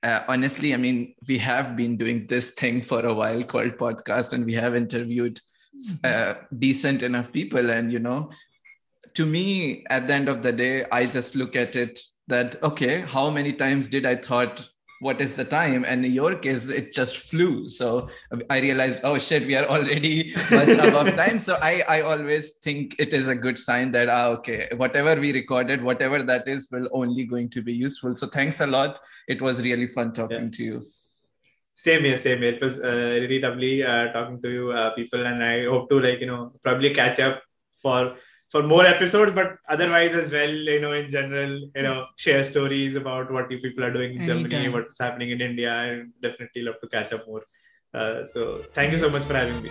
uh, 0.03 0.23
honestly 0.29 0.75
i 0.75 0.77
mean 0.77 1.15
we 1.29 1.39
have 1.39 1.77
been 1.77 1.97
doing 1.97 2.27
this 2.27 2.51
thing 2.51 2.83
for 2.83 3.05
a 3.07 3.15
while 3.15 3.43
called 3.45 3.77
podcast 3.77 4.33
and 4.33 4.45
we 4.45 4.55
have 4.55 4.75
interviewed 4.75 5.41
mm-hmm. 5.77 6.05
uh, 6.05 6.35
decent 6.59 7.03
enough 7.03 7.31
people 7.33 7.71
and 7.71 7.93
you 7.93 8.01
know 8.01 8.31
to 9.15 9.25
me 9.25 9.85
at 9.89 10.07
the 10.09 10.15
end 10.15 10.29
of 10.29 10.43
the 10.43 10.53
day 10.53 10.85
i 10.91 11.07
just 11.07 11.37
look 11.37 11.55
at 11.55 11.77
it 11.77 12.01
that 12.27 12.61
okay 12.63 13.01
how 13.03 13.31
many 13.31 13.53
times 13.53 13.87
did 13.87 14.05
i 14.05 14.17
thought 14.17 14.69
what 15.01 15.21
is 15.21 15.35
the 15.35 15.45
time? 15.45 15.85
And 15.85 16.05
in 16.05 16.13
your 16.13 16.35
case 16.35 16.67
it 16.67 16.93
just 16.93 17.19
flew. 17.19 17.69
So 17.69 18.09
i 18.51 18.61
realized 18.61 19.01
oh 19.05 19.19
shit 19.19 19.47
we 19.47 19.57
are 19.57 19.67
already 19.67 20.35
much 20.51 20.69
above 20.69 21.15
time. 21.15 21.39
So 21.39 21.59
i 21.63 21.83
i 21.89 22.01
always 22.01 22.55
think 22.67 22.97
it 22.99 23.13
is 23.13 23.29
a 23.29 23.35
good 23.35 23.59
sign 23.59 23.93
that 23.93 24.09
ah, 24.09 24.27
okay 24.37 24.69
whatever 24.77 25.15
we 25.21 25.33
recorded 25.33 25.83
whatever 25.83 26.23
that 26.23 26.49
is 26.49 26.69
will 26.73 26.89
only 26.93 27.25
going 27.25 27.51
to 27.51 27.63
be 27.63 27.73
useful. 27.73 28.15
So 28.15 28.27
thanks 28.27 28.61
a 28.61 28.67
lot. 28.67 29.01
It 29.29 29.41
was 29.41 29.63
really 29.63 29.87
fun 29.87 30.13
talking 30.13 30.45
yeah. 30.45 30.59
to 30.59 30.63
you. 30.65 30.87
Same 31.75 32.05
here 32.05 32.17
same 32.17 32.39
here. 32.39 32.55
It 32.55 32.61
was 32.61 32.81
uh, 32.81 32.97
really 33.25 33.41
lovely 33.41 33.85
uh, 33.85 34.13
talking 34.13 34.43
to 34.43 34.51
you 34.51 34.73
uh, 34.73 34.91
people. 34.95 35.27
And 35.27 35.45
i 35.45 35.65
hope 35.65 35.89
to 35.91 36.01
like 36.01 36.21
you 36.21 36.27
know 36.27 36.53
probably 36.63 36.95
catch 36.95 37.21
up 37.21 37.43
for 37.83 38.17
for 38.51 38.63
more 38.63 38.87
episodes, 38.87 39.33
but 39.33 39.57
otherwise 39.69 40.15
as 40.15 40.33
well, 40.33 40.51
you 40.51 40.81
know, 40.81 40.93
in 40.93 41.09
general, 41.09 41.71
you 41.75 41.83
know, 41.83 42.07
share 42.17 42.45
stories 42.45 42.97
about 42.97 43.31
what 43.31 43.51
you 43.51 43.59
people 43.59 43.85
are 43.85 43.93
doing 43.93 44.15
in 44.15 44.23
Anytime. 44.23 44.51
Germany, 44.51 44.69
what's 44.71 44.99
happening 44.99 45.31
in 45.31 45.41
India. 45.41 45.73
I 45.73 46.05
definitely 46.23 46.63
love 46.63 46.81
to 46.81 46.89
catch 46.89 47.13
up 47.13 47.27
more. 47.27 47.43
Uh, 47.93 48.27
so 48.27 48.59
thank 48.75 48.93
you 48.93 48.99
so 48.99 49.11
much 49.11 49.23
for 49.23 49.35
having 49.35 49.63
me. 49.63 49.71